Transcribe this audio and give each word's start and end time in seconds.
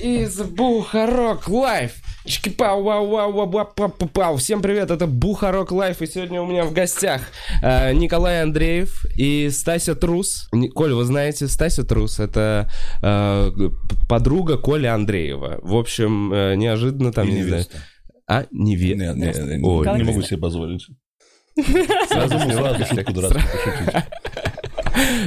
Is 0.00 0.40
Бухарог 0.42 1.48
Лайв. 2.24 2.30
Чики-пау, 2.30 2.82
вау, 2.82 3.06
вау, 3.08 3.32
вау, 3.32 3.50
вау, 3.50 3.72
пау, 3.76 3.88
пау, 3.90 4.08
пау. 4.08 4.36
Всем 4.36 4.62
привет, 4.62 4.90
это 4.90 5.06
Бухарог 5.06 5.72
Лайв, 5.72 6.02
и 6.02 6.06
сегодня 6.06 6.40
у 6.40 6.46
меня 6.46 6.64
в 6.64 6.72
гостях 6.72 7.22
э, 7.62 7.92
Николай 7.92 8.42
Андреев 8.42 9.04
и 9.16 9.50
Стася 9.50 9.94
Трус. 9.94 10.48
Ни- 10.52 10.68
Коль, 10.68 10.92
вы 10.94 11.04
знаете, 11.04 11.48
Стася 11.48 11.84
Трус— 11.84 12.18
это 12.20 12.70
э, 13.02 13.50
подруга 14.08 14.56
Коли 14.56 14.86
Андреева. 14.86 15.58
В 15.62 15.76
общем, 15.76 16.32
э, 16.32 16.54
неожиданно 16.56 17.12
там, 17.12 17.28
И 17.28 17.32
не 17.32 17.42
знаю... 17.44 17.66
А, 18.26 18.46
невеста? 18.50 19.14
Не, 19.14 19.26
не, 19.26 19.58
не, 19.58 19.64
Ой, 19.64 19.98
не 19.98 20.04
могу 20.04 20.22
себе 20.22 20.38
позволить. 20.38 20.86
Сразу 22.08 22.38
сразу 22.38 22.86
шутку 22.86 23.12
дурацкую. 23.12 23.44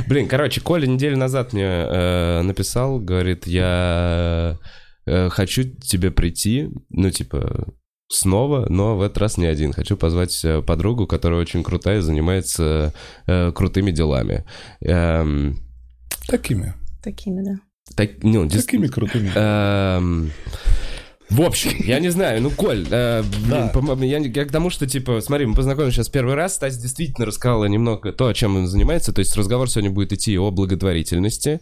Блин, 0.08 0.28
короче, 0.28 0.62
Коля 0.62 0.88
неделю 0.88 1.18
назад 1.18 1.54
мне 1.54 1.64
э, 1.64 2.42
написал, 2.42 3.00
говорит, 3.00 3.46
я 3.46 4.58
хочу 5.30 5.64
тебе 5.64 6.12
прийти, 6.12 6.70
ну, 6.90 7.10
типа, 7.12 7.68
снова, 8.10 8.68
но 8.70 8.98
в 8.98 9.02
этот 9.02 9.18
раз 9.18 9.38
не 9.38 9.46
один. 9.46 9.74
Хочу 9.74 9.98
позвать 9.98 10.44
э, 10.46 10.62
подругу, 10.62 11.08
которая 11.08 11.40
очень 11.42 11.64
крутая 11.64 12.00
и 12.00 12.02
занимается 12.02 12.94
э, 13.26 13.52
крутыми 13.52 13.92
делами. 13.92 14.46
Эм, 14.82 15.58
Такими. 16.28 16.74
Такими, 17.04 17.42
да. 17.44 17.60
так, 17.96 18.12
ну, 18.24 18.46
дис- 18.46 18.66
Такими 18.66 18.88
крутыми. 18.88 19.32
Эм, 19.36 20.32
В 21.30 21.42
общем, 21.42 21.72
я 21.80 22.00
не 22.00 22.10
знаю, 22.10 22.42
ну, 22.42 22.50
Коль, 22.50 22.86
э, 22.90 23.22
блин, 23.46 23.70
Да. 23.74 24.06
я, 24.06 24.18
я 24.20 24.46
к 24.46 24.52
тому, 24.52 24.70
что, 24.70 24.88
типа, 24.88 25.20
смотри, 25.22 25.46
мы 25.46 25.56
познакомились 25.56 25.94
сейчас 25.96 26.10
первый 26.10 26.36
раз, 26.36 26.56
Стась 26.56 26.78
действительно 26.78 27.26
рассказала 27.26 27.66
немного 27.66 28.12
то, 28.14 28.32
чем 28.34 28.56
он 28.56 28.68
занимается, 28.68 29.12
то 29.14 29.20
есть 29.20 29.36
разговор 29.36 29.70
сегодня 29.70 29.92
будет 29.92 30.14
идти 30.14 30.38
о 30.38 30.52
благотворительности, 30.52 31.60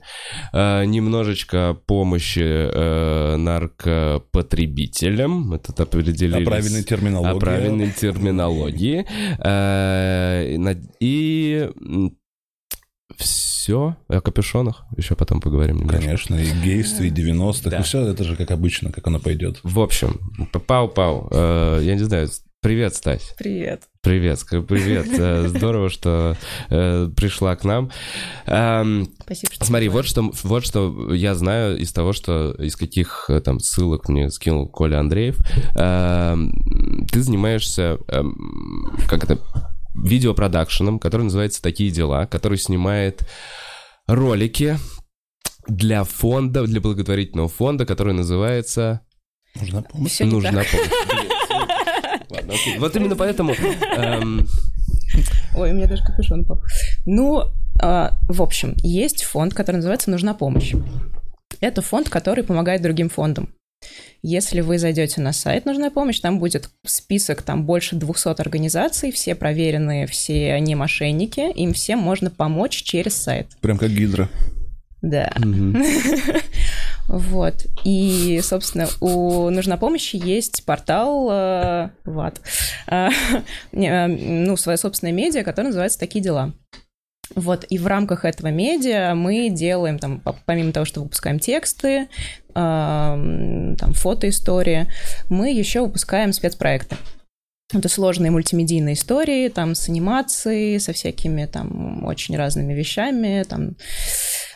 э, 0.53 0.85
немножечко 0.85 1.77
помощи 1.87 2.41
э, 2.43 3.35
наркопотребителям, 3.37 5.53
это 5.53 5.83
определились... 5.83 6.47
О 6.47 6.49
правильной 6.49 6.83
терминологии. 6.83 7.37
О 7.37 7.39
правильной 7.39 7.91
терминологии. 7.91 9.05
Э, 9.39 10.55
И 10.99 11.69
все. 13.17 13.95
О 14.07 14.21
капюшонах 14.21 14.85
еще 14.95 15.15
потом 15.15 15.41
поговорим 15.41 15.77
немножко. 15.77 16.01
Конечно, 16.01 16.35
и 16.35 16.51
гействе, 16.63 17.07
и 17.07 17.11
90-х. 17.11 17.69
Да. 17.69 17.79
И 17.79 17.83
все 17.83 18.05
это 18.07 18.23
же 18.23 18.35
как 18.35 18.51
обычно, 18.51 18.91
как 18.91 19.07
оно 19.07 19.19
пойдет. 19.19 19.59
В 19.63 19.79
общем, 19.79 20.19
пау-пау. 20.51 21.27
Э, 21.31 21.79
Я 21.83 21.95
не 21.95 22.03
знаю, 22.03 22.29
привет, 22.61 22.95
Стась. 22.95 23.33
Привет. 23.37 23.83
Привет, 24.01 24.39
привет. 24.67 25.07
Э, 25.17 25.47
Здорово, 25.49 25.89
что 25.89 26.35
э, 26.69 27.09
пришла 27.15 27.55
к 27.55 27.63
нам. 27.63 27.89
Эм, 28.45 29.07
Спасибо, 29.23 29.53
что 29.53 29.65
Смотри, 29.65 29.89
вот 29.89 30.05
что, 30.05 30.31
вот 30.43 30.63
что 30.65 31.13
я 31.13 31.33
знаю 31.33 31.77
из 31.77 31.91
того, 31.91 32.13
что 32.13 32.51
из 32.59 32.75
каких 32.75 33.25
э, 33.29 33.39
там 33.41 33.59
ссылок 33.59 34.09
мне 34.09 34.29
скинул 34.29 34.67
Коля 34.67 34.99
Андреев. 34.99 35.37
Эм, 35.75 37.07
Ты 37.11 37.21
занимаешься, 37.23 37.97
эм, 38.09 38.95
как 39.07 39.23
это, 39.23 39.39
видеопродакшеном, 39.95 40.99
который 40.99 41.23
называется 41.23 41.61
«Такие 41.61 41.91
дела», 41.91 42.25
который 42.25 42.57
снимает 42.57 43.27
ролики 44.07 44.77
для 45.67 46.03
фонда, 46.03 46.65
для 46.65 46.81
благотворительного 46.81 47.49
фонда, 47.49 47.85
который 47.85 48.13
называется 48.13 49.01
Нужна 49.59 49.81
помощь. 49.81 50.11
Всё 50.11 50.25
не 50.25 50.31
«Нужна 50.31 50.63
так. 50.63 50.67
помощь». 50.71 50.89
Ладно, 52.29 52.53
окей. 52.53 52.77
Вот 52.77 52.95
именно 52.95 53.15
поэтому... 53.15 53.53
эм, 53.53 54.47
Ой, 55.55 55.71
у 55.71 55.73
меня 55.73 55.87
даже 55.87 56.03
капюшон 56.03 56.41
упал. 56.41 56.61
Ну, 57.05 57.43
а, 57.81 58.17
в 58.27 58.41
общем, 58.41 58.75
есть 58.83 59.23
фонд, 59.23 59.53
который 59.53 59.77
называется 59.77 60.11
«Нужна 60.11 60.33
помощь». 60.33 60.73
Это 61.61 61.81
фонд, 61.81 62.09
который 62.09 62.43
помогает 62.43 62.81
другим 62.81 63.09
фондам. 63.09 63.49
Если 64.21 64.61
вы 64.61 64.79
зайдете 64.79 65.21
на 65.21 65.33
сайт 65.33 65.65
«Нужна 65.65 65.91
помощь», 65.91 66.19
там 66.19 66.39
будет 66.39 66.69
список, 66.83 67.43
там 67.43 67.65
больше 67.65 67.95
200 67.95 68.41
организаций, 68.41 69.11
все 69.11 69.35
проверенные, 69.35 70.07
все 70.07 70.59
не 70.59 70.73
мошенники, 70.73 71.51
им 71.53 71.73
всем 71.73 71.99
можно 71.99 72.31
помочь 72.31 72.83
через 72.83 73.13
сайт. 73.15 73.47
Прям 73.61 73.77
как 73.77 73.91
гидра. 73.91 74.29
Да. 75.01 75.31
Вот. 77.07 77.67
И, 77.83 78.39
собственно, 78.41 78.87
у 78.99 79.49
«Нужна 79.51 79.77
помощь» 79.77 80.15
есть 80.15 80.65
портал 80.65 81.29
э, 81.31 81.89
ВАД. 82.03 82.41
Э, 82.87 83.09
э, 83.73 84.07
ну, 84.07 84.57
своя 84.57 84.77
собственная 84.77 85.13
медиа, 85.13 85.43
которая 85.43 85.67
называется 85.69 85.99
«Такие 85.99 86.23
дела». 86.23 86.53
Вот, 87.35 87.65
и 87.69 87.77
в 87.77 87.85
рамках 87.85 88.23
этого 88.23 88.47
медиа 88.47 89.13
мы 89.13 89.49
делаем, 89.49 89.99
там, 89.99 90.19
по- 90.21 90.35
помимо 90.45 90.71
того, 90.71 90.85
что 90.85 91.01
выпускаем 91.01 91.37
тексты, 91.39 91.89
э, 91.97 92.07
м, 92.55 93.75
там, 93.75 93.93
фотоистории, 93.93 94.87
мы 95.29 95.51
еще 95.51 95.81
выпускаем 95.81 96.31
спецпроекты. 96.31 96.95
Это 97.73 97.89
сложные 97.89 98.31
мультимедийные 98.31 98.93
истории, 98.93 99.49
там, 99.49 99.75
с 99.75 99.89
анимацией, 99.89 100.79
со 100.79 100.93
всякими, 100.93 101.45
там, 101.45 102.05
очень 102.05 102.37
разными 102.37 102.73
вещами, 102.73 103.43
там, 103.43 103.75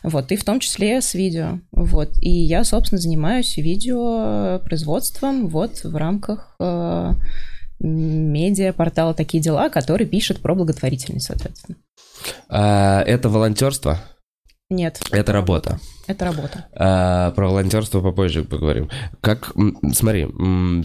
вот, 0.03 0.31
и 0.31 0.37
в 0.37 0.45
том 0.45 0.59
числе 0.59 1.01
с 1.01 1.13
видео. 1.15 1.59
Вот, 1.71 2.11
и 2.21 2.29
я, 2.29 2.63
собственно, 2.63 3.01
занимаюсь 3.01 3.57
видеопроизводством 3.57 5.47
вот 5.49 5.83
в 5.83 5.95
рамках 5.97 6.55
э, 6.59 7.11
медиа 7.79 8.73
портала 8.73 9.13
«Такие 9.13 9.41
дела», 9.43 9.69
который 9.69 10.05
пишет 10.05 10.41
про 10.41 10.55
благотворительность, 10.55 11.25
соответственно. 11.25 11.77
А, 12.49 13.01
Это 13.03 13.29
волонтерство, 13.29 13.99
Нет. 14.69 14.99
это 15.11 15.31
работа. 15.33 15.79
Это 16.07 16.25
работа. 16.25 16.65
А, 16.73 17.31
про 17.31 17.47
волонтерство 17.49 18.01
попозже 18.01 18.43
поговорим. 18.43 18.89
Как, 19.21 19.53
смотри, 19.93 20.25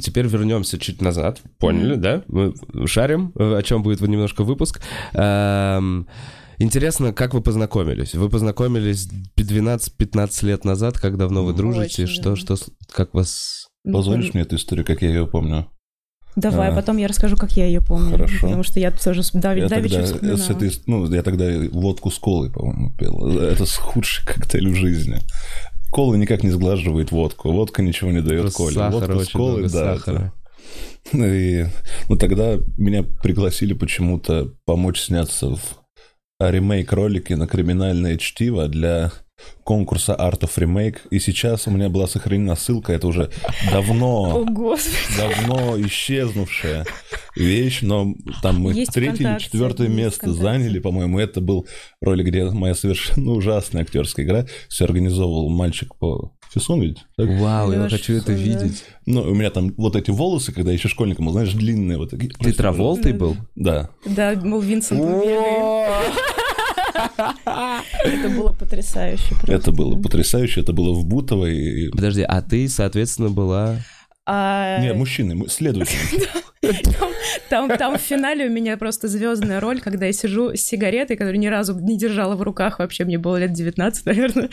теперь 0.00 0.26
вернемся 0.26 0.78
чуть 0.78 1.00
назад. 1.00 1.40
Поняли, 1.58 1.94
да? 1.94 2.22
Мы 2.28 2.52
шарим, 2.86 3.32
э, 3.38 3.56
о 3.56 3.62
чем 3.62 3.82
будет 3.82 4.00
немножко 4.02 4.44
выпуск. 4.44 4.80
Ам, 5.14 6.06
Интересно, 6.58 7.12
как 7.12 7.34
вы 7.34 7.40
познакомились? 7.40 8.14
Вы 8.14 8.28
познакомились 8.28 9.08
12-15 9.36 10.44
лет 10.46 10.64
назад, 10.64 10.98
как 11.00 11.16
давно 11.16 11.42
вы 11.44 11.50
М, 11.50 11.56
дружите? 11.56 12.04
очень 12.04 12.06
Что, 12.06 12.36
что, 12.36 12.54
как 12.92 13.12
вас... 13.12 13.66
Позвонишь 13.90 14.32
мне 14.34 14.44
эту 14.44 14.54
историю, 14.54 14.86
как 14.86 15.02
я 15.02 15.08
ее 15.08 15.26
помню? 15.26 15.66
Давай, 16.36 16.70
А. 16.70 16.74
потом 16.74 16.96
я 16.96 17.06
расскажу, 17.06 17.36
как 17.36 17.52
я 17.52 17.66
ее 17.66 17.80
помню. 17.80 18.12
Хорошо. 18.12 18.38
Потому 18.42 18.62
что 18.64 18.80
я 18.80 18.90
тоже 18.90 19.22
с- 19.22 19.30
дав- 19.32 19.56
Я 19.56 19.68
давеча 19.68 19.96
тогда, 20.02 20.06
вспоминала. 20.14 20.36
с 20.38 20.50
этой, 20.50 20.72
ну, 20.86 21.12
я 21.12 21.22
тогда 21.22 21.44
водку 21.70 22.10
с 22.10 22.18
колой, 22.18 22.50
по-моему, 22.50 22.90
пил. 22.96 23.38
Это 23.38 23.64
худший 23.66 24.24
коктейль 24.26 24.68
в 24.70 24.74
жизни. 24.74 25.18
Кола 25.92 26.16
никак 26.16 26.42
не 26.42 26.50
сглаживает 26.50 27.12
водку, 27.12 27.52
водка 27.52 27.80
ничего 27.82 28.10
не 28.10 28.20
дает 28.20 28.40
Просто 28.42 28.56
коле. 28.58 28.74
сахара, 28.74 28.92
Водка 28.92 29.12
с 29.14 29.16
очень 29.22 29.32
колой, 29.38 29.58
много 29.60 29.72
да. 29.72 29.94
сахара. 29.96 30.32
это- 31.12 31.26
И, 31.34 31.66
ну, 32.08 32.16
тогда 32.16 32.56
меня 32.78 33.04
пригласили 33.04 33.74
почему-то 33.74 34.50
помочь 34.64 35.00
сняться 35.02 35.50
в 35.50 35.60
ремейк-ролике 36.40 37.36
на 37.36 37.46
криминальное 37.46 38.16
чтиво 38.16 38.66
для 38.68 39.12
конкурса 39.64 40.14
Art 40.18 40.40
of 40.40 40.50
Remake. 40.56 40.98
И 41.10 41.18
сейчас 41.18 41.66
у 41.66 41.70
меня 41.70 41.88
была 41.88 42.06
сохранена 42.06 42.56
ссылка, 42.56 42.92
это 42.92 43.06
уже 43.06 43.30
О, 43.68 43.72
давно, 43.72 44.44
господи. 44.48 44.96
давно 45.16 45.80
исчезнувшая 45.80 46.86
вещь, 47.36 47.80
но 47.82 48.14
там 48.42 48.60
мы 48.60 48.72
Есть 48.72 48.92
третье 48.92 49.32
или 49.32 49.38
четвертое 49.38 49.88
место 49.88 50.18
ВКонтакте. 50.26 50.42
заняли, 50.42 50.78
по-моему. 50.78 51.18
Это 51.18 51.40
был 51.40 51.66
ролик, 52.00 52.26
где 52.26 52.44
моя 52.50 52.74
совершенно 52.74 53.32
ужасная 53.32 53.82
актерская 53.82 54.24
игра. 54.26 54.46
Все 54.68 54.84
организовывал 54.84 55.48
мальчик 55.48 55.94
по 55.96 56.32
Фисун, 56.52 56.82
ведь? 56.82 56.98
так? 57.16 57.28
Вау, 57.40 57.72
я 57.72 57.78
Лёша, 57.84 57.96
хочу 57.96 58.12
это 58.14 58.28
да. 58.28 58.32
видеть. 58.34 58.84
Ну, 59.06 59.22
у 59.22 59.34
меня 59.34 59.50
там 59.50 59.72
вот 59.76 59.96
эти 59.96 60.10
волосы, 60.12 60.52
когда 60.52 60.70
еще 60.70 60.86
школьником, 60.88 61.26
был, 61.26 61.32
знаешь, 61.32 61.52
длинные 61.52 61.98
вот 61.98 62.10
такие. 62.10 62.30
Ты 62.30 62.52
Да. 63.12 63.18
был? 63.18 63.36
Да. 63.56 63.90
Да, 64.06 64.34
мол, 64.40 64.60
Винсент. 64.60 65.00
Это 68.04 68.28
было 68.28 68.52
потрясающе. 68.52 69.28
просто. 69.30 69.52
Это 69.52 69.72
было 69.72 70.00
потрясающе, 70.00 70.60
это 70.60 70.72
было 70.72 70.92
в 70.92 71.04
Бутово. 71.06 71.46
И... 71.46 71.88
Подожди, 71.90 72.22
а 72.22 72.42
ты, 72.42 72.68
соответственно, 72.68 73.30
была... 73.30 73.78
А, 74.26 74.78
Не, 74.80 74.94
мужчины, 74.94 75.48
следовательно. 75.48 76.00
Там, 77.50 77.68
там 77.76 77.98
в 77.98 78.00
финале 78.00 78.46
у 78.46 78.50
меня 78.50 78.78
просто 78.78 79.06
звездная 79.06 79.60
роль, 79.60 79.82
когда 79.82 80.06
я 80.06 80.12
сижу 80.14 80.56
с 80.56 80.60
сигаретой, 80.60 81.14
которую 81.14 81.38
ни 81.38 81.46
разу 81.46 81.78
не 81.78 81.98
держала 81.98 82.36
в 82.36 82.42
руках, 82.42 82.78
вообще 82.78 83.04
мне 83.04 83.18
было 83.18 83.36
лет 83.36 83.52
19, 83.52 84.06
наверное. 84.06 84.48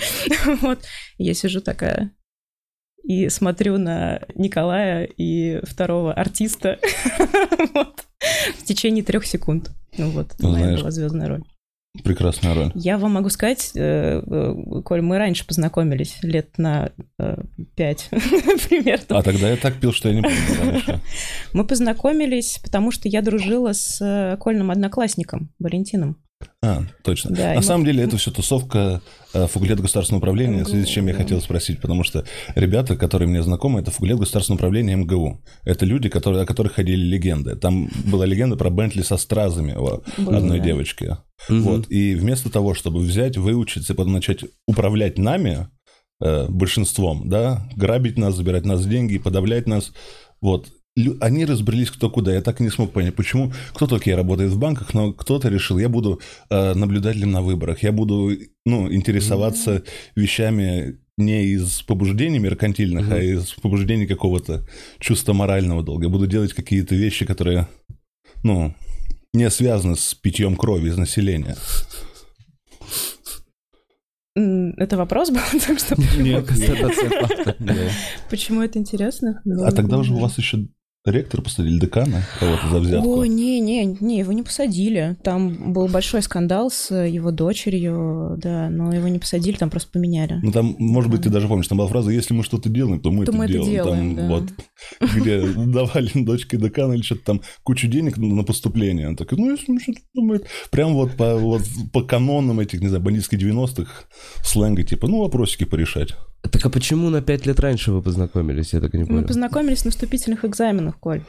Вот. 0.61 0.79
Я 1.17 1.33
сижу 1.33 1.61
такая 1.61 2.11
и 3.03 3.29
смотрю 3.29 3.77
на 3.77 4.21
Николая 4.35 5.05
и 5.05 5.59
второго 5.65 6.13
артиста 6.13 6.79
вот, 7.73 8.05
в 8.57 8.63
течение 8.63 9.03
трех 9.03 9.25
секунд. 9.25 9.71
Ну 9.97 10.09
вот, 10.11 10.33
это 10.33 10.43
Ну, 10.43 10.51
моя 10.51 10.77
была 10.77 10.91
звездная 10.91 11.27
роль. 11.27 11.43
Прекрасная 12.03 12.53
роль. 12.53 12.71
Я 12.73 12.97
вам 12.97 13.13
могу 13.13 13.29
сказать, 13.29 13.71
э, 13.75 14.21
э, 14.25 14.81
Коль, 14.83 15.01
мы 15.01 15.17
раньше 15.17 15.45
познакомились, 15.45 16.17
лет 16.21 16.57
на 16.57 16.91
э, 17.19 17.43
пять 17.75 18.09
примерно. 18.69 19.17
А 19.17 19.21
тогда 19.21 19.49
я 19.49 19.57
так 19.57 19.75
пил, 19.75 19.91
что 19.91 20.07
я 20.07 20.15
не 20.15 20.21
помню. 20.21 21.01
Мы 21.51 21.67
познакомились, 21.67 22.59
потому 22.63 22.91
что 22.91 23.09
я 23.09 23.21
дружила 23.21 23.73
с 23.73 24.37
Кольным 24.39 24.71
одноклассником 24.71 25.51
Валентином. 25.59 26.17
А, 26.63 26.83
точно. 27.03 27.31
Да, 27.35 27.49
На 27.49 27.55
мы- 27.55 27.63
самом 27.63 27.85
деле 27.85 28.03
это 28.03 28.17
все 28.17 28.31
тусовка 28.31 29.01
э, 29.33 29.47
факультета 29.47 29.81
государственного 29.81 30.19
управления, 30.19 30.63
в 30.63 30.67
связи 30.67 30.85
с 30.85 30.89
чем 30.89 31.07
я 31.07 31.13
МГУ, 31.13 31.21
хотел 31.23 31.41
спросить, 31.41 31.81
потому 31.81 32.03
что 32.03 32.25
ребята, 32.55 32.95
которые 32.95 33.27
мне 33.27 33.41
знакомы, 33.43 33.79
это 33.79 33.91
факультет 33.91 34.19
государственного 34.19 34.57
управления 34.59 34.95
МГУ. 34.95 35.41
Это 35.63 35.85
люди, 35.85 36.09
которые, 36.09 36.43
о 36.43 36.45
которых 36.45 36.73
ходили 36.73 37.01
легенды. 37.03 37.55
Там 37.55 37.89
была 38.05 38.25
легенда 38.25 38.55
про 38.55 38.69
Бентли 38.69 39.01
со 39.01 39.17
стразами 39.17 39.73
у 39.73 40.01
одной 40.17 40.59
да. 40.59 40.65
девочки. 40.65 41.17
Мгм. 41.49 41.61
Вот. 41.61 41.91
И 41.91 42.15
вместо 42.15 42.49
того, 42.49 42.73
чтобы 42.73 42.99
взять, 42.99 43.37
выучиться 43.37 43.93
и 43.93 43.95
потом 43.95 44.13
начать 44.13 44.43
управлять 44.67 45.17
нами, 45.17 45.67
э, 46.23 46.47
большинством, 46.49 47.29
да, 47.29 47.67
грабить 47.75 48.17
нас, 48.17 48.35
забирать 48.35 48.65
нас 48.65 48.85
деньги, 48.85 49.17
подавлять 49.17 49.67
нас, 49.67 49.91
вот, 50.39 50.67
они 51.19 51.45
разбрелись 51.45 51.89
кто 51.91 52.09
куда. 52.09 52.33
Я 52.33 52.41
так 52.41 52.59
и 52.59 52.63
не 52.63 52.69
смог 52.69 52.91
понять, 52.91 53.15
почему 53.15 53.53
кто-то, 53.73 53.95
окей, 53.95 54.13
работает 54.13 54.51
в 54.51 54.59
банках, 54.59 54.93
но 54.93 55.13
кто-то 55.13 55.47
решил, 55.49 55.77
я 55.77 55.89
буду 55.89 56.19
э, 56.49 56.73
наблюдателем 56.73 57.31
на 57.31 57.41
выборах, 57.41 57.83
я 57.83 57.91
буду, 57.91 58.31
ну, 58.65 58.91
интересоваться 58.91 59.83
вещами 60.15 60.97
не 61.17 61.45
из 61.45 61.81
побуждений 61.83 62.39
меркантильных, 62.39 63.05
Мгм. 63.05 63.13
а 63.13 63.19
из 63.19 63.53
побуждений 63.53 64.07
какого-то 64.07 64.65
чувства 64.99 65.33
морального 65.33 65.83
долга. 65.83 66.05
Я 66.05 66.09
буду 66.09 66.27
делать 66.27 66.53
какие-то 66.53 66.95
вещи, 66.95 67.25
которые, 67.25 67.67
ну, 68.43 68.73
не 69.33 69.49
связаны 69.49 69.95
с 69.95 70.13
питьем 70.13 70.55
крови 70.55 70.89
из 70.89 70.97
населения. 70.97 71.55
Это 74.35 74.97
вопрос 74.97 75.29
был, 75.29 75.41
так 75.67 75.77
что 75.79 75.95
Нет, 76.17 76.49
почему 78.29 78.61
это 78.61 78.79
интересно? 78.79 79.41
А 79.63 79.71
тогда 79.71 79.97
уже 79.97 80.13
у 80.13 80.19
вас 80.19 80.37
еще 80.37 80.67
ректор 81.05 81.41
посадили, 81.41 81.79
декана 81.79 82.23
кого-то 82.39 82.69
за 82.69 82.79
взятку. 82.79 83.21
О, 83.21 83.25
не, 83.25 83.59
не, 83.59 83.85
не, 83.85 84.19
его 84.19 84.31
не 84.31 84.43
посадили. 84.43 85.17
Там 85.23 85.73
был 85.73 85.87
большой 85.87 86.21
скандал 86.21 86.69
с 86.69 86.93
его 86.93 87.31
дочерью, 87.31 88.35
да, 88.37 88.69
но 88.69 88.93
его 88.93 89.07
не 89.07 89.19
посадили, 89.19 89.55
там 89.57 89.69
просто 89.69 89.91
поменяли. 89.91 90.39
Ну, 90.43 90.51
там, 90.51 90.75
может 90.77 91.09
быть, 91.09 91.23
ты 91.23 91.29
даже 91.29 91.47
помнишь, 91.47 91.67
там 91.67 91.79
была 91.79 91.87
фраза, 91.87 92.11
если 92.11 92.33
мы 92.33 92.43
что-то 92.43 92.69
делаем, 92.69 92.99
то 92.99 93.11
мы 93.11 93.25
То 93.25 93.31
это 93.31 93.37
мы 93.39 93.45
это 93.45 93.53
делаем. 93.53 93.73
делаем, 93.73 94.15
там, 94.15 94.27
да. 94.27 94.35
вот, 94.35 95.15
где 95.15 95.41
давали 95.53 96.11
дочке 96.23 96.57
декана 96.57 96.93
или 96.93 97.01
что-то 97.01 97.23
там, 97.23 97.41
кучу 97.63 97.87
денег 97.87 98.17
на 98.17 98.43
поступление. 98.43 99.07
Он 99.07 99.15
такой, 99.15 99.37
ну, 99.39 99.51
если 99.51 99.71
мы 99.71 99.79
что-то 99.79 99.99
думаем. 100.13 100.41
Прям 100.69 100.93
вот 100.93 101.13
по, 101.15 101.35
вот 101.35 101.63
по 101.91 102.03
канонам 102.03 102.59
этих, 102.59 102.81
не 102.81 102.87
знаю, 102.87 103.03
бандитских 103.03 103.39
90-х 103.39 103.91
сленга, 104.43 104.83
типа, 104.83 105.07
ну, 105.07 105.19
вопросики 105.21 105.63
порешать. 105.63 106.15
Так 106.49 106.65
а 106.65 106.69
почему 106.69 107.09
на 107.09 107.21
пять 107.21 107.45
лет 107.45 107.59
раньше 107.59 107.91
вы 107.91 108.01
познакомились? 108.01 108.73
Я 108.73 108.81
так 108.81 108.93
и 108.93 108.97
не 108.97 109.03
Мы 109.03 109.09
понял. 109.09 109.27
познакомились 109.27 109.85
на 109.85 109.91
вступительных 109.91 110.43
экзаменах, 110.45 110.99
Коль. 110.99 111.21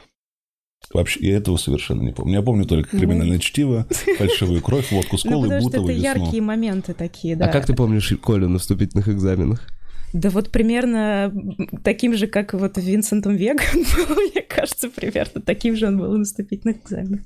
Вообще, 0.93 1.19
я 1.21 1.37
этого 1.37 1.55
совершенно 1.57 2.01
не 2.01 2.11
помню. 2.11 2.33
Я 2.33 2.41
помню 2.41 2.65
только 2.65 2.89
Мы- 2.93 2.99
криминальное 2.99 3.39
чтиво, 3.39 3.87
фальшивую 4.17 4.61
кровь, 4.61 4.91
водку 4.91 5.17
с 5.17 5.23
Ну, 5.23 5.31
колой, 5.31 5.47
потому 5.49 5.61
что 5.61 5.69
бутову 5.81 5.89
это 5.89 5.97
яркие 5.97 6.41
моменты 6.41 6.93
такие, 6.93 7.35
да. 7.35 7.45
А 7.45 7.47
как 7.49 7.65
ты 7.65 7.73
помнишь 7.73 8.13
Колю 8.21 8.49
на 8.49 8.59
вступительных 8.59 9.07
экзаменах? 9.07 9.61
Да 10.11 10.29
вот 10.29 10.51
примерно 10.51 11.33
таким 11.83 12.15
же, 12.15 12.27
как 12.27 12.53
вот 12.53 12.77
Винсентом 12.77 13.35
Вега 13.35 13.63
он 13.73 13.83
был, 14.07 14.15
мне 14.31 14.41
кажется, 14.41 14.89
примерно 14.89 15.41
таким 15.41 15.75
же 15.75 15.87
он 15.87 15.97
был 15.97 16.11
на 16.11 16.17
наступительных 16.19 16.77
экзаменах. 16.83 17.21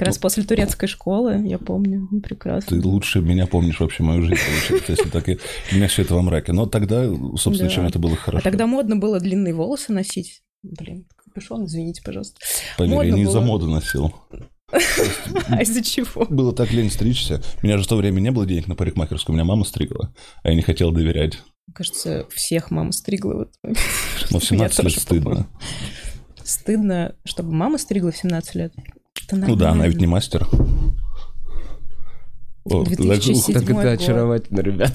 Как 0.00 0.06
раз 0.06 0.16
после 0.16 0.44
турецкой 0.44 0.86
школы, 0.86 1.46
я 1.46 1.58
помню, 1.58 2.08
ну, 2.10 2.22
прекрасно. 2.22 2.80
Ты 2.80 2.88
лучше 2.88 3.20
меня 3.20 3.46
помнишь 3.46 3.80
вообще 3.80 4.02
мою 4.02 4.22
жизнь, 4.22 4.40
получается, 4.46 4.92
если 4.92 5.10
так 5.10 5.28
и... 5.28 5.38
У 5.72 5.74
меня 5.74 5.88
все 5.88 6.00
это 6.00 6.14
во 6.14 6.22
мраке. 6.22 6.54
Но 6.54 6.64
тогда, 6.64 7.06
собственно, 7.36 7.68
чем 7.68 7.84
это 7.84 7.98
было 7.98 8.16
хорошо. 8.16 8.38
А 8.38 8.40
тогда 8.40 8.66
модно 8.66 8.96
было 8.96 9.20
длинные 9.20 9.52
волосы 9.52 9.92
носить. 9.92 10.42
Блин, 10.62 11.06
капюшон, 11.16 11.66
извините, 11.66 12.00
пожалуйста. 12.02 12.40
Поверь, 12.78 13.08
я 13.08 13.12
не 13.12 13.24
из-за 13.24 13.40
было. 13.40 13.46
моды 13.46 13.66
носил. 13.66 14.14
А 15.48 15.60
из-за 15.60 15.84
чего? 15.84 16.24
Было 16.30 16.54
так 16.54 16.72
лень 16.72 16.90
стричься. 16.90 17.42
У 17.62 17.66
меня 17.66 17.76
же 17.76 17.84
в 17.84 17.86
то 17.86 17.96
время 17.96 18.20
не 18.20 18.30
было 18.30 18.46
денег 18.46 18.68
на 18.68 18.76
парикмахерскую, 18.76 19.34
у 19.34 19.36
меня 19.36 19.44
мама 19.44 19.66
стригла, 19.66 20.14
а 20.42 20.48
я 20.48 20.54
не 20.54 20.62
хотел 20.62 20.92
доверять. 20.92 21.42
Кажется, 21.74 22.26
всех 22.30 22.70
мама 22.70 22.92
стригла. 22.92 23.34
Вот. 23.34 23.52
Но 24.30 24.38
в 24.38 24.44
17 24.46 24.78
Меня 24.78 24.88
лет 24.88 24.98
стыдно. 24.98 25.46
Стыдно, 26.42 27.16
чтобы 27.26 27.52
мама 27.52 27.76
стригла 27.76 28.12
в 28.12 28.16
17 28.16 28.54
лет. 28.54 28.72
Ну 29.30 29.56
да, 29.56 29.70
она 29.70 29.86
ведь 29.88 30.00
не 30.00 30.06
мастер. 30.06 30.46
О, 32.64 32.84
2007 32.84 33.52
Как 33.54 33.62
Седьмой 33.62 33.82
это 33.84 33.92
очаровательно, 33.92 34.60
ребят. 34.60 34.92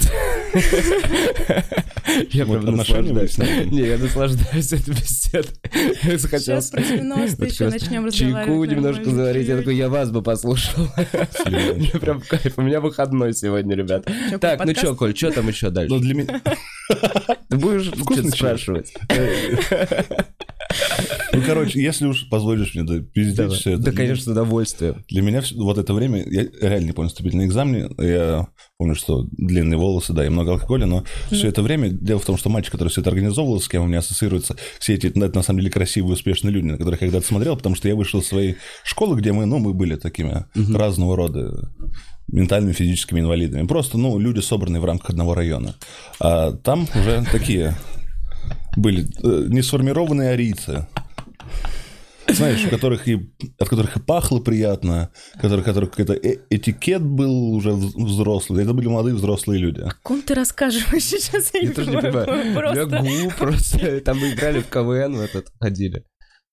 Я 2.32 2.46
Вот 2.46 2.62
прям 2.62 2.76
наслаждаюсь. 2.78 3.38
Не, 3.38 3.88
я 3.88 3.98
наслаждаюсь 3.98 4.72
этой 4.72 4.94
беседой. 4.94 5.52
Сейчас 6.04 6.70
про 6.70 6.80
90-е 6.82 7.36
Вот 7.38 7.48
еще 7.48 7.66
как 7.66 7.74
раз 7.74 7.82
начнем 7.82 8.10
Чайку 8.12 8.38
разговаривать. 8.38 8.70
немножко 8.72 9.00
нормально. 9.02 9.24
заварить. 9.24 9.48
Я 9.48 9.58
такой, 9.58 9.76
я 9.76 9.90
вас 9.90 10.12
бы 10.12 10.22
послушал. 10.22 10.88
Мне 11.46 11.90
прям 12.00 12.22
кайф. 12.22 12.54
У 12.58 12.62
меня 12.62 12.80
выходной 12.80 13.34
сегодня, 13.34 13.76
ребят. 13.76 14.08
Так, 14.40 14.64
ну 14.64 14.74
что, 14.74 14.96
Коль, 14.96 15.16
что 15.18 15.32
там 15.32 15.48
еще 15.48 15.68
Ну, 15.68 15.72
дальше? 15.74 16.00
для 16.00 16.14
меня... 16.14 16.42
Ты 17.50 17.58
будешь 17.58 17.92
спрашивать? 18.34 18.94
Ну, 21.34 21.42
короче, 21.46 21.82
если 21.82 22.06
уж 22.08 22.30
позволишь 22.30 22.76
мне 22.76 22.84
да, 22.84 23.00
пиздеть 23.00 23.36
Давай. 23.36 23.58
все 23.58 23.72
это. 23.72 23.84
Да, 23.84 23.92
конечно, 23.92 24.24
с 24.24 24.28
удовольствием. 24.28 25.04
Для 25.10 25.22
меня 25.22 25.42
вот 25.56 25.78
это 25.78 25.94
время, 25.94 26.24
я 26.26 26.46
реально 26.62 26.88
не 26.88 26.92
помню 26.94 27.10
вступительные 27.10 27.48
экзамены, 27.48 27.90
я 27.98 28.48
помню, 28.78 28.96
что 28.96 29.26
длинные 29.32 29.78
волосы, 29.78 30.14
да, 30.14 30.26
и 30.26 30.30
много 30.30 30.54
алкоголя, 30.54 30.86
но 30.86 31.04
все 31.32 31.48
это 31.48 31.62
время, 31.62 31.90
дело 31.90 32.20
в 32.20 32.26
том, 32.26 32.38
что 32.38 32.50
мальчик, 32.50 32.72
который 32.72 32.90
все 32.90 33.02
это 33.02 33.10
организовывал, 33.10 33.62
с 33.62 33.68
кем 33.68 33.84
у 33.84 33.88
меня 33.88 34.00
ассоциируются, 34.00 34.56
все 34.80 34.94
эти, 34.96 35.12
ну, 35.14 35.26
это 35.26 35.36
на 35.36 35.44
самом 35.44 35.60
деле 35.60 35.72
красивые, 35.72 36.14
успешные 36.14 36.52
люди, 36.52 36.66
на 36.66 36.78
которых 36.78 37.02
я 37.02 37.08
когда-то 37.08 37.28
смотрел, 37.28 37.58
потому 37.58 37.76
что 37.76 37.88
я 37.88 37.96
вышел 37.96 38.22
из 38.22 38.28
своей 38.28 38.56
школы, 38.84 39.18
где 39.18 39.32
мы, 39.32 39.46
ну, 39.46 39.60
мы 39.60 39.74
были 39.74 39.96
такими 39.96 40.46
разного 40.74 41.16
рода 41.16 41.72
ментальными, 42.28 42.74
физическими 42.74 43.20
инвалидами. 43.20 43.68
Просто, 43.68 43.98
ну, 43.98 44.18
люди, 44.18 44.40
собранные 44.40 44.82
в 44.82 44.86
рамках 44.86 45.12
одного 45.12 45.36
района. 45.36 45.76
А 46.20 46.54
там 46.54 46.88
уже 46.96 47.24
такие 47.32 47.76
были 48.76 49.04
э, 49.24 49.48
несформированные 49.50 50.30
арийцы, 50.32 50.88
знаешь, 52.28 52.66
у 52.66 52.70
которых 52.70 53.08
и, 53.08 53.32
от 53.60 53.70
которых 53.70 53.98
и 53.98 54.00
пахло 54.00 54.40
приятно, 54.40 55.12
у 55.36 55.40
которых, 55.40 55.66
которых 55.66 55.92
какой-то 55.92 56.14
э- 56.14 56.40
этикет 56.50 57.02
был 57.02 57.54
уже 57.54 57.70
вз- 57.70 57.92
взрослый. 57.96 58.64
Это 58.64 58.74
были 58.74 58.88
молодые 58.88 59.16
взрослые 59.16 59.60
люди. 59.60 59.82
О 59.82 59.92
ком 60.04 60.22
ты 60.22 60.34
рассказываешь 60.34 61.04
сейчас? 61.04 61.54
Я 61.54 61.62
Я 61.62 61.72
тоже 61.72 61.92
не 61.92 62.02
понимаю. 62.02 62.54
Просто... 62.56 62.86
Бегу 62.86 63.32
просто. 63.38 64.02
Там 64.02 64.20
мы 64.20 64.32
играли 64.34 64.60
в 64.60 64.68
КВН 64.68 65.16
в 65.16 65.22
этот, 65.22 65.48
ходили. 65.60 66.04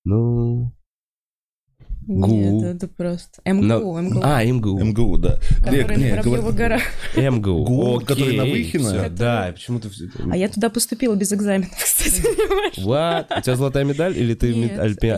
Ну... 0.05 0.73
ГУ. 2.07 2.27
Нет, 2.27 2.77
это 2.77 2.89
просто... 2.89 3.41
МГУ, 3.45 3.63
но- 3.63 4.01
МГУ. 4.03 4.21
А, 4.23 4.45
МГУ. 4.45 4.79
МГУ, 4.85 5.19
да. 5.19 5.39
Который 5.59 5.97
Не, 5.97 6.05
не, 6.05 6.11
на 6.11 6.17
Воробьёва 6.23 6.51
говор- 6.51 6.57
гора. 6.57 6.81
МГУ. 7.31 7.65
ГУ, 7.65 7.97
Окей, 7.97 8.07
который 8.07 8.37
на 8.37 8.45
Выхино? 8.45 8.85
всё, 8.91 9.09
Да, 9.11 9.51
почему-то... 9.53 9.91
все- 9.91 10.09
А 10.31 10.37
я 10.37 10.49
туда 10.49 10.69
поступила 10.71 11.15
без 11.15 11.33
экзаменов, 11.33 11.71
кстати, 11.83 12.23
понимаешь? 12.23 12.79
What? 12.79 13.39
У 13.39 13.43
тебя 13.43 13.57
золотая 13.57 13.85
медаль 13.85 14.17
или 14.19 14.35
ты 14.35 14.55
Нет, 14.55 14.79
альпи- 14.79 15.09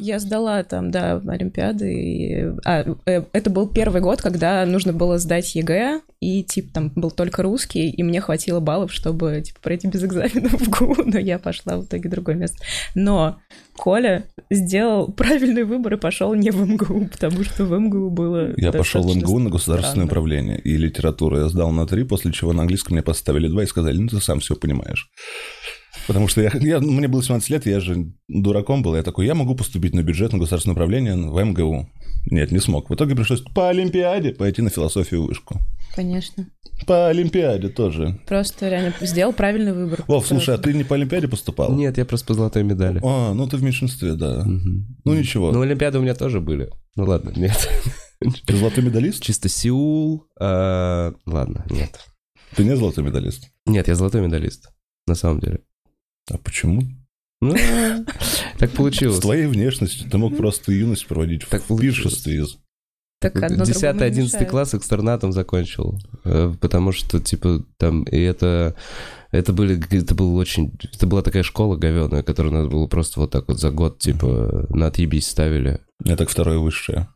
я- 0.00 0.18
сдала 0.18 0.62
там, 0.62 0.90
да, 0.90 1.20
Олимпиады. 1.26 1.92
И... 1.92 2.44
А, 2.64 2.84
э, 3.06 3.22
это 3.32 3.50
был 3.50 3.68
первый 3.68 4.00
год, 4.00 4.20
когда 4.20 4.64
нужно 4.66 4.92
было 4.92 5.18
сдать 5.18 5.54
ЕГЭ, 5.54 6.00
и, 6.20 6.42
типа, 6.42 6.72
там 6.74 6.92
был 6.94 7.10
только 7.10 7.42
русский, 7.42 7.88
и 7.90 8.02
мне 8.02 8.20
хватило 8.20 8.60
баллов, 8.60 8.92
чтобы, 8.92 9.40
типа, 9.40 9.58
пройти 9.62 9.88
без 9.88 10.04
экзаменов 10.04 10.60
в 10.60 10.68
ГУ, 10.68 10.96
но 11.04 11.18
я 11.18 11.38
пошла 11.38 11.78
в 11.78 11.84
итоге 11.84 12.08
в 12.08 12.12
другое 12.12 12.36
место. 12.36 12.58
Но 12.94 13.38
Коля 13.74 14.24
сделал 14.50 15.10
правильный 15.12 15.64
выбор 15.64 15.94
и 15.94 15.96
пошел 15.96 16.34
не 16.34 16.50
в 16.50 16.60
МГУ, 16.60 17.08
потому 17.10 17.42
что 17.44 17.64
в 17.64 17.78
МГУ 17.78 18.10
было 18.10 18.52
Я 18.56 18.72
пошел 18.72 19.02
в 19.02 19.16
МГУ 19.16 19.38
на 19.38 19.50
государственное 19.50 19.92
странно. 19.92 20.04
управление 20.04 20.60
и 20.60 20.76
литературу. 20.76 21.38
Я 21.38 21.48
сдал 21.48 21.70
на 21.70 21.86
три, 21.86 22.04
после 22.04 22.32
чего 22.32 22.52
на 22.52 22.62
английском 22.62 22.94
мне 22.94 23.02
поставили 23.02 23.48
два 23.48 23.62
и 23.62 23.66
сказали, 23.66 23.96
ну, 23.96 24.08
ты 24.08 24.20
сам 24.20 24.40
все 24.40 24.54
понимаешь. 24.56 25.10
Потому 26.10 26.26
что 26.26 26.42
я, 26.42 26.50
я- 26.54 26.80
мне 26.80 27.06
было 27.06 27.22
17 27.22 27.50
лет, 27.50 27.66
я 27.66 27.78
же 27.78 28.12
дураком 28.26 28.82
был. 28.82 28.96
Я 28.96 29.04
такой, 29.04 29.26
я 29.26 29.36
могу 29.36 29.54
поступить 29.54 29.94
на 29.94 30.02
бюджет, 30.02 30.32
на 30.32 30.38
государственное 30.40 30.74
управление 30.74 31.14
в 31.14 31.40
МГУ. 31.44 31.88
Нет, 32.32 32.50
не 32.50 32.58
смог. 32.58 32.90
В 32.90 32.94
итоге 32.96 33.14
пришлось 33.14 33.42
по 33.42 33.68
Олимпиаде 33.68 34.32
пойти 34.32 34.60
на 34.60 34.70
философию 34.70 35.22
вышку. 35.24 35.60
Конечно. 35.94 36.48
По 36.84 37.06
Олимпиаде 37.10 37.68
тоже. 37.68 38.18
Просто 38.26 38.68
реально 38.68 38.92
сделал 39.00 39.32
правильный 39.32 39.72
выбор. 39.72 40.04
Вов, 40.08 40.26
слушай, 40.26 40.52
а 40.52 40.58
ты 40.58 40.72
не 40.72 40.82
по 40.82 40.96
Олимпиаде 40.96 41.28
поступал? 41.28 41.72
Нет, 41.76 41.96
я 41.96 42.04
просто 42.04 42.26
по 42.26 42.34
золотой 42.34 42.64
медали. 42.64 43.00
А, 43.04 43.32
ну 43.32 43.46
ты 43.46 43.56
в 43.56 43.62
меньшинстве, 43.62 44.14
да. 44.14 44.42
Мгм. 44.44 44.98
Ну 45.04 45.14
ничего. 45.14 45.52
Ну, 45.52 45.60
Олимпиады 45.60 45.98
у 46.00 46.02
меня 46.02 46.14
тоже 46.16 46.40
были. 46.40 46.70
Ну 46.96 47.04
ладно, 47.04 47.32
нет. 47.36 47.68
Ты 48.46 48.56
золотой 48.56 48.82
медалист? 48.82 49.22
Чисто 49.22 49.48
Сеул. 49.48 50.26
а, 50.40 51.14
Ладно, 51.24 51.64
нет. 51.70 52.00
Ты 52.56 52.64
не 52.64 52.76
золотой 52.76 53.04
медалист? 53.04 53.48
Нет, 53.64 53.86
я 53.86 53.94
золотой 53.94 54.20
медалист. 54.22 54.70
На 55.06 55.14
самом 55.14 55.38
деле. 55.40 55.60
А 56.30 56.38
почему? 56.38 56.82
Ну, 57.40 57.54
так 58.58 58.70
С 58.70 58.74
получилось. 58.76 59.18
твоей 59.20 59.46
внешностью 59.46 60.10
ты 60.10 60.18
мог 60.18 60.36
просто 60.36 60.72
юность 60.72 61.06
проводить 61.06 61.44
в 61.44 61.78
пиршестве 61.78 62.36
из 62.42 62.58
Так 63.20 63.36
одно 63.36 63.64
другому 63.64 63.66
не 63.66 63.72
10-11 63.72 64.22
мешает. 64.24 64.50
класс 64.50 64.74
экстернатом 64.74 65.32
закончил. 65.32 65.98
э, 66.24 66.52
Потому 66.60 66.92
что, 66.92 67.20
типа, 67.20 67.64
там, 67.78 68.02
и 68.04 68.18
это... 68.18 68.76
Это 69.32 69.52
были, 69.52 69.80
это 69.96 70.16
был 70.16 70.34
очень, 70.36 70.72
это 70.92 71.06
была 71.06 71.22
такая 71.22 71.44
школа 71.44 71.76
говёная, 71.76 72.24
которую 72.24 72.52
надо 72.52 72.68
было 72.68 72.88
просто 72.88 73.20
вот 73.20 73.30
так 73.30 73.46
вот 73.46 73.60
за 73.60 73.70
год, 73.70 74.00
типа, 74.00 74.66
на 74.70 74.88
отъебись 74.88 75.28
ставили. 75.28 75.78
Я 76.04 76.16
так 76.16 76.28
второе 76.28 76.58
высшее. 76.58 77.06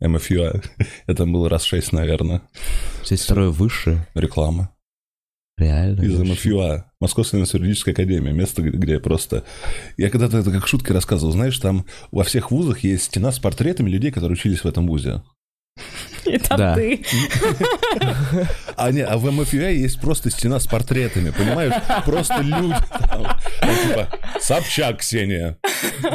МФЮА. 0.00 0.60
Это 1.06 1.24
было 1.24 1.48
раз 1.48 1.62
шесть, 1.62 1.92
наверное. 1.92 2.42
Здесь 3.04 3.22
второе 3.22 3.50
высшее. 3.50 4.08
Реклама. 4.14 4.74
Реально. 5.56 6.02
Из. 6.02 6.18
МФЮА. 6.18 6.90
Московская 7.02 7.38
юридическая 7.38 7.92
академия. 7.94 8.32
Место, 8.32 8.62
где- 8.62 8.98
просто... 9.00 9.44
Я 9.96 10.08
когда-то 10.08 10.38
это 10.38 10.50
как 10.52 10.66
шутки 10.66 10.92
рассказывал. 10.92 11.32
Знаешь, 11.32 11.58
там 11.58 11.84
во 12.12 12.22
всех 12.24 12.50
вузах 12.50 12.84
есть 12.84 13.04
стена 13.04 13.32
с 13.32 13.38
портретами 13.40 13.90
людей, 13.90 14.10
которые 14.12 14.34
учились 14.34 14.60
в 14.62 14.66
этом 14.66 14.86
вузе. 14.86 15.22
И 16.26 16.38
там 16.38 16.58
Да. 16.58 16.74
ты. 16.76 17.02
А, 18.76 18.90
не, 18.92 19.00
а 19.00 19.16
в 19.16 19.30
МФЮА 19.30 19.70
есть 19.70 20.00
просто 20.00 20.30
стена 20.30 20.60
с 20.60 20.66
портретами, 20.66 21.30
понимаешь? 21.30 21.72
Просто 22.04 22.40
люди 22.40 22.74
там. 23.08 23.24
Там 23.60 23.76
типа, 23.88 24.08
Собчак, 24.40 24.98
Ксения. 24.98 25.58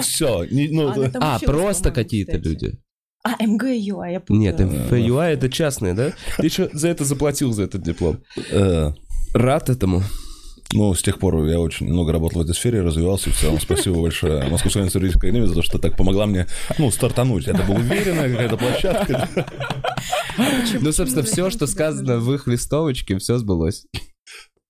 Все. 0.01 0.45
ну, 0.49 0.89
Она 0.91 1.09
там 1.09 1.21
А, 1.23 1.39
просто 1.39 1.91
какие-то 1.91 2.37
люди. 2.37 2.77
А, 3.23 3.31
МГЮ, 3.43 3.99
а 3.99 4.09
я 4.09 4.19
путаю. 4.21 4.39
Нет, 4.39 4.59
МФЮА 4.59 5.31
это 5.31 5.49
частные, 5.49 5.93
да? 5.93 6.13
Ты 6.37 6.45
еще 6.45 6.69
за 6.71 6.87
это 6.87 7.03
заплатил, 7.03 7.51
за 7.51 7.63
этот 7.63 7.81
диплом. 7.81 8.19
э, 8.51 8.91
Рад 9.33 9.69
этому. 9.69 10.03
Ну, 10.73 10.93
с 10.93 11.01
тех 11.01 11.17
пор 11.19 11.45
я 11.45 11.59
очень 11.59 11.87
много 11.87 12.11
работал 12.11 12.41
в 12.41 12.45
этой 12.45 12.53
сфере, 12.53 12.81
развивался 12.81 13.29
и 13.29 13.33
в 13.33 13.39
целом. 13.39 13.59
Спасибо 13.59 14.01
большое 14.01 14.47
Московской 14.49 14.83
юридической 14.83 15.29
академии 15.29 15.47
за 15.47 15.55
то, 15.55 15.61
что 15.61 15.79
так 15.79 15.95
помогла 15.95 16.25
мне, 16.25 16.45
ну, 16.77 16.91
стартануть. 16.91 17.47
Это 17.47 17.63
была 17.63 17.77
уверенная 17.77 18.29
какая-то 18.29 18.57
площадка. 18.57 19.29
Ну, 20.81 20.91
собственно, 20.91 21.23
все, 21.23 21.49
что 21.49 21.67
сказано 21.67 22.19
в 22.19 22.33
их 22.33 22.47
листовочке, 22.47 23.17
все 23.17 23.37
сбылось. 23.37 23.85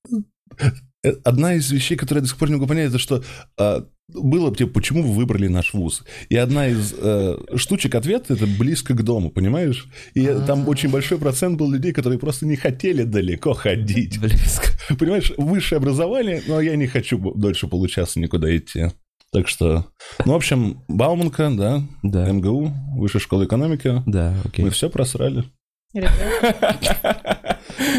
Э, 1.08 1.16
Одна 1.24 1.56
из 1.56 1.70
вещей, 1.72 1.96
которые 1.96 2.20
я 2.20 2.24
до 2.24 2.30
сих 2.30 2.38
пор 2.38 2.50
не 2.50 2.56
могу 2.56 2.68
понять, 2.68 2.90
это 2.90 3.00
что 3.00 3.24
а, 3.58 3.86
было, 4.08 4.56
типа, 4.56 4.72
почему 4.72 5.04
вы 5.04 5.14
выбрали 5.14 5.48
наш 5.48 5.74
вуз? 5.74 6.04
И 6.30 6.38
одна 6.38 6.68
из 6.68 6.94
э, 6.98 7.38
штучек 7.56 7.94
ответа 7.96 8.34
это 8.34 8.48
близко 8.48 8.94
к 8.94 9.04
дому, 9.04 9.30
понимаешь? 9.30 9.88
И 10.14 10.26
там 10.46 10.68
очень 10.70 10.90
большой 10.90 11.18
процент 11.18 11.58
был 11.58 11.70
людей, 11.70 11.92
которые 11.92 12.18
просто 12.20 12.46
не 12.46 12.56
хотели 12.56 13.04
далеко 13.04 13.54
ходить. 13.54 14.20
Близко. 14.20 14.68
Понимаешь, 14.98 15.34
высшее 15.38 15.78
образование, 15.78 16.42
но 16.48 16.62
я 16.62 16.76
не 16.78 16.88
хочу 16.88 17.18
дольше 17.36 17.68
получаться 17.68 18.20
никуда 18.20 18.56
идти. 18.56 18.92
Так 19.34 19.50
что, 19.50 19.88
ну, 20.26 20.32
в 20.32 20.36
общем, 20.36 20.84
Бауманка, 20.88 21.52
да, 21.52 21.84
Да. 22.02 22.32
МГУ, 22.32 22.74
Высшая 22.96 23.20
школа 23.20 23.44
экономики. 23.44 24.02
Да, 24.06 24.34
окей. 24.46 24.64
Мы 24.64 24.72
все 24.72 24.90
просрали. 24.90 25.44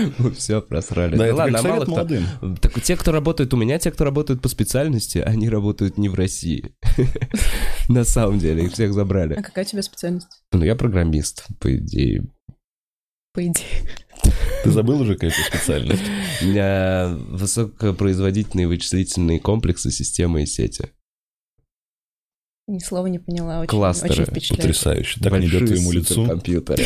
Все 0.37 0.61
просрали. 0.63 1.17
Да, 1.17 1.27
Ну 1.27 1.37
ладно, 1.37 1.59
а 1.59 1.63
мало 1.63 1.85
кто. 1.85 2.57
Так 2.61 2.83
те, 2.83 2.97
кто 2.97 3.13
работает 3.13 3.53
у 3.55 3.57
меня, 3.57 3.79
те, 3.79 3.91
кто 3.91 4.05
работают 4.05 4.41
по 4.43 4.49
специальности, 4.49 5.19
они 5.19 5.49
работают 5.49 5.99
не 5.99 6.09
в 6.09 6.15
России. 6.15 6.75
На 7.89 8.05
самом 8.05 8.39
деле, 8.39 8.65
их 8.65 8.73
всех 8.73 8.91
А 8.91 8.93
забрали. 8.95 9.35
какая 9.43 9.65
у 9.65 9.69
тебя 9.69 9.83
специальность? 9.83 10.29
Ну, 10.53 10.65
я 10.65 10.75
программист, 10.77 11.47
по 11.61 11.75
идее. 11.77 12.27
По 13.33 13.43
идее. 13.47 13.65
Ты 14.65 14.71
забыл 14.71 15.01
уже 15.01 15.15
какая-то 15.15 15.37
специальность? 15.49 16.03
У 16.43 16.47
меня 16.47 17.17
высокопроизводительные 17.29 18.67
вычислительные 18.67 19.39
комплексы, 19.41 19.91
системы 19.91 20.43
и 20.43 20.47
сети. 20.47 20.91
Ни 22.67 22.81
слова 22.81 23.07
не 23.07 23.19
поняла. 23.19 23.61
Очень, 23.61 23.69
Кластеры. 23.71 24.13
очень 24.13 24.25
впечатляет. 24.27 24.61
Потрясающе. 24.61 25.21
Так 25.21 25.33
не 25.33 25.47
идет 25.47 25.61
Большие 25.61 25.67
твоему 25.69 25.93
лицу. 25.93 26.15
суперкомпьютеры. 26.15 26.85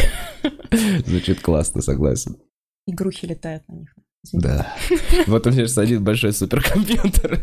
Звучит 1.07 1.41
классно, 1.41 1.83
согласен. 1.83 2.37
Игрухи 2.87 3.27
летают 3.27 3.67
на 3.69 3.75
них. 3.75 3.95
Извини. 4.25 4.43
Да. 4.43 4.77
Вот 5.27 5.47
у 5.47 5.51
меня 5.51 5.63
сейчас 5.63 5.79
один 5.79 6.05
большой 6.05 6.33
суперкомпьютер 6.33 7.41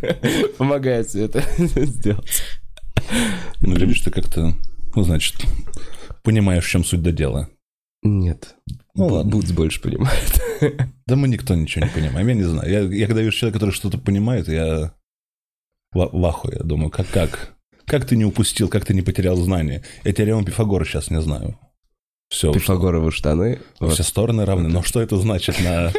помогает 0.58 1.08
все 1.08 1.26
это 1.26 1.44
сделать. 1.58 2.44
Ну, 3.62 3.76
видишь, 3.76 4.02
ты 4.02 4.12
как-то, 4.12 4.54
ну, 4.96 5.04
значит, 5.04 5.36
понимаешь, 6.24 6.66
в 6.66 6.70
чем 6.70 6.84
суть 6.84 7.02
до 7.02 7.12
дела. 7.12 7.50
Нет. 8.02 8.56
Ну 8.96 9.08
ладно. 9.08 9.32
Бутс 9.32 9.52
больше 9.52 9.82
понимает. 9.82 10.42
Да 11.06 11.16
мы 11.16 11.28
никто 11.28 11.56
ничего 11.56 11.86
не 11.86 11.92
понимаем, 11.92 12.28
я 12.28 12.34
не 12.34 12.44
знаю. 12.44 12.72
Я, 12.72 12.80
я 12.82 13.08
когда 13.08 13.22
вижу 13.22 13.36
человека, 13.36 13.60
который 13.60 13.74
что-то 13.74 13.98
понимает, 13.98 14.48
я 14.48 14.94
в, 15.92 16.10
в 16.12 16.26
ахуе. 16.26 16.58
Я 16.60 16.64
думаю, 16.64 16.92
как, 16.92 17.08
как? 17.10 17.56
Как 17.86 18.06
ты 18.06 18.16
не 18.16 18.26
упустил, 18.26 18.70
как 18.70 18.86
ты 18.86 18.94
не 18.94 19.02
потерял 19.02 19.36
знания? 19.38 19.84
Я 20.04 20.14
теорему 20.14 20.46
Пифагора 20.46 20.86
сейчас 20.86 21.10
не 21.10 21.22
знаю. 21.22 21.60
Все, 22.30 22.54
Пифагоровы 22.54 23.12
штаны. 23.12 23.60
Вот. 23.80 23.94
все 23.94 24.04
стороны 24.04 24.46
равны. 24.46 24.70
Но 24.70 24.84
что 24.84 25.02
это 25.02 25.18
значит 25.18 25.60
на, 25.62 25.92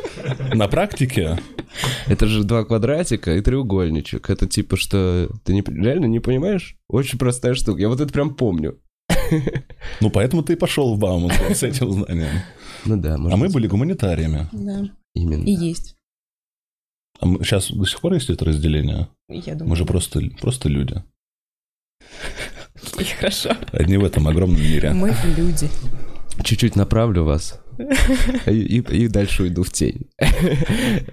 на 0.55 0.69
практике? 0.69 1.39
Это 2.07 2.27
же 2.27 2.45
два 2.45 2.65
квадратика 2.65 3.35
и 3.35 3.41
треугольничек. 3.41 4.31
Это 4.31 4.47
типа 4.47 4.77
что... 4.77 5.29
Ты 5.45 5.55
не, 5.55 5.63
реально 5.63 6.07
не 6.07 6.21
понимаешь? 6.21 6.77
Очень 6.89 7.19
простая 7.19 7.55
штука. 7.55 7.81
Я 7.81 7.89
вот 7.89 8.01
это 8.01 8.13
прям 8.13 8.35
помню. 8.37 8.79
Ну, 10.01 10.11
поэтому 10.11 10.43
ты 10.45 10.53
и 10.53 10.57
пошел 10.57 10.95
в 10.95 10.99
Бауман 10.99 11.33
с 11.55 11.63
этим 11.65 11.91
знанием. 11.91 12.43
Ну 12.85 12.97
да, 12.97 13.19
может 13.19 13.35
А 13.35 13.37
мы 13.37 13.49
были 13.49 13.67
гуманитариями. 13.67 14.49
Да. 14.53 14.89
Именно. 15.15 15.45
И 15.45 15.53
есть. 15.53 15.97
А 17.19 17.27
мы- 17.27 17.45
сейчас 17.45 17.71
до 17.73 17.85
сих 17.87 18.01
пор 18.01 18.15
есть 18.15 18.31
это 18.31 18.45
разделение? 18.45 19.09
Я 19.29 19.55
думаю. 19.55 19.71
Мы 19.71 19.77
же 19.77 19.85
просто, 19.85 20.21
просто 20.41 20.69
люди. 20.69 21.03
И 22.99 23.05
хорошо. 23.19 23.51
Одни 23.73 23.97
в 23.97 24.05
этом 24.05 24.29
огромном 24.29 24.61
мире. 24.61 24.93
Мы 24.93 25.15
люди. 25.37 25.69
Чуть-чуть 26.45 26.77
направлю 26.77 27.25
вас. 27.25 27.61
И, 28.47 28.79
и- 28.81 29.09
дальше 29.09 29.45
уйду 29.45 29.63
в 29.63 29.71
тень. 29.71 30.09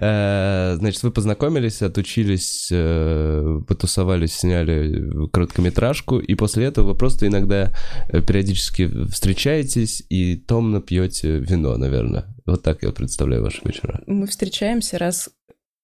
Э, 0.00 0.76
Значит, 0.78 1.02
вы 1.02 1.10
познакомились, 1.10 1.82
отучились, 1.82 2.68
э, 2.70 3.60
потусовались, 3.66 4.34
сняли 4.34 5.28
короткометражку, 5.32 6.18
и 6.18 6.34
после 6.34 6.66
этого 6.66 6.88
вы 6.88 6.94
просто 6.94 7.26
иногда 7.26 7.72
э, 8.10 8.20
периодически 8.22 8.88
встречаетесь 9.10 10.02
и 10.10 10.36
томно 10.36 10.80
пьете 10.80 11.38
вино, 11.38 11.76
наверное. 11.76 12.26
Вот 12.46 12.62
так 12.62 12.82
я 12.82 12.90
представляю 12.90 13.42
ваши 13.42 13.60
вечера. 13.64 14.00
Мы 14.06 14.26
встречаемся 14.26 14.98
раз, 14.98 15.30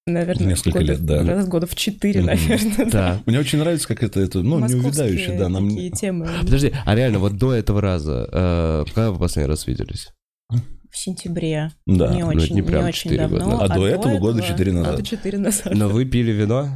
наверное, 0.06 0.49
Несколько 0.49 0.78
года- 0.80 0.92
лет, 0.92 1.04
да. 1.04 1.23
Раз 1.23 1.49
года 1.49 1.66
в 1.66 1.75
четыре, 1.75 2.20
Мгм. 2.20 2.26
наверное. 2.26 2.90
Да. 2.90 3.23
Мне 3.26 3.38
очень 3.38 3.58
нравится, 3.58 3.88
как 3.88 4.02
это, 4.02 4.20
это 4.20 4.40
ну, 4.42 4.58
неувядающее, 4.61 5.38
да. 5.38 5.49
Нам... 5.49 5.68
такие 5.70 5.90
темы. 5.90 6.28
Подожди, 6.42 6.73
а 6.84 6.94
реально, 6.94 7.18
вот 7.18 7.37
до 7.37 7.52
этого 7.54 7.80
раза, 7.80 8.28
э, 8.30 8.84
когда 8.94 9.11
вы 9.11 9.18
последний 9.18 9.49
раз 9.50 9.66
виделись? 9.66 10.08
В 10.90 10.96
сентябре. 10.96 11.73
Да. 11.87 12.14
Не 12.14 12.23
очень, 12.23 12.54
не 12.54 12.61
не 12.61 12.62
прям 12.62 12.84
очень 12.84 13.11
четыре 13.11 13.26
года 13.26 13.38
давно. 13.40 13.52
назад. 13.58 13.70
А 13.70 13.75
до 13.75 13.87
этого 13.87 14.18
года 14.18 14.42
четыре 14.42 14.73
назад. 14.73 14.92
Года 14.96 15.06
четыре 15.06 15.38
назад. 15.38 15.75
Но 15.75 15.88
вы 15.88 16.04
пили 16.04 16.30
вино? 16.30 16.68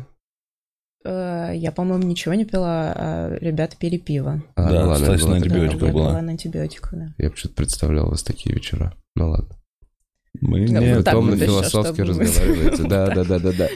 Э, 1.05 1.53
Я, 1.55 1.71
по-моему, 1.71 2.03
ничего 2.05 2.35
не 2.35 2.45
пила, 2.45 2.93
а 2.97 3.37
ребята 3.41 3.77
пили 3.79 3.97
пиво. 3.97 4.43
А, 4.57 4.69
Да, 4.73 4.83
ну 4.83 4.89
ладно, 4.89 5.05
это 5.05 5.19
было 5.25 5.29
на 5.31 5.37
антибиотиках 5.37 5.81
Да, 5.81 5.87
я 5.87 5.93
была. 5.93 6.09
была 6.11 6.23
на 6.23 6.31
антибиотиках, 6.33 6.95
да. 6.95 7.15
Я 7.19 7.31
почему-то 7.31 7.55
представлял 7.57 8.07
у 8.09 8.11
вас 8.11 8.23
такие 8.25 8.55
вечера. 8.55 8.93
Ну 9.15 9.31
ладно. 9.31 9.55
Мы 10.41 10.69
Да, 10.69 10.81
не 10.81 10.95
вот 10.95 11.05
так 11.05 11.15
томно 11.15 11.31
вот 11.33 11.37
еще, 11.37 11.47
философски 11.47 11.95
чтобы 12.03 12.15
мы- 12.15 12.21
разговариваете. 12.25 12.83
Да, 12.89 13.07
да, 13.15 13.25
да, 13.25 13.39
да, 13.39 13.53
да. 13.53 13.69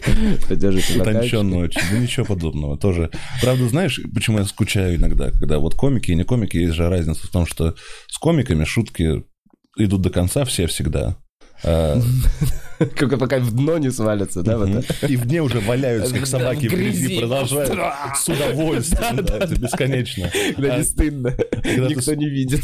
Поддержите 0.49 1.00
утонченно 1.00 1.56
очень. 1.59 1.80
Да 1.90 1.99
ничего 1.99 2.25
подобного. 2.26 2.78
Тоже. 2.78 3.11
Правда, 3.40 3.68
знаешь, 3.68 4.00
почему 4.14 4.38
я 4.38 4.44
скучаю 4.44 4.97
иногда, 4.97 5.30
когда 5.30 5.59
вот 5.59 5.75
комики 5.75 6.11
и 6.12 6.14
не 6.14 6.25
комики, 6.25 6.56
есть 6.59 6.75
же 6.75 6.88
разница 6.88 7.26
в 7.26 7.30
том, 7.30 7.47
что 7.47 7.75
с 8.09 8.18
комиками 8.18 8.64
шутки 8.64 9.25
идут 9.76 10.02
до 10.02 10.11
конца 10.11 10.44
все 10.44 10.66
всегда. 10.66 11.16
А, 11.64 12.00
Как 12.97 13.18
пока 13.18 13.38
в 13.38 13.52
дно 13.52 13.78
не 13.78 13.90
свалятся, 13.90 14.42
да? 14.42 14.59
вот? 14.59 14.85
И 15.09 15.16
в 15.16 15.26
дне 15.26 15.42
уже 15.42 15.61
валяются, 15.61 16.12
как 16.14 16.26
собаки 16.26 16.66
в 16.68 16.73
грязи, 16.73 17.18
продолжают 17.21 17.73
с 18.16 18.28
удовольствием. 18.28 19.25
да, 19.25 19.37
Это 19.38 19.54
бесконечно. 19.59 20.30
Когда 20.56 20.75
А- 20.75 20.78
не 20.78 20.85
стыдно. 20.85 21.30
когда 21.30 21.88
ты 21.88 21.94
Никто 21.94 22.14
не 22.14 22.28
видит. 22.28 22.61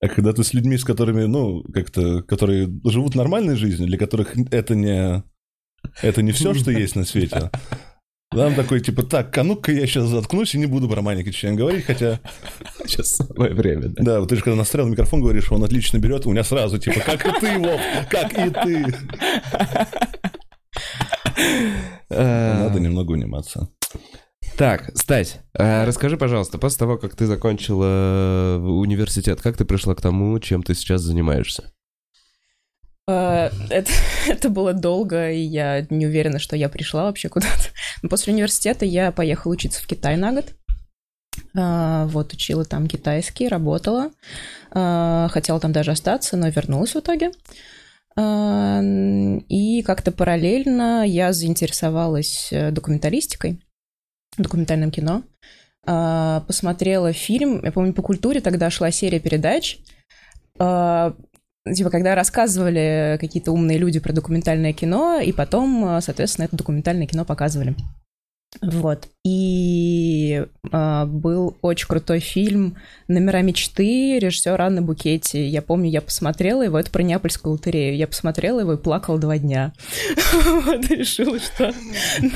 А 0.00 0.08
когда 0.08 0.32
ты 0.32 0.44
с 0.44 0.54
людьми, 0.54 0.76
с 0.76 0.84
которыми, 0.84 1.24
ну, 1.24 1.64
как-то, 1.72 2.22
которые 2.22 2.68
живут 2.84 3.16
нормальной 3.16 3.56
жизнью, 3.56 3.88
для 3.88 3.98
которых 3.98 4.36
это 4.52 4.74
не, 4.76 5.24
это 6.02 6.22
не 6.22 6.32
все, 6.32 6.54
что 6.54 6.70
есть 6.70 6.94
на 6.94 7.04
свете. 7.04 7.50
Там 8.30 8.54
такой, 8.54 8.80
типа, 8.80 9.02
так, 9.04 9.36
а 9.38 9.42
ну-ка 9.42 9.72
я 9.72 9.86
сейчас 9.86 10.04
заткнусь 10.04 10.54
и 10.54 10.58
не 10.58 10.66
буду 10.66 10.86
про 10.88 11.00
Маника 11.00 11.32
Чечен 11.32 11.56
говорить, 11.56 11.86
хотя, 11.86 12.20
Сейчас 12.84 13.16
самое 13.16 13.54
время, 13.54 13.88
да. 13.88 14.02
да, 14.04 14.20
вот 14.20 14.28
ты 14.28 14.36
же 14.36 14.42
когда 14.42 14.56
настроил 14.56 14.86
микрофон, 14.88 15.22
говоришь, 15.22 15.50
он 15.50 15.64
отлично 15.64 15.96
берет, 15.98 16.26
у 16.26 16.30
меня 16.30 16.44
сразу, 16.44 16.78
типа, 16.78 17.00
как 17.00 17.26
и 17.26 17.40
ты, 17.40 17.58
Вов, 17.58 17.80
как 18.10 18.32
и 18.34 18.50
ты. 18.50 18.86
Надо 22.10 22.78
немного 22.78 23.12
униматься. 23.12 23.70
Так, 24.58 24.90
Стась, 24.98 25.38
а 25.56 25.86
расскажи, 25.86 26.16
пожалуйста, 26.16 26.58
после 26.58 26.80
того, 26.80 26.98
как 26.98 27.14
ты 27.14 27.26
закончила 27.26 27.86
э, 27.86 28.56
университет, 28.56 29.40
как 29.40 29.56
ты 29.56 29.64
пришла 29.64 29.94
к 29.94 30.00
тому, 30.00 30.36
чем 30.40 30.64
ты 30.64 30.74
сейчас 30.74 31.00
занимаешься? 31.02 31.70
Э, 33.08 33.50
Это, 33.70 33.92
это 34.26 34.48
было 34.48 34.72
долго, 34.72 35.30
и 35.30 35.38
я 35.38 35.86
не 35.90 36.06
уверена, 36.06 36.40
что 36.40 36.56
я 36.56 36.68
пришла 36.68 37.04
вообще 37.04 37.28
куда-то. 37.28 37.68
Но 38.02 38.08
после 38.08 38.32
университета 38.32 38.84
я 38.84 39.12
поехала 39.12 39.52
учиться 39.52 39.80
в 39.80 39.86
Китай 39.86 40.16
на 40.16 40.32
год. 40.32 40.46
А, 41.56 42.06
Вот, 42.06 42.32
учила 42.32 42.64
там 42.64 42.88
китайский, 42.88 43.46
работала. 43.46 44.10
А, 44.72 45.28
Хотела 45.28 45.60
там 45.60 45.70
даже 45.70 45.92
остаться, 45.92 46.36
но 46.36 46.48
вернулась 46.48 46.96
в 46.96 46.98
итоге. 46.98 47.30
А, 48.16 48.80
И 48.82 49.82
как-то 49.82 50.10
параллельно 50.10 51.06
я 51.06 51.32
заинтересовалась 51.32 52.48
э, 52.50 52.72
документалистикой, 52.72 53.60
документальным 54.42 54.90
кино. 54.90 55.22
А, 55.86 56.40
Посмотрела 56.46 57.12
фильм, 57.12 57.64
я 57.64 57.72
помню, 57.72 57.92
по 57.92 58.02
культуре 58.02 58.40
тогда 58.40 58.70
шла 58.70 58.90
серия 58.90 59.20
передач. 59.20 59.78
А, 60.58 61.14
Типа, 61.74 61.90
когда 61.90 62.14
рассказывали 62.14 63.18
какие-то 63.20 63.52
умные 63.52 63.78
люди 63.78 64.00
про 64.00 64.12
документальное 64.12 64.72
кино, 64.72 65.20
и 65.20 65.32
потом, 65.32 65.84
а, 65.84 66.00
соответственно, 66.00 66.46
это 66.46 66.56
документальное 66.56 67.06
кино 67.06 67.24
показывали. 67.24 67.74
Вот. 68.62 69.08
И 69.24 70.44
а, 70.72 71.04
был 71.04 71.56
очень 71.60 71.86
крутой 71.86 72.20
фильм 72.20 72.76
«Номера 73.06 73.42
мечты» 73.42 74.18
режиссера 74.18 74.66
Анны 74.66 74.80
Букетти. 74.80 75.44
Я 75.44 75.60
помню, 75.60 75.90
я 75.90 76.00
посмотрела 76.00 76.62
его, 76.62 76.78
это 76.78 76.90
про 76.90 77.02
Неапольскую 77.02 77.52
лотерею. 77.52 77.96
Я 77.96 78.06
посмотрела 78.06 78.60
его 78.60 78.72
и 78.72 78.76
плакала 78.78 79.18
два 79.18 79.38
дня. 79.38 79.72
Вот, 80.68 80.90
решила, 80.90 81.38
что 81.38 81.72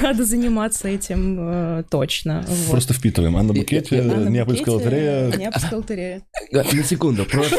надо 0.01 0.25
заниматься 0.25 0.89
этим 0.89 1.39
э, 1.41 1.85
точно. 1.91 2.45
Просто 2.71 2.95
впитываем. 2.95 3.37
Анна 3.37 3.53
Букетти, 3.53 3.97
Неапольская 3.97 4.75
лотерея. 4.75 5.33
Неапольская 5.37 5.79
лотерея. 5.79 6.23
Э, 6.53 6.63
На 6.63 6.85
секунду, 6.85 7.25
просто... 7.25 7.57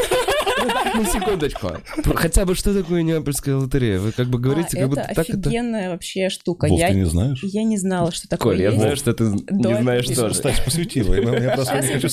На 0.94 1.04
секундочку. 1.04 1.72
Хотя 2.14 2.44
бы 2.44 2.54
что 2.54 2.74
такое 2.74 3.02
Неапольская 3.02 3.56
лотерея? 3.56 3.98
Вы 3.98 4.12
как 4.12 4.28
бы 4.28 4.38
говорите, 4.38 4.76
А, 4.76 4.80
как 4.80 4.88
будто 4.88 5.02
так 5.14 5.28
это... 5.28 5.38
офигенная 5.38 5.90
вообще 5.90 6.28
штука. 6.28 6.66
Вов, 6.66 6.78
Я, 6.78 6.88
ты 6.88 6.94
не 6.94 7.04
знаешь? 7.04 7.40
я 7.42 7.64
не 7.64 7.76
знала, 7.76 8.12
что 8.12 8.28
такое 8.28 8.54
Коль, 8.54 8.62
я 8.62 8.72
знаю, 8.72 8.96
что 8.96 9.12
ты 9.12 9.24
не 9.24 9.74
знаешь 9.76 10.06
тоже. 10.06 10.34
Кстати, 10.34 10.62
посвятила. 10.64 11.14
Я 11.14 11.52
просто 11.54 11.76
не 11.80 12.00
хочу 12.00 12.08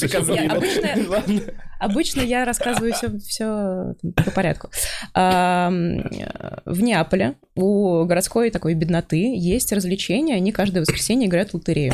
обычно- 1.79 2.21
я 2.21 2.45
рассказываю 2.45 2.93
все, 2.93 3.17
все 3.19 3.95
по 4.15 4.31
порядку. 4.31 4.69
В 5.13 6.81
Неаполе 6.81 7.35
у 7.55 8.05
городской 8.05 8.49
такой 8.51 8.73
бедноты 8.75 9.35
есть 9.37 9.71
развлечения, 9.73 10.35
они 10.35 10.51
каждое 10.51 10.81
воскресенье 10.81 11.27
играют 11.27 11.51
в 11.51 11.55
лотерею. 11.55 11.93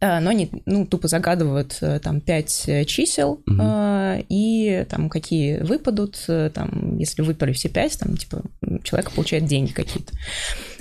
А, 0.00 0.20
Но 0.20 0.30
они, 0.30 0.50
ну, 0.66 0.86
тупо 0.86 1.08
загадывают 1.08 1.78
э, 1.80 1.98
там 2.00 2.20
пять 2.20 2.64
э, 2.68 2.84
чисел, 2.84 3.42
Мгм. 3.46 3.60
а, 3.62 4.18
и 4.28 4.86
там 4.88 5.08
какие 5.08 5.58
выпадут, 5.58 6.24
э, 6.28 6.50
там, 6.54 6.98
если 6.98 7.22
выпали 7.22 7.52
все 7.52 7.68
пять, 7.68 7.98
там, 7.98 8.16
типа, 8.16 8.42
человек 8.82 9.10
получает 9.12 9.44
деньги 9.46 9.72
какие-то. 9.72 10.12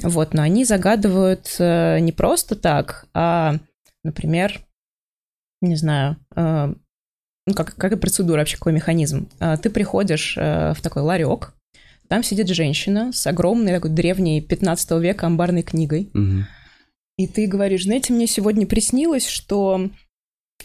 Вот, 0.03 0.33
но 0.33 0.41
они 0.41 0.65
загадывают 0.65 1.55
э, 1.59 1.99
не 1.99 2.11
просто 2.11 2.55
так, 2.55 3.05
а, 3.13 3.55
например, 4.03 4.61
не 5.61 5.75
знаю, 5.75 6.17
э, 6.35 6.73
ну, 7.47 7.53
как, 7.53 7.75
какая 7.75 7.97
процедура 7.97 8.39
вообще, 8.39 8.57
какой 8.57 8.73
механизм? 8.73 9.27
Ты 9.61 9.69
приходишь 9.69 10.35
э, 10.37 10.73
в 10.73 10.81
такой 10.81 11.01
ларек, 11.01 11.53
там 12.07 12.23
сидит 12.23 12.47
женщина 12.49 13.11
с 13.13 13.25
огромной 13.25 13.73
такой 13.73 13.89
древней 13.89 14.41
15 14.41 14.91
века 15.01 15.27
амбарной 15.27 15.63
книгой, 15.63 16.09
Мгм. 16.13 16.45
И 17.21 17.27
ты 17.27 17.45
говоришь, 17.45 17.83
знаете, 17.83 18.13
мне 18.13 18.25
сегодня 18.25 18.65
приснилось, 18.65 19.27
что, 19.27 19.89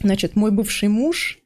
значит, 0.00 0.36
мой 0.36 0.50
бывший 0.50 0.88
муж 0.88 1.38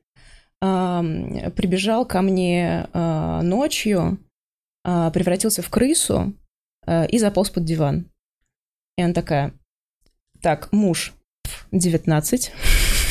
ам, 0.60 1.50
прибежал 1.56 2.06
ко 2.06 2.22
мне 2.22 2.86
а, 2.92 3.42
ночью, 3.42 4.18
а, 4.84 5.10
превратился 5.10 5.62
в 5.62 5.68
крысу 5.68 6.32
а, 6.86 7.06
и 7.06 7.18
заполз 7.18 7.50
под 7.50 7.64
диван. 7.64 8.06
И 8.96 9.02
она 9.02 9.12
такая, 9.12 9.52
так, 10.42 10.72
муж 10.72 11.12
пф, 11.42 11.66
19, 11.72 12.52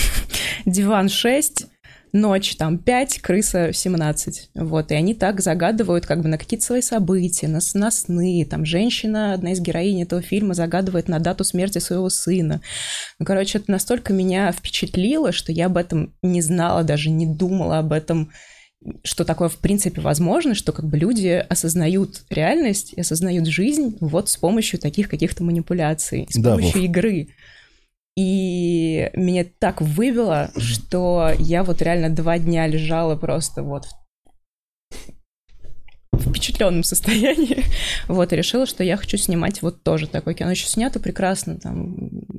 диван 0.66 1.10
6, 1.10 1.68
ночь 2.14 2.56
там 2.56 2.78
5, 2.78 3.20
крыса 3.22 3.72
17. 3.74 4.52
Вот, 4.56 4.92
и 4.92 4.96
они 4.96 5.14
так 5.14 5.42
загадывают 5.42 6.06
как 6.06 6.22
бы 6.22 6.28
на 6.30 6.38
какие-то 6.38 6.66
свои 6.66 6.82
события, 6.82 7.48
на, 7.48 7.60
на 7.74 7.92
сны. 7.92 8.46
Там 8.50 8.66
женщина, 8.66 9.34
одна 9.34 9.52
из 9.52 9.60
героинь 9.60 10.02
этого 10.02 10.22
фильма, 10.22 10.54
загадывает 10.54 11.08
на 11.08 11.20
дату 11.20 11.44
смерти 11.44 11.80
своего 11.80 12.10
сына. 12.10 12.62
Ну, 13.20 13.26
короче, 13.26 13.60
это 13.60 13.72
настолько 13.72 14.14
меня 14.14 14.52
впечатлило, 14.52 15.32
что 15.32 15.52
я 15.52 15.68
об 15.68 15.78
этом 15.78 16.14
не 16.22 16.42
знала, 16.42 16.84
даже 16.84 17.10
не 17.10 17.26
думала 17.26 17.80
об 17.80 17.94
этом, 17.94 18.32
что 19.04 19.26
такое 19.26 19.50
в 19.50 19.58
принципе 19.58 20.00
возможно, 20.02 20.56
что 20.56 20.72
как 20.72 20.86
бы 20.88 20.98
люди 20.98 21.46
осознают 21.50 22.22
реальность 22.30 22.94
и 22.94 23.02
осознают 23.02 23.46
жизнь 23.46 23.98
вот 24.00 24.30
с 24.30 24.38
помощью 24.38 24.80
таких 24.80 25.10
каких-то 25.10 25.44
манипуляций, 25.44 26.28
с 26.30 26.38
Да, 26.38 26.52
помощью 26.52 26.82
Вов. 26.82 26.90
игры. 26.90 27.28
И 28.20 29.10
меня 29.14 29.46
так 29.60 29.80
выбило, 29.80 30.52
что 30.58 31.32
я 31.40 31.64
вот 31.64 31.82
реально 31.82 32.10
два 32.10 32.38
дня 32.38 32.68
лежала 32.68 33.16
просто 33.16 33.64
вот 33.64 33.86
в 36.12 36.30
впечатленном 36.30 36.84
состоянии. 36.84 37.64
Вот, 38.10 38.34
и 38.34 38.36
решила, 38.36 38.66
что 38.66 38.84
я 38.84 38.98
хочу 38.98 39.16
снимать 39.16 39.62
вот 39.62 39.84
тоже 39.84 40.08
такое 40.08 40.34
кино. 40.34 40.52
Еще 40.52 40.68
снято 40.68 41.00
прекрасно, 41.00 41.60
там 41.60 41.96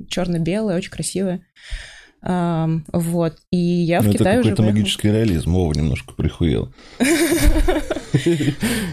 черно-белое, 0.07 0.77
очень 0.77 0.91
красивое. 0.91 1.47
Ам, 2.21 2.85
вот, 2.93 3.37
и 3.49 3.57
я 3.57 4.01
в 4.01 4.03
Ну, 4.03 4.09
это 4.11 4.19
Китае 4.19 4.39
уже 4.41 4.49
какой-то 4.49 4.61
поехала. 4.61 4.77
магический 4.77 5.07
реализм. 5.11 5.53
Вова 5.53 5.73
немножко 5.73 6.13
прихуел. 6.13 6.71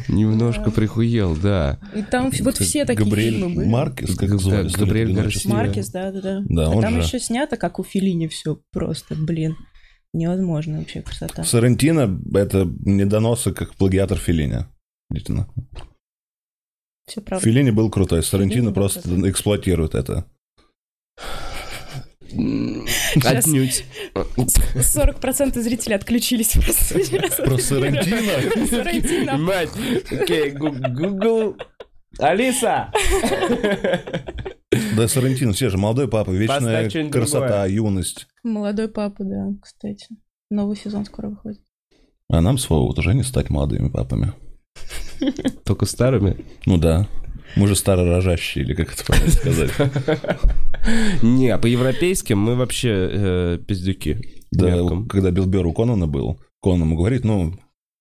Немножко 0.08 0.70
прихуел, 0.70 1.36
да. 1.36 1.78
И 1.94 2.02
там 2.02 2.30
вот 2.40 2.56
все 2.58 2.84
такие 2.84 3.10
фильмы 3.10 3.54
были. 3.54 3.66
Маркес, 3.68 4.16
как 4.16 4.30
Да, 4.30 4.38
звали? 4.38 4.68
«Сто 4.68 4.80
лет 4.80 4.88
Габриэль 4.88 5.10
одиночества». 5.10 5.50
Гарсия. 5.50 5.66
Маркес, 5.66 5.90
да, 5.90 6.12
да, 6.12 6.20
да. 6.20 6.42
Да, 6.48 6.72
а 6.72 6.80
там 6.80 6.98
еще 6.98 7.18
снято, 7.18 7.56
как 7.56 7.78
у 7.78 7.84
Филини, 7.84 8.28
все 8.28 8.60
просто, 8.72 9.14
блин, 9.14 9.56
невозможно 10.12 10.78
вообще 10.78 11.02
красота. 11.02 11.44
Соррентино— 11.44 12.20
это 12.34 12.64
недоносы, 12.64 13.52
как 13.52 13.74
плагиатор 13.74 14.18
Филини. 14.18 14.66
Нахуй. 15.10 15.64
Все 17.06 17.20
правда. 17.22 17.44
Филини 17.44 17.70
был 17.70 17.90
крутой, 17.90 18.22
был 18.22 18.72
просто 18.72 19.00
эксплуатирует 19.30 19.94
это. 19.94 20.26
Отнюдь. 23.24 23.84
40% 24.14 25.60
зрителей 25.60 25.96
отключились 25.96 26.52
просто. 26.52 27.42
Про 27.44 27.58
Соррентино? 27.58 28.66
Соррентино. 28.66 29.36
Мать. 29.38 29.70
Окей, 30.10 30.50
Google. 30.50 31.56
Алиса! 32.18 32.90
Да, 34.96 35.08
Соррентино, 35.08 35.52
все 35.52 35.70
же, 35.70 35.78
молодой 35.78 36.08
папа, 36.08 36.30
вечная 36.30 36.90
красота, 37.10 37.66
юность. 37.66 38.26
Молодой 38.42 38.88
папа, 38.88 39.24
да, 39.24 39.48
кстати. 39.62 40.08
Новый 40.50 40.76
сезон 40.76 41.04
скоро 41.04 41.28
выходит. 41.28 41.60
А 42.28 42.40
нам 42.40 42.58
с 42.58 42.68
Вовой 42.68 42.88
вот 42.88 42.98
уже 42.98 43.14
не 43.14 43.22
стать 43.22 43.50
молодыми 43.50 43.88
папами. 43.88 44.32
Только 45.64 45.86
старыми? 45.86 46.44
Ну 46.66 46.76
да. 46.78 47.06
Мы 47.56 47.66
же 47.66 47.76
старорожащие, 47.76 48.64
или 48.64 48.74
как 48.74 48.92
это 48.92 49.04
правильно 49.04 49.30
сказать. 49.30 49.70
Не, 51.22 51.50
а 51.50 51.58
по-европейским 51.58 52.38
мы 52.38 52.56
вообще 52.56 53.08
э, 53.10 53.58
пиздюки. 53.66 54.20
Да, 54.50 54.78
когда 55.08 55.30
Билбер 55.30 55.66
у 55.66 55.72
Конана 55.72 56.06
был, 56.06 56.40
Конан 56.62 56.82
ему 56.82 56.96
говорит, 56.96 57.24
ну, 57.24 57.54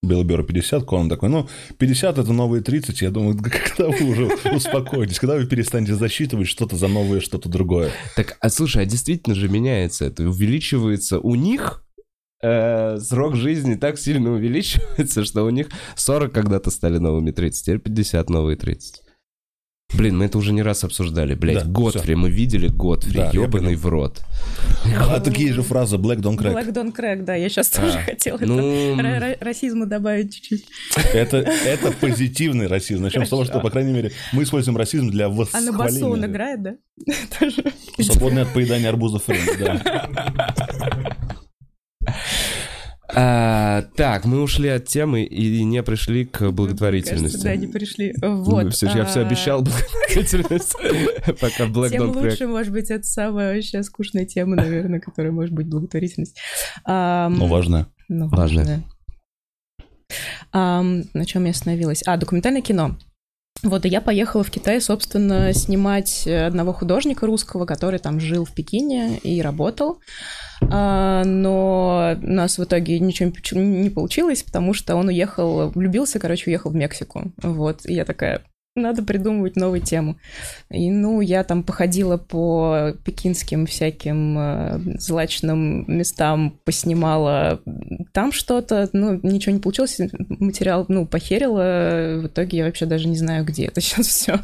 Билберу 0.04 0.44
50, 0.44 0.86
Конан 0.86 1.10
такой, 1.10 1.30
ну, 1.30 1.48
50 1.78 2.18
это 2.18 2.34
новые 2.34 2.62
30. 2.62 3.02
Я 3.02 3.10
думаю, 3.10 3.36
да 3.36 3.50
когда 3.50 3.90
вы 3.90 4.10
уже 4.10 4.28
успокоитесь, 4.54 5.20
когда 5.20 5.36
вы 5.36 5.46
перестанете 5.46 5.96
засчитывать 5.96 6.48
что-то 6.48 6.76
за 6.76 6.88
новое, 6.88 7.20
что-то 7.20 7.50
другое. 7.50 7.92
Так, 8.16 8.38
а 8.40 8.50
слушай, 8.50 8.84
а 8.84 8.86
действительно 8.86 9.36
же 9.36 9.50
меняется 9.50 10.06
это? 10.06 10.24
Увеличивается 10.24 11.20
у 11.20 11.36
них 11.36 11.84
э, 12.42 12.98
срок 13.00 13.36
жизни 13.36 13.76
так 13.76 13.98
сильно 13.98 14.32
увеличивается, 14.32 15.26
что 15.26 15.44
у 15.44 15.50
них 15.50 15.70
40 15.96 16.32
когда-то 16.32 16.70
стали 16.70 16.98
новыми 17.00 17.32
30, 17.32 17.66
теперь 17.66 17.80
50 17.80 18.30
новые 18.30 18.56
30. 18.56 19.02
Блин, 19.94 20.18
мы 20.18 20.26
это 20.26 20.38
уже 20.38 20.52
не 20.52 20.62
раз 20.62 20.84
обсуждали, 20.84 21.34
блядь. 21.34 21.64
Да, 21.64 21.66
Готфри, 21.66 22.16
мы 22.16 22.30
видели 22.30 22.68
Готфри, 22.68 23.14
Да, 23.14 23.30
ебаный 23.32 23.76
в 23.76 23.86
рот. 23.86 24.22
А 25.00 25.20
такие 25.22 25.54
же 25.54 25.62
фразы 25.64 25.96
Black 25.96 26.18
Don't 26.18 26.36
Crack. 26.38 26.54
Black 26.54 26.74
Don't 26.74 26.94
Crack, 26.94 27.24
да, 27.24 27.36
я 27.36 27.48
сейчас 27.48 27.70
тоже 27.70 27.98
А, 27.98 28.02
хотела 28.04 28.38
ну, 28.42 28.60
это 28.96 29.02
ра- 29.02 29.20
ра- 29.20 29.38
расизма 29.40 29.86
добавить 29.86 30.34
чуть-чуть. 30.36 30.66
Это, 31.14 31.38
это 31.38 31.92
позитивный 31.94 32.68
расизм. 32.68 33.04
Начнем 33.04 33.26
с 33.26 33.30
того, 33.30 33.46
что, 33.46 33.62
по 33.62 33.70
крайней 33.70 33.94
мере, 33.94 34.12
мы 34.34 34.44
используем 34.44 34.76
расизм 34.78 35.10
для 35.10 35.28
А 35.28 35.30
на 35.30 35.36
басу 35.36 35.56
он 35.56 35.78
восхваления. 35.78 36.28
играет, 36.28 36.62
да? 36.64 36.76
Тоже. 37.40 37.64
Свободный 38.02 38.42
от 38.42 38.54
поедания 38.54 38.90
арбузов 38.90 39.24
да. 39.58 40.10
а, 43.14 43.84
так, 43.96 44.26
мы 44.26 44.42
ушли 44.42 44.70
от 44.70 44.86
темы 44.86 45.24
и 45.24 45.64
не 45.64 45.82
пришли 45.84 46.26
к 46.26 46.52
благотворительности. 46.52 47.38
Кажется, 47.38 47.44
да, 47.48 47.56
не 47.56 47.68
пришли. 47.68 48.14
Ну, 48.22 48.44
Вот. 48.44 48.74
всё 48.74 48.90
же 48.90 48.98
я 48.98 49.06
все 49.06 49.22
а, 49.22 49.26
обещал 49.28 49.62
благотворительность, 49.62 50.76
пока 51.40 51.66
Black 51.68 51.90
Тем 51.92 52.12
Crack. 52.12 52.30
лучше, 52.30 52.48
может 52.48 52.74
быть, 52.74 52.92
это 52.92 53.04
самая 53.04 53.56
вообще 53.56 53.84
скучная 53.84 54.26
тема, 54.26 54.56
наверное, 54.56 55.00
которая 55.00 55.32
может 55.32 55.54
быть 55.54 55.68
благотворительность. 55.68 56.38
Ам, 56.84 57.36
Ну, 57.36 57.48
важно. 57.48 57.88
Ну, 58.10 58.28
Важно. 58.30 58.62
важно. 58.62 58.84
Ам, 60.54 61.04
на 61.14 61.26
чем 61.26 61.44
я 61.46 61.52
остановилась? 61.52 62.04
А, 62.06 62.18
документальное 62.18 62.62
кино. 62.62 62.98
Вот, 63.64 63.86
и 63.86 63.90
я 63.90 64.02
поехала 64.02 64.44
в 64.44 64.52
Китай, 64.52 64.80
собственно, 64.80 65.54
снимать 65.54 66.28
одного 66.28 66.74
художника 66.74 67.26
русского, 67.26 67.66
который 67.66 68.00
там 68.00 68.20
жил 68.20 68.46
в 68.46 68.54
Пекине 68.54 69.18
и 69.18 69.42
работал. 69.42 70.00
А, 70.62 71.24
но 71.24 72.16
у 72.22 72.26
нас 72.28 72.58
в 72.58 72.64
итоге 72.64 73.00
ничего 73.00 73.60
не 73.60 73.90
получилось, 73.90 74.44
потому 74.44 74.74
что 74.74 74.96
он 74.96 75.08
уехал, 75.08 75.70
влюбился, 75.70 76.20
короче, 76.20 76.50
уехал 76.50 76.72
в 76.72 76.76
Мексику. 76.76 77.32
Вот, 77.42 77.86
и 77.86 77.94
я 77.94 78.06
такая, 78.06 78.44
надо 78.78 79.04
придумывать 79.04 79.56
новую 79.56 79.82
тему. 79.82 80.18
И, 80.70 80.90
ну, 80.90 81.22
я 81.22 81.44
там 81.44 81.64
походила 81.64 82.18
по 82.18 82.94
пекинским 83.04 83.66
всяким 83.66 84.38
э, 84.38 84.80
злачным 85.00 85.86
местам, 85.88 86.60
поснимала 86.64 87.62
там 88.14 88.32
что-то, 88.32 88.90
ну, 88.94 89.20
ничего 89.24 89.54
не 89.54 89.62
получилось, 89.62 90.00
материал, 90.30 90.86
ну, 90.88 91.06
похерила, 91.06 92.22
в 92.22 92.28
итоге 92.28 92.60
я 92.60 92.66
вообще 92.66 92.86
даже 92.86 93.08
не 93.08 93.18
знаю, 93.18 93.46
где 93.46 93.66
это 93.66 93.82
сейчас 93.82 94.08
все. 94.08 94.40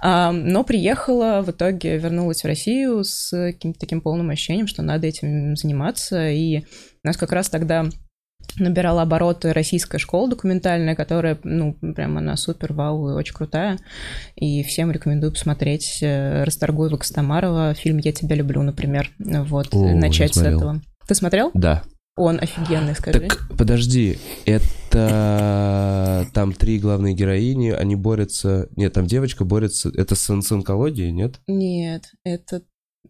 А, 0.00 0.32
но 0.32 0.64
приехала, 0.64 1.42
в 1.42 1.50
итоге 1.50 1.98
вернулась 1.98 2.42
в 2.42 2.46
Россию 2.46 3.04
с 3.04 3.30
каким-то 3.30 3.80
таким 3.80 4.00
полным 4.00 4.30
ощущением, 4.30 4.66
что 4.66 4.82
надо 4.82 5.06
этим 5.06 5.56
заниматься, 5.56 6.28
и 6.30 6.58
у 6.58 7.06
нас 7.06 7.16
как 7.16 7.32
раз 7.32 7.48
тогда 7.48 7.86
набирала 8.56 9.02
обороты 9.02 9.52
российская 9.52 9.98
школа 9.98 10.30
документальная, 10.30 10.94
которая, 10.94 11.38
ну, 11.44 11.74
прям 11.74 12.18
она 12.18 12.36
супер, 12.36 12.72
вау, 12.72 13.10
и 13.10 13.12
очень 13.12 13.34
крутая. 13.34 13.78
И 14.36 14.62
всем 14.62 14.90
рекомендую 14.90 15.32
посмотреть 15.32 15.98
э, 16.02 16.44
Расторгуева 16.44 16.96
Костомарова, 16.96 17.74
фильм 17.74 17.98
«Я 17.98 18.12
тебя 18.12 18.36
люблю», 18.36 18.62
например. 18.62 19.10
Вот, 19.18 19.68
О, 19.72 19.94
начать 19.94 20.34
с 20.34 20.42
этого. 20.42 20.80
Ты 21.06 21.14
смотрел? 21.14 21.50
Да. 21.54 21.82
Он 22.16 22.38
офигенный, 22.40 22.96
скажи. 22.96 23.20
Так, 23.20 23.48
подожди, 23.56 24.18
это 24.44 26.26
там 26.34 26.52
три 26.52 26.78
главные 26.80 27.14
героини, 27.14 27.70
они 27.70 27.94
борются... 27.94 28.68
Нет, 28.76 28.92
там 28.92 29.06
девочка 29.06 29.44
борется... 29.44 29.90
Это 29.94 30.16
с, 30.16 30.26
с 30.26 30.52
онкологией, 30.52 31.12
нет? 31.12 31.40
Нет, 31.46 32.12
это... 32.24 32.62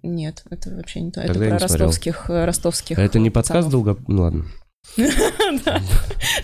Нет, 0.02 0.44
это 0.50 0.74
вообще 0.74 1.00
не 1.00 1.10
то. 1.10 1.26
Тогда 1.26 1.46
это 1.46 1.56
про 1.56 1.58
ростовских, 1.66 2.30
э, 2.30 2.44
ростовских 2.44 2.98
А 2.98 3.02
это 3.02 3.18
не 3.18 3.30
подкаст 3.30 3.68
долго... 3.68 3.96
Ну 4.06 4.22
ладно. 4.22 4.44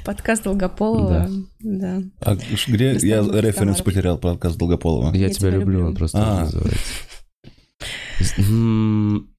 Подкаст 0.05 0.45
Долгополова. 0.45 1.29
Да. 1.61 2.03
А 2.21 2.37
где 2.69 2.97
я 3.03 3.21
референс 3.23 3.81
потерял 3.83 4.19
подкаст 4.19 4.57
Долгополова? 4.57 5.15
Я, 5.15 5.31
тебя 5.31 5.51
люблю, 5.51 5.87
он 5.87 5.95
просто 5.95 6.19
А. 6.19 6.45
так 6.45 6.55
называется. 6.55 6.83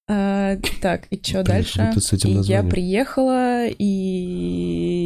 А, 0.07 0.57
так, 0.81 1.07
и 1.09 1.19
что 1.21 1.41
дальше? 1.43 1.91
И 2.23 2.29
я 2.43 2.61
приехала, 2.61 3.65
и, 3.65 3.73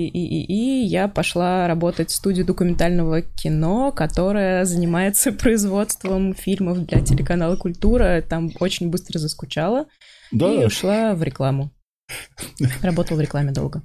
и, 0.08 0.10
и, 0.10 0.44
и 0.44 0.86
я 0.86 1.08
пошла 1.08 1.68
работать 1.68 2.10
в 2.10 2.16
студию 2.16 2.46
документального 2.46 3.22
кино, 3.22 3.94
которая 3.94 4.66
занимается 4.66 5.32
производством 5.40 6.34
фильмов 6.34 6.86
для 6.86 7.00
телеканала 7.00 7.56
«Культура». 7.56 8.22
Там 8.28 8.50
очень 8.60 8.90
быстро 8.90 9.20
заскучала 9.20 9.86
и 10.32 10.66
ушла 10.66 11.16
в 11.16 11.24
рекламу. 11.24 11.72
Работала 12.82 13.18
в 13.18 13.22
рекламе 13.22 13.52
долго. 13.52 13.82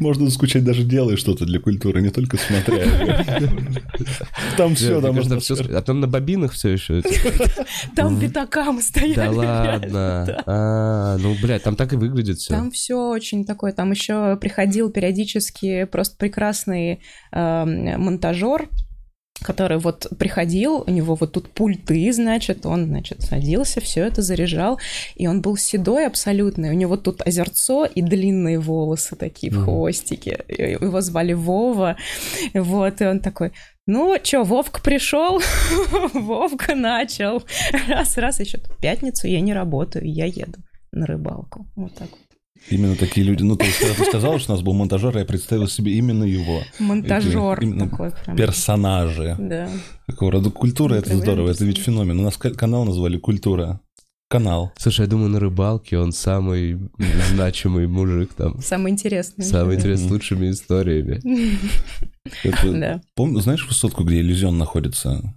можно 0.00 0.30
скучать 0.30 0.64
даже 0.64 0.82
делая 0.84 1.16
что-то 1.16 1.44
для 1.44 1.60
культуры, 1.60 2.00
не 2.00 2.10
только 2.10 2.36
смотря. 2.36 2.86
Там 4.56 4.74
все, 4.74 5.00
там 5.00 5.14
можно 5.14 5.40
все. 5.40 5.54
А 5.54 5.82
там 5.82 6.00
на 6.00 6.06
бобинах 6.06 6.52
все 6.52 6.70
еще. 6.70 7.02
Там 7.94 8.18
пятакам 8.20 8.80
стояли. 8.80 9.14
Да 9.14 9.30
ладно. 9.30 10.42
А, 10.48 11.16
ну, 11.18 11.34
блядь, 11.42 11.62
там 11.62 11.76
так 11.76 11.92
и 11.92 11.96
выглядит 11.96 12.38
все. 12.38 12.54
Там 12.54 12.70
все 12.70 13.10
очень 13.10 13.44
такое. 13.44 13.72
Там 13.72 13.90
еще 13.90 14.36
приходил 14.36 14.90
периодически 14.90 15.84
просто 15.84 16.16
прекрасный 16.16 17.00
эм, 17.32 18.00
монтажер, 18.00 18.68
который 19.46 19.78
вот 19.78 20.08
приходил, 20.18 20.82
у 20.86 20.90
него 20.90 21.14
вот 21.14 21.32
тут 21.32 21.48
пульты, 21.48 22.12
значит, 22.12 22.66
он, 22.66 22.86
значит, 22.86 23.22
садился, 23.22 23.80
все 23.80 24.04
это 24.04 24.20
заряжал, 24.20 24.80
и 25.14 25.28
он 25.28 25.40
был 25.40 25.56
седой 25.56 26.06
абсолютно, 26.06 26.68
у 26.68 26.72
него 26.72 26.96
тут 26.96 27.22
озерцо 27.26 27.84
и 27.84 28.02
длинные 28.02 28.58
волосы 28.58 29.14
такие 29.14 29.52
в 29.52 29.64
хвостике. 29.64 30.44
Его 30.48 31.00
звали 31.00 31.32
Вова, 31.32 31.96
вот, 32.54 33.00
и 33.00 33.06
он 33.06 33.20
такой, 33.20 33.52
ну, 33.86 34.18
чё, 34.20 34.42
Вовка 34.42 34.80
пришел, 34.82 35.40
Вовка 36.12 36.74
начал. 36.74 37.44
Раз-раз 37.88 38.40
еще 38.40 38.58
пятницу 38.80 39.28
я 39.28 39.40
не 39.40 39.54
работаю, 39.54 40.04
я 40.12 40.26
еду 40.26 40.58
на 40.90 41.06
рыбалку. 41.06 41.66
Вот 41.76 41.94
так 41.94 42.10
вот. 42.10 42.25
Именно 42.68 42.96
такие 42.96 43.24
люди. 43.24 43.42
Ну, 43.42 43.56
то 43.56 43.64
есть, 43.64 43.78
когда 43.78 43.94
ты 43.94 44.04
сказал, 44.04 44.38
что 44.38 44.52
у 44.52 44.56
нас 44.56 44.64
был 44.64 44.72
монтажер, 44.74 45.16
я 45.16 45.24
представил 45.24 45.68
себе 45.68 45.92
именно 45.92 46.24
его. 46.24 46.62
Монтажер 46.78 47.60
Именно 47.60 47.88
такой 47.88 48.10
прям. 48.10 48.36
Персонажи. 48.36 49.36
Да. 49.38 49.68
Такого 50.06 50.32
рода 50.32 50.50
культура, 50.50 50.94
это 50.94 51.02
Откровенный 51.10 51.22
здорово, 51.24 51.50
это 51.50 51.64
ведь 51.64 51.78
феномен. 51.78 52.18
У 52.18 52.22
нас 52.22 52.36
ка- 52.36 52.54
канал 52.54 52.84
назвали 52.84 53.18
«Культура». 53.18 53.80
Канал. 54.28 54.72
Слушай, 54.76 55.02
я 55.02 55.06
думаю, 55.06 55.28
на 55.28 55.38
рыбалке 55.38 55.98
он 55.98 56.10
самый 56.10 56.90
значимый 57.32 57.86
мужик 57.86 58.34
там. 58.34 58.60
Самое 58.60 58.92
интересное. 58.92 59.46
Самый 59.46 59.76
интересный, 59.76 60.08
с 60.08 60.10
лучшими 60.10 60.50
историями. 60.50 61.20
Да. 62.64 63.00
Помню, 63.14 63.38
знаешь 63.38 63.64
высотку, 63.68 64.02
где 64.02 64.18
иллюзион 64.18 64.58
находится? 64.58 65.34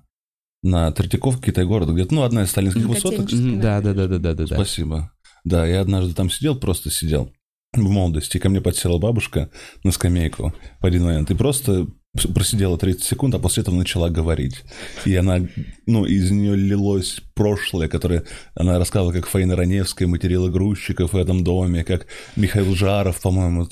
На 0.63 0.91
Третьяковке, 0.91 1.51
Китай-город, 1.51 1.89
где-то, 1.89 2.13
ну, 2.15 2.23
одна 2.23 2.43
из 2.43 2.49
сталинских 2.49 2.85
высоток. 2.85 3.27
Да, 3.61 3.79
да, 3.79 3.93
да, 3.93 4.07
да, 4.07 4.17
да. 4.17 4.33
да. 4.33 4.45
Спасибо. 4.47 5.11
Да, 5.49 5.65
я 5.65 5.81
однажды 5.81 6.13
там 6.13 6.29
сидел, 6.29 6.55
просто 6.55 6.91
сидел 6.91 7.33
в 7.73 7.89
молодости, 7.89 8.38
ко 8.38 8.49
мне 8.49 8.62
подсела 8.62 8.99
бабушка 8.99 9.49
на 9.83 9.91
скамейку 9.91 10.53
в 10.79 10.85
один 10.85 11.05
момент 11.05 11.31
и 11.31 11.35
просто 11.35 11.88
просидела 12.33 12.77
30 12.77 13.03
секунд, 13.03 13.35
а 13.35 13.39
после 13.39 13.61
этого 13.61 13.75
начала 13.75 14.09
говорить. 14.09 14.63
И 15.05 15.15
она, 15.15 15.41
ну, 15.85 16.05
из 16.05 16.31
нее 16.31 16.55
лилось 16.55 17.21
прошлое, 17.35 17.87
которое 17.87 18.23
она 18.55 18.79
рассказывала, 18.79 19.13
как 19.13 19.27
Фаина 19.27 19.55
Раневская 19.55 20.07
материла 20.07 20.49
грузчиков 20.49 21.13
в 21.13 21.17
этом 21.17 21.43
доме, 21.43 21.83
как 21.83 22.07
Михаил 22.35 22.75
Жаров, 22.75 23.21
по-моему, 23.21 23.67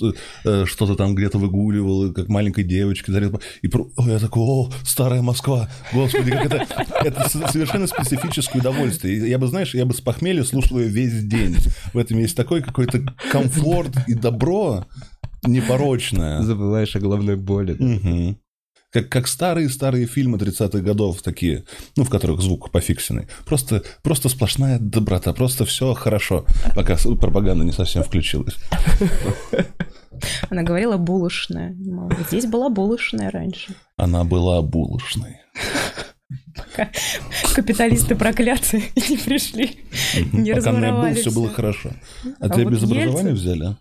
э, 0.45 0.65
что-то 0.65 0.95
там 0.95 1.15
где-то 1.15 1.39
выгуливал, 1.39 2.13
как 2.13 2.27
маленькой 2.29 2.63
девочке 2.63 3.11
дарил. 3.11 3.41
И 3.61 3.69
Ой, 3.73 4.11
я 4.11 4.19
такой, 4.19 4.43
о, 4.43 4.71
старая 4.85 5.21
Москва, 5.21 5.69
господи, 5.91 6.31
как 6.31 6.45
это... 6.45 6.87
Это 7.03 7.29
совершенно 7.29 7.87
специфическое 7.87 8.59
удовольствие. 8.59 9.29
Я 9.29 9.37
бы, 9.37 9.47
знаешь, 9.47 9.73
я 9.73 9.85
бы 9.85 9.93
с 9.93 10.01
похмелья 10.01 10.43
слушал 10.43 10.79
ее 10.79 10.87
весь 10.87 11.23
день. 11.23 11.55
В 11.93 11.97
этом 11.97 12.19
есть 12.19 12.35
такой 12.35 12.61
какой-то 12.61 13.01
комфорт 13.31 13.91
и 14.07 14.13
добро 14.13 14.85
непорочное. 15.43 16.41
Забываешь 16.43 16.95
о 16.95 16.99
головной 16.99 17.35
боли. 17.35 18.37
Как, 18.89 19.09
как 19.09 19.27
старые-старые 19.27 20.07
фильмы 20.07 20.37
30-х 20.37 20.79
годов, 20.79 21.21
такие, 21.21 21.65
ну, 21.97 22.05
в 22.05 22.09
которых 22.09 22.41
звук 22.41 22.71
пофиксенный. 22.71 23.27
Просто, 23.45 23.83
просто 24.01 24.29
сплошная 24.29 24.79
доброта, 24.79 25.33
просто 25.33 25.65
все 25.65 25.93
хорошо, 25.93 26.45
пока 26.73 26.95
пропаганда 27.19 27.65
не 27.65 27.73
совсем 27.73 28.03
включилась. 28.03 28.55
Она 30.49 30.63
говорила 30.63 30.97
булочная. 30.97 31.75
Мол, 31.77 32.11
Здесь 32.29 32.45
была 32.45 32.69
булочная 32.69 33.29
раньше. 33.29 33.75
Она 33.97 34.23
была 34.23 34.61
булочной. 34.61 35.41
Пока 36.55 36.89
капиталисты 37.53 38.15
проклятые 38.15 38.83
не 39.09 39.17
пришли. 39.17 39.79
Не 40.15 40.23
Пока 40.23 40.31
не 40.43 40.51
был, 40.53 40.55
разворовали 40.55 41.13
все 41.13 41.31
было 41.31 41.49
хорошо. 41.49 41.91
А, 42.39 42.45
А 42.45 42.49
тебя 42.49 42.63
вот 42.63 42.73
без 42.73 42.83
образования 42.83 43.33
взяли? 43.33 43.77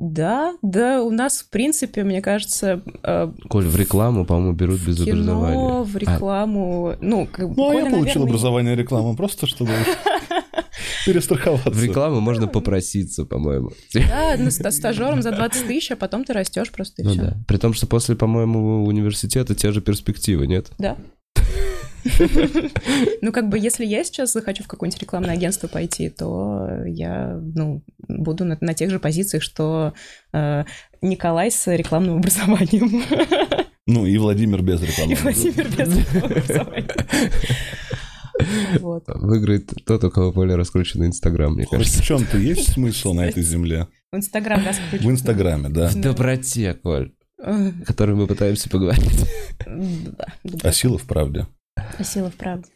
Да, 0.00 0.54
да, 0.62 1.02
у 1.02 1.10
нас, 1.10 1.38
в 1.38 1.50
принципе, 1.50 2.04
мне 2.04 2.22
кажется, 2.22 2.82
э, 3.02 3.32
Коль, 3.48 3.66
в 3.66 3.74
рекламу, 3.76 4.24
по-моему, 4.24 4.52
берут 4.52 4.80
без 4.80 5.02
кино, 5.02 5.12
образования. 5.42 5.82
в 5.82 5.96
рекламу, 5.96 6.94
ну, 7.00 7.26
как 7.26 7.48
бы, 7.48 7.54
Ну, 7.56 7.70
а 7.70 7.74
я 7.74 7.80
Коля, 7.80 7.90
получил 7.90 8.04
наверное, 8.06 8.22
образование 8.28 8.76
рекламы, 8.76 9.16
просто 9.16 9.46
чтобы 9.48 9.72
А, 9.72 10.44
перестраховаться. 11.06 11.70
в 11.70 11.82
рекламу 11.82 12.20
можно 12.20 12.46
попроситься, 12.46 13.24
по-моему. 13.24 13.72
Да, 13.92 14.36
ну, 14.38 14.50
ста- 14.52 14.70
стажером 14.70 15.20
за 15.22 15.32
20 15.32 15.66
тысяч, 15.66 15.90
а 15.90 15.96
потом 15.96 16.22
ты 16.24 16.32
растешь 16.32 16.70
просто 16.70 17.02
и 17.02 17.04
Ну 17.04 17.10
все. 17.10 17.20
да. 17.20 17.36
При 17.48 17.56
том, 17.56 17.74
что 17.74 17.88
после, 17.88 18.14
по-моему, 18.14 18.84
университета 18.84 19.56
те 19.56 19.72
же 19.72 19.80
перспективы, 19.80 20.46
нет? 20.46 20.70
Да. 20.78 20.96
Ну, 23.22 23.32
как 23.32 23.48
бы, 23.48 23.58
если 23.58 23.84
я 23.84 24.04
сейчас 24.04 24.32
захочу 24.32 24.62
в 24.64 24.68
какое-нибудь 24.68 25.00
рекламное 25.02 25.34
агентство 25.34 25.66
пойти, 25.68 26.08
то 26.08 26.68
я, 26.86 27.40
ну, 27.54 27.82
буду 28.08 28.44
на, 28.44 28.56
на 28.60 28.74
тех 28.74 28.90
же 28.90 28.98
позициях, 29.00 29.42
что 29.42 29.92
э, 30.32 30.64
Николай 31.02 31.50
с 31.50 31.66
рекламным 31.74 32.18
образованием 32.18 33.02
Ну, 33.86 34.04
и 34.04 34.18
Владимир 34.18 34.62
без 34.62 34.82
рекламы. 34.82 35.12
и 35.12 35.14
Владимир 35.14 35.66
без 35.68 35.96
рекламного 35.98 36.26
образования. 36.26 36.88
Вот. 38.80 39.04
Выиграет 39.08 39.72
тот, 39.84 40.04
у 40.04 40.10
кого 40.10 40.30
более 40.32 40.56
раскрученный 40.56 41.06
Инстаграм, 41.08 41.52
мне 41.54 41.64
Хоть 41.64 41.78
кажется. 41.78 42.02
в 42.02 42.04
чем-то 42.06 42.38
есть 42.38 42.72
смысл 42.74 43.12
на 43.14 43.26
этой 43.26 43.42
земле? 43.42 43.88
В 44.12 44.16
Инстаграм 44.16 44.64
раскручивать. 44.64 45.04
В 45.04 45.10
Инстаграме, 45.10 45.68
да. 45.70 45.88
В 45.88 45.94
доброте, 46.00 46.74
Коль, 46.74 47.12
о 47.42 47.72
которой 47.84 48.14
мы 48.14 48.26
пытаемся 48.26 48.68
поговорить. 48.70 49.24
Да, 49.66 50.26
А 50.62 50.72
сила 50.72 50.98
в 50.98 51.02
правде. 51.04 51.46
А 51.98 52.04
сила 52.04 52.30
в 52.30 52.34
правде. 52.34 52.68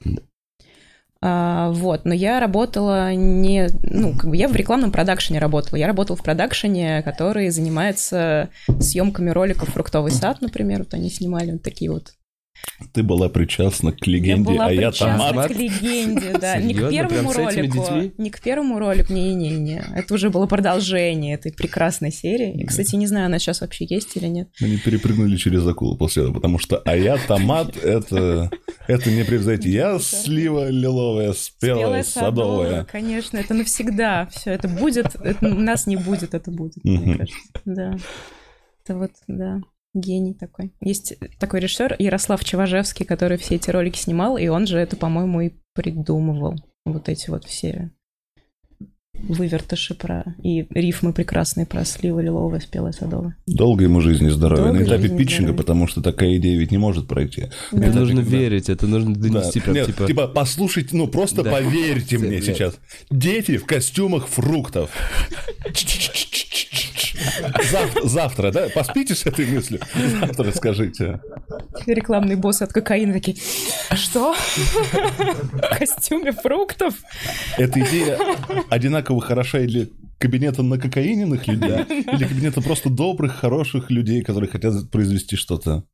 А, 1.25 1.71
вот, 1.71 2.05
но 2.05 2.13
я 2.13 2.41
работала 2.41 3.15
не, 3.15 3.69
ну, 3.85 4.13
как 4.17 4.29
бы 4.29 4.37
я 4.37 4.49
в 4.49 4.57
рекламном 4.57 4.91
продакшене 4.91 5.39
работала. 5.39 5.79
Я 5.79 5.87
работала 5.87 6.17
в 6.17 6.23
продакшене, 6.23 7.01
который 7.03 7.49
занимается 7.51 8.49
съемками 8.81 9.31
роликов 9.31 9.69
«Фруктовый 9.69 10.11
сад», 10.11 10.41
например. 10.41 10.81
Вот 10.81 10.95
они 10.95 11.11
снимали 11.11 11.53
вот 11.53 11.63
такие 11.63 11.93
вот 11.93 12.15
Ты 12.93 13.03
была 13.03 13.29
причастна 13.29 13.93
к 13.93 14.07
Я 14.07 14.13
легенде, 14.13 14.51
была 14.53 14.67
а 14.67 14.73
я 14.73 14.91
томат. 14.91 15.49
к 15.49 15.51
легенде, 15.55 16.37
да. 16.39 16.59
Не 16.59 16.75
к 16.75 16.91
первому 16.91 17.31
Прям 17.31 17.51
с 17.51 17.53
этими 17.53 17.61
ролику. 17.61 17.75
детьми? 17.79 18.13
Не 18.19 18.31
к 18.31 18.41
первому 18.41 18.79
ролику, 18.79 19.13
не-не-не. 19.13 19.85
Это 19.95 20.15
уже 20.15 20.31
было 20.31 20.47
продолжение 20.47 21.35
этой 21.35 21.53
прекрасной 21.53 22.11
серии. 22.11 22.61
И, 22.61 22.67
кстати, 22.67 22.97
не 22.97 23.07
знаю, 23.07 23.27
она 23.27 23.39
сейчас 23.39 23.61
вообще 23.61 23.87
есть 23.89 24.17
или 24.17 24.27
нет. 24.27 24.49
Они 24.61 24.77
перепрыгнули 24.79 25.37
через 25.37 25.67
акулу 25.67 25.97
после 25.97 26.25
этого, 26.25 26.35
потому 26.35 26.59
что 26.59 26.79
а 26.85 26.97
я 26.97 27.17
томат 27.19 27.77
это 27.77 28.51
это 28.89 29.11
не 29.11 29.25
превзойти. 29.25 29.71
Я 29.71 29.99
слива 29.99 30.69
лиловая, 30.69 31.33
спелая, 31.33 32.03
садовая. 32.03 32.85
Конечно, 32.85 33.37
это 33.39 33.55
навсегда. 33.55 34.29
Все, 34.33 34.51
это 34.51 34.69
будет. 34.69 35.15
это 35.15 35.47
нас 35.49 35.87
не 35.87 35.97
будет, 35.97 36.35
это 36.35 36.51
будет, 36.51 36.83
мне 36.85 37.17
кажется. 37.17 37.39
Да. 37.65 37.97
Это 38.85 38.97
вот, 38.97 39.13
да. 39.29 39.61
Гений 39.95 40.35
такой. 40.35 40.73
Есть 40.81 41.15
такой 41.39 41.61
режиссер 41.61 41.97
Ярослав 41.99 42.43
Чеважевский, 42.45 43.05
который 43.05 43.37
все 43.37 43.57
эти 43.57 43.71
ролики 43.71 43.99
снимал, 43.99 44.39
и 44.39 44.49
он 44.49 44.67
же 44.67 44.79
это, 44.79 44.97
по-моему, 44.97 45.41
и 45.43 45.51
придумывал. 45.75 46.57
Вот 46.85 47.09
эти 47.09 47.29
вот 47.31 47.45
все 47.45 47.91
вывертыши 49.15 49.95
про... 49.95 50.25
И 50.43 50.67
рифмы 50.71 51.13
прекрасные 51.13 51.65
про 51.65 51.85
сливы 51.85 52.25
лиловая, 52.25 52.59
спелая, 52.59 52.93
садовая. 52.93 53.37
Долгой 53.47 53.85
ему 53.87 54.01
жизни 54.01 54.27
и 54.29 54.31
здоровья. 54.31 54.65
Долгой 54.65 54.81
На 54.81 54.85
этапе 54.85 55.09
питчинга, 55.11 55.35
здоровья. 55.53 55.57
потому 55.59 55.87
что 55.87 56.03
такая 56.03 56.37
идея 56.39 56.59
ведь 56.59 56.73
не 56.73 56.79
может 56.79 57.07
пройти. 57.07 57.51
Да. 57.71 57.87
Это 57.87 57.99
нужно 58.01 58.23
когда- 58.23 58.37
верить, 58.37 58.69
это 58.69 58.87
нужно 58.89 59.15
донести 59.15 59.61
Да. 59.61 59.65
прям, 59.65 59.75
Нет, 59.77 59.87
типа... 59.87 60.07
типа... 60.07 60.27
послушайте, 60.29 60.97
ну 60.97 61.07
просто 61.07 61.45
Да. 61.45 61.53
поверьте 61.53 62.19
мне 62.19 62.41
сейчас. 62.43 62.79
Дети 63.11 63.59
в 63.59 63.67
костюмах 63.67 64.27
фруктов. 64.27 64.91
Зав- 67.71 68.03
Завтра, 68.05 68.51
да? 68.53 68.69
Поспите 68.75 69.15
с 69.15 69.27
этой 69.27 69.47
мыслью. 69.47 69.81
Завтра 70.21 70.53
скажите. 70.53 71.21
Рекламные 71.87 72.37
боссы 72.37 72.63
от 72.63 72.73
кокаина 72.73 73.13
такие, 73.13 73.37
что? 73.95 74.35
В 74.35 75.79
костюме 75.79 76.33
фруктов? 76.33 76.95
Эта 77.59 77.81
идея 77.81 78.19
одинаково 78.71 79.21
хороша 79.21 79.61
и 79.61 79.67
для 79.67 79.87
кабинета 80.19 80.63
на 80.63 80.79
кокаиненных 80.79 81.47
людей, 81.49 81.85
или 81.89 82.25
кабинета 82.25 82.61
просто 82.63 82.89
добрых, 82.91 83.35
хороших 83.37 83.91
людей, 83.91 84.23
которые 84.23 84.49
хотят 84.51 84.91
произвести 84.91 85.37
что-то. 85.37 85.85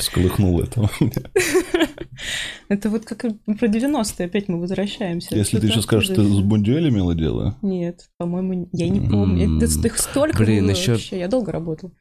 Фу. 0.00 0.10
Сколыхнул 0.10 0.60
это. 0.60 0.88
Это 2.68 2.90
вот 2.90 3.04
как 3.04 3.20
про 3.20 3.66
90-е, 3.66 4.26
опять 4.26 4.48
мы 4.48 4.60
возвращаемся. 4.60 5.34
Если 5.34 5.58
ты 5.58 5.68
сейчас 5.68 5.84
скажешь, 5.84 6.08
ты 6.08 6.22
с. 6.22 6.40
Бундюэль 6.40 6.88
имела 6.88 7.14
дело, 7.14 7.56
Нет, 7.62 8.10
по-моему, 8.18 8.68
я 8.72 8.88
не 8.88 9.00
помню. 9.08 9.44
М, 9.44 9.58
Это 9.58 9.86
их 9.86 9.98
столько 9.98 10.42
блин, 10.42 10.66
вообще. 10.68 10.98
Я 11.18 11.28
долго 11.28 11.52
работал. 11.52 11.92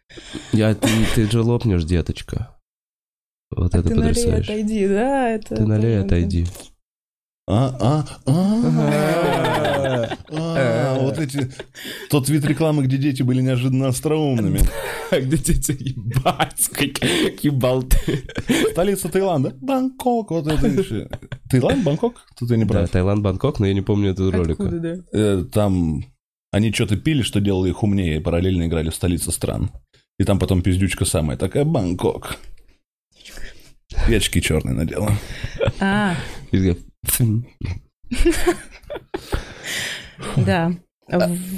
Я, 0.52 0.76
ты, 0.76 1.30
же 1.30 1.42
лопнешь, 1.42 1.84
деточка. 1.84 2.56
Вот 3.50 3.74
А 3.74 3.80
это 3.80 3.90
ты 3.90 3.96
налей, 3.96 4.10
потрясающе. 4.10 4.52
отойди, 4.52 4.88
да, 4.88 5.30
это... 5.30 5.56
Ты 5.56 5.66
налей, 5.66 6.00
отойди. 6.00 6.46
А, 7.52 7.76
а, 7.80 8.06
а, 8.28 10.18
а, 10.32 11.00
вот 11.00 11.18
эти... 11.18 11.52
Тот 12.12 12.30
вид 12.30 12.46
рекламы, 12.46 12.84
где 12.84 12.98
дети 12.98 13.24
были 13.24 13.42
неожиданно 13.42 13.88
остроумными. 13.88 14.60
Где 15.12 15.38
дети 15.38 15.76
ебать, 15.80 16.70
какие 16.72 17.50
болты. 17.50 18.24
Столица 18.70 19.10
Таиланда. 19.10 19.56
Бангкок, 19.60 20.30
вот 20.30 20.46
это 20.46 20.68
еще. 20.68 21.10
Таиланд, 21.50 21.84
Бангкок? 21.84 22.22
Тут 22.38 22.52
я 22.52 22.58
не 22.58 22.66
Да, 22.66 22.70
прав. 22.70 22.90
Таиланд, 22.92 23.24
Бангкок, 23.24 23.60
но 23.60 23.66
я 23.66 23.74
не 23.74 23.82
помню 23.82 24.12
эту 24.12 24.30
ролика. 24.30 24.66
Да? 24.66 24.98
Э, 25.12 25.44
Там 25.52 26.04
они 26.52 26.72
что-то 26.72 26.98
пили, 26.98 27.24
что 27.24 27.42
делало 27.42 27.66
их 27.66 27.82
умнее, 27.82 28.18
и 28.18 28.20
параллельно 28.20 28.68
играли 28.68 28.92
в 28.92 28.96
столице 28.96 29.32
стран. 29.32 29.72
И 30.20 30.24
там 30.24 30.38
потом 30.38 30.62
пиздючка 30.62 31.06
самая 31.06 31.38
такая, 31.38 31.66
Бангкок. 31.66 32.38
И 34.08 34.14
очки 34.14 34.40
черные 34.40 34.76
надела. 34.76 35.12
А. 35.80 36.16
да. 40.38 40.72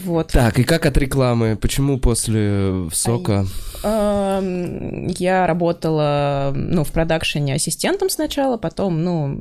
Вот. 0.05 0.31
Так, 0.31 0.59
и 0.59 0.63
как 0.63 0.85
от 0.85 0.97
рекламы? 0.97 1.57
Почему 1.57 1.99
после 1.99 2.87
сока? 2.93 3.45
Я 3.83 5.45
работала, 5.47 6.53
ну, 6.55 6.83
в 6.83 6.91
продакшене 6.91 7.55
ассистентом 7.55 8.09
сначала, 8.09 8.57
потом, 8.57 9.03
ну, 9.03 9.39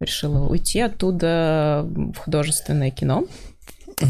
решила 0.00 0.48
уйти 0.48 0.80
оттуда 0.80 1.84
в 1.86 2.16
художественное 2.16 2.90
кино. 2.90 3.24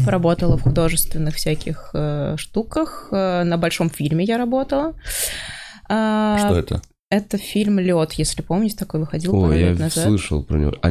Поработала 0.05 0.57
в 0.57 0.63
художественных 0.63 1.35
всяких 1.35 1.91
э, 1.93 2.35
штуках. 2.37 3.09
Э, 3.11 3.43
на 3.43 3.57
большом 3.57 3.91
фильме 3.91 4.25
я 4.25 4.39
работала. 4.39 4.95
А, 5.87 6.39
Что 6.39 6.57
это? 6.57 6.81
Это 7.11 7.37
фильм 7.37 7.77
Лед, 7.77 8.13
если 8.13 8.41
помните, 8.41 8.77
такой 8.77 9.01
выходил 9.01 9.33
пару 9.33 9.51
Ой, 9.51 9.59
я 9.59 9.69
лет 9.69 9.79
назад. 9.79 10.05
слышал 10.05 10.43
про 10.43 10.57
него. 10.57 10.73
А, 10.81 10.89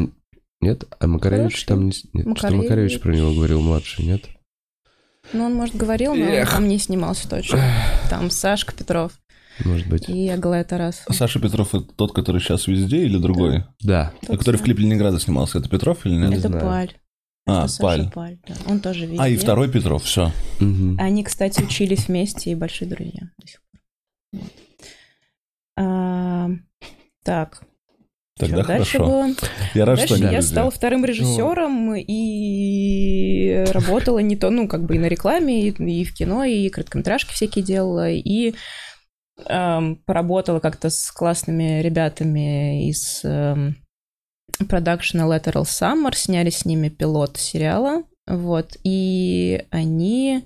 нет? 0.64 0.85
А 0.98 1.07
Макаревич 1.07 1.64
Хороший. 1.64 1.66
там 1.66 1.87
не... 1.87 1.92
Нет, 2.12 2.38
что 2.38 2.46
Макаревич. 2.48 2.62
Макаревич 2.62 3.00
про 3.00 3.14
него 3.14 3.33
говорил 3.35 3.61
младший, 3.61 4.05
нет? 4.05 4.24
Ну, 5.33 5.44
он, 5.44 5.55
может, 5.55 5.74
говорил, 5.77 6.14
но 6.14 6.22
он 6.24 6.31
Эх. 6.33 6.50
там 6.50 6.68
не 6.68 6.79
снимался 6.79 7.29
точно. 7.29 7.61
Там 8.11 8.31
Сашка 8.31 8.74
Петров 8.74 9.12
Может 9.64 9.87
быть. 9.88 10.09
и 10.09 10.29
Аглая 10.29 10.64
Тарас. 10.64 11.03
Саша 11.11 11.40
Петров 11.40 11.74
это 11.74 11.85
тот, 11.85 12.12
который 12.12 12.40
сейчас 12.40 12.66
везде 12.66 13.05
или 13.05 13.16
другой? 13.18 13.64
Да. 13.81 14.12
А 14.29 14.37
который 14.37 14.57
в 14.57 14.62
клипе 14.62 14.83
Ленинграда 14.83 15.18
снимался, 15.18 15.59
это 15.59 15.68
Петров 15.70 16.05
или 16.05 16.14
нет? 16.14 16.31
Не 16.31 16.37
Это. 16.37 16.50
Паль. 16.50 16.92
А, 17.46 17.61
Это 17.64 17.68
Саша 17.68 17.83
Паль. 17.83 18.11
Паль, 18.11 18.38
да. 18.46 18.55
Он 18.66 18.81
тоже 18.81 19.07
везде. 19.07 19.16
А, 19.20 19.29
и 19.29 19.37
второй 19.37 19.70
Петров, 19.70 20.03
все. 20.05 20.31
Мгм. 20.61 20.98
Они, 21.00 21.24
кстати, 21.24 21.62
учились 21.62 22.09
вместе 22.09 22.50
и 22.50 22.55
большие 22.55 22.88
друзья 22.88 23.31
до 23.38 23.46
сих 23.46 23.61
пор. 23.70 23.81
Вот. 24.33 24.53
А, 25.77 26.50
так, 27.22 27.62
Тогда 28.37 28.64
что 28.64 28.68
дальше 28.68 28.99
хорошо. 28.99 29.11
было? 29.11 29.35
Я 29.75 29.85
рад, 29.85 29.99
что 29.99 30.09
Дальше 30.09 30.25
они 30.25 30.35
я 30.35 30.42
стала 30.42 30.70
вторым 30.70 31.05
режиссером 31.05 31.94
и 31.94 33.64
работала 33.70 34.18
не 34.18 34.37
то, 34.37 34.51
ну, 34.51 34.66
как 34.66 34.85
бы 34.85 34.97
и 34.97 34.99
на 34.99 35.07
рекламе, 35.07 35.68
и, 35.68 35.70
и 35.70 36.05
в 36.05 36.12
кино, 36.14 36.44
и 36.44 36.68
короткометражки 36.68 37.33
всякие 37.33 37.64
делала, 37.64 38.11
и 38.11 38.55
эм, 39.47 39.97
поработала 40.05 40.59
как-то 40.59 40.90
с 40.90 41.12
классными 41.12 41.81
ребятами 41.81 42.88
из 42.88 43.20
эм, 43.25 43.77
продакшена 44.68 45.25
Lateral 45.25 45.62
Summer, 45.62 46.14
сняли 46.16 46.51
с 46.51 46.64
ними 46.64 46.88
пилот 46.88 47.37
сериала, 47.37 48.03
вот, 48.27 48.77
и 48.83 49.64
они 49.70 50.44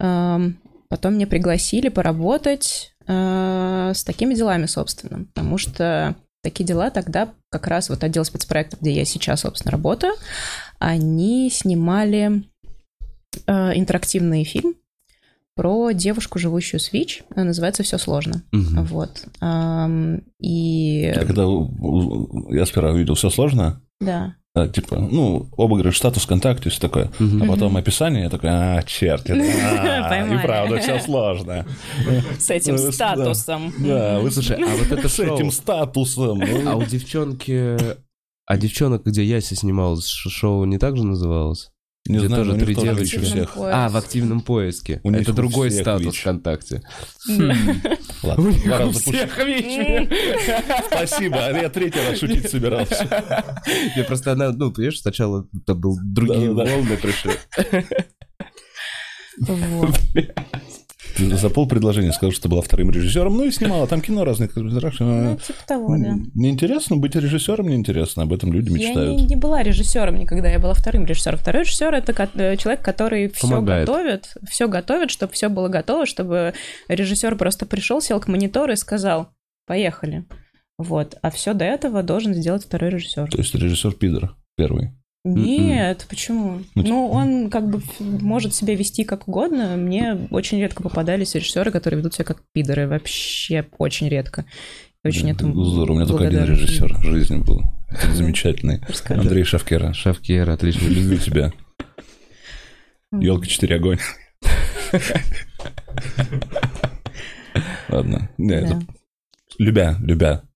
эм, 0.00 0.58
потом 0.88 1.14
меня 1.14 1.26
пригласили 1.26 1.90
поработать 1.90 2.94
э, 3.06 3.92
с 3.94 4.02
такими 4.02 4.32
делами, 4.32 4.64
собственно, 4.64 5.26
потому 5.26 5.58
что 5.58 6.16
такие 6.48 6.64
дела 6.64 6.90
тогда 6.90 7.34
как 7.50 7.66
раз 7.66 7.90
вот 7.90 8.02
отдел 8.02 8.24
спецпроектов, 8.24 8.80
где 8.80 8.92
я 8.92 9.04
сейчас, 9.04 9.40
собственно, 9.40 9.72
работаю, 9.72 10.14
они 10.78 11.50
снимали 11.50 12.44
э, 13.46 13.78
интерактивный 13.78 14.44
фильм 14.44 14.74
про 15.54 15.90
девушку, 15.92 16.38
живущую 16.38 16.80
с 16.80 16.92
ВИЧ. 16.92 17.24
Называется 17.34 17.82
«Все 17.82 17.98
сложно». 17.98 18.44
Мгм. 18.52 18.84
Вот. 18.84 19.26
Ам, 19.40 20.22
и... 20.40 21.12
Когда 21.14 21.42
я 22.50 22.64
сперва 22.64 22.90
увидел 22.90 23.14
все 23.14 23.28
сложно, 23.28 23.82
Да. 24.00 24.36
А, 24.58 24.68
типа, 24.68 24.96
ну, 24.96 25.48
обыгрыш, 25.56 25.96
статус 25.98 26.24
ВКонтакте, 26.24 26.70
все 26.70 26.80
такое. 26.80 27.10
Мгм. 27.18 27.42
А 27.42 27.46
потом 27.46 27.76
описание, 27.76 28.24
я 28.24 28.30
такой, 28.30 28.50
а, 28.50 28.82
черт, 28.82 29.28
это- 29.28 29.40
а, 30.08 30.34
и 30.34 30.42
правда, 30.42 30.78
все 30.78 30.98
сложно. 31.00 31.66
С 32.38 32.50
этим 32.50 32.76
да. 32.76 32.92
статусом. 32.92 33.72
Да, 33.78 34.18
вы 34.20 34.30
Слушай, 34.30 34.62
а 34.62 34.76
вот 34.76 34.92
это 34.92 35.08
с 35.08 35.18
этим 35.18 35.50
статусом. 35.50 36.38
ну, 36.38 36.70
А 36.70 36.76
у 36.76 36.82
девчонки... 36.84 37.76
А 38.46 38.56
девчонок, 38.56 39.04
где 39.04 39.24
Яся 39.24 39.54
снималась, 39.54 40.06
шоу 40.06 40.64
не 40.64 40.78
так 40.78 40.96
же 40.96 41.04
называлось? 41.04 41.70
Не 42.08 42.18
где 42.18 42.26
знаю, 42.28 42.44
тоже 42.44 42.52
у 42.52 42.56
них 42.56 42.64
три 42.64 42.74
девочки 42.74 43.16
у 43.16 43.22
всех. 43.22 43.52
А, 43.56 43.88
в 43.88 43.96
активном 43.96 44.40
поиске. 44.40 45.00
У 45.04 45.10
них 45.10 45.22
Это 45.22 45.32
у 45.32 45.34
другой 45.34 45.70
статус 45.70 46.06
ВИЧ. 46.14 46.20
ВКонтакте. 46.20 46.82
Ладно, 48.22 48.52
два 48.64 48.78
раза 48.78 48.92
пусть- 48.92 49.06
всех 49.06 49.38
ВИЧ. 49.38 50.08
Спасибо, 50.86 51.46
а 51.46 51.50
я 51.52 51.68
третий 51.68 52.00
раз 52.08 52.18
шутить 52.18 52.48
собирался. 52.50 53.24
Я 53.96 54.04
просто, 54.04 54.32
она, 54.32 54.50
ну, 54.52 54.72
понимаешь, 54.72 55.00
сначала 55.00 55.46
это 55.54 55.74
был 55.74 55.98
другие 56.02 56.50
волны 56.52 56.96
пришли. 56.96 57.32
Вот. 59.40 59.98
За 61.16 61.50
пол 61.50 61.68
предложения 61.68 62.12
сказал, 62.12 62.32
что 62.32 62.42
ты 62.42 62.48
была 62.48 62.62
вторым 62.62 62.90
режиссером, 62.90 63.36
ну 63.36 63.44
и 63.44 63.50
снимала 63.50 63.86
там 63.86 64.00
кино 64.00 64.24
разные. 64.24 64.50
Ну, 64.54 65.36
типа 65.36 65.58
того, 65.66 65.96
да. 65.96 66.16
Неинтересно 66.34 66.96
быть 66.96 67.14
режиссером, 67.14 67.68
неинтересно, 67.68 68.24
об 68.24 68.32
этом 68.32 68.52
люди 68.52 68.70
Я 68.70 68.74
мечтают. 68.74 69.16
не, 69.16 69.24
не 69.24 69.36
была 69.36 69.62
режиссером 69.62 70.16
никогда, 70.16 70.48
я 70.48 70.58
была 70.58 70.74
вторым 70.74 71.04
режиссером. 71.06 71.38
Второй 71.38 71.62
режиссер 71.62 71.94
это 71.94 72.30
э, 72.34 72.56
человек, 72.56 72.82
который 72.84 73.28
все 73.28 73.60
готовит, 73.60 74.36
все 74.48 74.68
готовит, 74.68 75.10
чтобы 75.10 75.32
все 75.32 75.48
было 75.48 75.68
готово, 75.68 76.06
чтобы 76.06 76.54
режиссер 76.88 77.36
просто 77.36 77.66
пришел, 77.66 78.00
сел 78.00 78.20
к 78.20 78.28
монитору 78.28 78.72
и 78.72 78.76
сказал: 78.76 79.28
поехали. 79.66 80.24
Вот. 80.78 81.16
А 81.22 81.30
все 81.30 81.54
до 81.54 81.64
этого 81.64 82.02
должен 82.02 82.34
сделать 82.34 82.64
второй 82.64 82.90
режиссер. 82.90 83.28
То 83.30 83.38
есть 83.38 83.54
режиссер 83.54 83.92
пидор 83.92 84.36
первый. 84.56 84.92
Нет, 85.24 86.06
почему? 86.08 86.62
Ну, 86.74 86.82
Ну, 86.82 87.08
он 87.10 87.50
как 87.50 87.68
бы 87.68 87.82
может 87.98 88.54
себя 88.54 88.74
вести 88.74 89.04
как 89.04 89.28
угодно. 89.28 89.76
Мне 89.76 90.28
очень 90.30 90.58
редко 90.58 90.82
попадались 90.82 91.34
режиссеры, 91.34 91.70
которые 91.70 91.98
ведут 91.98 92.14
себя 92.14 92.24
как 92.24 92.42
пидоры. 92.52 92.86
Вообще 92.88 93.66
очень 93.78 94.08
редко. 94.08 94.44
Я 95.04 95.08
очень 95.08 95.30
этому 95.30 95.64
Здорово, 95.64 95.92
у 95.92 95.96
меня 95.98 96.06
только 96.06 96.26
один 96.26 96.44
режиссер 96.44 96.98
в 96.98 97.02
жизни 97.02 97.38
был. 97.38 97.62
Это 97.90 98.12
замечательный. 98.14 98.80
Расскажи. 98.86 99.20
Андрей 99.20 99.44
Шавкера. 99.44 99.92
Шавкер, 99.92 100.50
отлично. 100.50 100.86
Люблю 100.88 101.16
тебя. 101.18 101.52
Елка 103.12 103.46
4 103.46 103.76
огонь. 103.76 103.98
Ладно. 107.88 108.30
Да. 108.38 108.80
Любя, 109.58 109.96
любя. 110.00 110.47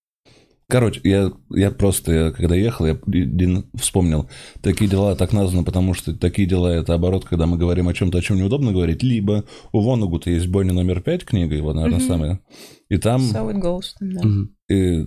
Короче, 0.72 1.00
я, 1.04 1.30
я 1.50 1.70
просто, 1.70 2.12
я 2.12 2.30
когда 2.30 2.54
ехал, 2.56 2.86
я 2.86 2.92
один 3.06 3.66
вспомнил, 3.74 4.28
такие 4.62 4.88
дела 4.90 5.14
так 5.16 5.32
названы, 5.32 5.64
потому 5.64 5.92
что 5.94 6.14
такие 6.16 6.48
дела– 6.48 6.68
это 6.74 6.94
оборот, 6.94 7.24
когда 7.26 7.46
мы 7.46 7.58
говорим 7.58 7.88
о 7.88 7.94
чем-то, 7.94 8.16
о 8.18 8.22
чем 8.22 8.38
неудобно 8.38 8.72
говорить, 8.72 9.02
либо 9.02 9.44
у 9.72 9.80
Вонагута 9.82 10.30
есть 10.30 10.46
«Бойня 10.48 10.72
номер 10.72 11.02
пять» 11.02 11.24
книга, 11.26 11.54
его, 11.54 11.74
наверное, 11.74 11.98
Мгм. 11.98 12.08
самая, 12.08 12.40
и 12.88 12.96
там, 12.96 13.20
So 13.20 13.52
it 13.52 13.60
goes. 13.60 13.92
да. 14.00 14.74
И 14.74 15.06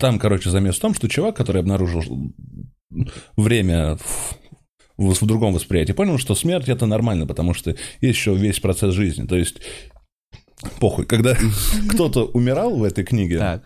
там, 0.00 0.18
короче, 0.18 0.48
замес 0.48 0.76
в 0.76 0.80
том, 0.80 0.94
что 0.94 1.08
чувак, 1.08 1.36
который 1.36 1.60
обнаружил 1.60 2.32
время 3.36 3.96
в, 3.96 4.38
в- 4.96 5.20
в 5.22 5.26
другом 5.26 5.52
восприятии, 5.52 5.92
понял, 5.92 6.16
что 6.18 6.34
смерть– 6.34 6.68
это 6.70 6.86
нормально, 6.86 7.26
потому 7.26 7.54
что 7.54 7.70
есть 8.00 8.18
еще 8.18 8.34
весь 8.34 8.60
процесс 8.60 8.94
жизни, 8.94 9.26
то 9.26 9.36
есть 9.36 9.56
похуй, 10.80 11.04
когда 11.06 11.36
кто-то 11.90 12.24
умирал 12.26 12.76
в 12.76 12.82
этой 12.84 13.04
книге, 13.04 13.38
Так. 13.38 13.62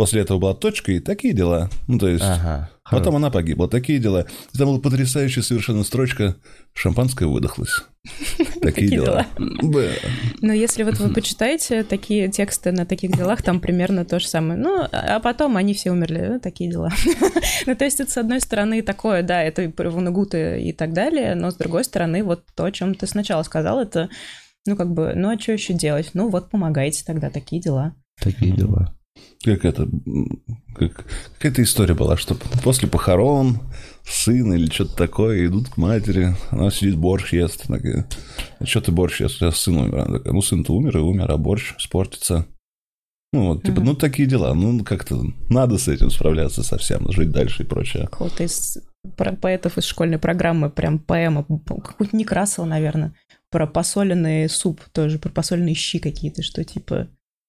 После 0.00 0.22
этого 0.22 0.38
была 0.38 0.54
точка 0.54 0.92
и 0.92 0.98
такие 0.98 1.34
дела. 1.34 1.68
Ну, 1.86 1.98
то 1.98 2.08
есть, 2.08 2.24
Ага. 2.24 2.70
потом 2.90 3.16
она 3.16 3.30
погибла. 3.30 3.68
Такие 3.68 3.98
дела. 3.98 4.24
И 4.50 4.56
Там 4.56 4.68
была 4.68 4.80
потрясающая 4.80 5.42
совершенно 5.42 5.84
строчка 5.84 6.36
«Шампанское 6.72 7.26
выдохлось». 7.26 7.84
Такие 8.62 8.88
дела. 8.88 9.26
Но 9.36 10.54
если 10.54 10.84
вот 10.84 10.98
вы 10.98 11.12
почитаете 11.12 11.84
такие 11.84 12.30
тексты 12.30 12.72
на 12.72 12.86
таких 12.86 13.14
делах, 13.14 13.42
там 13.42 13.60
примерно 13.60 14.06
то 14.06 14.18
же 14.20 14.26
самое. 14.26 14.58
Ну, 14.58 14.86
а 14.90 15.20
потом 15.20 15.58
они 15.58 15.74
все 15.74 15.90
умерли. 15.90 16.28
Ну, 16.30 16.40
такие 16.40 16.70
дела. 16.70 16.90
Ну, 17.66 17.76
то 17.76 17.84
есть 17.84 18.00
это, 18.00 18.10
с 18.10 18.16
одной 18.16 18.40
стороны, 18.40 18.80
такое, 18.80 19.22
да, 19.22 19.42
это 19.42 19.70
Вунагуты 19.76 20.62
и 20.62 20.72
так 20.72 20.94
далее, 20.94 21.34
но 21.34 21.50
с 21.50 21.56
другой 21.56 21.84
стороны, 21.84 22.24
вот 22.24 22.46
то, 22.56 22.64
о 22.64 22.72
чем 22.72 22.94
ты 22.94 23.06
сначала 23.06 23.42
сказал, 23.42 23.78
это, 23.78 24.08
ну, 24.66 24.76
как 24.76 24.94
бы, 24.94 25.12
ну, 25.14 25.28
а 25.28 25.38
что 25.38 25.52
еще 25.52 25.74
делать? 25.74 26.12
Ну, 26.14 26.30
вот 26.30 26.48
помогайте 26.48 27.04
тогда, 27.04 27.28
такие 27.28 27.60
дела. 27.60 27.94
Такие 28.18 28.52
дела. 28.52 28.94
Как 29.44 29.64
это... 29.64 29.88
Как, 30.74 31.06
какая-то 31.38 31.62
история 31.62 31.94
была, 31.94 32.16
что 32.16 32.36
после 32.62 32.88
похорон 32.88 33.58
сын 34.04 34.52
или 34.52 34.70
что-то 34.70 34.96
такое 34.96 35.46
идут 35.46 35.68
к 35.68 35.76
матери, 35.76 36.34
она 36.50 36.70
сидит, 36.70 36.96
борщ 36.96 37.32
ест. 37.32 37.66
Такая, 37.66 38.06
а 38.58 38.66
что 38.66 38.80
ты 38.80 38.92
борщ 38.92 39.20
ест? 39.20 39.40
Я 39.40 39.52
сын 39.52 39.76
умер. 39.76 39.98
Она 39.98 40.18
такая, 40.18 40.32
ну, 40.32 40.42
сын-то 40.42 40.74
умер 40.74 40.98
и 40.98 41.00
умер, 41.00 41.30
а 41.30 41.36
борщ 41.36 41.74
спортится. 41.78 42.46
Ну, 43.32 43.54
вот, 43.54 43.62
типа, 43.62 43.80
ну, 43.80 43.94
такие 43.94 44.28
дела. 44.28 44.54
Ну, 44.54 44.84
как-то 44.84 45.22
надо 45.48 45.78
с 45.78 45.88
этим 45.88 46.10
справляться 46.10 46.62
совсем, 46.62 47.10
жить 47.12 47.30
дальше 47.30 47.62
и 47.62 47.66
прочее. 47.66 48.04
Какого-то 48.04 48.42
из 48.42 48.78
поэтов 49.16 49.78
из 49.78 49.84
школьной 49.84 50.18
программы, 50.18 50.68
прям 50.68 50.98
поэма, 50.98 51.44
какую-то 51.44 52.16
Некрасова, 52.16 52.66
наверное, 52.66 53.14
про 53.50 53.66
посоленный 53.66 54.48
суп 54.48 54.80
тоже, 54.92 55.18
про 55.18 55.30
посоленные 55.30 55.74
щи 55.74 55.98
какие-то, 55.98 56.42
что 56.42 56.64
типа 56.64 57.08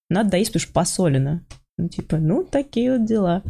надо 0.09 0.31
доесть, 0.31 0.51
потому 0.51 0.61
что 0.61 0.73
посолено. 0.73 1.45
Ну, 1.81 1.89
типа, 1.89 2.17
ну, 2.17 2.43
такие 2.43 2.95
вот 2.95 3.07
дела. 3.07 3.41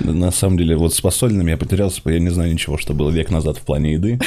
На 0.00 0.32
самом 0.32 0.58
деле, 0.58 0.76
вот 0.76 0.92
с 0.94 1.00
посольными 1.00 1.50
я 1.50 1.56
потерялся, 1.56 2.02
я 2.06 2.18
не 2.18 2.30
знаю 2.30 2.52
ничего, 2.52 2.76
что 2.76 2.92
было 2.92 3.10
век 3.10 3.30
назад 3.30 3.56
в 3.56 3.62
плане 3.62 3.92
еды. 3.92 4.18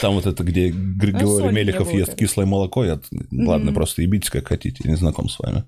Там 0.00 0.14
вот 0.14 0.26
это, 0.26 0.42
где 0.42 0.70
Григорий 0.70 1.46
Ну, 1.46 1.52
Мелехов 1.52 1.92
ест 1.94 2.16
кислое 2.16 2.44
молоко, 2.46 2.84
я... 2.84 3.00
ладно, 3.30 3.72
просто 3.72 4.02
ебитесь 4.02 4.30
как 4.30 4.48
хотите, 4.48 4.82
я 4.82 4.90
не 4.90 4.96
знаком 4.96 5.28
с 5.28 5.38
вами. 5.38 5.64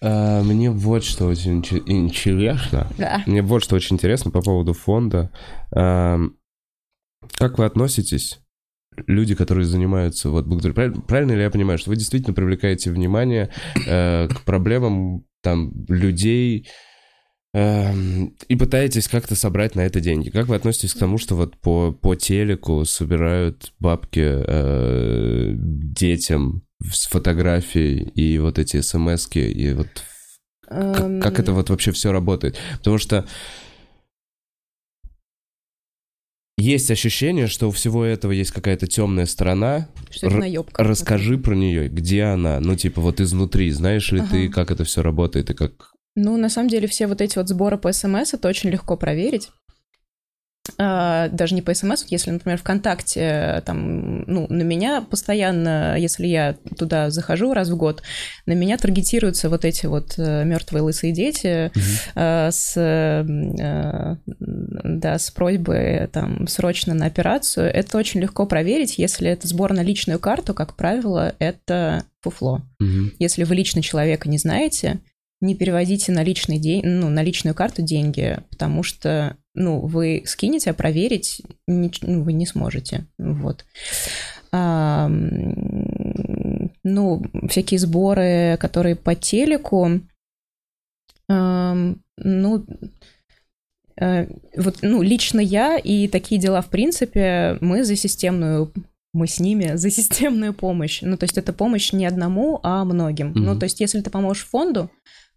А, 0.00 0.42
Мне 0.44 0.70
вот 0.70 1.02
что 1.02 1.26
очень 1.26 1.60
инте- 1.60 1.82
интересно. 1.84 2.86
Да. 2.96 3.24
Мне 3.26 3.42
вот 3.42 3.64
что 3.64 3.74
очень 3.74 3.96
интересно 3.96 4.30
по 4.30 4.40
поводу 4.40 4.72
фонда. 4.72 5.30
Как 5.72 7.58
вы 7.58 7.64
относитесь, 7.64 8.38
люди, 9.06 9.34
которые 9.34 9.64
занимаются 9.64 10.30
вот 10.30 10.46
благотворительностью, 10.46 11.02
правильно 11.06 11.32
ли 11.32 11.42
я 11.42 11.50
понимаю, 11.50 11.78
что 11.78 11.90
вы 11.90 11.96
действительно 11.96 12.34
привлекаете 12.34 12.90
внимание 12.90 13.50
э, 13.86 14.28
к 14.28 14.42
проблемам 14.42 15.24
там 15.42 15.72
людей 15.88 16.68
эм, 17.54 18.36
и 18.48 18.56
пытаетесь 18.56 19.08
как-то 19.08 19.34
собрать 19.34 19.74
на 19.74 19.80
это 19.80 20.00
деньги? 20.00 20.30
Как 20.30 20.46
вы 20.46 20.56
относитесь 20.56 20.94
к 20.94 20.98
тому, 20.98 21.18
что 21.18 21.34
вот 21.36 21.56
по, 21.58 21.92
по 21.92 22.14
телеку 22.14 22.84
собирают 22.84 23.72
бабки 23.78 24.22
э, 24.24 25.52
детям 25.54 26.62
с 26.80 27.06
фотографией 27.08 28.02
и 28.14 28.38
вот 28.38 28.58
эти 28.58 28.80
смс 28.80 29.28
и 29.34 29.72
вот 29.72 29.88
как, 30.70 31.20
как 31.20 31.40
это 31.40 31.52
вот 31.52 31.68
вообще 31.70 31.92
все 31.92 32.12
работает? 32.12 32.56
Потому 32.78 32.98
что 32.98 33.26
есть 36.60 36.90
ощущение, 36.90 37.46
что 37.46 37.68
у 37.68 37.70
всего 37.70 38.04
этого 38.04 38.32
есть 38.32 38.50
какая-то 38.52 38.86
темная 38.86 39.26
сторона. 39.26 39.88
Что 40.10 40.26
это 40.28 40.36
наебка. 40.36 40.82
Расскажи 40.82 41.38
про 41.38 41.54
нее, 41.54 41.88
где 41.88 42.24
она, 42.24 42.60
ну 42.60 42.76
типа 42.76 43.00
вот 43.00 43.20
изнутри, 43.20 43.70
знаешь 43.70 44.12
ли 44.12 44.20
ты, 44.20 44.44
Ага. 44.46 44.52
как 44.52 44.70
это 44.70 44.84
все 44.84 45.02
работает 45.02 45.50
и 45.50 45.54
как... 45.54 45.92
Ну, 46.16 46.36
на 46.36 46.48
самом 46.48 46.68
деле, 46.68 46.88
все 46.88 47.06
вот 47.06 47.20
эти 47.20 47.38
вот 47.38 47.48
сборы 47.48 47.78
по 47.78 47.92
СМС, 47.92 48.34
это 48.34 48.48
очень 48.48 48.70
легко 48.70 48.96
проверить. 48.96 49.48
А, 50.78 51.28
даже 51.28 51.54
не 51.54 51.62
по 51.62 51.74
СМС, 51.74 52.04
если, 52.08 52.30
например, 52.30 52.58
ВКонтакте, 52.58 53.62
там, 53.66 54.22
ну, 54.22 54.46
на 54.48 54.62
меня 54.62 55.00
постоянно, 55.02 55.96
если 55.98 56.26
я 56.26 56.56
туда 56.78 57.10
захожу 57.10 57.52
раз 57.52 57.68
в 57.68 57.76
год, 57.76 58.02
на 58.46 58.52
меня 58.52 58.76
таргетируются 58.78 59.48
вот 59.48 59.64
эти 59.64 59.86
вот 59.86 60.14
э, 60.18 60.44
мертвые 60.44 60.82
лысые 60.82 61.12
дети 61.12 61.70
э, 62.14 62.50
с, 62.50 62.74
э, 62.76 64.16
да, 64.26 65.18
с 65.18 65.30
просьбой 65.30 66.06
там 66.08 66.46
срочно 66.48 66.94
на 66.94 67.06
операцию. 67.06 67.66
Это 67.66 67.98
очень 67.98 68.20
легко 68.20 68.46
проверить, 68.46 68.98
если 68.98 69.30
это 69.30 69.48
сбор 69.48 69.72
на 69.72 69.82
личную 69.82 70.18
карту, 70.18 70.54
как 70.54 70.76
правило, 70.76 71.34
это 71.38 72.04
фуфло. 72.20 72.62
Мгм. 72.78 73.12
Если 73.18 73.44
вы 73.44 73.54
лично 73.54 73.82
человека 73.82 74.28
не 74.28 74.38
знаете, 74.38 75.00
не 75.40 75.54
переводите 75.54 76.12
на, 76.12 76.22
личный 76.22 76.58
день, 76.58 76.84
ну, 76.84 77.08
на 77.08 77.22
личную 77.22 77.54
карту 77.54 77.82
деньги, 77.82 78.38
потому 78.50 78.82
что 78.82 79.36
ну, 79.54 79.80
вы 79.80 80.22
скинете, 80.26 80.70
а 80.70 80.74
проверить 80.74 81.42
нич- 81.68 82.02
ну, 82.02 82.22
вы 82.22 82.32
не 82.32 82.46
сможете. 82.46 83.06
Вот. 83.18 83.64
А, 84.52 85.08
ну, 86.82 87.22
всякие 87.48 87.78
сборы, 87.78 88.56
которые 88.58 88.96
по 88.96 89.14
телеку, 89.14 90.00
ам, 91.28 92.02
ну, 92.16 92.66
э, 94.00 94.26
вот, 94.56 94.78
ну, 94.82 95.02
лично 95.02 95.40
я 95.40 95.78
и 95.78 96.08
такие 96.08 96.40
дела, 96.40 96.62
в 96.62 96.68
принципе, 96.68 97.58
мы 97.60 97.84
за 97.84 97.96
системную 97.96 98.72
мы 99.12 99.26
с 99.26 99.40
ними 99.40 99.74
за 99.74 99.90
системную 99.90 100.54
помощь. 100.54 101.00
Ну, 101.02 101.16
то 101.16 101.24
есть 101.24 101.36
это 101.36 101.52
помощь 101.52 101.92
не 101.92 102.06
одному, 102.06 102.60
а 102.62 102.84
многим. 102.84 103.30
Мгм. 103.30 103.44
Ну, 103.44 103.58
то 103.58 103.64
есть 103.64 103.80
если 103.80 104.00
ты 104.00 104.10
поможешь 104.10 104.46
фонду, 104.46 104.90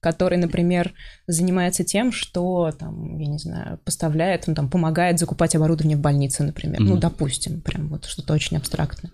который, 0.03 0.37
например, 0.37 0.93
занимается 1.25 1.83
тем, 1.83 2.11
что, 2.11 2.71
там, 2.77 3.17
я 3.17 3.27
не 3.27 3.39
знаю, 3.39 3.79
поставляет, 3.83 4.45
ну, 4.47 4.53
там, 4.53 4.69
помогает 4.69 5.17
закупать 5.17 5.55
оборудование 5.55 5.97
в 5.97 6.01
больнице, 6.01 6.43
например. 6.43 6.79
Ну, 6.81 6.91
Мгм. 6.91 6.99
допустим, 6.99 7.61
прям 7.61 7.87
вот 7.87 8.05
что-то 8.05 8.33
очень 8.33 8.57
абстрактное. 8.57 9.11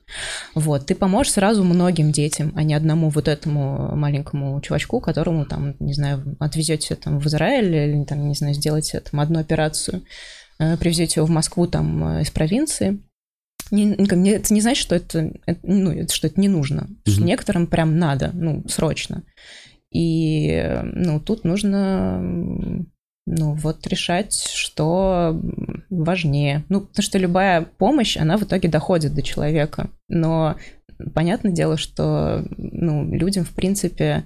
Вот, 0.56 0.86
ты 0.88 0.96
поможешь 0.96 1.34
сразу 1.34 1.64
многим 1.64 2.12
детям, 2.12 2.52
а 2.56 2.64
не 2.64 2.74
одному 2.74 3.10
вот 3.10 3.28
этому 3.28 3.96
маленькому 3.96 4.60
чувачку, 4.62 5.00
которому, 5.00 5.46
там, 5.46 5.76
не 5.80 5.94
знаю, 5.94 6.36
отвезете 6.40 6.96
там 6.96 7.20
в 7.20 7.28
Израиль 7.28 7.74
или, 7.76 8.04
там, 8.04 8.28
не 8.28 8.34
знаю, 8.36 8.54
сделаете 8.56 9.00
там 9.00 9.20
одну 9.20 9.40
операцию, 9.40 10.02
э, 10.60 10.76
привезете 10.78 11.20
его 11.20 11.28
в 11.28 11.30
Москву 11.32 11.68
там 11.68 12.18
э, 12.18 12.22
из 12.24 12.32
провинции. 12.32 13.00
Не, 13.72 13.86
не- 13.86 14.32
это 14.32 14.52
не 14.52 14.62
значит, 14.62 14.82
что 14.82 14.96
это, 14.96 15.32
это, 15.46 15.60
ну, 15.62 15.92
это- 15.92 16.12
что 16.12 16.26
это 16.26 16.42
не 16.42 16.48
нужно. 16.48 16.88
Что 17.06 17.20
Мгм. 17.20 17.26
некоторым 17.28 17.68
прям 17.68 18.00
надо, 18.00 18.32
ну, 18.34 18.64
срочно. 18.68 19.22
И, 19.92 20.82
ну, 20.94 21.20
тут 21.20 21.44
нужно, 21.44 22.20
ну, 23.26 23.54
вот 23.54 23.88
решать, 23.88 24.34
что 24.34 25.40
важнее. 25.90 26.64
Ну, 26.70 26.82
потому 26.82 27.04
что 27.04 27.18
любая 27.18 27.64
помощь, 27.64 28.18
она 28.18 28.38
в 28.38 28.44
итоге 28.44 28.70
доходит 28.70 29.14
до 29.16 29.22
человека. 29.22 29.90
Но 30.08 30.56
понятное 31.14 31.52
дело, 31.52 31.78
что, 31.78 32.46
ну, 32.58 33.06
людям, 33.14 33.46
в 33.46 33.52
принципе, 33.52 34.26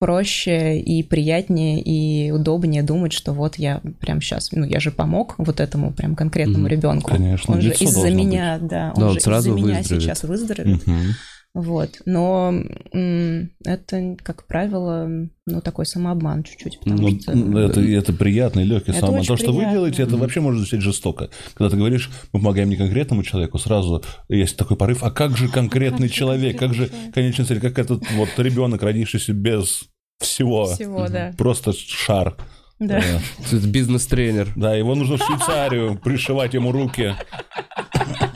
проще 0.00 0.78
и 0.78 1.02
приятнее 1.02 1.80
и 1.80 2.30
удобнее 2.30 2.82
думать, 2.82 3.12
что 3.12 3.32
вот 3.32 3.56
я 3.56 3.80
прям 4.00 4.20
сейчас, 4.20 4.52
ну 4.52 4.64
я 4.64 4.78
же 4.78 4.92
помог 4.92 5.34
вот 5.38 5.60
этому 5.60 5.92
прям 5.92 6.14
конкретному 6.14 6.60
Мгм. 6.60 6.68
ребенку. 6.68 7.10
Конечно, 7.10 7.54
Он 7.54 7.60
же 7.60 7.72
из-за 7.72 8.10
меня, 8.10 8.58
да, 8.60 8.92
он 8.94 9.00
Да, 9.02 9.08
же 9.10 9.20
сразу 9.20 9.50
из-за 9.50 9.58
меня 9.60 9.78
выздоровеет. 9.78 10.02
сейчас 10.02 10.22
выздоровеет. 10.22 10.86
Мгм. 10.86 11.14
Вот. 11.54 12.02
Но 12.04 12.52
м, 12.92 13.50
это, 13.64 14.16
как 14.22 14.46
правило, 14.46 15.08
ну, 15.46 15.60
такой 15.60 15.86
самообман 15.86 16.44
чуть-чуть. 16.44 16.78
Потому 16.80 17.08
Ну, 17.08 17.20
что... 17.20 17.34
ну, 17.34 17.58
это, 17.58 17.80
это 17.80 18.12
приятный, 18.12 18.64
легкий 18.64 18.90
Это 18.92 19.00
самообман. 19.00 19.24
То, 19.26 19.36
что 19.36 19.48
вы 19.52 19.58
приятно. 19.58 19.72
делаете, 19.72 20.02
это 20.04 20.16
вообще 20.16 20.40
может 20.40 20.60
звучать 20.60 20.82
жестоко. 20.82 21.30
Когда 21.54 21.70
ты 21.70 21.76
говоришь, 21.76 22.10
мы 22.32 22.40
помогаем 22.40 22.68
не 22.68 22.76
конкретному 22.76 23.22
человеку, 23.24 23.58
сразу 23.58 24.04
есть 24.28 24.56
такой 24.56 24.76
порыв, 24.76 25.02
а 25.02 25.10
как 25.10 25.36
же 25.36 25.48
конкретный 25.52 26.08
же 26.08 26.14
человек, 26.14 26.58
как 26.58 26.74
же 26.74 26.90
конечная 27.12 27.46
цель, 27.46 27.60
как 27.60 27.78
этот 27.78 28.08
вот 28.12 28.28
ребенок, 28.36 28.82
родившийся 28.82 29.32
без 29.32 29.84
всего, 30.20 30.66
Всего, 30.66 31.08
да. 31.08 31.32
просто 31.36 31.72
шар. 31.72 32.36
Да. 32.78 32.98
Э, 33.00 33.18
Это 33.50 33.66
бизнес-тренер. 33.66 34.50
Да, 34.54 34.74
его 34.74 34.94
нужно 34.94 35.16
в 35.16 35.22
Швейцарию 35.24 35.98
пришивать 35.98 36.54
ему 36.54 36.70
руки. 36.70 37.14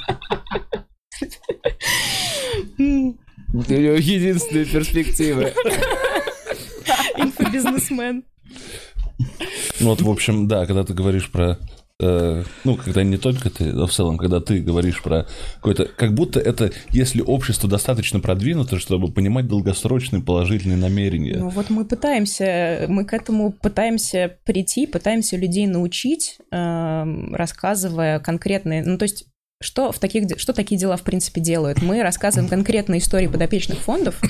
У 3.53 3.59
него 3.59 3.95
единственные 3.95 4.65
перспективы. 4.67 5.53
Инфобизнесмен. 7.17 8.25
Ну 9.81 9.89
вот, 9.89 10.01
в 10.01 10.11
общем, 10.11 10.49
да, 10.49 10.67
когда 10.67 10.85
ты 10.85 10.95
говоришь 10.95 11.31
про... 11.31 11.59
э, 12.01 12.45
ну, 12.65 12.77
когда 12.77 13.03
не 13.03 13.17
только 13.19 13.51
ты, 13.51 13.71
а 13.71 13.87
в 13.87 13.93
целом, 13.93 14.17
когда 14.17 14.41
ты 14.41 14.61
говоришь 14.61 15.03
про 15.03 15.27
какое-то... 15.57 15.85
Как 15.85 16.15
будто 16.15 16.41
это, 16.41 16.73
если 16.91 17.21
общество 17.21 17.69
достаточно 17.69 18.21
продвинуто, 18.21 18.79
чтобы 18.79 19.13
понимать 19.13 19.49
долгосрочные 19.49 20.23
положительные 20.23 20.79
намерения. 20.79 21.37
Ну 21.39 21.51
вот 21.51 21.71
мы 21.71 21.85
пытаемся, 21.85 22.87
мы 22.89 23.05
к 23.05 23.13
этому 23.13 23.53
пытаемся 23.53 24.37
прийти, 24.45 24.87
пытаемся 24.87 25.37
людей 25.37 25.67
научить, 25.67 26.39
эм, 26.51 27.35
рассказывая 27.35 28.19
конкретные, 28.19 28.83
ну 28.85 28.99
то 28.99 29.05
есть 29.05 29.27
что, 29.63 29.93
в 29.93 29.99
таких, 29.99 30.39
что 30.39 30.53
такие 30.53 30.79
дела, 30.79 30.97
в 30.97 31.03
принципе, 31.03 31.41
делают? 31.41 31.81
Мы 31.83 32.03
рассказываем 32.03 32.49
конкретные 32.49 33.01
истории 33.01 33.27
подопечных 33.29 33.79
фондов 33.79 34.21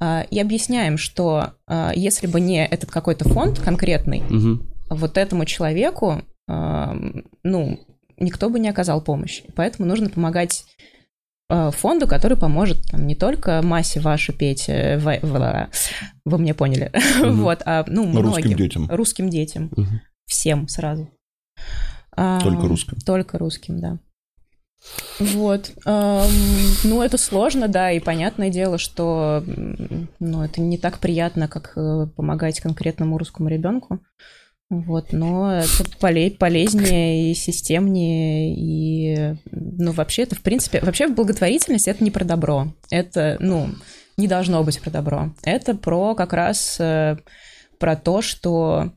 э, 0.00 0.24
и 0.30 0.40
объясняем, 0.40 0.98
что 0.98 1.54
э, 1.68 1.90
если 1.94 2.26
бы 2.26 2.40
не 2.40 2.64
этот 2.66 2.90
какой-то 2.90 3.28
фонд 3.28 3.58
конкретный, 3.60 4.20
Мгм. 4.22 4.68
вот 4.90 5.16
этому 5.18 5.44
человеку, 5.44 6.22
эм, 6.48 7.24
ну, 7.42 7.78
никто 8.18 8.50
бы 8.50 8.58
не 8.60 8.68
оказал 8.68 9.00
помощи. 9.02 9.44
Поэтому 9.54 9.86
нужно 9.88 10.08
помогать 10.10 10.64
э, 11.50 11.70
фонду, 11.70 12.06
который 12.06 12.36
поможет 12.38 12.78
там, 12.90 13.06
не 13.06 13.14
только 13.14 13.60
массе 13.62 14.00
вашей 14.00 14.34
петь, 14.34 14.64
э, 14.68 14.96
в- 14.98 15.20
в- 15.22 15.70
вы 16.24 16.38
меня 16.38 16.54
поняли, 16.54 16.90
Мгм. 17.20 17.36
вот, 17.42 17.60
а 17.66 17.84
ну, 17.86 18.04
Русским 18.22 18.22
многим. 18.50 18.56
детям. 18.56 18.88
Русским 18.90 19.28
детям. 19.28 19.70
Мгм. 19.76 20.00
Всем 20.26 20.68
сразу. 20.68 21.10
Только 22.16 22.68
русским. 22.68 22.98
Только 23.04 23.38
русским, 23.38 23.80
да. 23.80 23.98
Вот. 25.18 25.72
Ну, 25.84 27.02
это 27.02 27.18
сложно, 27.18 27.68
да, 27.68 27.92
и 27.92 28.00
понятное 28.00 28.50
дело, 28.50 28.78
что 28.78 29.44
ну, 29.46 30.42
это 30.42 30.60
не 30.60 30.78
так 30.78 30.98
приятно, 30.98 31.48
как 31.48 31.72
э, 31.76 32.06
помогать 32.16 32.60
конкретному 32.60 33.18
русскому 33.18 33.48
ребенку. 33.48 34.00
Вот, 34.72 35.12
но 35.12 35.52
это 35.52 35.84
поле- 36.00 36.30
полезнее 36.30 37.30
и 37.30 37.34
системнее, 37.34 38.54
и, 38.56 39.36
ну, 39.50 39.92
вообще 39.92 40.22
это, 40.22 40.34
в 40.34 40.40
принципе, 40.40 40.80
вообще 40.80 41.08
в 41.08 41.14
благотворительности 41.14 41.90
это 41.90 42.02
не 42.02 42.10
про 42.10 42.24
добро, 42.24 42.72
это, 42.90 43.36
ну, 43.38 43.68
не 44.16 44.28
должно 44.28 44.64
быть 44.64 44.80
про 44.80 44.88
добро, 44.88 45.34
это 45.42 45.74
про 45.74 46.14
как 46.14 46.32
раз 46.32 46.80
э, 46.80 47.18
про 47.78 47.96
то, 47.96 48.22
что 48.22 48.92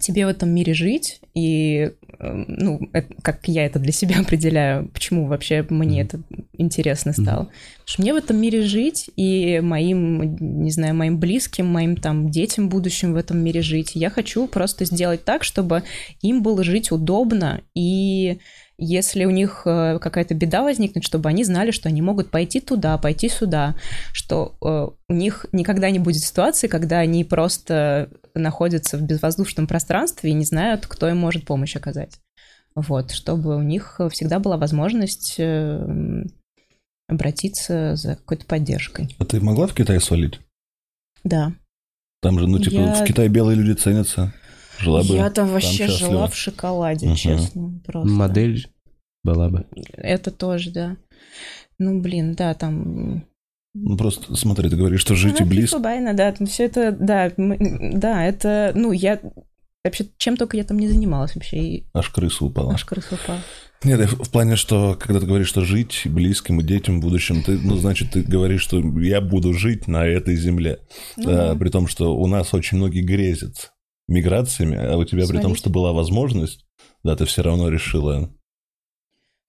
тебе 0.00 0.24
в 0.24 0.30
этом 0.30 0.48
мире 0.50 0.72
жить, 0.72 1.20
и, 1.34 1.92
ну, 2.20 2.80
это- 2.92 3.14
как 3.22 3.46
я 3.46 3.64
это 3.66 3.78
для 3.78 3.92
себя 3.92 4.16
определяю, 4.20 4.88
почему 4.88 5.26
вообще 5.26 5.64
мне 5.70 6.02
это 6.02 6.20
интересно 6.56 7.12
стало. 7.12 7.44
Потому 7.44 7.86
что 7.86 8.02
мне 8.02 8.12
в 8.12 8.16
этом 8.16 8.40
мире 8.40 8.62
жить, 8.62 9.10
и 9.16 9.60
моим, 9.60 10.36
не 10.62 10.70
знаю, 10.70 10.94
моим 10.94 11.18
близким, 11.18 11.66
моим 11.66 11.96
там 11.96 12.28
детям 12.30 12.68
будущим 12.68 13.12
в 13.12 13.16
этом 13.16 13.38
мире 13.38 13.62
жить. 13.62 13.92
Я 13.94 14.10
хочу 14.10 14.46
просто 14.46 14.84
сделать 14.84 15.24
так, 15.24 15.44
чтобы 15.44 15.82
им 16.22 16.42
было 16.42 16.64
жить 16.64 16.90
удобно, 16.90 17.60
и 17.74 18.38
если 18.78 19.24
у 19.24 19.30
них 19.30 19.62
э, 19.64 19.98
какая-то 19.98 20.34
беда 20.34 20.62
возникнет, 20.62 21.04
чтобы 21.04 21.28
они 21.28 21.42
знали, 21.44 21.72
что 21.72 21.88
они 21.88 22.00
могут 22.00 22.30
пойти 22.30 22.60
туда, 22.60 22.96
пойти 22.96 23.28
сюда, 23.28 23.74
что 24.12 24.54
э, 24.62 24.88
у 25.08 25.12
них 25.12 25.46
никогда 25.52 25.90
не 25.90 25.98
будет 25.98 26.22
ситуации, 26.22 26.68
когда 26.68 26.98
они 27.00 27.24
просто 27.24 28.08
находятся 28.34 28.96
в 28.96 29.02
безвоздушном 29.02 29.66
пространстве 29.66 30.30
и 30.30 30.34
не 30.34 30.44
знают, 30.44 30.86
кто 30.86 31.08
им 31.08 31.16
может 31.18 31.44
помощь 31.44 31.74
оказать. 31.74 32.20
Вот, 32.76 33.10
чтобы 33.10 33.56
у 33.56 33.62
них 33.62 34.00
всегда 34.12 34.38
была 34.38 34.56
возможность 34.56 35.34
э, 35.38 36.24
обратиться 37.08 37.96
за 37.96 38.14
какой-то 38.14 38.46
поддержкой. 38.46 39.14
А 39.18 39.24
ты 39.24 39.40
могла 39.40 39.66
в 39.66 39.74
Китай 39.74 40.00
свалить? 40.00 40.38
Да. 41.24 41.52
Там 42.22 42.38
же, 42.38 42.46
ну, 42.46 42.58
типа, 42.58 42.74
Я- 42.74 42.94
в 42.94 43.04
Китае 43.04 43.28
белые 43.28 43.56
люди 43.56 43.76
ценятся. 43.76 44.32
Жила 44.78 45.02
бы. 45.02 45.14
Я 45.14 45.30
там 45.30 45.48
вообще 45.48 45.86
счастлива. 45.86 46.10
жила 46.10 46.26
в 46.28 46.36
шоколаде, 46.36 47.06
Мгм. 47.06 47.16
честно. 47.16 47.80
Просто. 47.86 48.08
Модель 48.08 48.68
была 49.24 49.48
бы. 49.48 49.66
Это 49.96 50.30
тоже, 50.30 50.70
да. 50.70 50.96
Ну, 51.78 52.00
блин, 52.00 52.34
да, 52.34 52.54
там... 52.54 53.24
Ну, 53.74 53.96
просто 53.96 54.34
смотри, 54.34 54.68
ты 54.70 54.76
говоришь, 54.76 55.00
что 55.00 55.14
жить 55.14 55.40
и 55.40 55.44
Ну, 55.44 55.48
близко. 55.50 55.78
Байна, 55.78 56.14
да, 56.14 56.32
там 56.32 56.46
все 56.46 56.64
это, 56.64 56.90
да, 56.92 57.30
мы- 57.36 57.92
да, 57.94 58.24
это, 58.24 58.72
ну, 58.74 58.90
я 58.92 59.20
вообще 59.84 60.06
чем 60.16 60.36
только 60.36 60.56
я 60.56 60.64
там 60.64 60.78
не 60.78 60.88
занималась 60.88 61.34
вообще, 61.36 61.58
и 61.58 61.86
Аж 61.94 62.08
крыса 62.10 62.44
упала. 62.44 62.72
аж 62.74 62.84
крыса 62.84 63.14
упала. 63.14 63.38
Нет, 63.84 64.10
в 64.10 64.30
плане, 64.30 64.56
что 64.56 64.96
когда 64.98 65.20
ты 65.20 65.26
говоришь, 65.26 65.46
что 65.46 65.64
жить 65.64 66.02
близким 66.06 66.58
и 66.60 66.64
детям 66.64 66.98
в 66.98 67.02
будущем, 67.02 67.44
ты, 67.44 67.52
ну, 67.58 67.76
значит, 67.76 68.10
ты 68.10 68.22
говоришь, 68.22 68.62
что 68.62 68.80
я 68.98 69.20
буду 69.20 69.54
жить 69.54 69.86
на 69.86 70.04
этой 70.04 70.34
земле. 70.34 70.80
Ну 71.16 71.30
А, 71.30 71.52
да. 71.52 71.54
При 71.54 71.68
том, 71.68 71.86
что 71.86 72.16
у 72.16 72.26
нас 72.26 72.52
очень 72.54 72.78
многие 72.78 73.02
грезят 73.02 73.70
миграциями, 74.08 74.76
а 74.76 74.96
у 74.96 75.04
тебя 75.04 75.26
при 75.26 75.38
том, 75.40 75.54
что 75.54 75.70
была 75.70 75.92
возможность, 75.92 76.66
да, 77.04 77.14
ты 77.14 77.24
все 77.26 77.42
равно 77.42 77.68
решила. 77.68 78.34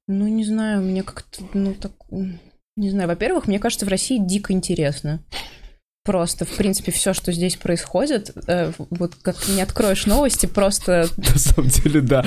Ну, 0.08 0.28
не 0.28 0.44
знаю, 0.44 0.82
мне 0.82 1.04
как-то, 1.04 1.44
ну, 1.54 1.74
так... 1.74 1.94
Не 2.76 2.90
знаю, 2.90 3.10
во-первых, 3.10 3.48
мне 3.48 3.60
кажется, 3.60 3.86
в 3.86 3.90
России 3.90 4.18
дико 4.20 4.54
интересно. 4.54 5.24
Просто, 6.10 6.44
в 6.44 6.58
принципе, 6.58 6.92
все, 6.92 7.14
что 7.14 7.32
здесь 7.32 7.56
происходит, 7.56 8.32
э, 8.48 8.72
вот 8.90 9.14
как 9.22 9.36
ты 9.36 9.52
не 9.52 9.62
откроешь 9.62 10.08
новости, 10.08 10.48
просто... 10.48 11.08
На 11.18 11.38
самом 11.38 11.70
деле, 11.70 12.02
да. 12.02 12.26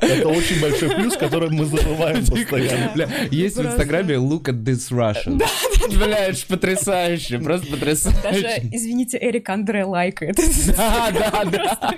Это 0.00 0.28
очень 0.28 0.60
большой 0.60 0.90
плюс, 0.96 1.16
который 1.16 1.50
мы 1.50 1.64
забываем 1.66 2.26
постоянно. 2.26 2.90
Бля, 2.94 3.08
есть 3.30 3.56
в 3.56 3.60
Просто. 3.60 3.82
Инстаграме 3.82 4.14
look 4.14 4.44
at 4.44 4.64
this 4.64 4.90
Russian. 4.90 5.40
Бля, 5.96 6.26
это 6.26 6.38
ж 6.38 6.46
потрясающе, 6.46 7.38
просто 7.38 7.66
Даже, 7.66 7.80
потрясающе. 7.80 8.68
извините, 8.72 9.18
Эрик 9.20 9.48
Андре 9.48 9.84
лайкает. 9.84 10.36
Да, 10.76 11.10
да, 11.12 11.44
да. 11.44 11.90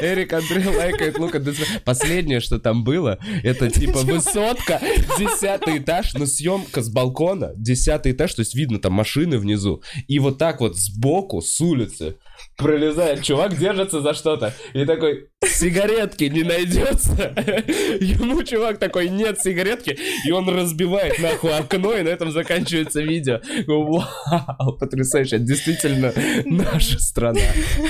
Эрик 0.00 0.32
Андрей 0.32 0.66
лайкает 0.66 1.16
look 1.18 1.32
at 1.32 1.44
this 1.44 1.58
Russian. 1.58 1.80
Последнее, 1.84 2.40
что 2.40 2.58
там 2.58 2.84
было, 2.84 3.18
это 3.42 3.70
типа 3.70 3.98
высотка, 3.98 4.80
десятый 5.18 5.78
этаж, 5.78 6.14
но 6.14 6.26
съемка 6.26 6.80
с 6.80 6.88
балкона, 6.88 7.52
десятый 7.56 8.12
этаж, 8.12 8.34
то 8.34 8.40
есть 8.40 8.54
видно 8.54 8.78
там 8.78 8.92
машины 8.92 9.38
внизу. 9.38 9.82
И 10.06 10.18
вот 10.18 10.38
так 10.46 10.60
вот 10.60 10.76
сбоку, 10.76 11.40
с 11.40 11.60
улицы, 11.60 12.18
пролезает 12.56 13.24
чувак, 13.24 13.58
держится 13.58 14.00
за 14.00 14.14
что-то. 14.14 14.54
И 14.74 14.84
такой, 14.84 15.26
сигаретки 15.44 16.22
не 16.22 16.44
найдется. 16.44 17.34
Ему 18.00 18.44
чувак 18.44 18.78
такой, 18.78 19.08
нет 19.08 19.40
сигаретки. 19.40 19.98
И 20.24 20.30
он 20.30 20.48
разбивает 20.48 21.18
нахуй 21.18 21.52
окно, 21.52 21.96
и 21.96 22.02
на 22.02 22.10
этом 22.10 22.30
заканчивается 22.30 23.00
видео. 23.00 23.40
Вау, 23.66 24.78
потрясающе. 24.78 25.40
Действительно 25.40 26.12
наша 26.44 27.00
страна. 27.00 27.40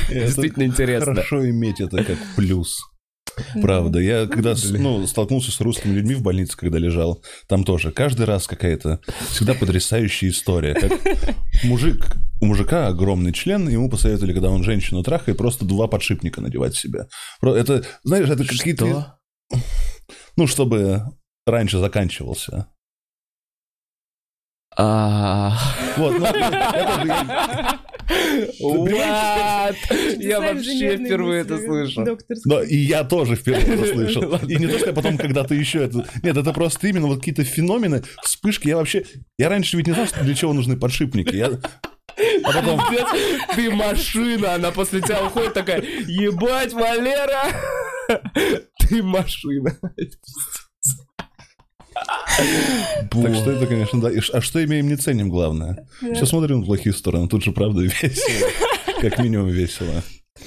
Действительно 0.08 0.62
интересно. 0.62 1.14
Хорошо 1.14 1.46
иметь 1.50 1.82
это 1.82 2.02
как 2.02 2.16
плюс. 2.36 2.80
Правда. 3.60 3.98
Я 3.98 4.26
когда 4.26 4.54
ну, 4.78 5.06
столкнулся 5.06 5.52
с 5.52 5.60
русскими 5.60 5.92
людьми 5.92 6.14
в 6.14 6.22
больнице, 6.22 6.56
когда 6.56 6.78
лежал, 6.78 7.22
там 7.48 7.64
тоже 7.64 7.92
каждый 7.92 8.24
раз 8.24 8.46
какая-то 8.46 9.00
всегда 9.30 9.52
потрясающая 9.52 10.30
история. 10.30 10.72
Как 10.72 10.92
мужик, 11.62 12.16
у 12.40 12.46
мужика 12.46 12.88
огромный 12.88 13.32
член, 13.32 13.68
ему 13.68 13.88
посоветовали, 13.90 14.32
когда 14.32 14.50
он 14.50 14.62
женщину 14.62 15.02
трахает, 15.02 15.38
просто 15.38 15.64
два 15.64 15.86
подшипника 15.88 16.40
надевать 16.40 16.74
себе. 16.74 17.06
Это, 17.42 17.84
знаешь, 18.02 18.28
это 18.28 18.44
какие-то... 18.44 18.86
Что? 18.86 19.60
Ну, 20.36 20.46
чтобы 20.46 21.02
раньше 21.46 21.78
заканчивался. 21.78 22.68
А, 24.78 25.56
Вот, 25.96 26.18
ну, 26.18 26.26
это- 26.26 27.80
What? 28.60 29.76
Я 30.18 30.40
вообще 30.40 30.96
впервые 30.96 31.40
это 31.42 31.58
слышу. 31.58 32.04
Но 32.44 32.62
и 32.62 32.76
я 32.76 33.02
тоже 33.04 33.34
впервые 33.36 33.66
это 33.66 33.86
слышал. 33.92 34.36
И 34.48 34.56
не 34.56 34.66
то, 34.66 34.78
что 34.78 34.88
я 34.88 34.92
потом 34.92 35.18
когда-то 35.18 35.54
еще 35.54 35.84
это... 35.84 36.06
Нет, 36.22 36.36
это 36.36 36.52
просто 36.52 36.86
именно 36.86 37.06
вот 37.08 37.18
какие-то 37.18 37.42
феномены, 37.44 38.04
вспышки. 38.22 38.68
Я 38.68 38.76
вообще... 38.76 39.04
Я 39.38 39.48
раньше 39.48 39.76
ведь 39.76 39.86
не 39.88 39.92
знал, 39.92 40.06
что 40.06 40.22
для 40.22 40.34
чего 40.34 40.52
нужны 40.52 40.76
подшипники. 40.76 41.34
Я... 41.34 41.58
А 42.44 42.52
потом... 42.52 42.80
Ты 43.54 43.70
машина, 43.70 44.54
она 44.54 44.70
после 44.70 45.00
тебя 45.00 45.24
уходит 45.24 45.54
такая, 45.54 45.82
ебать, 45.82 46.72
Валера, 46.72 47.48
ты 48.78 49.02
машина. 49.02 49.76
Так 53.10 53.34
что 53.34 53.50
это, 53.50 53.66
конечно, 53.66 54.00
да. 54.00 54.10
А 54.32 54.40
что 54.40 54.64
имеем, 54.64 54.88
не 54.88 54.96
ценим, 54.96 55.28
главное. 55.30 55.86
Все 56.14 56.26
смотрим 56.26 56.60
на 56.60 56.66
плохие 56.66 56.94
стороны, 56.94 57.28
тут 57.28 57.42
же, 57.44 57.52
правда, 57.52 57.82
весело. 57.82 58.48
Как 59.00 59.18
минимум 59.18 59.48
весело. 59.48 60.02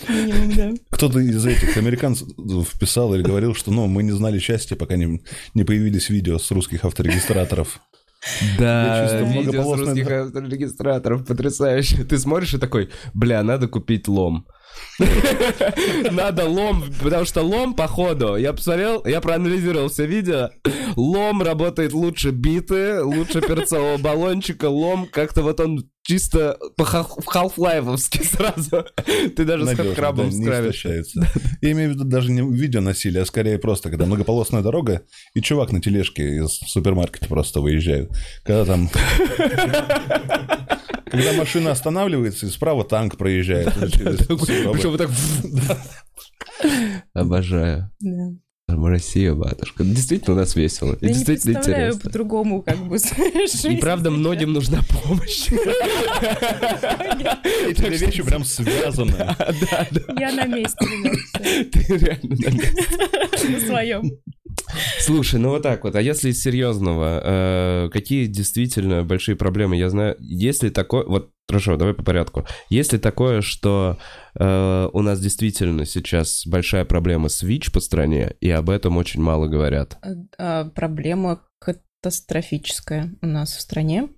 Минимум, 0.08 0.56
да. 0.56 0.72
Кто-то 0.92 1.20
из 1.20 1.46
этих 1.46 1.76
американцев 1.78 2.28
вписал 2.68 3.14
или 3.16 3.24
говорил, 3.24 3.56
что 3.56 3.72
ну, 3.72 3.88
мы 3.88 4.04
не 4.04 4.12
знали 4.12 4.40
счастья, 4.40 4.76
пока 4.76 4.96
не, 4.96 5.22
не 5.54 5.64
появились 5.64 6.10
видео 6.10 6.38
с 6.38 6.50
русских 6.52 6.86
авторегистраторов. 6.86 7.80
Я 8.22 8.58
Да, 8.60 9.22
видео 9.22 9.76
с 9.76 9.80
русских 9.80 10.10
авторегистраторов 10.10 11.26
потрясающе. 11.26 12.04
Ты 12.04 12.18
смотришь 12.18 12.54
и 12.54 12.58
такой, 12.58 12.90
бля, 13.14 13.42
надо 13.44 13.68
купить 13.68 14.08
лом. 14.08 14.46
Надо 16.12 16.46
лом, 16.46 16.84
потому 17.02 17.26
что 17.26 17.42
лом, 17.42 17.74
походу, 17.74 18.36
я 18.36 18.54
посмотрел, 18.54 19.04
я 19.06 19.20
проанализировал 19.20 19.90
все 19.90 20.06
видео, 20.06 20.50
лом 20.96 21.42
работает 21.42 21.94
лучше 21.94 22.32
биты, 22.32 23.02
лучше 23.04 23.42
перцового 23.42 23.98
баллончика, 23.98 24.70
лом 24.70 25.08
как-то 25.12 25.42
вот 25.42 25.60
он 25.60 25.90
чисто 26.10 26.58
по 26.76 26.84
халф-лайфовски 26.84 28.24
сразу. 28.24 28.84
Ты 29.36 29.46
даже 29.46 29.64
с 29.64 29.68
Надежно, 29.68 29.94
крабом 29.94 30.30
да, 30.32 30.36
не 30.36 30.44
справишься. 30.44 31.04
Я 31.62 31.72
имею 31.72 31.92
в 31.92 31.94
виду 31.94 32.04
даже 32.04 32.32
не 32.32 32.42
видео 32.42 32.82
насилие, 32.82 33.22
а 33.22 33.26
скорее 33.28 33.60
просто, 33.60 33.92
когда 33.92 34.08
многополосная 34.08 34.64
дорога, 34.64 35.04
и 35.36 35.42
чувак 35.42 35.72
на 35.72 35.82
тележке 35.82 36.38
из 36.38 36.58
супермаркета 36.68 37.28
просто 37.28 37.62
выезжает. 37.62 38.10
Когда 38.44 38.66
там... 38.66 38.90
Когда 41.06 41.34
машина 41.34 41.72
останавливается, 41.72 42.48
и 42.48 42.50
справа 42.50 42.84
танк 42.84 43.18
проезжает. 43.18 43.72
Причем 43.80 44.90
вот 44.90 44.98
так... 44.98 45.10
Обожаю. 47.14 47.92
Да. 48.00 48.32
Россия, 48.78 49.34
матушка. 49.34 49.84
Действительно, 49.84 50.36
у 50.36 50.40
нас 50.40 50.56
весело. 50.56 50.94
И 50.94 51.06
Я 51.06 51.10
не 51.10 51.14
действительно 51.16 51.54
представляю 51.56 51.88
интересно. 51.90 52.10
по-другому, 52.10 52.62
как 52.62 52.78
бы, 52.78 52.98
И 53.70 53.78
правда, 53.78 54.12
многим 54.12 54.54
нужна 54.54 54.82
помощь. 55.04 55.48
Эти 57.68 57.82
две 57.82 57.98
вещи 57.98 58.24
прям 58.24 58.44
связаны. 58.44 59.14
Да, 59.18 59.88
да. 59.92 60.02
Я 60.20 60.32
на 60.32 60.46
месте. 60.46 60.78
Ты 61.72 61.98
реально 61.98 62.36
на 62.36 62.50
месте. 62.50 63.48
на 63.50 63.60
своем. 63.60 64.12
Слушай, 65.00 65.40
ну 65.40 65.50
вот 65.50 65.64
так 65.64 65.84
вот. 65.84 65.96
А 65.96 66.02
если 66.02 66.30
из 66.30 66.42
серьезного, 66.42 67.22
э, 67.24 67.90
какие 67.92 68.28
действительно 68.28 69.04
большие 69.04 69.36
проблемы? 69.36 69.78
Я 69.78 69.90
знаю, 69.90 70.16
если 70.20 70.70
такое... 70.70 71.06
Вот, 71.06 71.32
хорошо, 71.48 71.78
давай 71.78 71.94
по 71.94 72.04
порядку. 72.04 72.46
Если 72.70 72.98
такое, 72.98 73.42
что 73.42 73.98
э, 74.36 74.90
у 74.92 75.02
нас 75.02 75.20
действительно 75.20 75.86
сейчас 75.86 76.46
большая 76.46 76.86
проблема 76.86 77.30
с 77.30 77.42
ВИЧ 77.42 77.72
по 77.72 77.80
стране, 77.80 78.36
и 78.42 78.50
об 78.50 78.70
этом 78.70 78.98
очень 78.98 79.22
мало 79.22 79.48
говорят. 79.48 79.98
А, 80.38 80.66
Проблема 80.66 81.42
катастрофическая 81.60 83.12
у 83.22 83.28
нас 83.28 83.56
в 83.56 83.62
стране. 83.62 84.10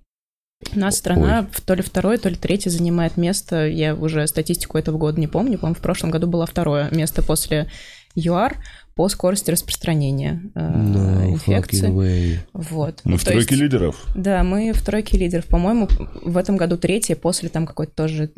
У 0.74 0.78
нас 0.78 0.96
страна 0.96 1.48
в 1.50 1.60
то 1.60 1.74
ли 1.74 1.82
второе, 1.82 2.18
то 2.18 2.28
ли 2.28 2.36
третье 2.36 2.70
занимает 2.70 3.16
место, 3.16 3.66
я 3.66 3.96
уже 3.96 4.26
статистику 4.28 4.78
этого 4.78 4.96
года 4.96 5.18
не 5.18 5.26
помню, 5.26 5.58
по-моему, 5.58 5.74
в 5.74 5.82
прошлом 5.82 6.12
году 6.12 6.28
было 6.28 6.46
второе 6.46 6.88
место 6.92 7.22
после 7.22 7.68
ЮАР 8.14 8.58
по 8.94 9.08
скорости 9.08 9.50
распространения 9.50 10.42
э, 10.54 10.60
No 10.60 11.30
инфекции. 11.32 12.40
Вот. 12.52 13.00
Мы 13.04 13.12
Ну, 13.12 13.16
в 13.16 13.24
тройке 13.24 13.54
есть- 13.54 13.62
лидеров. 13.62 14.06
Да, 14.14 14.42
мы 14.44 14.72
в 14.72 14.82
тройке 14.82 15.16
лидеров. 15.18 15.46
По-моему, 15.46 15.88
в 16.22 16.36
этом 16.36 16.56
году 16.56 16.76
третье, 16.76 17.16
после 17.16 17.48
там 17.48 17.66
какой-то 17.66 17.92
тоже 17.94 18.30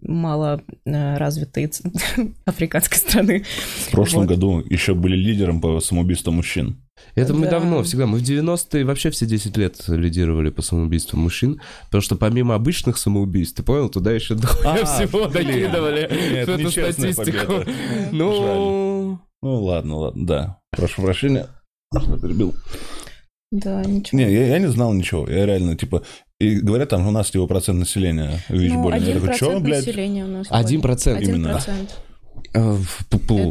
мало 0.00 0.62
э, 0.84 1.16
развитой 1.16 1.70
африканской 2.44 2.98
страны. 2.98 3.44
В 3.86 3.90
прошлом 3.90 4.22
Вот. 4.22 4.28
году 4.28 4.58
еще 4.68 4.94
были 4.94 5.16
лидером 5.16 5.60
по 5.60 5.80
самоубийству 5.80 6.32
мужчин. 6.32 6.82
Это 7.14 7.32
да. 7.32 7.38
мы 7.38 7.46
давно, 7.48 7.82
всегда. 7.82 8.06
Мы 8.06 8.18
в 8.18 8.22
90-е 8.22 8.84
вообще 8.84 9.10
все 9.10 9.26
10 9.26 9.56
лет 9.56 9.82
лидировали 9.88 10.50
по 10.50 10.62
самоубийству 10.62 11.18
мужчин, 11.18 11.60
потому 11.86 12.02
что 12.02 12.16
помимо 12.16 12.54
обычных 12.54 12.98
самоубийств, 12.98 13.56
ты 13.56 13.62
понял, 13.62 13.88
туда 13.88 14.12
еще 14.12 14.36
а, 14.64 14.84
всего 14.84 15.26
докидывали. 15.26 16.08
Нет, 16.32 16.48
эту 16.48 16.70
статистику. 16.70 17.64
Ну... 18.12 19.18
ну 19.42 19.64
ладно, 19.64 19.96
ладно, 19.96 20.26
да. 20.26 20.58
Прошу 20.70 21.02
прощения, 21.02 21.48
что 21.94 22.18
перебил. 22.18 22.54
Да, 23.52 23.82
ничего. 23.84 24.18
Не, 24.18 24.32
я, 24.32 24.46
я 24.48 24.58
не 24.58 24.66
знал 24.66 24.92
ничего. 24.92 25.28
Я 25.28 25.46
реально, 25.46 25.76
типа, 25.76 26.02
и 26.38 26.56
говорят, 26.56 26.90
там 26.90 27.06
у 27.06 27.10
нас 27.10 27.32
его 27.34 27.46
процент 27.46 27.78
населения 27.78 28.40
ВИЧ 28.48 28.72
ну, 28.72 28.82
болен. 28.82 29.02
Я 29.02 29.14
такой. 29.20 29.60
Населения 29.60 30.24
у 30.24 30.28
нас 30.28 30.50
1%. 30.50 30.82
1%. 30.82 31.22
Именно. 31.22 31.60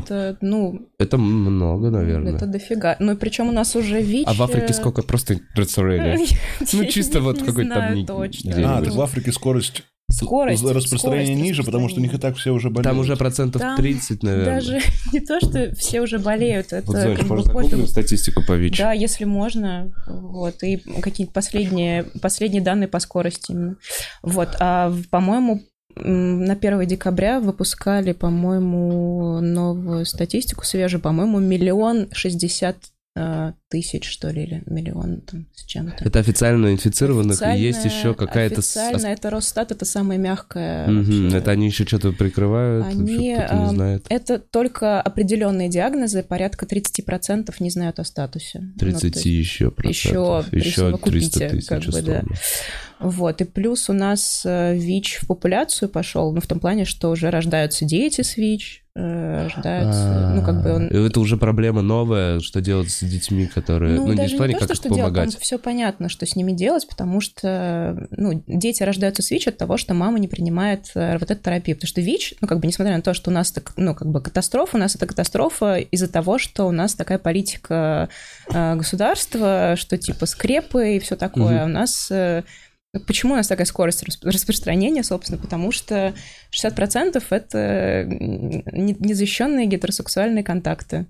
Это, 0.04 0.38
ну, 0.41 0.89
Это 0.98 1.18
много, 1.18 1.89
наверное. 1.89 2.36
это 2.36 2.46
дофига. 2.46 2.96
Ну, 3.00 3.14
и 3.14 3.16
причем 3.16 3.50
у 3.50 3.52
нас 3.52 3.76
уже 3.76 4.02
ВИЧ... 4.02 4.28
А 4.28 4.34
в 4.34 4.41
Африке 4.41 4.68
э, 4.70 4.74
сколько? 4.74 5.02
Просто 5.04 5.39
представляли. 5.54 6.26
Ну, 6.74 6.86
чисто 6.86 7.22
вот 7.22 7.41
какой-то 7.41 7.74
там 7.74 8.06
точно. 8.06 8.78
А, 8.78 8.82
так 8.82 8.93
в 8.93 9.02
Африке 9.02 9.32
скорость, 9.32 9.84
Скорость, 10.12 10.64
распространения 10.64 11.34
скорость 11.34 11.43
ниже, 11.43 11.64
потому 11.64 11.89
что 11.89 12.00
у 12.00 12.04
них 12.04 12.14
и 12.14 12.18
так 12.20 12.38
все 12.38 12.52
уже 12.52 12.70
болеют. 12.70 12.84
Там 12.84 13.00
уже 13.00 13.16
процентов 13.16 13.62
Там 13.62 13.76
30, 13.76 14.22
наверное. 14.22 14.62
Даже 14.62 14.80
не 15.14 15.20
то, 15.20 15.39
что 15.39 15.74
все 15.76 16.02
уже 16.02 16.20
болеют, 16.20 16.74
это 16.74 16.86
Вот, 16.86 16.96
знаешь, 16.96 17.18
как 17.18 17.28
бы 17.28 17.43
можно 17.52 17.88
статистику 17.88 18.43
по 18.46 18.54
ВИЧ. 18.54 18.78
Да, 18.78 18.91
если 18.93 19.26
можно, 19.26 19.91
вот, 20.06 20.62
и 20.62 20.78
какие-то 21.02 21.34
последние, 21.34 22.04
последние 22.22 22.62
данные 22.62 22.88
по 22.88 23.00
скорости 23.00 23.52
именно. 23.52 23.78
Вот, 24.22 24.50
а, 24.60 24.93
по-моему, 25.10 25.64
на 25.96 26.54
1 26.54 26.86
декабря 26.86 27.39
выпускали, 27.39 28.12
по-моему, 28.14 29.39
новую 29.41 30.06
статистику 30.06 30.66
свежую, 30.66 31.02
по-моему, 31.02 31.39
миллион 31.39 32.08
шестьдесят 32.12 32.78
э, 33.18 33.54
тысяч, 33.70 34.10
что 34.10 34.30
ли, 34.30 34.43
или 34.43 34.64
миллион 34.66 35.22
там 35.22 35.48
с 35.54 35.64
чем-то. 35.64 36.04
Это 36.04 36.20
официально 36.20 36.72
инфицированных, 36.72 37.41
и 37.41 37.60
есть 37.60 37.86
еще 37.86 38.14
какая-то... 38.14 38.60
Официально 38.60 39.08
это 39.08 39.30
Росстат, 39.30 39.72
это 39.72 39.86
самая 39.86 40.18
мягкая. 40.18 40.88
Мгм, 40.88 41.24
вообще. 41.24 41.38
Это 41.38 41.52
они 41.52 41.68
еще 41.68 41.86
что-то 41.86 42.12
прикрывают, 42.12 42.86
Они, 42.86 43.08
что 43.14 43.22
не 43.22 43.36
ам, 43.36 43.70
знает. 43.70 44.06
Это 44.10 44.38
только 44.39 45.02
определенные 45.02 45.70
диагнозы, 45.70 46.24
порядка 46.24 46.66
30% 46.66 47.54
не 47.60 47.70
знают 47.70 48.00
о 48.00 48.04
статусе. 48.04 48.60
Ну, 48.60 48.74
то 48.74 48.80
30 48.80 49.04
есть- 49.16 49.26
еще 49.26 49.66
еще 49.66 49.72
процентов. 49.72 50.50
при 50.50 50.60
Еще 50.60 50.70
300 50.72 50.82
совокупите, 50.82 51.50
тысяч 51.50 51.68
как 51.68 51.84
бы, 51.84 52.02
да. 52.02 52.24
Вот, 53.00 53.41
и 53.41 53.43
плюс 53.43 53.89
у 53.89 53.93
нас 53.93 54.43
э, 54.46 54.74
ВИЧ 54.76 55.20
в 55.22 55.28
популяцию 55.28 55.89
пошел, 55.89 56.32
ну, 56.32 56.39
в 56.39 56.48
том 56.48 56.60
плане, 56.60 56.86
что 56.86 57.10
уже 57.10 57.30
рождаются 57.30 57.84
дети 57.84 58.22
с 58.22 58.38
ВИЧ, 58.38 58.84
э, 58.96 59.43
рождаются, 59.43 60.32
ну, 60.34 60.41
как 60.41 60.64
бы 60.64 60.74
он... 60.74 60.89
А, 60.89 61.08
Это 61.08 61.20
уже 61.20 61.36
проблема 61.36 61.82
новая, 61.82 62.39
что 62.39 62.62
делать 62.62 62.89
с 62.89 63.04
детьми, 63.04 63.48
которые... 63.48 63.96
Ну, 63.98 64.08
не 64.08 64.14
в 64.14 64.16
даже 64.16 64.38
плане, 64.38 64.54
то, 64.54 64.60
как 64.60 64.68
что, 64.70 64.76
что 64.76 64.96
делать, 64.96 65.14
помогать. 65.14 65.38
все 65.38 65.60
понятно, 65.60 66.08
что 66.08 66.26
с 66.26 66.38
ними 66.38 66.54
делать, 66.54 66.88
потому 66.88 67.20
что, 67.20 68.08
ну, 68.12 68.41
дети 68.48 68.82
рождаются 68.82 69.22
с 69.22 69.30
ВИЧ 69.30 69.50
от 69.50 69.58
того, 69.58 69.76
что 69.76 69.93
мама 69.93 70.18
не 70.18 70.30
принимает 70.30 70.89
э, 70.96 71.18
вот 71.18 71.30
эту 71.30 71.43
терапию, 71.43 71.76
потому 71.76 71.89
что 71.89 72.00
ВИЧ, 72.00 72.36
ну, 72.39 72.48
как 72.48 72.62
бы, 72.62 72.68
несмотря 72.68 72.96
на 72.96 73.02
то, 73.02 73.14
что 73.14 73.30
у 73.30 73.34
нас, 73.34 73.52
так, 73.52 73.74
ну, 73.76 73.93
как 73.93 74.08
бы, 74.08 74.22
катастрофа, 74.22 74.78
у 74.78 74.80
нас 74.80 74.96
это 74.96 75.06
катастрофа 75.06 75.80
из-за 75.80 76.08
того, 76.08 76.38
что 76.38 76.66
у 76.66 76.72
нас 76.72 76.96
такая 76.96 77.20
политика 77.20 78.08
государства, 78.50 79.76
что, 79.76 79.98
типа, 79.98 80.26
скрепы 80.26 80.96
и 80.96 81.00
все 81.00 81.18
такое, 81.18 81.64
а 81.64 81.66
у 81.66 81.70
нас... 81.70 82.10
э, 82.96 83.00
Почему 83.00 83.34
у 83.34 83.38
нас 83.38 83.48
такая 83.48 83.66
скорость 83.66 84.04
расп- 84.04 84.30
распространения, 84.30 85.04
собственно? 85.04 85.39
Потому 85.41 85.72
что 85.72 86.14
60% 86.52 87.24
это 87.30 88.06
незащищенные 88.08 89.68
гетеросексуальные 89.68 90.43
контакты. 90.43 91.08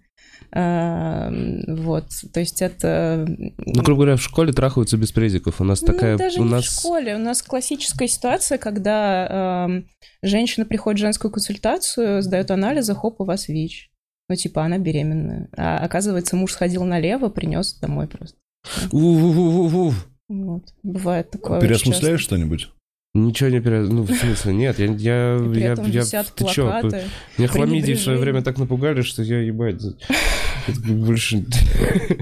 А, 0.52 1.30
Вот, 1.68 2.06
то 2.34 2.40
есть 2.40 2.62
это... 2.62 3.26
Ну, 3.28 3.84
грубо 3.84 4.04
говоря, 4.04 4.18
в 4.18 4.22
школе 4.22 4.54
трахаются 4.54 4.98
без 4.98 5.12
презиков. 5.12 5.60
У 5.60 5.64
нас 5.64 5.82
такая... 5.82 6.14
Ну, 6.14 6.18
даже 6.18 6.42
у 6.42 6.46
не 6.46 6.52
нас... 6.52 6.66
в 6.66 6.80
школе. 6.80 7.16
У 7.16 7.20
нас 7.20 7.42
классическая 7.42 8.08
ситуация, 8.08 8.58
когда 8.58 9.66
эм, 9.68 9.90
женщина 10.22 10.66
приходит 10.66 11.00
в 11.00 11.02
женскую 11.02 11.32
консультацию, 11.32 12.22
сдает 12.22 12.52
анализы, 12.52 12.96
хоп, 12.96 13.22
у 13.22 13.26
вас 13.26 13.48
ВИЧ. 13.48 13.90
Ну, 14.30 14.36
типа, 14.36 14.64
она 14.64 14.78
беременная. 14.78 15.50
А 15.56 15.78
оказывается, 15.80 16.36
муж 16.36 16.54
сходил 16.54 16.84
налево, 16.84 17.30
принес 17.30 17.78
домой 17.80 18.08
просто. 18.08 18.38
У-у-у-у-у. 18.92 19.94
Вот. 20.28 20.64
Бывает 20.84 21.30
такое. 21.32 21.62
Переосмысляешь 21.62 22.22
что-нибудь? 22.22 22.70
Ничего 23.14 23.50
не 23.50 23.62
пере... 23.62 23.80
Ну, 23.82 24.04
в 24.04 24.12
смысле, 24.12 24.54
нет, 24.54 24.78
я... 24.78 24.88
я, 24.88 25.38
я, 25.38 25.72
этом 25.72 25.90
я- 25.90 26.02
висят 26.02 26.34
ты 26.36 26.46
чё. 26.48 26.82
Меня 27.38 27.48
хламидии 27.48 27.94
в 27.94 28.02
свое 28.02 28.18
время 28.20 28.42
так 28.42 28.58
напугали, 28.58 29.02
что 29.04 29.24
я, 29.24 29.40
ебать, 29.40 29.82
больше... 30.86 31.46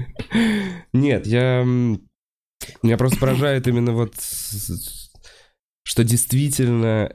Нет, 0.92 1.26
я... 1.26 1.64
Меня 1.64 2.96
просто 2.96 3.18
поражает 3.18 3.66
именно 3.66 3.92
вот... 3.92 4.14
Что 5.82 6.04
действительно 6.04 7.12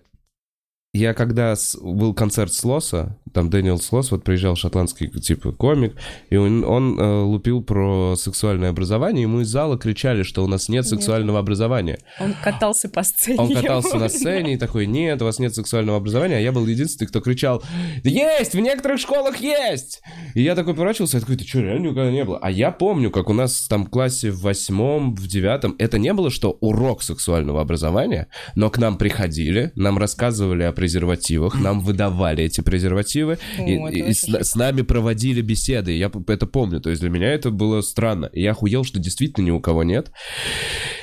я 0.93 1.13
когда 1.13 1.55
с- 1.55 1.77
был 1.79 2.15
концерт 2.15 2.51
Слоса, 2.51 3.15
там 3.31 3.51
Дэниел 3.51 3.79
Слос, 3.79 4.09
вот 4.09 4.23
приезжал 4.23 4.55
шотландский 4.55 5.07
типа 5.07 5.51
комик, 5.51 5.95
и 6.31 6.35
он, 6.35 6.63
он, 6.63 6.99
э, 6.99 7.21
лупил 7.21 7.61
про 7.61 8.15
сексуальное 8.15 8.71
образование, 8.71 9.21
ему 9.21 9.41
из 9.41 9.49
зала 9.49 9.77
кричали, 9.77 10.23
что 10.23 10.43
у 10.43 10.47
нас 10.47 10.67
нет 10.67 10.87
сексуального 10.87 11.37
образования. 11.37 11.99
Он 12.19 12.33
катался 12.43 12.89
по 12.89 13.03
сцене. 13.03 13.39
Он 13.39 13.53
катался 13.53 13.97
на 13.97 14.09
сцене 14.09 14.55
и 14.55 14.57
такой, 14.57 14.87
нет, 14.87 15.21
у 15.21 15.25
вас 15.25 15.37
нет 15.37 15.53
сексуального 15.53 15.97
образования, 15.99 16.37
а 16.37 16.39
я 16.39 16.51
был 16.51 16.65
единственный, 16.65 17.07
кто 17.07 17.21
кричал, 17.21 17.61
есть, 18.03 18.55
в 18.55 18.59
некоторых 18.59 18.99
школах 18.99 19.37
есть! 19.37 20.01
И 20.33 20.41
я 20.41 20.55
такой 20.55 20.73
поворачивался, 20.73 21.17
я 21.17 21.21
такой, 21.21 21.35
ты 21.35 21.45
что, 21.47 21.59
реально 21.59 21.89
никогда 21.89 22.11
не 22.11 22.25
было? 22.25 22.39
А 22.41 22.49
я 22.49 22.71
помню, 22.71 23.11
как 23.11 23.29
у 23.29 23.33
нас 23.33 23.67
там 23.67 23.85
в 23.85 23.89
классе 23.91 24.31
в 24.31 24.41
восьмом, 24.41 25.13
в 25.13 25.27
девятом, 25.27 25.75
это 25.77 25.99
не 25.99 26.13
было, 26.13 26.31
что 26.31 26.57
урок 26.61 27.03
сексуального 27.03 27.61
образования, 27.61 28.27
но 28.55 28.71
к 28.71 28.79
нам 28.79 28.97
приходили, 28.97 29.71
нам 29.75 29.99
рассказывали 29.99 30.63
о 30.63 30.71
презервативах, 30.79 31.59
нам 31.59 31.81
выдавали 31.81 32.45
эти 32.45 32.61
презервативы, 32.61 33.37
и, 33.59 33.73
и 33.73 34.13
с, 34.13 34.23
с 34.23 34.55
нами 34.55 34.81
проводили 34.81 35.41
беседы, 35.41 35.91
я 35.91 36.09
это 36.27 36.47
помню, 36.47 36.79
то 36.79 36.89
есть 36.89 37.01
для 37.01 37.09
меня 37.09 37.33
это 37.33 37.51
было 37.51 37.81
странно. 37.81 38.27
И 38.27 38.41
я 38.41 38.51
охуел, 38.51 38.85
что 38.85 38.97
действительно 38.97 39.47
ни 39.47 39.51
у 39.51 39.59
кого 39.59 39.83
нет. 39.83 40.09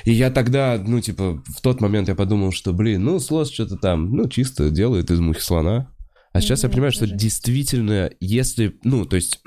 И 0.03 0.11
я 0.11 0.31
тогда, 0.31 0.83
ну, 0.83 0.99
типа, 0.99 1.43
в 1.45 1.61
тот 1.61 1.79
момент 1.79 2.07
я 2.07 2.15
подумал, 2.15 2.51
что, 2.51 2.73
блин, 2.73 3.03
ну, 3.03 3.19
Слос 3.19 3.51
что-то 3.51 3.75
там, 3.75 4.15
ну, 4.15 4.27
чисто 4.27 4.71
делает 4.71 5.11
из 5.11 5.19
мухи 5.19 5.41
слона. 5.41 5.93
А 6.33 6.41
сейчас 6.41 6.63
я 6.63 6.69
понимаю, 6.69 6.91
что 6.91 7.05
действительно, 7.05 8.09
если, 8.19 8.79
ну, 8.83 9.05
то 9.05 9.15
есть... 9.15 9.39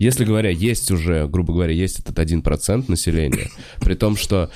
Если 0.00 0.24
говоря, 0.24 0.50
есть 0.50 0.90
уже, 0.90 1.28
грубо 1.28 1.52
говоря, 1.52 1.72
есть 1.72 2.00
этот 2.00 2.18
один 2.18 2.42
процент 2.42 2.88
населения, 2.88 3.50
при 3.80 3.94
том, 3.94 4.16
что 4.16 4.50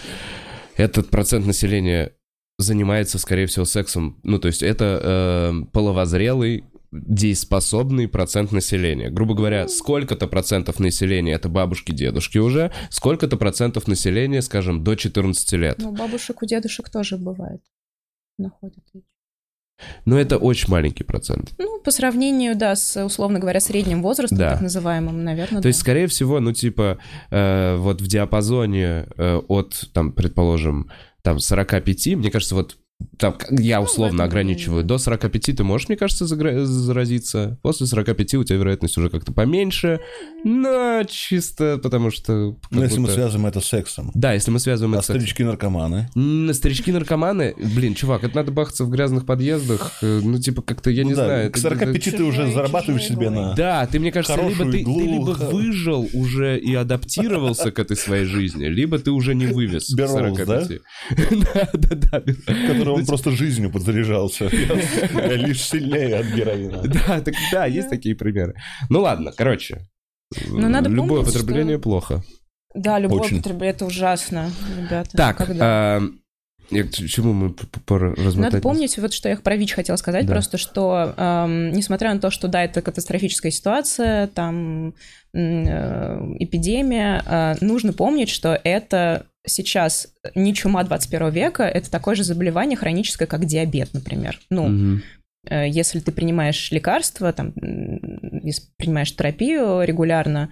этот 0.76 1.08
процент 1.08 1.46
населения 1.46 2.12
занимается, 2.58 3.18
скорее 3.18 3.46
всего, 3.46 3.64
сексом, 3.64 4.18
ну, 4.24 4.38
то 4.38 4.48
есть 4.48 4.62
это 4.62 5.00
э, 5.02 5.64
половозрелый, 5.72 6.64
дееспособный 6.90 8.08
процент 8.08 8.50
населения. 8.50 9.10
Грубо 9.10 9.34
говоря, 9.34 9.68
сколько-то 9.68 10.26
процентов 10.26 10.80
населения 10.80 11.34
это 11.34 11.48
бабушки, 11.48 11.92
дедушки 11.92 12.38
уже, 12.38 12.72
сколько-то 12.90 13.36
процентов 13.36 13.86
населения, 13.86 14.42
скажем, 14.42 14.82
до 14.82 14.94
14 14.96 15.52
лет. 15.52 15.76
Ну, 15.78 15.92
бабушек, 15.92 16.42
у 16.42 16.46
дедушек 16.46 16.90
тоже 16.90 17.16
бывает. 17.16 17.60
Находят. 18.38 18.84
Но 20.04 20.18
это 20.18 20.38
очень 20.38 20.70
маленький 20.70 21.04
процент. 21.04 21.52
Ну, 21.58 21.80
по 21.80 21.90
сравнению, 21.92 22.56
да, 22.56 22.74
с, 22.74 23.04
условно 23.04 23.38
говоря, 23.38 23.60
средним 23.60 24.02
возрастом, 24.02 24.38
Да. 24.38 24.52
так 24.52 24.62
называемым, 24.62 25.22
наверное, 25.22 25.62
То 25.62 25.68
есть, 25.68 25.78
скорее 25.78 26.08
всего, 26.08 26.40
ну, 26.40 26.52
типа, 26.52 26.98
э, 27.30 27.76
вот 27.76 28.00
в 28.00 28.06
диапазоне 28.08 29.06
э, 29.16 29.36
от, 29.46 29.88
там, 29.92 30.12
предположим, 30.12 30.90
там, 31.22 31.38
45, 31.40 32.16
мне 32.16 32.30
кажется, 32.30 32.54
вот 32.54 32.78
там, 33.16 33.36
я 33.50 33.78
Ну, 33.78 33.84
условно 33.84 34.24
ограничиваю, 34.24 34.82
до 34.84 34.98
45 34.98 35.56
ты 35.56 35.64
можешь, 35.64 35.88
мне 35.88 35.96
кажется, 35.96 36.24
загра- 36.24 36.64
заразиться, 36.64 37.58
после 37.62 37.86
45 37.86 38.34
у 38.34 38.44
тебя 38.44 38.58
вероятность 38.58 38.96
уже 38.98 39.08
как-то 39.08 39.32
поменьше, 39.32 40.00
но 40.44 41.02
чисто 41.08 41.78
потому 41.82 42.10
что... 42.10 42.56
Ну, 42.70 42.82
если 42.82 42.98
мы 42.98 43.08
связываем 43.08 43.46
это 43.46 43.60
с 43.60 43.66
сексом. 43.66 44.10
Да, 44.14 44.32
если 44.34 44.50
мы 44.50 44.58
связываем 44.58 44.94
А 44.94 44.96
это 44.98 45.04
с 45.04 45.06
сексом. 45.06 45.20
старички-наркоманы? 45.20 46.08
М, 46.16 46.52
Старички-наркоманы, 46.52 47.54
блин, 47.74 47.94
чувак, 47.94 48.24
это 48.24 48.34
надо 48.36 48.50
бахаться 48.52 48.84
в 48.84 48.90
грязных 48.90 49.26
подъездах, 49.26 49.98
э, 50.02 50.20
ну, 50.22 50.38
типа, 50.38 50.62
как-то, 50.62 50.90
я 50.90 51.04
не 51.04 51.10
Ну 51.10 51.16
да, 51.16 51.24
знаю. 51.26 51.52
к 51.52 51.56
это- 51.56 51.60
45 51.60 52.10
ты 52.16 52.22
уже 52.24 52.38
Чужой- 52.42 52.52
зарабатываешь 52.52 53.02
чужой 53.02 53.16
себе 53.16 53.30
на... 53.30 53.54
Да, 53.54 53.86
ты, 53.86 53.98
мне 54.00 54.10
кажется, 54.12 54.34
либо 54.36 54.48
Хорошую 54.54 54.72
ты, 54.72 54.84
ты 54.84 55.06
либо 55.06 55.30
выжил 55.52 56.08
уже 56.14 56.58
и 56.58 56.74
адаптировался 56.74 57.70
к 57.70 57.78
этой 57.78 57.96
своей 57.96 58.24
жизни, 58.24 58.66
либо 58.66 58.98
ты 58.98 59.10
уже 59.12 59.34
не 59.36 59.46
вывез 59.46 59.92
к 59.92 59.96
Берроуз, 59.96 60.36
45. 60.36 60.80
Да, 61.54 61.68
да, 61.74 62.22
да. 62.22 62.22
Который 62.88 63.00
он 63.00 63.06
просто 63.06 63.30
жизнью 63.30 63.70
подзаряжался. 63.72 64.44
Я 65.14 65.34
лишь 65.36 65.62
сильнее 65.62 66.16
от 66.16 66.26
героина. 66.26 66.82
Да, 66.82 67.20
так, 67.20 67.34
да, 67.52 67.66
есть 67.66 67.90
такие 67.90 68.14
примеры. 68.14 68.54
Ну 68.88 69.00
ладно, 69.00 69.32
короче. 69.36 69.86
Но 70.48 70.68
надо 70.68 70.90
Любое 70.90 71.08
помнить, 71.22 71.28
употребление 71.36 71.76
что- 71.76 71.82
плохо. 71.82 72.22
Да, 72.74 72.98
любое 72.98 73.20
Очень. 73.20 73.38
употребление, 73.38 73.74
это 73.74 73.86
ужасно, 73.86 74.50
ребята. 74.76 75.10
Так, 75.16 75.38
Когда? 75.38 75.64
а, 75.96 76.02
я 76.70 76.84
к 76.84 76.90
чему 76.92 77.32
мы 77.32 77.54
размотать? 77.88 78.52
Надо 78.52 78.60
помнить, 78.60 78.98
вот 78.98 79.14
что 79.14 79.30
я 79.30 79.36
про 79.38 79.56
ВИЧ 79.56 79.72
хотела 79.72 79.96
сказать, 79.96 80.26
Да. 80.26 80.32
просто 80.34 80.58
что, 80.58 81.14
эм, 81.16 81.72
несмотря 81.72 82.12
на 82.12 82.20
то, 82.20 82.30
что, 82.30 82.46
да, 82.46 82.62
это 82.62 82.82
катастрофическая 82.82 83.50
ситуация, 83.50 84.26
там 84.28 84.92
э, 85.32 86.18
эпидемия, 86.40 87.22
э, 87.24 87.54
нужно 87.64 87.94
помнить, 87.94 88.28
что 88.28 88.58
это 88.62 89.26
сейчас 89.48 90.08
не 90.34 90.54
чума 90.54 90.84
21 90.84 91.30
века, 91.30 91.64
это 91.64 91.90
такое 91.90 92.14
же 92.14 92.24
заболевание 92.24 92.76
хроническое, 92.76 93.26
как 93.26 93.44
диабет, 93.44 93.94
например. 93.94 94.38
Ну. 94.50 95.00
Э, 95.48 95.68
если 95.68 96.00
ты 96.00 96.12
принимаешь 96.12 96.70
лекарства, 96.70 97.32
там, 97.32 97.52
если 98.42 98.64
принимаешь 98.76 99.14
терапию 99.14 99.82
регулярно, 99.82 100.50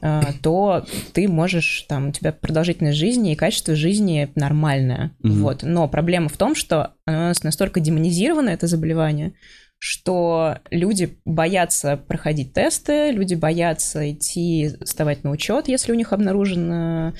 э, 0.00 0.20
то 0.42 0.86
ты 1.12 1.28
можешь, 1.28 1.84
там, 1.88 2.08
у 2.08 2.12
тебя 2.12 2.32
продолжительность 2.32 2.98
жизни 2.98 3.32
и 3.32 3.36
качество 3.36 3.74
жизни 3.74 4.30
нормальное. 4.34 5.12
Мгм. 5.20 5.42
Вот. 5.42 5.62
Но 5.62 5.88
проблема 5.88 6.28
в 6.28 6.36
том, 6.36 6.54
что 6.54 6.94
оно 7.06 7.18
у 7.18 7.22
нас 7.22 7.42
настолько 7.42 7.80
демонизировано, 7.80 8.50
это 8.50 8.66
заболевание, 8.66 9.32
что 9.78 10.58
люди 10.70 11.18
боятся 11.24 11.96
проходить 11.96 12.52
тесты, 12.52 13.10
люди 13.12 13.34
боятся 13.34 14.10
идти 14.10 14.68
сдавать 14.80 15.24
на 15.24 15.30
учет, 15.30 15.68
если 15.68 15.92
у 15.92 15.94
них 15.94 16.12
обнаружено, 16.12 17.14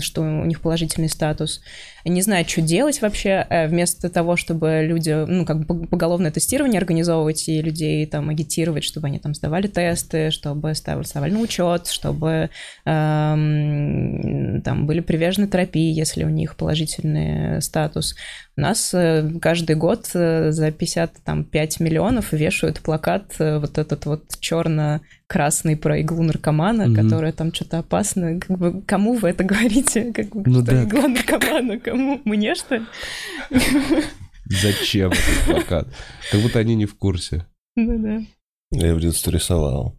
что 0.00 0.20
у 0.20 0.44
них 0.44 0.60
положительный 0.60 1.08
статус, 1.08 1.60
не 2.04 2.22
знают, 2.22 2.48
что 2.48 2.60
делать 2.60 3.02
вообще, 3.02 3.44
э, 3.48 3.66
вместо 3.66 4.08
того, 4.08 4.36
чтобы 4.36 4.84
люди, 4.86 5.10
ну, 5.10 5.44
как 5.44 5.66
бы 5.66 5.86
поголовное 5.86 6.30
тестирование 6.30 6.78
организовывать 6.78 7.48
и 7.48 7.60
людей 7.60 8.06
там 8.06 8.28
агитировать, 8.28 8.84
чтобы 8.84 9.08
они 9.08 9.18
там 9.18 9.34
сдавали 9.34 9.66
тесты, 9.66 10.30
чтобы 10.30 10.74
ставили, 10.74 11.04
на 11.30 11.40
учет, 11.40 11.88
чтобы 11.88 12.50
эм, 12.84 14.62
там 14.62 14.86
были 14.86 15.00
привержены 15.00 15.48
терапии, 15.48 15.92
если 15.92 16.22
у 16.24 16.28
них 16.28 16.56
положительный 16.56 17.60
статус. 17.60 18.14
У 18.56 18.60
нас 18.60 18.94
э, 18.94 19.28
каждый 19.40 19.74
год 19.74 20.08
э, 20.14 20.52
за 20.52 20.70
55 20.70 21.80
миллионов 21.80 22.32
вешают 22.32 22.78
плакат 22.80 23.34
вот 23.38 23.78
этот 23.78 24.06
вот 24.06 24.24
черно-красный 25.28 25.76
про 25.76 26.00
иглу 26.00 26.22
наркомана, 26.22 26.86
Мгм. 26.86 26.94
которая 27.02 27.32
там 27.32 27.52
что-то 27.52 27.78
опасно. 27.78 28.38
Как 28.40 28.58
бы, 28.58 28.82
кому 28.82 29.14
вы 29.14 29.30
это 29.30 29.44
говорите? 29.44 30.12
Как 30.14 30.28
бы, 30.30 30.42
Ну 30.46 30.62
что 30.62 30.70
да. 30.72 30.84
игла 30.84 31.08
наркомана? 31.08 31.78
Кому? 31.80 32.20
Мне, 32.24 32.54
что 32.54 32.76
ли? 32.76 32.82
Зачем 34.46 35.10
этот 35.12 35.44
плакат? 35.46 35.88
Как 36.30 36.40
будто 36.40 36.58
они 36.58 36.74
не 36.74 36.86
в 36.86 36.96
курсе. 36.96 37.46
Ну 37.76 37.98
да. 37.98 38.22
Я 38.70 38.94
в 38.94 39.00
детстве 39.00 39.32
рисовал. 39.32 39.98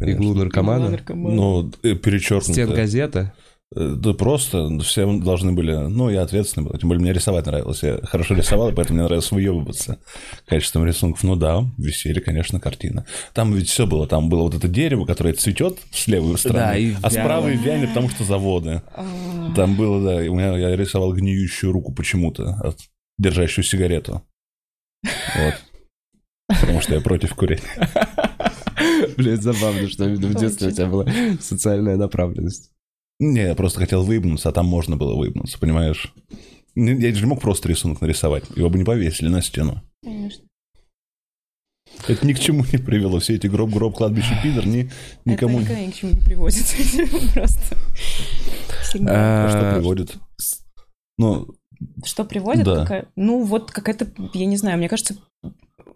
Иглу 0.00 0.34
наркомана? 0.34 0.98
Ну, 1.08 1.72
э, 1.82 1.94
перечеркнуто. 1.94 2.52
Стенгазета? 2.52 3.18
Э, 3.20 3.47
Да 3.70 4.14
просто 4.14 4.78
все 4.78 5.06
должны 5.18 5.52
были... 5.52 5.74
Ну, 5.74 6.08
я 6.08 6.22
ответственный 6.22 6.66
был. 6.66 6.78
Тем 6.78 6.88
более, 6.88 7.02
мне 7.02 7.12
рисовать 7.12 7.44
нравилось. 7.44 7.82
Я 7.82 7.98
хорошо 8.02 8.34
рисовал, 8.34 8.70
и 8.70 8.74
поэтому 8.74 8.96
мне 8.96 9.04
нравилось 9.04 9.30
выебываться 9.30 9.98
качеством 10.46 10.86
рисунков. 10.86 11.22
Ну 11.22 11.36
да, 11.36 11.64
висели, 11.76 12.18
конечно, 12.20 12.60
картина. 12.60 13.04
Там 13.34 13.52
ведь 13.52 13.68
все 13.68 13.86
было. 13.86 14.06
Там 14.06 14.30
было 14.30 14.44
вот 14.44 14.54
это 14.54 14.68
дерево, 14.68 15.04
которое 15.04 15.34
цветет 15.34 15.78
с 15.90 16.06
левой 16.06 16.38
стороны, 16.38 16.80
и 16.80 16.96
а 17.02 17.10
с 17.10 17.14
правой 17.14 17.56
вянет, 17.56 17.90
потому 17.90 18.08
что 18.08 18.24
заводы. 18.24 18.82
Там 19.54 19.76
было, 19.76 20.02
да, 20.02 20.24
и 20.24 20.28
у 20.28 20.34
меня 20.34 20.56
я 20.56 20.74
рисовал 20.74 21.12
гниющую 21.12 21.70
руку 21.70 21.92
почему-то, 21.92 22.74
держащую 23.18 23.66
сигарету. 23.66 24.22
Вот. 25.02 25.54
Потому 26.48 26.80
что 26.80 26.94
я 26.94 27.02
против 27.02 27.34
курения. 27.34 27.62
Блин, 29.18 29.40
забавно, 29.42 29.88
что 29.88 30.06
в 30.06 30.34
детстве 30.36 30.68
у 30.68 30.70
тебя 30.70 30.86
была 30.86 31.06
социальная 31.38 31.96
направленность. 31.96 32.70
Не, 33.20 33.42
я 33.42 33.54
просто 33.54 33.80
хотел 33.80 34.04
выебнуться, 34.04 34.48
а 34.48 34.52
там 34.52 34.66
можно 34.66 34.96
было 34.96 35.14
выебнуться, 35.16 35.58
понимаешь? 35.58 36.12
Не- 36.74 36.92
Я 37.00 37.12
же 37.14 37.20
не 37.22 37.26
мог 37.26 37.40
просто 37.40 37.68
рисунок 37.68 38.00
нарисовать, 38.00 38.44
его 38.54 38.70
бы 38.70 38.78
не 38.78 38.84
повесили 38.84 39.28
на 39.28 39.42
стену. 39.42 39.82
Конечно. 40.02 40.44
Это 42.06 42.24
ни 42.26 42.32
к 42.32 42.38
чему 42.38 42.64
не 42.70 42.78
привело. 42.78 43.18
Все 43.18 43.34
эти 43.34 43.48
гроб-гроб, 43.48 43.96
кладбище, 43.96 44.38
пидор, 44.42 44.66
ни, 44.66 44.90
никому... 45.24 45.58
Это 45.60 45.62
никогда 45.72 45.84
ни 45.86 45.90
к 45.90 45.94
чему 45.94 46.12
не 46.12 46.20
приводит. 46.20 46.64
Просто. 47.34 47.76
Всегда. 48.82 49.12
А 49.12 49.46
А, 49.46 49.50
что 49.50 49.74
приводит? 49.80 50.16
Ну, 51.18 51.48
Что 52.04 52.24
приводит? 52.24 52.64
Да. 52.64 52.82
Какая- 52.82 53.08
Ну, 53.16 53.42
вот 53.42 53.72
какая-то, 53.72 54.08
я 54.34 54.46
не 54.46 54.56
знаю, 54.56 54.78
мне 54.78 54.88
кажется, 54.88 55.16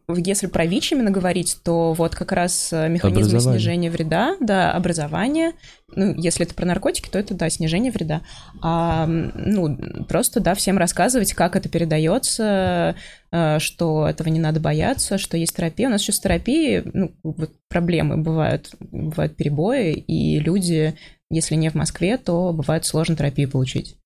если 0.09 0.46
про 0.46 0.66
ВИЧ 0.66 0.92
именно 0.92 1.11
говорить, 1.11 1.59
то 1.64 1.92
вот 1.92 2.14
как 2.14 2.32
раз 2.32 2.72
э, 2.72 2.88
механизм 2.88 3.30
Образование. 3.30 3.61
снижения 3.61 3.90
вреда, 3.90 4.36
да, 4.40 4.72
образование, 4.72 5.53
ну, 5.94 6.14
если 6.16 6.46
это 6.46 6.55
про 6.55 6.66
наркотики, 6.66 7.09
то 7.09 7.18
это, 7.18 7.34
да, 7.34 7.48
снижение 7.50 7.92
вреда. 7.92 8.22
А, 8.61 9.07
ну, 9.07 10.05
просто, 10.09 10.40
да, 10.40 10.55
всем 10.55 10.78
рассказывать, 10.78 11.34
как 11.34 11.57
это 11.57 11.68
передается, 11.68 12.96
э, 13.30 13.59
что 13.59 14.09
этого 14.09 14.28
не 14.28 14.40
надо 14.40 14.61
бояться, 14.61 15.18
что 15.18 15.36
есть 15.36 15.57
терапия. 15.57 15.88
У 15.88 15.90
нас 15.90 16.03
еще 16.03 16.12
с 16.12 16.20
терапией, 16.20 16.82
ну, 16.92 17.14
вот 17.22 17.50
проблемы 17.68 18.16
бывают, 18.16 18.74
бывают 18.80 19.36
перебои, 19.36 19.92
и 19.92 20.38
люди, 20.38 20.94
если 21.30 21.55
не 21.55 21.70
в 21.70 21.74
Москве, 21.74 22.16
то 22.18 22.53
бывает 22.53 22.84
сложно 22.84 23.16
терапию 23.16 23.50
получить. 23.50 23.96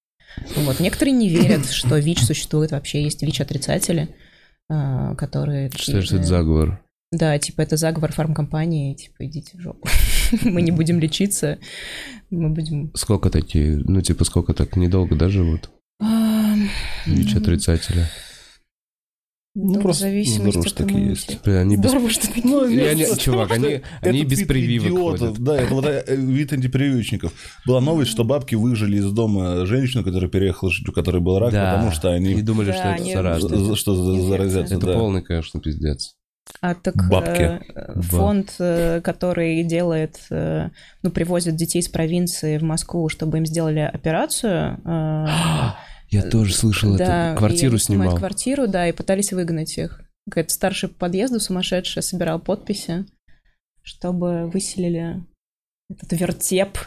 Вот. 0.57 0.80
Некоторые 0.80 1.14
не 1.14 1.28
верят, 1.28 1.70
что 1.70 1.97
ВИЧ 1.97 2.24
существует 2.24 2.72
вообще, 2.72 3.03
есть 3.03 3.22
ВИЧ-отрицатели. 3.22 4.09
А, 4.68 5.14
которые... 5.14 5.70
Что 5.74 5.98
это 5.98 6.22
заговор? 6.22 6.80
Да, 7.12 7.38
типа 7.38 7.62
это 7.62 7.76
заговор 7.76 8.12
фармкомпании, 8.12 8.94
типа 8.94 9.26
идите 9.26 9.56
в 9.56 9.60
жопу. 9.60 9.88
Мы 10.42 10.62
не 10.62 10.72
будем 10.72 10.98
лечиться, 10.98 11.58
мы 12.30 12.48
будем... 12.48 12.90
Сколько 12.94 13.30
такие, 13.30 13.76
ну 13.84 14.00
типа 14.00 14.24
сколько 14.24 14.54
так 14.54 14.76
недолго, 14.76 15.14
да, 15.14 15.28
живут? 15.28 15.70
А, 16.00 16.54
ВИЧ-отрицатели. 17.06 18.06
Ну, 19.59 19.80
просто 19.80 20.02
зависимости 20.02 20.50
здорово, 20.50 20.68
что 20.68 20.76
такие 20.76 20.98
иммунитета. 21.00 21.32
есть. 21.32 21.42
Бля, 21.44 21.59
они 21.61 21.76
без... 21.78 21.90
Здорово, 21.90 22.11
что 22.11 22.26
такие. 22.26 22.46
Ну, 22.46 22.68
И 22.68 22.78
они- 22.78 23.07
чувак, 23.18 23.50
они- 23.52 23.80
они 24.02 24.24
без 24.24 24.42
прививок 24.46 24.88
идиотов, 24.88 25.18
ходят. 25.30 25.38
Да, 25.38 25.57
это 25.57 25.74
вот 25.74 25.86
э, 25.86 26.04
вид 26.14 26.52
антипрививочников. 26.52 27.32
Была 27.66 27.80
новость, 27.80 28.11
что 28.11 28.24
бабки 28.24 28.54
выжили 28.54 28.98
из 28.98 29.11
дома 29.12 29.64
женщину, 29.64 30.04
которая 30.04 30.28
переехала 30.28 30.70
жить, 30.70 30.86
у 30.88 30.92
которой 30.92 31.22
был 31.22 31.38
рак, 31.38 31.52
Да. 31.52 31.72
потому 31.74 31.90
что 31.90 32.12
И 32.12 32.16
они... 32.16 32.42
думали, 32.42 32.66
Да, 32.66 32.72
что 32.74 32.88
это 32.90 33.04
заразно. 33.04 33.48
за- 33.48 33.64
за- 33.64 33.76
Что 33.76 33.94
заразятся, 34.28 34.74
Это 34.74 34.86
да. 34.86 34.92
полный, 34.92 35.22
конечно, 35.22 35.59
пиздец. 35.59 36.14
А 36.61 36.74
так 36.74 36.94
Бабки. 37.11 37.61
э, 37.74 38.00
фонд, 38.02 38.54
э, 38.61 39.00
который 39.00 39.64
делает, 39.64 40.18
э, 40.30 40.68
ну, 41.02 41.11
привозит 41.11 41.57
детей 41.57 41.80
из 41.80 41.88
провинции 41.88 42.59
в 42.59 42.62
Москву, 42.62 43.09
чтобы 43.09 43.38
им 43.38 43.46
сделали 43.46 43.80
операцию. 43.80 44.78
э, 46.20 46.24
Я 46.24 46.30
тоже 46.30 46.54
слышал 46.54 46.96
да, 46.96 47.30
это. 47.32 47.38
Квартиру 47.38 47.78
снимал. 47.78 48.16
квартиру, 48.16 48.66
да, 48.66 48.88
и 48.88 48.92
пытались 48.92 49.32
выгнать 49.32 49.76
их. 49.78 50.00
Какая-то 50.28 50.52
старший 50.52 50.88
по 50.88 50.94
подъезду 50.96 51.38
сумасшедшая 51.40 52.02
собирал 52.02 52.40
подписи, 52.40 53.06
чтобы 53.82 54.48
выселили 54.50 55.22
этот 55.88 56.12
вертеп 56.18 56.78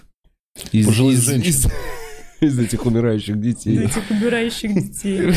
Из, 0.72 0.86
Пожилых 0.88 1.16
из- 1.16 1.26
женщин. 1.26 1.50
из- 1.52 1.68
из 2.42 2.60
этих 2.60 2.86
умирающих 2.86 3.40
детей. 3.40 3.86
этих 3.86 4.10
умирающих 4.12 4.74
детей. 4.74 5.18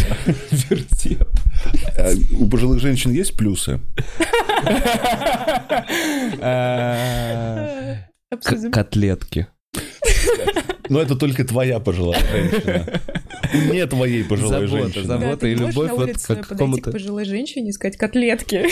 Вертеп. 0.70 1.28
А 1.98 2.12
У 2.38 2.48
пожилых 2.48 2.80
женщин 2.80 3.10
есть 3.12 3.36
плюсы? 3.36 3.80
А. 6.40 7.98
Котлетки. 8.72 9.46
Но 10.88 11.00
это 11.00 11.16
только 11.16 11.44
твоя 11.44 11.80
пожилая 11.80 12.20
женщина. 12.30 13.00
Не 13.52 13.86
твоей 13.86 14.24
пожилой 14.24 14.66
Забота, 14.66 14.82
женщины. 14.82 15.04
забота. 15.04 15.40
Да, 15.40 15.48
и 15.48 15.54
любовь 15.54 15.90
вот 15.90 16.12
к 16.12 16.26
подойти 16.26 16.48
какому-то- 16.48 16.90
к 16.90 16.92
пожилой 16.92 17.24
женщине 17.24 17.70
и 17.70 17.72
сказать 17.72 17.96
котлетки. 17.96 18.66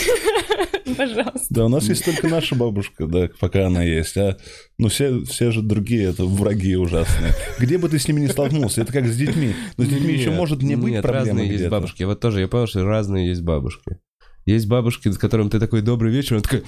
Пожалуйста. 0.96 1.46
Да, 1.50 1.66
у 1.66 1.68
нас 1.68 1.88
есть 1.88 2.04
только 2.04 2.28
наша 2.28 2.54
бабушка, 2.54 3.06
да, 3.06 3.28
пока 3.38 3.66
она 3.66 3.82
есть. 3.82 4.16
А 4.16 4.36
ну 4.78 4.88
все, 4.88 5.22
все 5.24 5.50
же 5.50 5.62
другие 5.62 6.04
это 6.10 6.24
враги 6.24 6.76
ужасные. 6.76 7.32
Где 7.58 7.78
бы 7.78 7.88
ты 7.88 7.98
с 7.98 8.08
ними 8.08 8.20
не 8.20 8.28
столкнулся, 8.28 8.82
это 8.82 8.92
как 8.92 9.06
с 9.06 9.16
детьми. 9.16 9.54
Но 9.76 9.84
с 9.84 9.88
детьми 9.88 10.12
еще 10.12 10.30
Нет, 10.30 10.38
может 10.38 10.62
не 10.62 10.76
быть 10.76 10.92
нет, 10.92 11.02
проблемы 11.02 11.40
разные 11.40 11.50
есть 11.50 11.68
бабушки. 11.68 12.02
Вот 12.02 12.20
тоже 12.20 12.40
я 12.40 12.48
понял, 12.48 12.66
что 12.66 12.84
разные 12.84 13.28
есть 13.28 13.42
бабушки. 13.42 13.98
Есть 14.46 14.66
бабушки, 14.66 15.08
с 15.10 15.18
которым 15.18 15.50
ты 15.50 15.60
такой 15.60 15.82
добрый 15.82 16.12
вечер, 16.12 16.36
он 16.36 16.42
такой, 16.42 16.64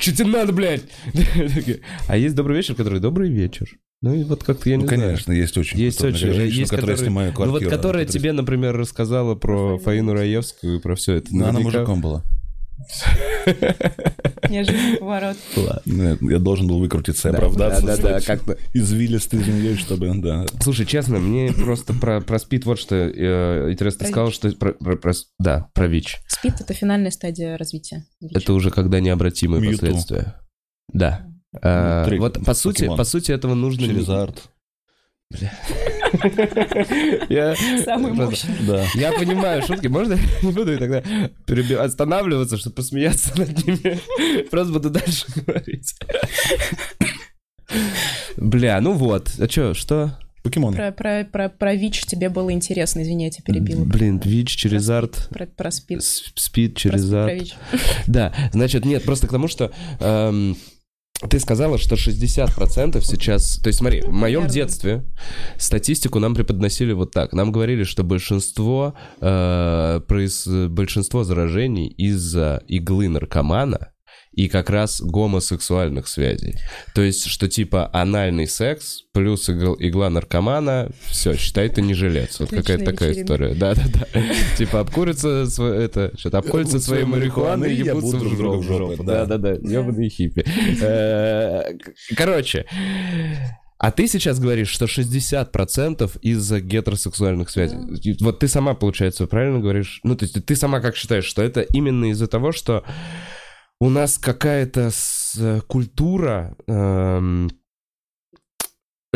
что 0.00 0.12
тебе 0.14 0.26
надо, 0.28 0.52
блядь? 0.52 0.84
А 2.08 2.16
есть 2.16 2.34
добрый 2.34 2.56
вечер, 2.56 2.74
который 2.74 3.00
добрый 3.00 3.28
вечер. 3.30 3.68
Ну 4.02 4.14
и 4.14 4.24
вот 4.24 4.44
как-то 4.44 4.68
я 4.68 4.76
не 4.76 4.82
Ну, 4.82 4.88
знаю. 4.88 5.02
конечно, 5.02 5.32
есть 5.32 5.56
очень 5.56 5.78
Есть 5.78 6.02
очень, 6.04 6.18
женщины, 6.32 6.42
есть 6.60 6.70
которые 6.70 6.96
которые- 6.96 6.96
снимают 7.08 7.34
Ну 7.34 7.40
вот 7.44 7.48
квартиру. 7.50 7.70
которая 7.70 8.04
которые- 8.04 8.20
тебе, 8.22 8.32
например, 8.32 8.76
рассказала 8.76 9.34
про 9.34 9.78
Фаину 9.78 9.84
Фаину 9.84 10.12
Раевскую 10.14 10.78
и 10.78 10.80
про 10.80 10.94
все 10.96 11.14
это. 11.14 11.28
Ну, 11.34 11.44
она 11.46 11.58
Наверняка- 11.58 11.62
мужиком 11.64 12.00
была. 12.02 12.22
Неожиданный 14.50 14.98
поворот. 14.98 15.36
Нет, 15.86 16.20
Я 16.20 16.38
должен 16.38 16.66
был 16.68 16.78
выкрутиться 16.78 17.28
и 17.28 17.32
Да, 17.32 17.38
оправдаться. 17.38 17.86
да, 17.86 17.96
да, 17.96 18.02
да, 18.02 18.20
как-то. 18.20 18.58
Извилистой 18.74 19.40
змеей, 19.40 19.76
чтобы, 19.76 20.12
да. 20.16 20.46
Слушай, 20.60 20.86
честно, 20.86 21.18
мне 21.18 21.52
просто 21.52 21.94
про, 21.94 22.20
про 22.20 22.38
спид 22.38 22.64
вот 22.66 22.78
что 22.78 22.94
э, 22.96 23.72
интересно. 23.72 24.00
Ты 24.00 24.04
Про 24.04 24.10
сказал, 24.12 24.30
что... 24.30 24.50
Про, 24.52 24.72
про- 24.96 25.12
да, 25.38 25.68
про 25.74 25.86
ВИЧ. 25.88 26.18
СПИД— 26.28 26.60
это 26.60 26.74
финальная 26.74 27.10
стадия 27.10 27.56
развития. 27.56 28.04
ВИЧ. 28.20 28.32
Это 28.36 28.52
уже 28.52 28.70
когда 28.70 29.00
необратимые 29.00 29.60
Мьюту. 29.62 29.78
последствия. 29.78 30.34
Да. 30.92 31.26
А, 31.62 32.00
Внутри 32.02 32.18
вот 32.18 32.44
по 32.44 32.54
сути, 32.54 32.78
покемон. 32.78 32.96
по 32.98 33.04
сути 33.04 33.32
этого 33.32 33.54
нужно... 33.54 33.86
Через 33.86 34.08
арт. 34.08 34.50
Я, 37.28 37.54
Самый 37.84 38.12
мощный. 38.12 38.54
Да. 38.66 38.84
я 38.94 39.12
понимаю 39.12 39.62
шутки, 39.62 39.88
можно 39.88 40.14
я 40.14 40.20
не 40.42 40.52
буду 40.52 40.78
тогда 40.78 41.00
переби- 41.46 41.74
останавливаться, 41.74 42.56
чтобы 42.56 42.76
посмеяться 42.76 43.36
над 43.36 43.66
ними? 43.66 43.98
Просто 44.50 44.72
буду 44.72 44.90
дальше 44.90 45.26
говорить. 45.34 45.94
Бля, 48.36 48.80
ну 48.80 48.92
вот. 48.92 49.30
А 49.40 49.48
чё, 49.48 49.74
что? 49.74 50.16
Покемон. 50.42 50.74
Про, 50.74 50.92
про, 50.92 51.24
про, 51.24 51.48
про 51.48 51.74
ВИЧ 51.74 52.04
тебе 52.06 52.28
было 52.28 52.52
интересно, 52.52 53.02
извини, 53.02 53.24
я 53.24 53.30
тебя 53.30 53.42
перебила. 53.52 53.84
Блин, 53.84 54.20
ВИЧ 54.24 54.50
через 54.54 54.88
арт, 54.88 55.28
Про, 55.30 55.46
про 55.46 55.70
СПИД. 55.72 56.02
спид 56.04 56.76
через 56.76 57.12
арт. 57.12 57.56
Да, 58.06 58.32
значит, 58.52 58.84
нет, 58.84 59.02
просто 59.02 59.26
к 59.26 59.30
тому, 59.32 59.48
что 59.48 59.72
эм, 59.98 60.56
ты 61.20 61.40
сказала, 61.40 61.78
что 61.78 61.94
60% 61.94 63.00
сейчас... 63.02 63.56
То 63.58 63.68
есть 63.68 63.78
смотри, 63.78 64.02
в 64.02 64.12
моем 64.12 64.46
детстве 64.46 65.04
статистику 65.56 66.18
нам 66.18 66.34
преподносили 66.34 66.92
вот 66.92 67.12
так. 67.12 67.32
Нам 67.32 67.52
говорили, 67.52 67.84
что 67.84 68.04
большинство, 68.04 68.94
э, 69.20 70.00
произ- 70.06 70.68
большинство 70.68 71.24
заражений 71.24 71.86
из-за 71.86 72.62
иглы 72.68 73.08
наркомана 73.08 73.92
и 74.36 74.48
как 74.48 74.70
раз 74.70 75.00
гомосексуальных 75.00 76.06
связей. 76.06 76.54
То 76.94 77.02
есть, 77.02 77.26
что 77.26 77.48
типа 77.48 77.90
анальный 77.92 78.46
секс 78.46 79.02
плюс 79.12 79.48
игл- 79.48 79.76
игла 79.80 80.10
наркомана, 80.10 80.90
все, 81.06 81.34
считай, 81.34 81.68
ты 81.70 81.80
не 81.82 81.94
жилец. 81.94 82.38
Вот 82.38 82.50
какая-то 82.50 82.84
такая 82.84 83.12
история. 83.12 83.54
Да-да-да. 83.54 84.06
Типа 84.58 84.80
обкурятся, 84.80 85.44
сво- 85.44 85.72
это, 85.72 86.12
что-то 86.18 86.38
обколются 86.38 86.78
своей 86.78 87.04
марихуаной 87.04 87.74
и 87.74 87.78
ебутся 87.78 88.18
в 88.18 88.62
жопу. 88.62 89.02
Да-да-да, 89.02 89.52
ебаные 89.52 90.10
хиппи. 90.10 90.44
Э, 90.82 91.72
Короче, 92.14 92.66
а 93.78 93.90
ты 93.90 94.06
сейчас 94.08 94.38
говоришь, 94.38 94.68
что 94.68 94.86
60% 94.86 96.18
из-за 96.22 96.60
гетеросексуальных 96.60 97.50
связей. 97.50 97.78
И 98.02 98.22
Вот 98.22 98.38
ты 98.38 98.48
сама, 98.48 98.74
получается, 98.74 99.26
правильно 99.26 99.60
говоришь? 99.60 100.00
Ну, 100.02 100.14
то 100.16 100.24
есть 100.24 100.44
ты 100.44 100.56
сама 100.56 100.80
как 100.80 100.96
считаешь, 100.96 101.24
что 101.24 101.42
это 101.42 101.60
именно 101.62 102.10
из-за 102.10 102.26
того, 102.26 102.52
что 102.52 102.84
у 103.80 103.90
нас 103.90 104.18
какая-то 104.18 104.90
э, 105.38 105.60
культура 105.66 106.56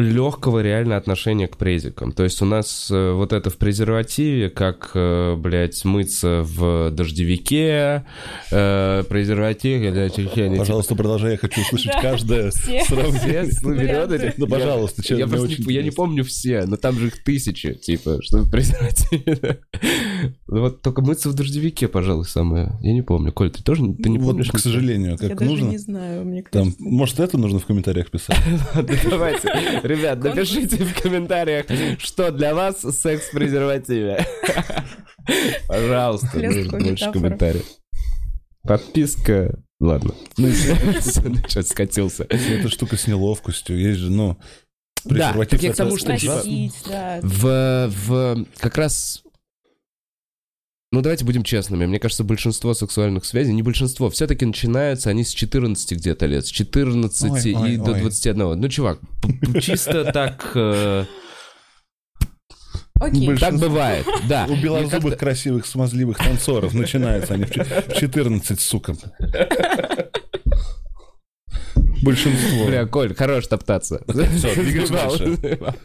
легкого 0.00 0.60
реально 0.62 0.96
отношения 0.96 1.46
к 1.48 1.56
презикам. 1.56 2.12
То 2.12 2.24
есть 2.24 2.40
у 2.42 2.44
нас 2.44 2.88
э, 2.90 3.12
вот 3.12 3.32
это 3.32 3.50
в 3.50 3.56
презервативе, 3.56 4.50
как, 4.50 4.90
э, 4.94 5.36
блядь, 5.36 5.84
мыться 5.84 6.42
в 6.44 6.90
дождевике, 6.90 8.04
э, 8.50 9.04
презерватив, 9.08 9.80
блядь, 9.92 10.18
ощущение, 10.18 10.58
Пожалуйста, 10.58 10.94
продолжай, 10.94 11.32
я 11.32 11.36
хочу 11.38 11.60
услышать 11.62 11.92
Да, 11.92 12.00
каждое 12.02 12.50
все. 12.52 12.84
сравнение. 12.84 13.44
все 13.50 13.66
варианты. 13.66 14.34
Ну, 14.36 14.46
пожалуйста, 14.46 15.02
я, 15.14 15.26
просто 15.26 15.48
не, 15.62 15.72
я 15.74 15.82
не 15.82 15.90
помню 15.90 16.24
все, 16.24 16.64
но 16.66 16.76
там 16.76 16.98
же 16.98 17.08
их 17.08 17.22
тысячи, 17.24 17.74
типа, 17.74 18.18
что 18.22 18.38
в 18.38 18.50
презервативе. 18.50 19.60
Ну 20.46 20.60
Вот 20.60 20.82
только 20.82 21.02
мыться 21.02 21.28
в 21.30 21.34
дождевике, 21.34 21.88
пожалуй, 21.88 22.24
самое. 22.24 22.72
Я 22.80 22.92
не 22.92 23.02
помню. 23.02 23.32
Коль, 23.32 23.50
ты 23.50 23.62
тоже 23.62 23.82
ты 23.94 24.08
не 24.08 24.18
Вот, 24.18 24.32
помнишь? 24.32 24.50
к 24.50 24.58
сожалению, 24.58 25.12
Я 25.20 25.28
как 25.28 25.38
даже 25.38 25.50
нужно. 25.50 25.66
не 25.68 25.78
знаю, 25.78 26.24
мне 26.24 26.42
Там, 26.42 26.64
кажется. 26.64 26.82
может, 26.82 27.20
это 27.20 27.38
нужно 27.38 27.58
в 27.60 27.66
комментариях 27.66 28.10
писать? 28.10 28.36
Давайте. 29.10 29.48
Ребят, 29.90 30.22
напишите 30.22 30.76
в 30.84 31.02
комментариях, 31.02 31.66
что 31.98 32.30
для 32.30 32.54
вас 32.54 32.80
секс 32.80 33.26
в 33.26 33.30
презервативе. 33.32 34.24
Пожалуйста, 35.66 36.38
больше 36.38 37.12
комментариев. 37.12 37.66
Подписка... 38.62 39.58
Ладно. 39.80 40.14
Ну, 40.36 40.52
что 41.48 41.62
скатился. 41.62 42.26
Эта 42.28 42.68
штука 42.68 42.98
с 42.98 43.06
неловкостью. 43.06 43.80
Есть 43.80 44.00
же, 44.00 44.10
ну, 44.10 44.36
Да, 45.04 45.14
презерватив 45.14 45.50
так 45.52 45.62
я 45.62 45.72
к 45.72 45.76
тому, 45.76 45.96
что, 45.96 46.16
типа, 46.18 46.42
да. 46.86 47.20
В, 47.22 47.88
в 47.88 48.44
как 48.58 48.76
раз... 48.76 49.22
Ну, 50.92 51.02
давайте 51.02 51.24
будем 51.24 51.44
честными. 51.44 51.86
Мне 51.86 52.00
кажется, 52.00 52.24
большинство 52.24 52.74
сексуальных 52.74 53.24
связей, 53.24 53.52
не 53.52 53.62
большинство, 53.62 54.10
все-таки 54.10 54.44
начинаются 54.44 55.10
они 55.10 55.22
с 55.22 55.30
14 55.32 55.92
где-то 55.92 56.26
лет, 56.26 56.44
с 56.46 56.48
14 56.50 57.30
Ой, 57.30 57.42
и 57.50 57.54
ой, 57.54 57.76
до 57.76 57.92
ой. 57.92 58.00
21. 58.00 58.60
Ну, 58.60 58.68
чувак, 58.68 58.98
чисто 59.60 60.04
так... 60.12 60.50
э, 60.56 61.04
Окей. 62.98 63.36
Так 63.38 63.56
бывает, 63.58 64.04
да. 64.28 64.46
У 64.50 64.56
белозубых 64.56 65.16
красивых 65.16 65.64
смазливых 65.64 66.18
танцоров 66.18 66.74
начинаются 66.74 67.34
они 67.34 67.44
в 67.44 67.52
че- 67.52 67.64
в 67.88 67.94
14, 67.94 68.60
сука. 68.60 68.96
Большинство. 72.02 72.66
Бля, 72.66 72.86
Коль, 72.86 73.14
хорош 73.14 73.46
топтаться. 73.46 74.02
Двигаемся 74.08 74.54
Заебал, 74.54 75.18
дальше. 75.18 75.76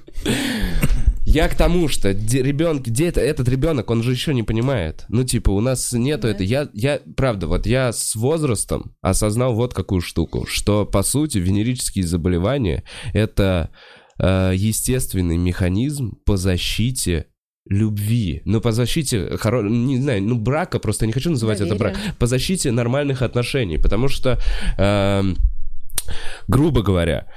Я 1.36 1.50
к 1.50 1.56
тому, 1.56 1.90
что 1.90 2.12
ребенок, 2.12 2.84
где 2.84 3.10
это, 3.10 3.20
этот 3.20 3.50
ребенок, 3.50 3.90
он 3.90 4.04
же 4.04 4.12
еще 4.12 4.34
не 4.34 4.44
понимает. 4.44 5.04
Ну, 5.10 5.26
типа, 5.26 5.50
у 5.50 5.60
нас 5.60 5.92
нету 5.92 6.22
Да. 6.22 6.30
это. 6.30 6.44
Я, 6.46 6.70
я, 6.72 7.02
правда, 7.18 7.48
вот 7.48 7.68
я 7.68 7.92
с 7.92 8.16
возрастом 8.16 8.96
осознал 9.02 9.54
вот 9.54 9.74
какую 9.74 10.00
штуку, 10.00 10.46
что, 10.48 10.86
по 10.86 11.04
сути, 11.04 11.38
венерические 11.40 12.06
заболевания— 12.06 12.86
это 13.14 13.70
э, 14.18 14.54
естественный 14.56 15.36
механизм 15.36 16.14
по 16.26 16.38
защите 16.38 17.26
любви, 17.70 18.42
ну, 18.46 18.62
по 18.62 18.72
защите, 18.72 19.36
хоро... 19.36 19.62
не 19.62 20.00
знаю, 20.00 20.24
ну, 20.24 20.36
брака, 20.40 20.80
просто 20.80 21.06
не 21.06 21.12
хочу 21.12 21.32
называть 21.32 21.60
это 21.60 21.76
брак, 21.76 21.98
по 22.18 22.28
защите 22.28 22.72
нормальных 22.72 23.22
отношений, 23.22 23.78
потому 23.78 24.08
что, 24.08 24.40
эм, 24.78 25.36
грубо 26.48 26.82
говоря, 26.82 27.28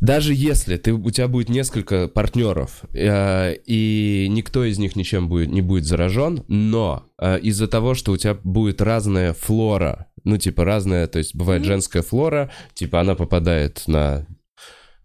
даже 0.00 0.34
если 0.34 0.76
ты, 0.76 0.92
у 0.92 1.10
тебя 1.10 1.28
будет 1.28 1.48
несколько 1.48 2.08
партнеров, 2.08 2.82
э, 2.92 3.54
и 3.66 4.26
никто 4.28 4.64
из 4.64 4.78
них 4.78 4.96
ничем 4.96 5.28
будет, 5.28 5.50
не 5.50 5.62
будет 5.62 5.84
заражен, 5.84 6.44
но 6.48 7.04
э, 7.18 7.40
из-за 7.40 7.66
того, 7.68 7.94
что 7.94 8.12
у 8.12 8.16
тебя 8.16 8.34
будет 8.34 8.82
разная 8.82 9.32
флора, 9.32 10.06
ну, 10.24 10.36
типа 10.36 10.64
разная, 10.64 11.06
то 11.06 11.18
есть 11.18 11.34
бывает 11.34 11.64
женская 11.64 12.02
флора, 12.02 12.50
типа 12.74 13.00
она 13.00 13.14
попадает 13.14 13.84
на... 13.86 14.26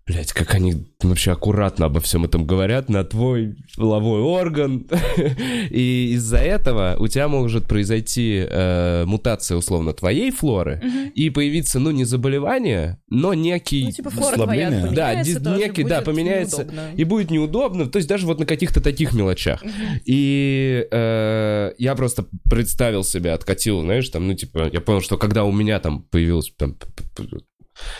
Блять, 0.08 0.34
как 0.34 0.56
они 0.56 0.88
вообще 1.02 1.32
аккуратно 1.32 1.86
обо 1.86 2.00
всем 2.00 2.26
этом 2.26 2.46
говорят, 2.46 2.90
на 2.90 3.04
твой 3.04 3.56
половой 3.78 4.22
орган. 4.22 4.88
И 5.70 6.14
из-за 6.14 6.38
этого 6.38 6.96
у 7.00 7.08
тебя 7.08 7.28
может 7.28 7.68
произойти 7.68 8.46
э, 8.48 9.06
мутация, 9.06 9.58
условно, 9.58 9.94
твоей 9.94 10.32
флоры, 10.32 10.82
и 11.14 11.30
появиться, 11.30 11.80
ну, 11.80 11.92
не 11.92 12.04
заболевание, 12.04 13.00
но 13.10 13.34
некий... 13.34 13.86
Ну, 13.86 13.92
типа 13.92 14.10
флора 14.10 14.36
твоя 14.36 14.68
Ослабление? 14.68 14.96
Да, 14.96 15.58
некий, 15.58 15.84
да, 15.84 16.02
поменяется. 16.02 16.64
неудобно. 16.64 16.90
И 16.96 17.04
будет 17.04 17.32
неудобно, 17.32 17.86
то 17.88 17.98
есть 17.98 18.10
даже 18.10 18.26
вот 18.26 18.40
на 18.40 18.46
каких-то 18.46 18.82
таких 18.82 19.14
мелочах. 19.14 19.64
И 20.06 20.88
э, 20.92 21.74
я 21.78 21.96
просто 21.96 22.26
представил 22.50 23.04
себя, 23.04 23.36
откатил, 23.36 23.82
знаешь, 23.82 24.10
там, 24.10 24.28
ну, 24.28 24.34
типа, 24.34 24.70
я 24.72 24.82
понял, 24.82 25.02
что 25.02 25.18
когда 25.18 25.44
у 25.44 25.52
меня 25.52 25.80
там 25.80 26.04
появилось 26.04 26.52
там 26.58 26.76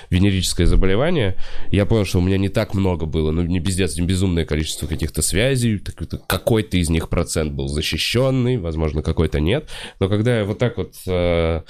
венерическое 0.10 0.68
заболевание, 0.68 1.36
я 1.72 1.86
понял, 1.86 2.06
что 2.06 2.20
у 2.20 2.22
меня 2.22 2.38
не 2.38 2.50
так 2.50 2.74
много 2.74 3.06
было, 3.06 3.32
ну, 3.32 3.44
не 3.44 3.60
пиздец, 3.60 3.98
не 3.98 4.06
безумное 4.06 4.46
количество 4.46 4.88
каких-то 4.88 5.22
связей, 5.22 5.82
какой-то 6.28 6.78
из 6.78 6.90
них 6.90 7.10
процент 7.10 7.54
был 7.54 7.68
защищенный, 7.68 8.58
возможно, 8.58 9.02
какой-то 9.02 9.40
нет, 9.40 9.70
но 10.00 10.10
когда 10.10 10.40
я 10.40 10.46
вот 10.46 10.60
так 10.60 10.78
вот 10.78 10.94
э, 11.08 11.62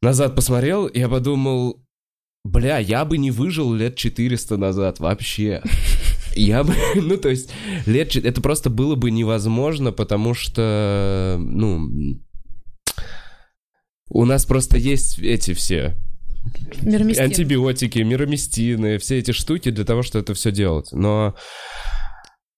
назад 0.00 0.34
посмотрел, 0.34 0.90
я 0.92 1.08
подумал, 1.08 1.82
бля, 2.44 2.78
я 2.78 3.04
бы 3.04 3.18
не 3.18 3.30
выжил 3.30 3.72
лет 3.72 3.96
400 3.96 4.56
назад 4.56 5.00
вообще. 5.00 5.62
Я 6.34 6.64
бы, 6.64 6.74
ну, 6.94 7.16
то 7.16 7.28
есть, 7.28 7.50
лет... 7.86 8.14
Это 8.16 8.40
просто 8.40 8.70
было 8.70 8.94
бы 8.94 9.10
невозможно, 9.10 9.92
потому 9.92 10.34
что, 10.34 11.36
ну... 11.38 12.18
У 14.08 14.26
нас 14.26 14.44
просто 14.44 14.76
есть 14.76 15.18
эти 15.18 15.54
все 15.54 15.96
Мироместин. 16.82 17.24
антибиотики, 17.24 17.98
мироместины, 18.00 18.98
все 18.98 19.18
эти 19.18 19.30
штуки 19.32 19.70
для 19.70 19.84
того, 19.84 20.02
чтобы 20.02 20.22
это 20.22 20.34
все 20.34 20.50
делать. 20.50 20.88
Но, 20.92 21.34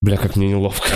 бля, 0.01 0.17
как 0.17 0.37
мне 0.37 0.49
неловко. 0.49 0.89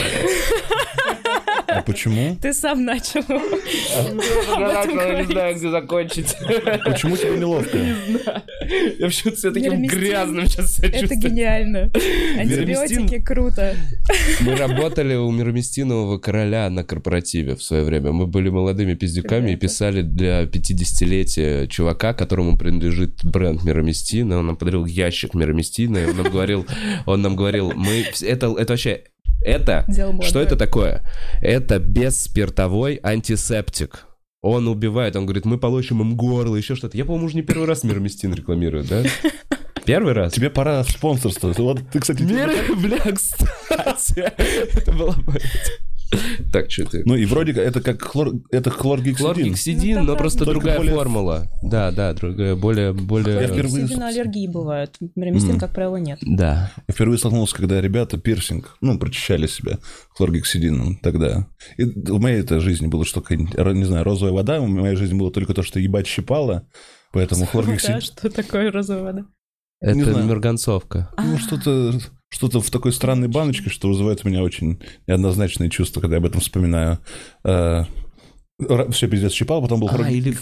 А 1.69 1.83
почему? 1.83 2.37
Ты 2.41 2.55
сам 2.55 2.85
начал. 2.85 3.23
Я 3.29 4.87
не 4.87 5.25
знаю, 5.27 5.55
где 5.57 5.71
закончить. 5.71 6.35
Почему 6.85 7.17
тебе 7.17 7.39
неловко? 7.39 7.77
Я 8.99 9.07
почему-то 9.07 9.37
себя 9.39 9.53
таким 9.53 9.83
грязным 9.87 10.47
сейчас 10.47 10.77
себя 10.77 10.89
Это 10.89 11.01
чувствую. 11.01 11.21
гениально. 11.21 11.91
Антибиотики 12.39 13.21
круто. 13.21 13.77
Мы 14.41 14.57
работали 14.57 15.15
у 15.15 15.31
Мироместинового 15.31 16.19
короля 16.19 16.71
на 16.71 16.85
корпоративе 16.85 17.55
в 17.55 17.63
свое 17.63 17.85
время. 17.85 18.13
Мы 18.13 18.27
были 18.27 18.49
молодыми 18.49 18.95
пиздюками 18.95 19.53
и 19.53 19.57
писали 19.57 20.03
для 20.03 20.45
50-летия 20.45 21.67
чувака, 21.67 22.15
которому 22.15 22.57
принадлежит 22.57 23.25
бренд 23.25 23.63
Мироместина. 23.63 24.39
Он 24.39 24.47
нам 24.47 24.57
подарил 24.57 24.87
ящик 24.87 25.35
Мироместина, 25.35 25.99
и 25.99 26.07
он 26.07 26.17
нам 26.17 26.31
говорил, 26.31 26.67
он 27.07 27.23
нам 27.23 27.37
говорил, 27.37 27.73
мы... 27.75 28.05
Это, 28.23 28.55
это 28.59 28.73
вообще... 28.73 29.03
Это... 29.49 29.87
Что 30.23 30.41
это 30.41 30.57
такое? 30.57 31.03
Это 31.41 31.79
бесспиртовой 31.79 33.01
антисептик. 33.03 34.05
Он 34.41 34.69
убивает, 34.69 35.17
он 35.17 35.25
говорит, 35.25 35.45
мы 35.47 35.59
получим 35.59 36.01
им 36.01 36.17
горло, 36.17 36.55
еще 36.55 36.77
что-то. 36.77 36.97
Я, 36.97 37.05
по-моему, 37.05 37.27
уже 37.27 37.37
не 37.37 37.43
первый 37.43 37.67
раз 37.67 37.83
Мироместин 37.83 38.35
рекламирую, 38.35 38.85
да? 38.85 39.03
Первый 39.85 40.13
раз? 40.13 40.35
Тебе 40.35 40.51
пора 40.51 40.85
спонсорство. 40.85 41.53
Вот 41.57 41.81
ты, 41.91 42.01
кстати, 42.01 42.23
Мир, 42.23 42.51
бля, 42.77 42.99
кстати. 42.99 44.33
Это 44.77 44.93
было 44.93 45.13
бы... 45.13 45.41
Так, 46.53 46.71
что 46.71 46.85
ты? 46.87 47.03
Ну 47.05 47.15
и 47.17 47.25
вроде 47.27 47.53
как 47.53 47.65
это 47.65 47.81
как 47.81 48.03
хлор... 48.03 48.33
это 48.51 48.71
хлоргексидин. 48.71 49.17
Хлоргексидин, 49.35 49.99
Ну, 49.99 50.05
но 50.05 50.13
да, 50.13 50.19
просто 50.19 50.45
другая 50.45 50.79
более- 50.79 50.95
формула. 50.95 51.47
Да, 51.63 51.91
да, 51.91 52.15
другая, 52.15 52.55
более, 52.57 52.93
более... 52.93 53.37
Я 53.43 53.47
впервые- 53.49 53.87
аллергии 54.03 54.47
бывают. 54.47 54.97
Мироместин, 55.17 55.53
Мгм. 55.53 55.61
как 55.61 55.73
правило, 55.75 55.97
нет. 55.97 56.19
Да. 56.23 56.73
Я 56.89 56.95
впервые 56.95 57.19
столкнулся, 57.19 57.55
когда 57.57 57.81
ребята 57.81 58.17
пирсинг, 58.19 58.77
ну, 58.81 58.99
прочищали 58.99 59.47
себя 59.47 59.79
хлоргексидином 60.11 60.97
тогда. 60.97 61.47
И 61.77 61.85
в 61.85 62.21
моей 62.21 62.41
этой 62.41 62.61
жизни 62.61 62.87
было 62.87 63.05
что-то, 63.05 63.35
не 63.37 63.85
знаю, 63.85 64.05
розовая 64.05 64.33
вода, 64.33 64.61
в 64.61 64.69
моей 64.69 64.97
жизни 64.97 65.19
было 65.19 65.31
только 65.31 65.55
то, 65.55 65.63
что 65.63 65.79
ебать 65.81 66.07
щипало, 66.07 66.67
поэтому 67.13 67.41
Да, 67.45 67.47
хлоргексидин... 67.47 68.01
что 68.01 68.31
такое 68.31 68.71
розовая 68.73 69.03
вода? 69.03 69.25
Не 69.81 70.03
Это 70.03 70.13
знаю. 70.13 70.27
мерганцовка. 70.27 71.11
Ну, 71.17 71.39
что-то 71.39 71.99
что-то 72.31 72.61
в 72.61 72.71
такой 72.71 72.93
странной 72.93 73.29
баночке, 73.29 73.71
что 73.71 73.89
вызывает 73.89 74.25
у 74.25 74.29
меня 74.29 74.43
очень 74.43 74.81
неоднозначные 75.07 75.71
чувства, 75.71 76.01
когда 76.01 76.17
я 76.17 76.19
об 76.21 76.27
этом 76.27 76.41
вспоминаю. 76.41 76.99
Все 78.91 79.07
пиздец 79.09 79.33
щипал, 79.33 79.63
потом 79.63 79.81
был 79.81 79.89
А, 79.89 79.93
хлор- 79.97 80.11
или 80.11 80.33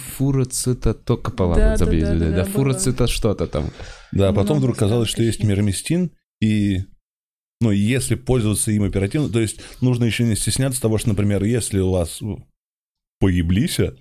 только 0.95 1.30
Да, 1.32 1.45
ладно, 1.45 1.76
да, 1.78 1.84
да, 1.84 2.14
да, 2.14 2.14
да, 2.14 2.30
да, 2.30 2.45
фуроцита 2.45 3.07
что-то 3.07 3.47
там. 3.47 3.70
Да, 4.11 4.30
а 4.30 4.32
потом 4.32 4.59
вдруг 4.59 4.76
казалось, 4.76 5.11
что 5.11 5.22
есть 5.22 5.45
мироместин, 5.45 6.11
и 6.41 6.80
ну, 7.61 7.70
если 7.70 8.14
пользоваться 8.14 8.70
им 8.72 8.84
оперативно, 8.84 9.28
то 9.28 9.39
есть 9.41 9.61
нужно 9.82 10.05
еще 10.07 10.24
не 10.24 10.34
стесняться 10.34 10.80
того, 10.80 10.97
что, 10.97 11.11
например, 11.11 11.45
если 11.45 11.78
у 11.80 11.91
вас 11.91 12.22
ну, 12.22 12.47
поеблися, 13.20 13.97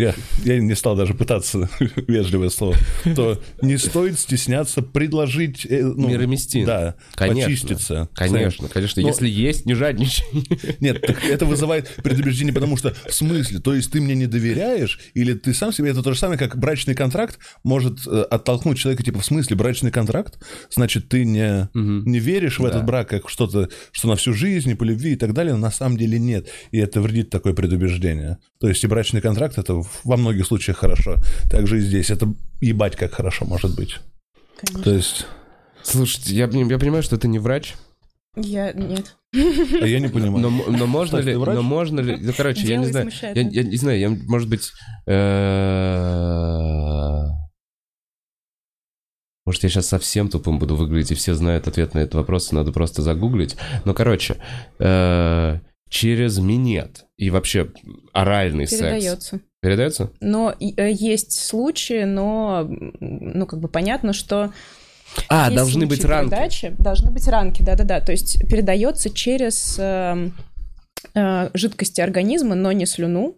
я, 0.00 0.14
я 0.44 0.58
не 0.60 0.74
стал 0.74 0.96
даже 0.96 1.14
пытаться 1.14 1.68
вежливое 2.08 2.48
слово, 2.50 2.76
то 3.14 3.40
не 3.62 3.76
стоит 3.76 4.18
стесняться 4.18 4.82
предложить... 4.82 5.66
э, 5.68 5.82
ну, 5.82 6.08
Мироместин. 6.08 6.66
Да, 6.66 6.94
Конечно. 7.14 7.48
почиститься. 7.50 8.08
Конечно, 8.14 8.68
конечно. 8.68 9.02
Но- 9.02 9.08
Если 9.08 9.28
есть, 9.28 9.66
не 9.66 9.74
жадничай. 9.74 10.24
Нет, 10.80 11.02
так 11.02 11.24
это 11.24 11.46
вызывает 11.46 11.88
предубеждение, 12.02 12.52
потому 12.54 12.76
что 12.76 12.94
в 13.08 13.12
смысле, 13.14 13.58
то 13.60 13.74
есть 13.74 13.90
ты 13.92 14.00
мне 14.00 14.14
не 14.14 14.26
доверяешь, 14.26 14.98
или 15.14 15.34
ты 15.34 15.54
сам 15.54 15.72
себе, 15.72 15.90
это 15.90 16.02
то 16.02 16.12
же 16.12 16.18
самое, 16.18 16.38
как 16.38 16.56
брачный 16.58 16.94
контракт 16.94 17.38
может 17.64 18.06
э, 18.06 18.22
оттолкнуть 18.22 18.78
человека, 18.78 19.02
типа, 19.02 19.20
в 19.20 19.24
смысле, 19.24 19.56
брачный 19.56 19.90
контракт, 19.90 20.38
значит, 20.70 21.08
ты 21.08 21.24
не, 21.24 21.68
Мгм. 21.74 22.04
не 22.04 22.18
веришь 22.18 22.58
в 22.58 22.62
Да. 22.62 22.68
этот 22.70 22.84
брак 22.84 23.08
как 23.10 23.28
что-то, 23.28 23.68
что 23.92 24.08
на 24.08 24.16
всю 24.16 24.32
жизнь, 24.32 24.70
и 24.70 24.74
по 24.74 24.84
любви 24.84 25.12
и 25.12 25.16
так 25.16 25.32
далее, 25.34 25.54
но 25.54 25.60
на 25.60 25.70
самом 25.70 25.96
деле 25.96 26.18
нет, 26.18 26.48
и 26.70 26.78
это 26.78 27.00
вредит 27.00 27.30
такое 27.30 27.52
предубеждение. 27.52 28.38
То 28.60 28.68
есть 28.68 28.82
и 28.84 28.86
брачный 28.86 29.20
контракт, 29.20 29.58
это 29.58 29.82
во 30.04 30.16
многих 30.16 30.46
случаях 30.46 30.78
хорошо, 30.78 31.16
также 31.50 31.78
и 31.78 31.80
здесь, 31.80 32.10
это 32.10 32.32
ебать 32.60 32.96
как 32.96 33.14
хорошо 33.14 33.44
может 33.44 33.74
быть. 33.76 33.98
Конечно. 34.60 34.82
То 34.82 34.94
есть, 34.94 35.26
Слушайте, 35.82 36.34
я, 36.34 36.44
я 36.46 36.78
понимаю, 36.78 37.02
что 37.02 37.16
ты 37.16 37.28
не 37.28 37.38
врач, 37.38 37.74
Я... 38.36 38.72
Нет. 38.72 39.16
а 39.34 39.86
я 39.86 40.00
не 40.00 40.08
понимаю. 40.12 40.50
но, 40.50 40.64
но 40.68 40.86
можно 40.86 41.18
Кстати, 41.18 41.26
ли, 41.28 41.32
ты 41.32 41.38
врач? 41.38 41.54
но 41.56 41.62
можно 41.62 42.00
ли, 42.00 42.16
ну, 42.20 42.32
короче, 42.36 42.66
я 42.66 42.76
не 42.76 42.86
знаю, 42.86 43.10
я, 43.22 43.42
я 43.42 43.62
не 43.62 43.76
знаю, 43.76 43.98
я, 43.98 44.10
может 44.10 44.48
быть, 44.48 44.72
э, 45.06 47.24
может, 49.46 49.62
я 49.62 49.68
сейчас 49.68 49.88
совсем 49.88 50.28
тупым 50.28 50.58
буду 50.58 50.76
выглядеть, 50.76 51.12
и 51.12 51.14
все 51.14 51.34
знают 51.34 51.66
ответ 51.66 51.94
на 51.94 52.00
этот 52.00 52.14
вопрос, 52.14 52.52
и 52.52 52.54
надо 52.54 52.72
просто 52.72 53.02
загуглить. 53.02 53.56
Но, 53.84 53.94
короче, 53.94 54.36
э, 54.78 55.58
через 55.90 56.38
минет 56.38 57.04
и 57.18 57.28
вообще 57.28 57.70
оральный 58.14 58.66
секс 58.66 58.80
Передается. 58.80 59.40
передается? 59.60 60.10
Но 60.20 60.54
э, 60.58 60.90
есть 60.90 61.32
случаи, 61.32 62.04
но, 62.04 62.66
ну, 63.00 63.44
как 63.44 63.60
бы 63.60 63.68
понятно, 63.68 64.14
что... 64.14 64.52
А, 65.28 65.46
есть 65.46 65.56
должны 65.56 65.86
быть 65.86 66.04
ранки. 66.04 66.30
передачи. 66.30 66.74
Должны 66.78 67.10
быть 67.10 67.26
ранки, 67.26 67.62
да-да-да. 67.62 68.00
То 68.00 68.12
есть 68.12 68.48
передается 68.48 69.10
через 69.10 69.76
эм, 69.80 70.32
э, 71.14 71.50
жидкости 71.52 72.00
организма, 72.00 72.54
но 72.54 72.70
не 72.70 72.86
слюну, 72.86 73.36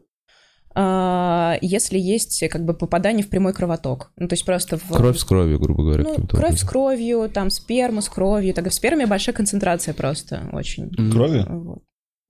а, 0.75 1.57
если 1.63 1.99
есть 1.99 2.47
как 2.51 2.67
бы 2.67 2.75
попадание 2.75 3.25
в 3.25 3.31
прямой 3.31 3.55
кровоток. 3.55 4.13
Ну, 4.17 4.29
то 4.29 4.35
есть 4.35 4.45
просто 4.45 4.77
в... 4.77 4.89
Кровь 4.91 5.17
с 5.17 5.25
кровью, 5.25 5.59
грубо 5.59 5.85
говоря. 5.85 6.05
Ну, 6.05 6.27
кровь 6.27 6.43
с 6.43 6.45
образом. 6.45 6.69
кровью, 6.69 7.31
там 7.33 7.49
сперма 7.49 8.03
с 8.03 8.11
кровью. 8.11 8.53
Так, 8.53 8.69
в 8.69 8.75
сперме 8.75 9.07
большая 9.07 9.35
концентрация 9.35 9.95
просто 9.95 10.51
очень. 10.53 10.91
Крови? 11.11 11.47
Вот. 11.49 11.83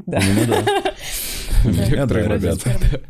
Да. 0.07 0.21
Некоторые 1.65 2.29
Да, 2.29 2.39
Кровь 2.39 2.43
ребята. 2.43 3.01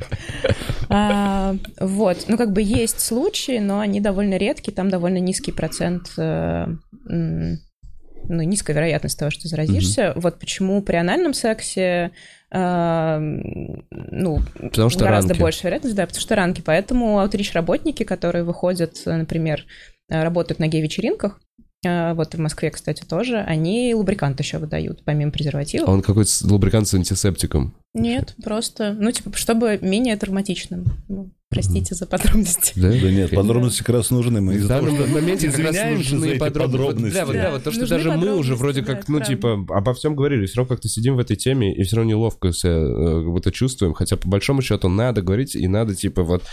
А, 0.88 1.56
Вот, 1.80 2.24
ну 2.28 2.36
как 2.36 2.52
бы 2.52 2.60
есть 2.60 3.00
случаи, 3.00 3.58
но 3.58 3.80
они 3.80 4.00
довольно 4.00 4.36
редкие, 4.36 4.74
там 4.74 4.90
довольно 4.90 5.18
низкий 5.18 5.52
процент, 5.52 6.12
э, 6.18 6.66
ну 7.04 8.42
низкая 8.42 8.76
вероятность 8.76 9.18
того, 9.18 9.30
что 9.30 9.48
заразишься. 9.48 10.12
Вот 10.16 10.38
почему 10.38 10.82
при 10.82 10.96
анальном 10.96 11.32
сексе, 11.34 12.10
э, 12.50 13.18
ну 13.18 14.40
Потому 14.60 14.90
что 14.90 15.00
гораздо 15.04 15.30
ранки. 15.30 15.40
больше 15.40 15.64
вероятность, 15.64 15.96
да, 15.96 16.06
потому 16.06 16.20
что 16.20 16.36
ранки. 16.36 16.62
Поэтому 16.64 17.20
аутрич-работники, 17.20 18.02
которые 18.02 18.44
выходят, 18.44 19.00
например, 19.06 19.64
работают 20.08 20.58
на 20.58 20.68
гей-вечеринках, 20.68 21.40
вот 21.84 22.34
в 22.34 22.38
Москве, 22.38 22.70
кстати, 22.70 23.02
тоже, 23.02 23.38
они 23.38 23.94
лубрикант 23.94 24.38
еще 24.40 24.58
выдают, 24.58 25.02
помимо 25.04 25.32
презервативов. 25.32 25.88
А 25.88 25.92
он 25.92 26.02
какой-то 26.02 26.30
лубрикант 26.42 26.86
с 26.88 26.94
антисептиком. 26.94 27.74
Нет, 27.94 28.34
просто, 28.42 28.96
ну, 28.98 29.10
типа, 29.10 29.36
чтобы 29.36 29.78
менее 29.82 30.16
травматичным. 30.16 30.84
Ну, 31.08 31.30
простите 31.50 31.94
за 31.94 32.06
подробности. 32.06 32.72
Да? 32.76 32.88
Да 32.88 33.10
нет, 33.10 33.30
подробности 33.30 33.80
как 33.80 33.96
раз 33.96 34.10
нужны. 34.10 34.40
Мы 34.40 34.54
В 34.54 34.56
из-за 34.56 34.68
того, 34.68 34.86
данном 34.86 35.02
что 35.04 35.12
моменте 35.12 35.50
как 35.50 35.58
раз 35.60 35.76
нужны 35.90 36.26
эти 36.26 36.38
подробно- 36.38 36.78
вот, 36.78 36.86
подробности. 36.86 37.14
Бля, 37.14 37.26
вот, 37.26 37.34
Да, 37.34 37.42
да, 37.42 37.50
вот 37.50 37.64
то, 37.64 37.70
что 37.72 37.80
нужны 37.80 37.96
даже 37.96 38.08
мы 38.12 38.16
уже 38.16 38.52
подробности, 38.52 38.62
вроде 38.62 38.80
да, 38.82 38.94
как, 38.94 39.08
ну, 39.08 39.20
типа, 39.20 39.66
обо 39.68 39.92
всем 39.94 40.14
говорили, 40.14 40.46
все 40.46 40.58
равно 40.58 40.68
как-то 40.68 40.88
сидим 40.88 41.16
в 41.16 41.18
этой 41.18 41.36
теме 41.36 41.74
и 41.74 41.82
все 41.82 41.96
равно 41.96 42.10
неловко 42.10 42.52
себя 42.52 42.72
э, 42.72 43.22
как 43.24 43.30
будто 43.32 43.50
чувствуем, 43.52 43.92
хотя 43.92 44.16
по 44.16 44.28
большому 44.28 44.62
счету 44.62 44.88
надо 44.88 45.20
говорить 45.20 45.54
и 45.56 45.66
надо, 45.68 45.94
типа, 45.94 46.22
вот... 46.22 46.44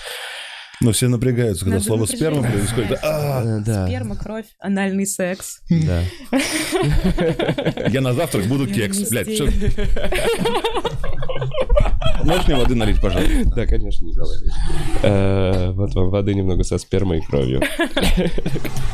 Но 0.81 0.91
все 0.93 1.09
напрягаются, 1.09 1.65
когда 1.65 1.77
Надо 1.77 1.85
слово 1.87 2.01
напряжение. 2.01 2.41
сперма 2.41 2.51
происходит. 2.51 2.99
А, 3.03 3.43
э, 3.43 3.63
Да, 3.65 3.85
Сперма, 3.87 4.15
кровь, 4.15 4.45
анальный 4.59 5.05
секс. 5.05 5.59
да. 5.69 6.03
я 7.89 7.99
на 8.01 8.13
завтрак 8.13 8.45
буду 8.45 8.65
кекс. 8.67 9.09
Блядь, 9.09 9.27
все. 9.27 9.49
Можешь 12.23 12.47
мне 12.47 12.55
воды 12.57 12.75
налить, 12.75 12.99
пожалуйста? 13.01 13.45
Да, 13.55 13.65
конечно, 13.65 14.05
Николай. 14.05 14.37
Э, 15.03 15.71
Вот 15.71 15.93
вам 15.95 16.09
воды 16.09 16.33
немного 16.33 16.63
со 16.63 16.77
спермой 16.77 17.19
и 17.19 17.21
кровью. 17.21 17.61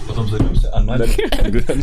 Потом 0.08 0.28
займемся 0.30 0.74
анальным 0.76 1.10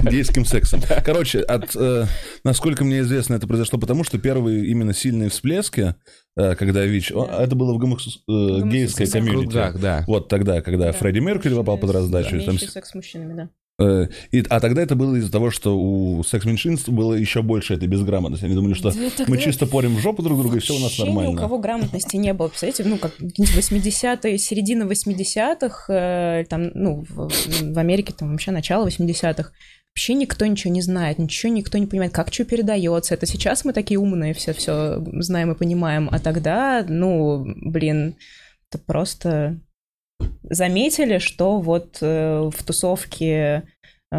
гейским 0.08 0.44
сексом. 0.44 0.80
Короче, 1.04 1.40
от, 1.40 1.74
э, 1.74 2.06
насколько 2.44 2.84
мне 2.84 3.00
известно, 3.00 3.34
это 3.34 3.46
произошло 3.46 3.78
потому, 3.78 4.04
что 4.04 4.18
первые 4.18 4.66
именно 4.66 4.94
сильные 4.94 5.30
всплески, 5.30 5.94
когда 6.34 6.84
ВИЧ, 6.84 7.12
о, 7.12 7.24
это 7.26 7.54
было 7.54 7.74
в 7.74 7.78
гомосекс- 7.78 8.20
э, 8.28 8.68
гейской 8.68 9.06
комьюнити. 9.06 9.42
кругах, 9.50 9.80
да. 9.80 10.04
Вот 10.06 10.28
тогда, 10.28 10.60
когда 10.62 10.86
Да. 10.86 10.92
Фредди 10.92 11.18
Меркьюри 11.18 11.54
попал 11.56 11.78
под 11.78 11.90
раздачу. 11.90 12.36
и 12.36 12.44
там 12.44 12.58
секс 12.58 12.90
с 12.90 12.94
мужчинами, 12.94 13.34
да. 13.34 13.48
Э, 13.80 14.06
и- 14.30 14.44
а 14.48 14.60
тогда 14.60 14.82
это 14.82 14.94
было 14.94 15.16
из-за 15.16 15.32
того, 15.32 15.50
что 15.50 15.76
у 15.78 16.22
секс-меньшинств 16.22 16.88
было 16.90 17.14
еще 17.14 17.42
больше 17.42 17.74
этой 17.74 17.88
безграмотности. 17.88 18.44
Они 18.44 18.54
думали, 18.54 18.74
что 18.74 18.90
Да 18.92 19.24
мы 19.26 19.38
чисто 19.38 19.66
порим 19.66 19.96
в 19.96 20.00
жопу 20.00 20.22
друг 20.22 20.38
друга, 20.38 20.58
и 20.58 20.60
все 20.60 20.74
у 20.74 20.78
нас 20.78 20.90
Вообще 20.98 21.04
ни 21.04 21.08
у 21.08 21.14
нормально. 21.14 21.40
кого 21.40 21.58
грамотности 21.58 22.16
не 22.16 22.32
было. 22.34 22.48
Представляете, 22.48 22.84
ну, 22.84 22.98
как 22.98 23.12
какие-нибудь 23.16 23.56
80-е, 23.56 24.38
середина 24.38 24.84
80-х, 24.84 25.92
э, 25.92 26.44
там, 26.48 26.70
ну, 26.74 27.04
в, 27.08 27.28
в 27.72 27.78
Америке 27.78 28.12
там 28.16 28.30
вообще 28.32 28.50
начало 28.50 28.86
80-х. 28.86 29.50
Вообще 29.94 30.14
никто 30.14 30.46
ничего 30.46 30.72
не 30.72 30.80
знает, 30.80 31.18
ничего 31.18 31.52
никто 31.52 31.76
не 31.76 31.86
понимает, 31.86 32.12
как 32.14 32.32
что 32.32 32.44
передается. 32.44 33.12
Это 33.14 33.26
сейчас 33.26 33.64
мы 33.64 33.72
такие 33.74 33.98
умные 34.00 34.32
все 34.32 34.52
все 34.54 35.02
знаем 35.20 35.52
и 35.52 35.54
понимаем, 35.54 36.08
а 36.10 36.18
тогда, 36.18 36.84
ну, 36.88 37.44
блин, 37.62 38.16
это 38.70 38.78
просто 38.82 39.58
заметили, 40.42 41.18
что 41.18 41.60
вот 41.60 41.98
э, 42.00 42.50
в 42.54 42.62
тусовке 42.62 43.64
э, 44.10 44.16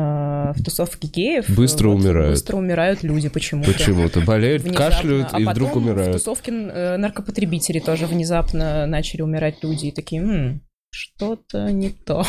в 0.56 0.64
тусовке 0.64 1.08
геев 1.08 1.50
Быстро 1.50 1.90
вот 1.90 2.02
умирают. 2.02 2.32
быстро 2.34 2.58
умирают 2.58 3.02
люди 3.04 3.30
почему-то. 3.30 3.72
Почему-то 3.72 4.22
болеют, 4.22 4.62
Внезапно. 4.64 4.90
кашляют 4.90 5.28
а 5.32 5.40
и 5.40 5.46
вдруг 5.46 5.76
умирают. 5.76 6.10
в 6.16 6.20
тусовке 6.20 6.52
э, 6.52 6.98
наркопотребителей 6.98 7.80
тоже 7.80 8.06
внезапно 8.06 8.86
начали 8.86 9.22
умирать 9.24 9.64
люди 9.64 9.88
и 9.88 9.92
такие, 9.92 10.22
«М, 10.22 10.62
что-то 10.92 11.72
не 11.72 11.90
то. 11.90 12.24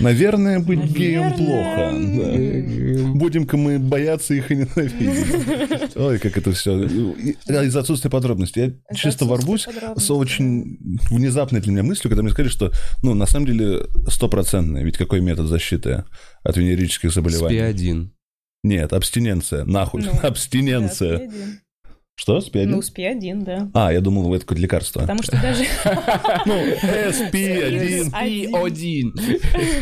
Наверное, 0.00 0.60
быть 0.60 0.82
геем 0.84 1.32
плохо. 1.34 1.90
Наверное. 1.92 2.96
да. 3.04 3.08
Будем-ка 3.14 3.56
мы 3.56 3.78
бояться 3.78 4.34
их 4.34 4.50
и 4.50 4.56
ненавидеть. 4.56 5.96
Ой, 5.96 6.18
как 6.18 6.36
это 6.38 6.52
все. 6.52 6.84
Из-за 6.84 7.80
отсутствия 7.80 8.10
подробностей. 8.10 8.80
Я 8.90 8.96
чисто 8.96 9.24
ворвусь 9.24 9.66
с 9.96 10.10
очень 10.10 10.78
внезапной 11.10 11.60
для 11.60 11.72
меня 11.72 11.82
мыслью, 11.82 12.10
когда 12.10 12.22
мне 12.22 12.32
сказали, 12.32 12.50
что, 12.50 12.72
ну, 13.02 13.14
на 13.14 13.26
самом 13.26 13.46
деле, 13.46 13.86
стопроцентное. 14.08 14.82
Ведь 14.82 14.96
какой 14.96 15.20
метод 15.20 15.46
защиты 15.46 16.04
от 16.42 16.56
венерических 16.56 17.12
заболеваний? 17.12 17.58
СПИ-1. 17.58 18.08
Нет, 18.62 18.92
абстиненция. 18.92 19.64
Нахуй. 19.64 20.02
Ну, 20.02 20.12
Абстиненция. 20.22 21.30
Да, 22.26 22.32
SPI1. 22.36 22.40
Что, 22.40 22.40
спи 22.40 22.64
Ну, 22.66 22.78
SPI1, 22.80 23.42
да. 23.44 23.70
А, 23.74 23.92
я 23.92 24.00
думал, 24.00 24.32
это 24.34 24.44
какое-то 24.44 24.62
лекарство. 24.62 25.00
Потому 25.00 25.22
что 25.22 25.40
даже... 25.40 25.64
Ну, 26.46 26.54
SP1. 26.54 28.10
SP-1. 28.10 29.12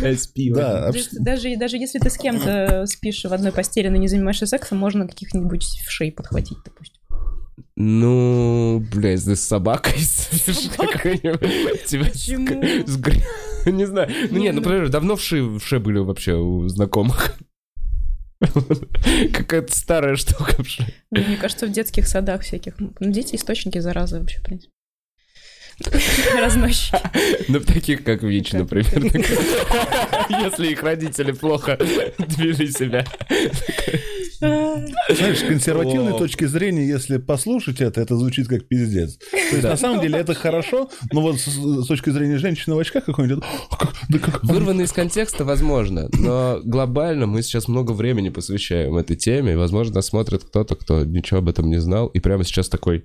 SP-1. 0.02 0.54
Да, 0.54 0.92
даже- 1.18 1.56
Даже, 1.56 1.76
если 1.76 1.98
ты 1.98 2.10
с 2.10 2.16
кем-то 2.16 2.84
спишь 2.86 3.24
в 3.24 3.32
одной 3.32 3.52
постели, 3.52 3.88
но 3.88 3.96
не 3.96 4.08
занимаешься 4.08 4.46
сексом, 4.46 4.78
можно 4.78 5.08
каких-нибудь 5.08 5.64
вшей 5.86 6.12
подхватить, 6.12 6.58
допустим. 6.64 6.94
Ну, 7.80 8.84
бля, 8.92 9.12
если 9.12 9.34
с 9.34 9.40
собакой 9.42 9.94
спишь 9.98 10.68
какой-нибудь, 10.76 11.86
с- 11.86 12.10
Почему? 12.10 12.62
Не 13.66 13.84
знаю. 13.86 14.08
Ну 14.30 14.38
Не, 14.38 14.44
нет, 14.44 14.54
ну, 14.54 14.60
ну- 14.60 14.66
например, 14.68 14.88
давно 14.88 15.16
вши, 15.16 15.42
вши 15.58 15.78
были 15.78 15.98
вообще 15.98 16.34
у 16.34 16.66
знакомых. 16.68 17.36
Какая-то 18.40 19.74
старая 19.74 20.16
штука. 20.16 20.54
Ну, 21.10 21.20
Мне 21.22 21.36
кажется, 21.36 21.66
в 21.66 21.72
детских 21.72 22.06
садах 22.06 22.42
всяких. 22.42 22.74
Ну, 22.78 22.92
дети 23.00 23.34
источники 23.34 23.78
заразы 23.78 24.20
вообще, 24.20 24.38
в 24.38 24.42
принципе. 24.42 24.72
Разносчики. 26.38 26.98
Ну, 27.48 27.60
таких, 27.60 28.04
как 28.04 28.22
ВИЧ, 28.22 28.52
например. 28.52 29.04
Если 30.28 30.72
их 30.72 30.82
родители 30.82 31.32
плохо 31.32 31.78
вели 32.18 32.70
себя. 32.70 33.04
Знаешь, 34.40 35.38
с 35.38 35.42
консервативной 35.42 36.12
О. 36.12 36.18
точки 36.18 36.44
зрения, 36.44 36.86
если 36.86 37.18
послушать 37.18 37.80
это, 37.80 38.00
это 38.00 38.16
звучит 38.16 38.48
как 38.48 38.66
пиздец. 38.68 39.16
То 39.18 39.36
есть, 39.36 39.62
Да. 39.62 39.70
на 39.70 39.76
самом 39.76 40.00
деле, 40.00 40.18
это 40.18 40.34
хорошо, 40.34 40.88
но 41.12 41.20
вот 41.22 41.38
с, 41.40 41.46
с 41.46 41.86
точки 41.86 42.10
зрения 42.10 42.38
женщины 42.38 42.74
в 42.74 42.78
очках 42.78 43.04
какой-нибудь, 43.04 43.44
«А 43.70 43.76
как- 43.76 43.94
да 44.08 44.18
как... 44.18 44.44
Вырвано 44.44 44.82
из 44.82 44.92
контекста, 44.92 45.44
возможно, 45.44 46.08
но 46.12 46.60
глобально 46.64 47.26
мы 47.26 47.42
сейчас 47.42 47.68
много 47.68 47.92
времени 47.92 48.28
посвящаем 48.28 48.96
этой 48.96 49.16
теме, 49.16 49.52
и, 49.52 49.56
возможно, 49.56 49.94
нас 49.96 50.06
смотрит 50.06 50.44
кто-то, 50.44 50.74
кто 50.76 51.04
ничего 51.04 51.38
об 51.38 51.48
этом 51.48 51.68
не 51.68 51.80
знал, 51.80 52.06
и 52.08 52.20
прямо 52.20 52.44
сейчас 52.44 52.68
такой, 52.68 53.04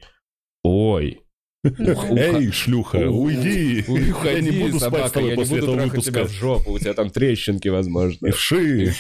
ой, 0.64 1.22
Эй, 1.66 2.52
шлюха, 2.52 3.10
уйди. 3.10 3.86
Я 4.26 4.42
не 4.42 4.52
буду 4.52 4.80
спать 4.80 4.80
с 4.80 4.82
собака, 4.82 5.10
тобой 5.12 5.36
после 5.36 5.58
этого 5.60 5.76
тебя 5.78 5.86
выпуска. 5.86 6.26
в 6.26 6.32
жопу, 6.32 6.72
у 6.74 6.80
тебя 6.80 6.94
там 6.94 7.10
трещинки, 7.10 7.70
возможно. 7.70 8.28
И 8.28 8.32
вши. 8.32 8.94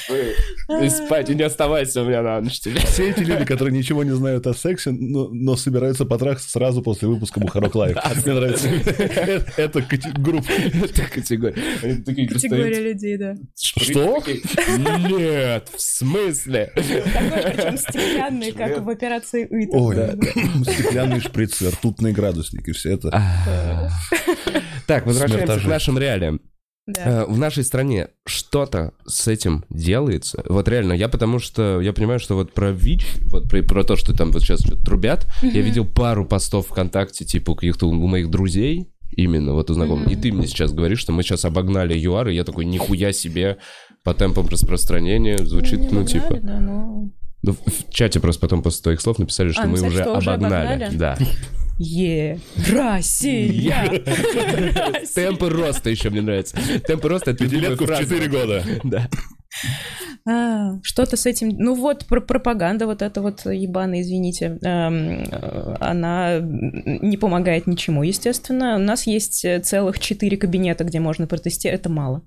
И 0.82 0.89
спать, 0.89 1.30
и 1.30 1.36
не 1.36 1.43
оставайся 1.43 2.03
у 2.03 2.05
меня 2.05 2.22
на 2.22 2.39
ночь 2.39 2.61
тебе. 2.61 2.80
Все 2.80 3.09
эти 3.09 3.20
люди, 3.20 3.43
которые 3.43 3.78
ничего 3.78 4.05
не 4.05 4.11
знают 4.16 4.47
о 4.47 4.53
сексе, 4.53 4.91
но, 4.91 5.57
собираются 5.57 6.05
потрахаться 6.05 6.49
сразу 6.51 6.82
после 6.82 7.09
выпуска 7.09 7.41
Бухарок 7.41 7.76
Лайв. 7.76 7.97
Мне 8.26 8.34
нравится. 8.34 8.70
Это- 9.57 9.86
группа. 10.18 10.45
Это 10.51 11.01
категория. 11.14 11.55
Категория 12.28 12.82
людей, 12.82 13.18
да. 13.18 13.36
шприц, 13.59 13.89
Что? 13.89 14.24
Нет, 15.09 15.68
в 15.76 15.82
смысле? 15.82 16.72
Такой, 16.76 17.51
причем 17.51 17.78
стеклянный, 17.78 18.51
как 18.53 18.82
в 18.84 18.89
операции. 18.89 19.47
Ой, 19.70 19.95
такой. 19.95 20.74
стеклянные 20.74 21.20
шприцы, 21.20 21.70
ртутные 21.70 22.14
градусники, 22.54 22.72
все 22.72 22.93
это. 22.93 23.91
Так, 24.88 25.06
возвращаемся 25.06 25.60
к 25.60 25.66
нашим 25.66 25.97
реалиям. 25.97 26.41
Да. 26.86 27.22
Э, 27.22 27.26
В 27.26 27.38
нашей 27.38 27.64
стране 27.64 28.10
что-то 28.26 28.91
с 29.06 29.28
этим 29.30 29.64
делается. 29.70 30.43
Вот 30.49 30.68
реально, 30.68 30.91
я 30.93 31.08
потому 31.08 31.39
что 31.39 31.80
я 31.80 31.93
понимаю, 31.93 32.20
что 32.20 32.36
вот 32.36 32.54
про 32.54 32.72
ВИЧ, 32.72 33.06
вот 33.32 33.49
про, 33.49 33.64
про 33.64 33.84
то, 33.86 33.95
что 33.95 34.14
там 34.14 34.32
вот 34.32 34.41
сейчас 34.41 34.60
что-то 34.60 34.84
трубят, 34.84 35.26
я 35.41 35.62
видел 35.62 35.86
пару 35.86 36.26
постов 36.26 36.68
ВКонтакте, 36.68 37.24
типа 37.24 37.51
у 37.51 37.56
каких-то 37.56 37.88
у 37.88 38.08
моих 38.08 38.30
друзей, 38.30 38.89
именно 39.16 39.54
вот 39.54 39.70
у 39.70 39.74
знакомых. 39.74 40.12
И 40.12 40.18
ты 40.18 40.34
мне 40.34 40.45
сейчас 40.45 40.74
говоришь, 40.74 40.99
что 40.99 41.14
мы 41.14 41.24
сейчас 41.24 41.45
обогнали 41.45 41.97
ЮАР, 41.97 42.28
и 42.30 42.36
я 42.36 42.43
такой, 42.43 42.66
нихуя 42.66 43.14
себе, 43.14 43.58
по 44.04 44.14
темпам 44.14 44.49
распространения 44.49 45.38
звучит, 45.38 45.80
Не 45.80 45.88
ну, 45.88 46.01
обогнали, 46.01 46.08
типа... 46.08 46.39
да, 46.41 46.60
но- 46.60 47.10
Ну, 47.43 47.54
в 47.54 47.58
в 47.66 47.89
чате 47.93 48.20
просто 48.20 48.41
потом 48.41 48.62
после 48.62 48.82
твоих 48.84 48.99
слов 48.99 49.20
написали, 49.20 49.51
что 49.54 49.62
А, 49.62 49.66
мы 49.68 49.80
написали, 49.80 49.89
уже 49.93 50.01
что 50.04 50.18
уже 50.18 50.32
обогнали. 50.32 50.68
обогнали? 50.84 50.95
Да. 50.97 51.18
Е, 51.80 52.39
Россия! 52.71 53.89
Темпы 55.15 55.49
роста 55.49 55.89
еще 55.89 56.09
мне 56.09 56.21
нравится. 56.21 56.57
Темпы 56.88 57.09
роста 57.09 57.32
это 57.32 57.43
Пятилетку 57.43 57.86
в 57.86 57.89
любимая 57.89 58.05
фраза. 58.05 58.15
4 58.15 58.28
года. 58.30 58.63
Да. 58.84 59.09
А, 60.26 60.80
Что-то 60.84 61.17
с 61.17 61.26
этим... 61.26 61.49
Ну 61.49 61.76
вот, 61.76 62.05
про- 62.05 62.21
пропаганда 62.21 62.86
вот 62.86 63.01
эта 63.01 63.21
вот 63.21 63.45
ебаная, 63.45 64.01
извините, 64.01 64.57
эм, 64.61 65.24
она 65.80 66.39
не 66.39 67.17
помогает 67.17 67.67
ничему, 67.67 68.03
естественно. 68.03 68.76
У 68.76 68.80
нас 68.80 69.05
есть 69.05 69.43
э, 69.43 69.59
целых 69.59 69.99
четыре 69.99 70.38
кабинета, 70.38 70.84
где 70.86 70.99
можно 70.99 71.28
протестировать. 71.28 71.82
Это 71.82 71.89
мало. 71.89 72.21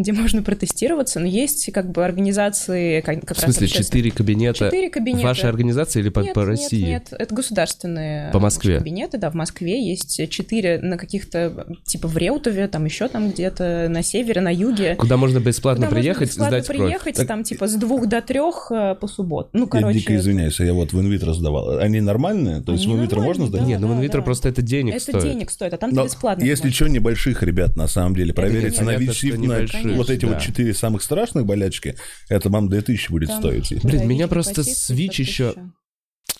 Где 0.00 0.12
можно 0.14 0.42
протестироваться, 0.42 1.20
но 1.20 1.26
есть 1.26 1.70
как 1.74 1.92
бы 1.92 2.02
организации... 2.02 3.02
Как, 3.02 3.20
как 3.20 3.36
В 3.36 3.40
смысле, 3.40 3.68
четыре 3.68 4.10
кабинета 4.10 4.64
Четыре 4.64 4.88
кабинета. 4.88 5.26
вашей 5.26 5.50
организации 5.50 6.00
или 6.00 6.08
по, 6.08 6.20
Нет, 6.20 6.32
по 6.32 6.38
нет, 6.38 6.48
России? 6.48 6.82
Нет, 6.82 7.08
это 7.10 7.34
государственные 7.34 8.32
По 8.32 8.38
Москве? 8.38 8.78
кабинеты, 8.78 9.18
да, 9.18 9.30
в 9.30 9.34
Москве 9.34 9.86
есть 9.86 10.30
четыре 10.30 10.78
на 10.80 10.96
каких-то, 10.96 11.66
типа 11.84 12.08
в 12.08 12.16
Реутове, 12.16 12.66
там 12.68 12.86
еще 12.86 13.08
там 13.08 13.30
где-то 13.30 13.88
на 13.90 14.02
севере, 14.02 14.40
на 14.40 14.48
юге. 14.48 14.94
Куда 14.96 15.18
можно 15.18 15.38
бесплатно 15.38 15.84
Куда 15.84 15.96
можно 15.96 16.00
приехать, 16.00 16.28
бесплатно 16.30 16.56
сдать 16.62 16.66
кровь? 16.66 16.78
приехать, 16.88 17.16
Так- 17.16 17.26
там 17.28 17.44
типа 17.44 17.66
с 17.68 17.74
двух 17.74 18.06
до 18.08 18.22
трех 18.22 18.72
э, 18.72 18.94
по 18.98 19.06
субботу. 19.06 19.50
Ну, 19.52 19.64
Я 19.64 19.70
короче. 19.70 19.98
дико 19.98 20.16
извиняюсь, 20.16 20.58
я 20.60 20.72
вот 20.72 20.94
в 20.94 20.98
инвитро 21.00 21.34
сдавал. 21.34 21.78
Они 21.78 22.00
нормальные? 22.00 22.62
То 22.62 22.72
есть 22.72 22.86
Они 22.86 22.94
в 22.94 22.96
инвитро 22.96 23.20
можно 23.20 23.48
сдать? 23.48 23.66
Нет, 23.66 23.80
ну 23.80 23.88
в 23.88 23.90
да, 23.90 23.96
инвитро 23.98 24.20
да. 24.20 24.24
просто 24.24 24.48
это 24.48 24.62
денег 24.62 24.94
Это 24.94 25.02
стоит. 25.02 25.22
денег 25.24 25.50
стоит, 25.50 25.74
а 25.74 25.76
там 25.76 25.90
Но 25.90 26.06
бесплатно. 26.06 26.42
если 26.42 26.70
что, 26.70 26.88
небольших 26.88 27.42
ребят, 27.42 27.76
на 27.76 27.86
самом 27.86 28.16
деле, 28.16 28.32
провериться 28.32 28.82
на 28.82 28.98
что 29.12 29.36
на, 29.36 29.66
Слушай, 29.94 29.98
вот 29.98 30.10
эти 30.10 30.24
да. 30.26 30.28
вот 30.28 30.40
четыре 30.40 30.74
самых 30.74 31.02
страшных 31.02 31.46
болячки, 31.46 31.96
это 32.28 32.48
вам 32.50 32.68
2000 32.68 33.10
будет 33.10 33.28
Там- 33.28 33.38
стоить. 33.40 33.82
Блин, 33.82 33.98
Да, 34.00 34.04
меня 34.04 34.28
просто 34.28 34.62
ВИЧ 34.88 35.20
еще- 35.20 35.52
500 35.54 35.64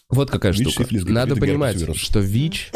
Вот 0.09 0.29
какая 0.29 0.53
ВИЧ, 0.53 0.73
штука. 0.73 0.85
сифилис, 0.85 1.05
Надо 1.05 1.37
понимать, 1.37 1.97
что 1.97 2.19
ВИЧ, 2.19 2.73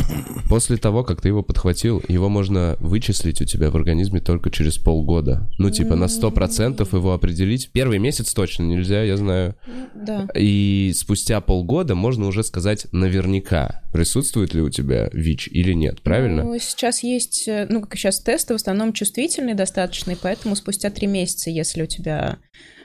после 0.49 0.77
того, 0.77 1.03
как 1.03 1.21
ты 1.21 1.29
его 1.29 1.43
подхватил, 1.43 2.01
его 2.07 2.29
можно 2.29 2.77
вычислить 2.79 3.43
у 3.43 3.45
тебя 3.45 3.71
в 3.71 3.77
организме 3.77 4.21
только 4.21 4.53
через 4.53 4.79
полгода. 4.79 5.51
Ну, 5.59 5.69
типа, 5.71 5.97
на 5.97 6.05
100% 6.05 6.87
его 6.97 7.12
определить. 7.12 7.71
Первый 7.73 7.99
месяц 7.99 8.33
точно 8.33 8.62
нельзя, 8.62 9.03
я 9.03 9.17
знаю. 9.17 9.57
Да. 9.97 10.29
И 10.37 10.93
спустя 10.95 11.41
полгода 11.41 11.97
можно 11.97 12.27
уже 12.29 12.45
сказать 12.45 12.87
наверняка, 12.93 13.83
присутствует 13.93 14.55
ли 14.55 14.61
у 14.62 14.71
тебя 14.71 15.11
ВИЧ 15.12 15.49
или 15.49 15.73
нет, 15.73 16.03
правильно? 16.03 16.45
Ну, 16.45 16.57
сейчас 16.61 17.03
есть, 17.03 17.49
э, 17.49 17.67
ну, 17.69 17.81
как 17.81 17.97
сейчас 17.97 18.21
тесты 18.21 18.53
в 18.55 18.57
основном 18.57 18.93
чувствительные 18.93 19.57
достаточно, 19.57 20.12
и 20.12 20.17
поэтому 20.21 20.55
спустя 20.55 20.89
три 20.91 21.09
месяца, 21.09 21.51
если 21.51 21.83
у 21.83 21.87
тебя... 21.87 22.39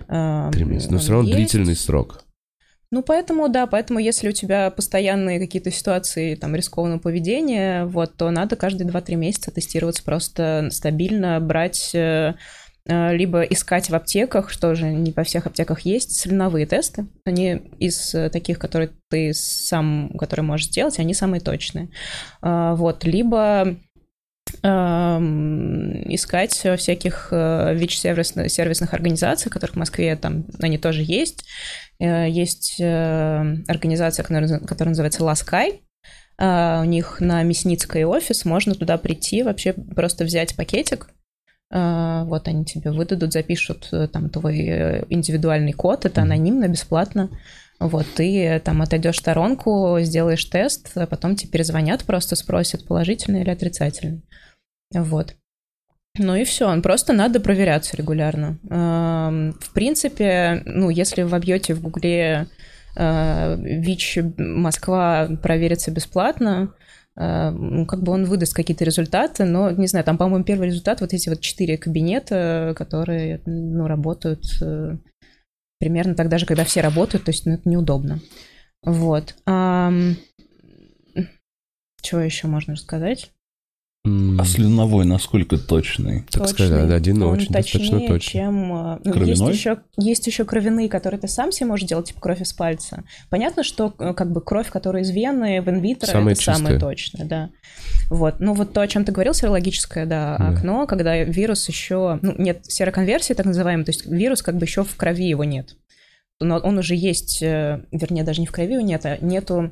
э, 0.07 0.49
Три 0.53 0.65
месяца. 0.65 0.91
Но 0.91 0.97
все 0.97 1.11
равно 1.11 1.27
есть, 1.29 1.37
длительный 1.37 1.75
срок. 1.75 2.23
Ну, 2.91 3.03
поэтому, 3.03 3.49
да, 3.49 3.67
поэтому 3.67 3.99
если 3.99 4.29
у 4.29 4.31
тебя 4.31 4.71
постоянные 4.71 5.39
какие-то 5.39 5.69
ситуации 5.69 6.33
там 6.33 6.55
рискованного 6.55 6.97
поведения, 6.99 7.85
вот, 7.85 8.17
то 8.17 8.31
надо 8.31 8.55
каждые 8.55 8.89
2-3 8.89 9.15
месяца 9.15 9.51
тестироваться 9.51 10.03
просто 10.03 10.69
стабильно, 10.71 11.39
брать 11.39 11.93
э, 11.93 12.33
э, 12.85 13.15
либо 13.15 13.43
искать 13.43 13.91
в 13.91 13.95
аптеках, 13.95 14.49
что 14.49 14.73
же 14.73 14.87
не 14.87 15.11
по 15.11 15.23
всех 15.23 15.45
аптеках 15.45 15.81
есть, 15.81 16.15
соляновые 16.15 16.65
тесты. 16.65 17.05
Они 17.25 17.61
из 17.77 18.15
э, 18.15 18.31
таких, 18.31 18.57
которые 18.57 18.89
ты 19.11 19.35
сам, 19.35 20.09
которые 20.17 20.43
можешь 20.43 20.65
сделать, 20.65 20.97
они 20.97 21.13
самые 21.13 21.41
точные. 21.41 21.89
Вот, 22.41 23.03
либо 23.03 23.77
эм, 24.63 26.11
искать 26.11 26.59
во 26.63 26.75
всяких 26.75 27.31
ВИЧ-сервисных 27.31 28.93
организаций, 28.95 29.51
которых 29.51 29.75
в 29.75 29.79
Москве 29.79 30.15
там 30.15 30.45
они 30.59 30.79
тоже 30.79 31.03
есть. 31.03 31.45
Э, 31.99 32.29
Есть 32.29 32.79
э, 32.79 33.55
организация, 33.67 34.23
которая, 34.23 34.89
называется 34.89 35.23
Ласкай. 35.23 35.81
А, 36.37 36.81
У 36.81 36.85
них 36.85 37.19
на 37.19 37.43
Мясницкой 37.43 38.05
офис, 38.05 38.45
можно 38.45 38.73
туда 38.73 38.97
прийти, 38.97 39.43
вообще 39.43 39.73
просто 39.73 40.23
взять 40.23 40.55
пакетик, 40.55 41.09
вот 41.71 42.47
они 42.47 42.65
тебе 42.65 42.91
выдадут, 42.91 43.31
запишут 43.31 43.89
э, 43.91 44.07
там 44.07 44.29
твой 44.29 44.59
э, 44.59 45.05
индивидуальный 45.09 45.73
код, 45.73 46.05
это 46.05 46.23
анонимно, 46.23 46.67
бесплатно. 46.67 47.29
Вот, 47.79 48.07
ты 48.15 48.43
э, 48.43 48.59
там 48.59 48.81
отойдешь 48.81 49.17
в 49.17 49.19
сторонку, 49.19 49.97
сделаешь 50.01 50.43
тест, 50.45 50.91
а 50.95 51.05
потом 51.05 51.35
тебе 51.35 51.51
перезвонят, 51.51 52.05
просто 52.05 52.35
спросят, 52.35 52.87
положительный 52.87 53.41
или 53.41 53.51
отрицательный. 53.51 54.23
Вот. 54.91 55.35
Ну 56.17 56.35
и 56.35 56.43
все, 56.43 56.81
просто 56.81 57.13
надо 57.13 57.39
проверяться 57.39 57.95
регулярно. 57.95 58.57
В 58.63 59.73
принципе, 59.73 60.63
ну, 60.65 60.89
если 60.89 61.23
вы 61.23 61.29
вобьете 61.29 61.73
в 61.73 61.81
Гугле 61.81 62.47
э, 62.95 63.55
ВИЧ 63.57 64.19
Москва 64.37 65.29
проверится 65.41 65.91
бесплатно, 65.91 66.73
э, 67.15 67.51
ну, 67.51 67.85
как 67.85 68.01
бы 68.03 68.11
он 68.11 68.25
выдаст 68.25 68.53
какие-то 68.53 68.83
результаты, 68.83 69.45
но, 69.45 69.71
не 69.71 69.87
знаю, 69.87 70.03
там, 70.03 70.17
по-моему, 70.17 70.43
первый 70.43 70.67
результат, 70.67 70.99
вот 70.99 71.13
эти 71.13 71.29
вот 71.29 71.39
четыре 71.41 71.77
кабинета, 71.77 72.73
которые, 72.75 73.41
ну, 73.45 73.87
работают 73.87 74.43
э, 74.61 74.97
примерно 75.79 76.15
тогда 76.15 76.37
же, 76.37 76.45
когда 76.45 76.65
все 76.65 76.81
работают, 76.81 77.25
то 77.25 77.31
есть, 77.31 77.45
ну, 77.45 77.53
это 77.53 77.69
неудобно. 77.69 78.19
Вот. 78.83 79.35
Чего 82.01 82.21
еще 82.21 82.47
можно 82.47 82.75
сказать? 82.75 83.31
А 84.05 84.45
слюновой 84.45 85.03
насколько 85.05 85.57
точный? 85.57 86.21
Так 86.31 86.43
Точный. 86.47 86.67
сказать, 86.67 86.91
один 86.91 87.21
Он 87.21 87.31
очень 87.33 87.47
достаточно 87.51 87.79
точнее, 87.99 88.07
точно. 88.07 88.31
чем... 88.31 88.73
э, 88.73 88.99
ну, 89.03 89.13
есть, 89.13 89.13
Кровяной? 89.13 89.53
еще, 89.53 89.79
есть 89.97 90.25
еще 90.25 90.45
кровяные, 90.45 90.87
которые 90.87 91.19
ты 91.19 91.27
сам 91.27 91.51
себе 91.51 91.67
можешь 91.67 91.85
делать, 91.85 92.07
типа 92.07 92.21
кровь 92.21 92.39
из 92.39 92.53
пальца. 92.53 93.03
Понятно, 93.29 93.61
что 93.63 93.93
э, 93.99 94.13
как 94.13 94.31
бы 94.31 94.39
кровь, 94.39 94.69
которая 94.69 95.03
из 95.03 95.09
вены 95.09 95.61
в 95.61 95.69
инвитро, 95.69 96.07
Самая 96.07 96.33
это 96.33 96.41
самое 96.43 96.75
чистая. 96.75 96.79
точное, 96.79 97.25
да. 97.25 97.49
Вот. 98.09 98.35
Ну 98.39 98.53
вот 98.53 98.71
то, 98.71 98.79
о 98.79 98.87
чем 98.87 99.03
ты 99.03 99.11
говорил, 99.11 99.33
серологическое, 99.33 100.05
да, 100.05 100.37
Да. 100.39 100.47
окно, 100.49 100.87
когда 100.87 101.21
вирус 101.25 101.67
еще... 101.67 102.19
Ну, 102.21 102.35
нет 102.37 102.65
сероконверсии, 102.67 103.33
так 103.33 103.45
называемой, 103.45 103.83
то 103.83 103.91
есть 103.91 104.05
вирус 104.05 104.41
как 104.41 104.55
бы 104.55 104.63
еще 104.63 104.85
в 104.85 104.95
крови 104.95 105.25
его 105.27 105.43
нет. 105.43 105.75
Но 106.39 106.57
он 106.57 106.77
уже 106.77 106.95
есть, 106.95 107.43
э, 107.43 107.83
вернее, 107.91 108.23
даже 108.23 108.39
не 108.39 108.47
в 108.47 108.53
крови 108.53 108.73
его 108.75 108.81
нет, 108.81 109.05
а 109.05 109.17
нету 109.19 109.71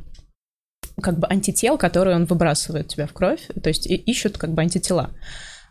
как 1.02 1.20
бы 1.20 1.28
антител, 1.30 1.78
которые 1.78 2.16
он 2.16 2.26
выбрасывает 2.26 2.88
у 2.88 2.89
тебя 2.89 3.08
в 3.08 3.14
кровь, 3.14 3.48
то 3.62 3.70
есть 3.70 3.86
ищут 3.88 4.38
как 4.38 4.52
бы 4.52 4.62
антитела 4.62 5.12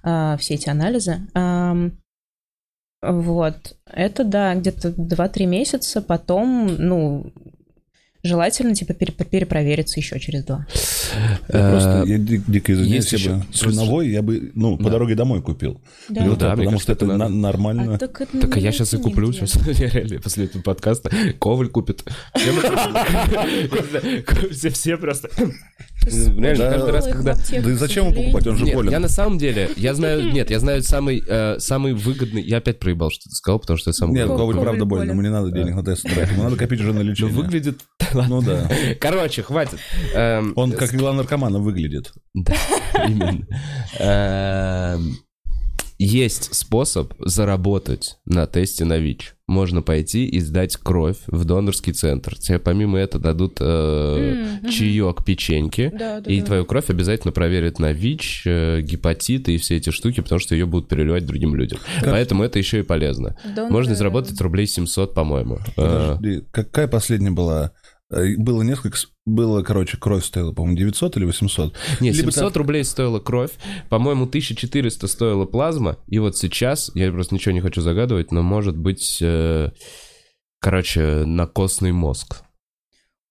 а, 0.03 0.37
все 0.37 0.55
эти 0.55 0.69
анализы. 0.69 1.29
Ам, 1.35 1.99
Вот, 3.03 3.77
это, 3.87 4.25
да, 4.25 4.55
где-то 4.55 4.89
2-3 4.91 5.47
месяца, 5.47 6.01
потом, 6.01 6.67
ну, 6.79 7.33
желательно, 8.27 8.75
типа, 8.75 8.95
пере- 8.95 9.13
перепровериться 9.13 10.01
еще 10.01 10.19
через 10.21 10.45
два. 10.45 10.67
Я 11.49 11.71
просто, 11.71 12.03
Э, 12.07 12.07
я 12.07 12.19
ди- 12.19 12.43
дико 12.47 12.73
извиняюсь, 12.73 13.13
я 13.13 13.19
бы 13.19 13.25
еще- 13.39 13.43
слюновой 13.59 14.09
я 14.11 14.23
бы, 14.23 14.51
ну, 14.55 14.77
по 14.77 14.91
дороге 14.91 15.15
домой 15.15 15.43
купил. 15.43 15.81
Потому 16.09 16.79
что 16.81 16.93
это 16.93 17.07
нормально. 17.07 17.95
А 17.95 17.99
так 17.99 18.57
а 18.57 18.61
я 18.61 18.73
сейчас 18.73 18.95
и 18.95 18.99
куплю 18.99 19.33
сейчас, 19.33 19.57
реально 19.67 20.21
после 20.21 20.45
этого 20.47 20.63
подкаста. 20.63 21.11
Коваль 21.39 21.69
купит. 21.69 22.05
Все 24.73 24.97
просто... 24.97 25.29
Реально, 26.07 26.57
Да. 26.65 26.71
каждый 26.73 26.91
раз, 26.93 27.07
когда... 27.07 27.35
Да 27.35 27.71
и 27.71 27.75
зачем 27.75 28.07
его 28.09 28.15
покупать, 28.23 28.47
он 28.47 28.57
же 28.57 28.65
Нет, 28.65 28.75
болен. 28.75 28.91
я 28.93 29.01
на 29.01 29.09
самом 29.09 29.39
деле, 29.39 29.71
я 29.77 29.95
знаю, 29.95 30.33
нет, 30.33 30.51
я 30.51 30.59
знаю 30.61 30.83
самый, 30.83 31.23
э, 31.27 31.59
самый 31.59 31.93
выгодный, 31.95 32.43
я 32.43 32.59
опять 32.59 32.79
проебал, 32.79 33.11
что 33.11 33.25
ты 33.25 33.31
сказал, 33.35 33.59
потому 33.59 33.77
что 33.79 33.91
я 33.91 33.95
сам 33.95 34.13
Нет. 34.13 34.27
Коваль 34.29 34.55
правда 34.57 34.85
больно, 34.85 35.07
болен. 35.07 35.11
ему 35.11 35.23
не 35.23 35.31
надо 35.31 35.51
денег 35.51 35.75
на 35.75 35.85
тест 35.85 36.03
тратить, 36.05 36.33
ему 36.33 36.45
надо 36.45 36.57
копить 36.57 36.81
уже 36.81 36.93
на 36.93 37.03
Ну, 37.03 37.11
лечение. 37.11 37.35
выглядит... 37.35 37.81
Ну 38.29 38.41
да. 38.41 38.71
Короче, 39.01 39.43
хватит. 39.43 39.79
Эм, 40.15 40.53
Он 40.57 40.73
как 40.73 40.95
игла 40.95 41.13
наркомана 41.13 41.59
выглядит. 41.59 42.13
Да, 42.35 42.55
именно. 43.09 43.47
Есть 45.99 46.55
способ 46.55 47.15
заработать 47.19 48.17
на 48.27 48.47
тесте 48.47 48.85
на 48.85 48.99
ВИЧ. 48.99 49.35
Можно 49.47 49.81
пойти 49.81 50.27
и 50.27 50.41
сдать 50.41 50.77
кровь 50.77 51.19
в 51.29 51.45
донорский 51.45 51.93
центр. 51.93 52.37
Тебе 52.37 52.59
помимо 52.59 52.99
этого 52.99 53.23
дадут 53.23 53.59
э, 53.61 54.59
Мгм. 54.63 54.69
чаек 54.71 55.25
печеньки. 55.25 55.91
Да, 55.97 56.21
да, 56.21 56.31
И 56.31 56.41
да. 56.41 56.47
твою 56.47 56.65
кровь 56.67 56.91
обязательно 56.91 57.33
проверят 57.33 57.79
на 57.79 57.93
ВИЧ, 57.93 58.43
э, 58.47 58.81
гепатиты 58.83 59.55
и 59.55 59.59
все 59.59 59.77
эти 59.77 59.91
штуки, 59.91 60.21
потому 60.21 60.39
что 60.41 60.55
ее 60.55 60.67
будут 60.67 60.89
переливать 60.89 61.25
другим 61.25 61.55
людям. 61.55 61.79
Поэтому 62.03 62.43
это 62.43 62.59
еще 62.59 62.81
и 62.81 62.83
полезно. 62.83 63.37
Доноры- 63.57 63.71
Можно 63.73 63.95
заработать 63.95 64.39
рублей 64.41 64.67
700, 64.67 65.15
по-моему. 65.15 65.61
Э, 65.77 66.17
Подожди, 66.17 66.45
какая 66.51 66.89
последняя 66.89 67.31
была? 67.31 67.73
Э, 68.11 68.37
Было 68.37 68.63
несколько... 68.63 68.99
Было, 69.25 69.63
короче, 69.63 69.97
кровь 69.97 70.25
стоила, 70.25 70.53
по-моему, 70.53 70.79
900 70.79 71.17
или 71.17 71.25
800. 71.25 71.75
Не, 72.01 72.11
Либо 72.13 72.31
700 72.31 72.53
там- 72.53 72.63
рублей 72.63 72.85
стоила 72.85 73.19
кровь, 73.19 73.53
по-моему, 73.89 74.25
1400 74.25 75.07
стоила 75.09 75.47
плазма, 75.47 75.99
и 76.07 76.19
вот 76.21 76.37
сейчас, 76.37 76.93
я 76.95 77.11
просто 77.11 77.35
ничего 77.35 77.53
не 77.53 77.61
хочу 77.61 77.81
загадывать, 77.81 78.31
но 78.31 78.43
может 78.43 78.77
быть, 78.77 79.19
э, 79.21 79.71
короче, 80.61 81.25
на 81.25 81.47
костный 81.47 81.93
мозг. 81.93 82.43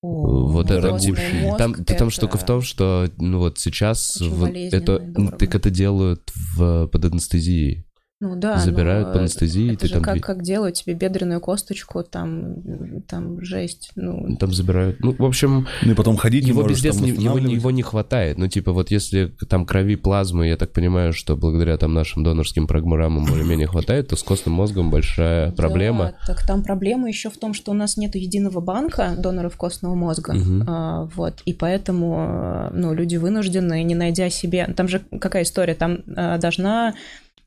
О, 0.02 0.48
вот 0.48 0.70
это 0.70 0.92
гуще. 0.92 1.16
мозг 1.42 1.58
Там, 1.58 1.74
это- 1.74 2.10
что 2.12 2.22
только 2.22 2.38
в 2.38 2.46
том, 2.46 2.62
что 2.62 3.10
ну 3.18 3.40
вот 3.40 3.58
сейчас 3.58 4.20
вот 4.22 4.50
это, 4.50 5.00
так 5.40 5.56
это 5.56 5.70
делают 5.70 6.30
в, 6.36 6.88
под 6.88 7.06
анестезией. 7.06 7.85
Ну 8.26 8.36
да, 8.36 8.58
забирают 8.58 9.14
по 9.14 9.20
анестезии, 9.20 9.72
это 9.72 9.82
ты 9.82 9.88
же 9.88 9.94
там 9.94 10.04
как, 10.04 10.20
как 10.22 10.42
делают 10.44 10.76
тебе 10.76 10.94
бедренную 10.96 11.40
косточку, 11.40 12.04
там, 12.04 13.02
там 13.08 13.42
жесть. 13.44 13.92
Ну, 13.96 14.36
Там 14.38 14.52
забирают. 14.52 15.00
Ну, 15.00 15.16
в 15.18 15.24
общем, 15.24 15.68
Ну 15.84 15.92
и 15.92 15.96
потом 15.96 16.18
ходить 16.18 16.44
не 16.44 16.50
его 16.50 16.62
можешь, 16.62 16.78
пиздец, 16.78 16.96
там 16.96 17.06
не- 17.06 17.12
его, 17.12 17.40
не- 17.40 17.54
его 17.54 17.72
не 17.72 17.84
хватает. 17.84 18.38
Ну, 18.38 18.48
типа, 18.48 18.72
вот 18.72 18.90
если 18.92 19.32
там 19.48 19.66
крови, 19.66 19.96
плазмы, 19.96 20.48
я 20.48 20.58
так 20.58 20.72
понимаю, 20.72 21.14
что 21.14 21.36
благодаря 21.36 21.78
там 21.78 21.94
нашим 21.94 22.24
донорским 22.24 22.68
программам 22.68 23.26
более-менее 23.26 23.68
хватает, 23.68 24.08
то 24.10 24.16
с 24.16 24.24
костным 24.24 24.56
мозгом 24.56 24.90
большая 24.90 25.52
проблема. 25.52 26.16
Да, 26.28 26.34
так 26.34 26.48
там 26.48 26.64
проблема 26.64 27.08
еще 27.08 27.30
в 27.30 27.38
том, 27.38 27.54
что 27.54 27.72
у 27.72 27.76
нас 27.76 27.98
нет 27.98 28.16
единого 28.16 28.60
банка 28.60 29.14
доноров 29.18 29.56
костного 29.58 29.96
мозга. 29.96 30.34
Мгм. 30.34 30.64
А, 30.68 31.10
вот, 31.16 31.42
и 31.46 31.54
поэтому 31.54 32.70
ну, 32.74 32.94
люди 32.94 33.18
вынуждены, 33.18 33.84
не 33.84 33.96
найдя 33.96 34.30
себе... 34.30 34.66
Там 34.76 34.88
же 34.88 35.02
какая 35.20 35.44
история? 35.44 35.76
Там 35.76 36.00
э, 36.08 36.38
должна 36.40 36.94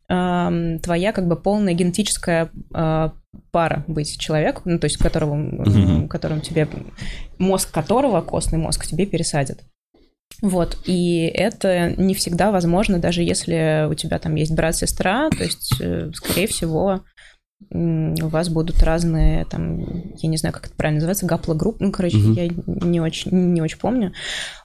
эм, 0.08 0.78
твоя 0.80 1.12
как 1.12 1.28
бы 1.28 1.36
полная 1.36 1.74
генетическая 1.74 2.50
э, 2.74 3.10
пара 3.50 3.84
быть 3.86 4.18
человек, 4.18 4.62
ну, 4.64 4.78
то 4.78 4.86
есть 4.86 4.96
которого, 4.96 5.34
э, 5.34 5.38
Мгм. 5.68 6.08
которым 6.08 6.40
тебе... 6.40 6.68
Мозг 7.38 7.70
которого, 7.70 8.20
костный 8.20 8.58
мозг, 8.58 8.86
тебе 8.86 9.06
пересадят. 9.06 9.60
Вот, 10.42 10.78
и 10.86 11.30
это 11.34 11.90
не 11.96 12.14
всегда 12.14 12.50
возможно, 12.50 12.98
даже 12.98 13.22
если 13.22 13.86
у 13.90 13.94
тебя 13.94 14.18
там 14.18 14.34
есть 14.36 14.54
брат-сестра, 14.54 15.30
то 15.30 15.42
есть, 15.42 15.74
э, 15.80 16.10
скорее 16.14 16.46
всего, 16.46 17.00
у 17.70 18.28
вас 18.28 18.48
будут 18.48 18.82
разные, 18.84 19.44
там, 19.46 19.80
я 20.16 20.28
не 20.28 20.36
знаю, 20.36 20.52
как 20.52 20.66
это 20.66 20.76
правильно 20.76 20.98
называется, 20.98 21.26
гаплогруппы, 21.26 21.84
ну, 21.84 21.90
короче, 21.92 22.18
Мгм. 22.18 22.32
я 22.34 22.48
не 22.66 23.00
очень, 23.00 23.32
не 23.52 23.60
очень 23.60 23.78
помню, 23.78 24.12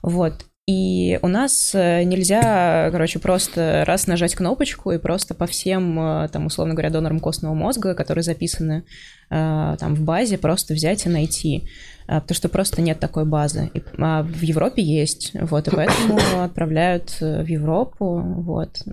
вот, 0.03 0.45
И 0.65 1.19
у 1.21 1.27
нас 1.27 1.75
э, 1.75 2.03
нельзя, 2.03 2.89
короче, 2.91 3.19
просто 3.19 3.83
раз 3.85 4.07
нажать 4.07 4.33
кнопочку 4.33 4.91
и 4.91 4.97
просто 4.97 5.33
по 5.33 5.45
всем, 5.45 5.99
э, 5.99 6.29
там, 6.29 6.45
условно 6.45 6.73
говоря, 6.73 6.89
донорам 6.89 7.19
костного 7.19 7.53
мозга, 7.53 7.93
которые 7.95 8.23
записаны 8.23 8.85
э, 9.29 9.75
там 9.77 9.93
в 9.93 10.01
базе, 10.03 10.37
просто 10.37 10.73
взять 10.73 11.05
и 11.05 11.09
найти. 11.09 11.67
Потому 12.05 12.35
что 12.35 12.49
просто 12.49 12.81
нет 12.81 12.99
такой 12.99 13.25
базы. 13.25 13.71
И, 13.73 13.81
а 13.97 14.23
в 14.23 14.41
Европе 14.41 14.81
есть, 14.81 15.31
вот, 15.33 15.67
и 15.67 15.71
поэтому 15.71 16.19
отправляют 16.43 17.17
в 17.19 17.45
Европу, 17.45 18.21
вот. 18.21 18.83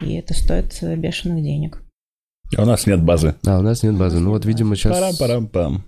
И 0.00 0.14
это 0.14 0.34
стоит 0.34 0.78
бешеных 0.82 1.42
денег. 1.42 1.82
А 2.56 2.62
у 2.62 2.66
нас 2.66 2.86
нет 2.86 3.02
базы. 3.02 3.34
А, 3.46 3.58
у 3.58 3.62
нас 3.62 3.82
нет 3.82 3.96
базы. 3.96 4.20
Ну 4.20 4.30
вот, 4.30 4.44
видимо, 4.44 4.76
сейчас... 4.76 4.94
Парам-парам-пам. 4.94 5.84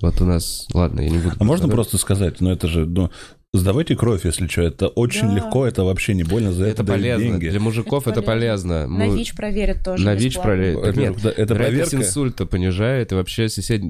Вот 0.00 0.20
у 0.20 0.24
нас... 0.24 0.66
Ладно, 0.72 1.00
я 1.00 1.10
не 1.10 1.18
буду... 1.18 1.34
А 1.38 1.44
можно 1.44 1.68
просто 1.68 1.98
сказать, 1.98 2.40
ну 2.40 2.50
это 2.50 2.66
же, 2.68 2.86
ну, 2.86 3.10
Сдавайте 3.54 3.94
кровь, 3.94 4.24
если 4.24 4.48
что. 4.48 4.62
Это 4.62 4.88
очень 4.88 5.28
да. 5.28 5.36
легко, 5.36 5.64
это 5.64 5.84
вообще 5.84 6.12
не 6.14 6.24
больно, 6.24 6.52
за 6.52 6.64
это, 6.64 6.82
это 6.82 6.92
полезно. 6.92 7.24
деньги. 7.24 7.48
Для 7.50 7.60
мужиков 7.60 8.08
это, 8.08 8.18
это 8.18 8.22
полезно. 8.22 8.88
На 8.88 9.06
Мы... 9.06 9.16
ВИЧ 9.16 9.36
проверят 9.36 9.84
тоже 9.84 10.04
На 10.04 10.16
ВИЧ 10.16 10.40
проверят. 10.40 10.96
Нет, 10.96 11.24
это 11.24 11.54
проверка... 11.54 11.96
инсульта 11.96 12.46
понижает 12.46 13.12
и 13.12 13.14
вообще 13.14 13.48
сосед... 13.48 13.82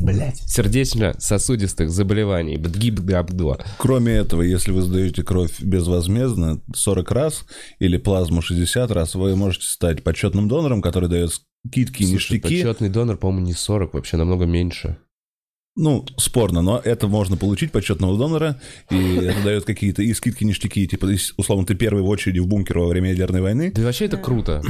Блять. 0.00 0.36
сердечно-сосудистых 0.46 1.88
заболеваний. 1.88 2.58
Кроме 3.78 4.12
этого, 4.12 4.42
если 4.42 4.70
вы 4.70 4.82
сдаете 4.82 5.22
кровь 5.22 5.60
безвозмездно 5.62 6.60
40 6.74 7.10
раз 7.10 7.46
или 7.78 7.96
плазму 7.96 8.42
60 8.42 8.90
раз, 8.90 9.14
вы 9.14 9.34
можете 9.34 9.66
стать 9.66 10.02
почетным 10.02 10.48
донором, 10.48 10.82
который 10.82 11.08
дает 11.08 11.30
скидки, 11.66 12.02
Слушай, 12.02 12.34
ништяки. 12.34 12.62
почетный 12.62 12.88
донор, 12.90 13.16
по-моему, 13.16 13.46
не 13.46 13.54
40, 13.54 13.94
вообще 13.94 14.16
намного 14.16 14.44
меньше. 14.44 14.98
Ну, 15.74 16.04
спорно, 16.18 16.60
но 16.60 16.80
это 16.84 17.08
можно 17.08 17.36
получить 17.36 17.72
почетного 17.72 18.18
донора, 18.18 18.60
и 18.90 19.16
это 19.16 19.42
дает 19.42 19.64
какие-то 19.64 20.02
и 20.02 20.12
скидки, 20.12 20.44
ништяки, 20.44 20.86
типа, 20.86 21.08
условно, 21.38 21.66
ты 21.66 21.74
первый 21.74 22.02
в 22.02 22.08
очереди 22.08 22.40
в 22.40 22.46
бункер 22.46 22.78
во 22.78 22.88
время 22.88 23.10
ядерной 23.10 23.40
войны. 23.40 23.72
Да 23.74 23.82
вообще 23.82 24.04
это 24.04 24.18
круто. 24.18 24.62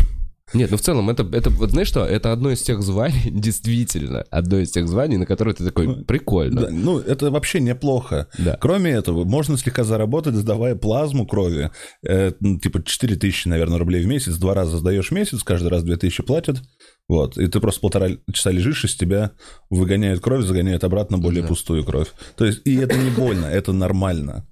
Нет, 0.55 0.71
ну 0.71 0.77
в 0.77 0.81
целом, 0.81 1.09
это, 1.09 1.27
это, 1.33 1.51
вот 1.51 1.71
знаешь 1.71 1.89
что, 1.89 2.05
это 2.05 2.31
одно 2.31 2.51
из 2.51 2.63
тех 2.63 2.83
званий, 2.83 3.23
действительно, 3.31 4.25
одно 4.31 4.59
из 4.59 4.71
тех 4.71 4.87
званий, 4.87 5.17
на 5.17 5.27
которые 5.27 5.55
ты 5.55 5.65
такой, 5.65 5.87
ну, 5.87 6.05
прикольно. 6.05 6.63
Да, 6.63 6.69
ну, 6.71 6.99
это 6.99 7.31
вообще 7.31 7.61
неплохо. 7.61 8.29
Да. 8.39 8.59
Кроме 8.61 8.91
этого, 8.91 9.25
можно 9.25 9.57
слегка 9.57 9.85
заработать, 9.85 10.35
сдавая 10.35 10.75
плазму 10.75 11.27
крови. 11.27 11.71
Э, 12.07 12.33
ну, 12.41 12.59
типа 12.59 12.83
4 12.85 13.17
тысячи, 13.17 13.49
наверное, 13.49 13.79
рублей 13.79 14.05
в 14.05 14.07
месяц, 14.07 14.37
два 14.37 14.55
раза 14.55 14.77
сдаешь 14.79 15.09
в 15.09 15.15
месяц, 15.15 15.43
каждый 15.43 15.69
раз 15.69 15.85
2 15.85 15.97
тысячи 15.97 16.23
платят. 16.23 16.59
Вот, 17.09 17.37
и 17.37 17.47
ты 17.47 17.61
просто 17.61 17.81
полтора 17.81 18.09
часа 18.33 18.51
лежишь, 18.51 18.85
из 18.85 18.95
тебя 18.95 19.33
выгоняют 19.71 20.21
кровь, 20.21 20.45
загоняют 20.45 20.85
обратно 20.85 21.19
более 21.19 21.43
да. 21.43 21.49
пустую 21.49 21.85
кровь. 21.85 22.09
То 22.37 22.45
есть, 22.45 22.63
и 22.65 22.77
это 22.77 22.97
не 22.97 23.11
больно, 23.11 23.47
это 23.47 23.73
нормально. 23.73 24.47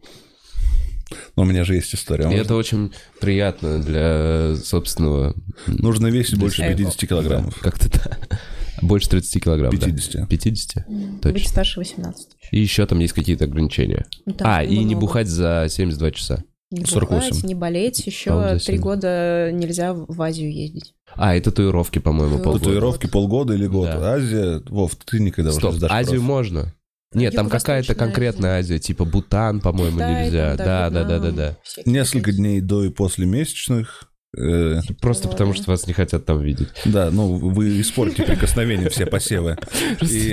Но 1.36 1.42
у 1.42 1.46
меня 1.46 1.64
же 1.64 1.74
есть 1.74 1.94
история. 1.94 2.30
И 2.30 2.34
это 2.34 2.54
очень 2.54 2.92
приятно 3.20 3.82
для 3.82 4.56
собственного... 4.56 5.34
Нужно 5.66 6.08
весить 6.08 6.38
больше 6.38 6.62
50 6.62 7.08
килограммов. 7.08 7.54
Да, 7.62 7.70
как-то 7.70 7.90
да. 7.90 8.38
Больше 8.82 9.10
30 9.10 9.44
килограмм, 9.44 9.72
50. 9.72 10.22
Да? 10.22 10.26
50? 10.26 10.88
Mm. 10.88 11.20
Точно. 11.20 11.32
Быть 11.32 11.48
старше 11.48 11.80
18. 11.80 12.28
И 12.52 12.60
еще 12.60 12.86
там 12.86 12.98
есть 13.00 13.12
какие-то 13.12 13.44
ограничения. 13.44 14.06
Ну, 14.24 14.36
а, 14.40 14.64
и 14.64 14.78
не 14.84 14.94
бухать 14.94 15.28
за 15.28 15.66
72 15.68 16.10
часа. 16.12 16.44
Не 16.70 16.84
48. 16.84 17.28
бухать, 17.30 17.44
не 17.44 17.54
болеть. 17.54 18.06
Еще 18.06 18.58
три 18.64 18.78
года 18.78 19.50
нельзя 19.52 19.92
в 19.92 20.22
Азию 20.22 20.52
ездить. 20.52 20.94
А, 21.16 21.34
и 21.34 21.40
татуировки, 21.40 21.98
по-моему, 21.98 22.38
полгода. 22.38 22.64
Татуировки 22.64 23.06
полгода 23.08 23.54
или 23.54 23.66
год. 23.66 23.86
Да. 23.88 24.14
Азия, 24.14 24.62
Вов, 24.68 24.94
ты 24.96 25.18
никогда 25.18 25.50
Стоп, 25.50 25.74
уже 25.74 25.86
Азию 25.90 26.20
кровь. 26.20 26.28
можно. 26.28 26.74
Нет, 27.12 27.34
там 27.34 27.48
какая-то 27.48 27.96
конкретная 27.96 28.58
Азия. 28.60 28.74
Азия, 28.74 28.78
типа 28.78 29.04
Бутан, 29.04 29.60
по-моему, 29.60 29.96
Китай, 29.96 30.26
нельзя. 30.26 30.56
там, 30.56 30.66
Да, 30.66 30.90
да, 30.90 31.04
да, 31.04 31.18
да, 31.18 31.20
да, 31.30 31.30
да. 31.32 31.56
Несколько 31.84 32.30
дней 32.30 32.60
до 32.60 32.84
и 32.84 32.90
после 32.90 33.26
месячных. 33.26 34.04
э, 34.38 34.78
Просто 35.00 35.26
потому, 35.26 35.54
что 35.54 35.72
вас 35.72 35.88
не 35.88 35.92
хотят 35.92 36.24
там 36.24 36.40
видеть. 36.40 36.68
Да, 36.84 37.10
ну 37.10 37.34
вы 37.34 37.80
испортите 37.80 38.22
прикосновение 38.22 38.90
все 38.90 39.06
посевы. 39.06 39.58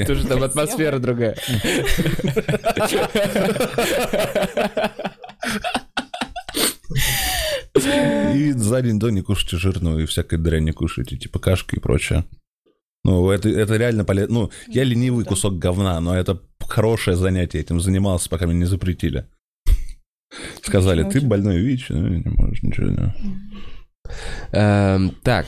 Тоже 0.06 0.28
там 0.28 0.44
атмосфера 0.44 1.00
другая. 1.00 1.36
И 7.78 8.52
за 8.54 8.82
день 8.82 9.00
до 9.00 9.10
не 9.10 9.22
кушайте 9.22 9.58
жирную 9.58 10.04
и 10.04 10.06
всякой 10.06 10.40
дрянь 10.40 10.64
не 10.64 10.72
кушайте, 10.72 11.18
типа 11.18 11.40
кашки 11.40 11.76
и 11.76 11.80
прочее. 11.80 12.26
Ну, 13.04 13.30
это, 13.30 13.50
это 13.50 13.78
реально 13.78 14.04
полезно. 14.04 14.34
Ну, 14.34 14.52
я 14.68 14.84
ленивый 14.84 15.26
кусок 15.26 15.58
говна, 15.58 16.00
но 16.00 16.16
это 16.16 16.42
хорошее 16.60 17.16
занятие. 17.16 17.60
Этим 17.60 17.80
занимался, 17.80 18.30
пока 18.30 18.46
меня 18.46 18.60
не 18.60 18.66
запретили. 18.66 19.28
Сказали, 20.62 21.10
ты 21.10 21.22
больной 21.22 21.60
ВИЧ, 21.60 21.90
ну, 21.90 22.08
не 22.08 22.30
можешь 22.30 22.64
ничего. 22.64 22.90
Не. 22.90 23.14
Эм, 24.52 25.12
Так, 25.24 25.46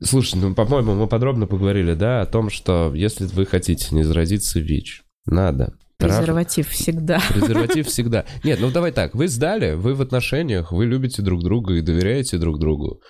слушай, 0.00 0.36
ну, 0.36 0.54
по-моему, 0.54 0.94
мы 0.94 1.06
подробно 1.08 1.46
поговорили, 1.46 1.94
да, 1.94 2.22
о 2.22 2.26
том, 2.26 2.50
что 2.50 2.92
если 2.94 3.26
вы 3.26 3.46
хотите 3.46 3.94
не 3.94 4.04
заразиться 4.04 4.60
ВИЧ, 4.60 5.02
надо 5.26 5.74
трах- 5.98 6.18
Презерватив 6.18 6.68
всегда. 6.68 7.20
Презерватив 7.30 7.86
всегда. 7.88 8.24
Нет, 8.44 8.58
ну 8.60 8.70
давай 8.70 8.92
так, 8.92 9.14
вы 9.14 9.28
сдали, 9.28 9.74
вы 9.74 9.94
в 9.94 10.02
отношениях, 10.02 10.72
вы 10.72 10.86
любите 10.86 11.22
друг 11.22 11.42
друга 11.42 11.74
и 11.74 11.80
доверяете 11.80 12.38
друг 12.38 12.58
другу. 12.58 13.00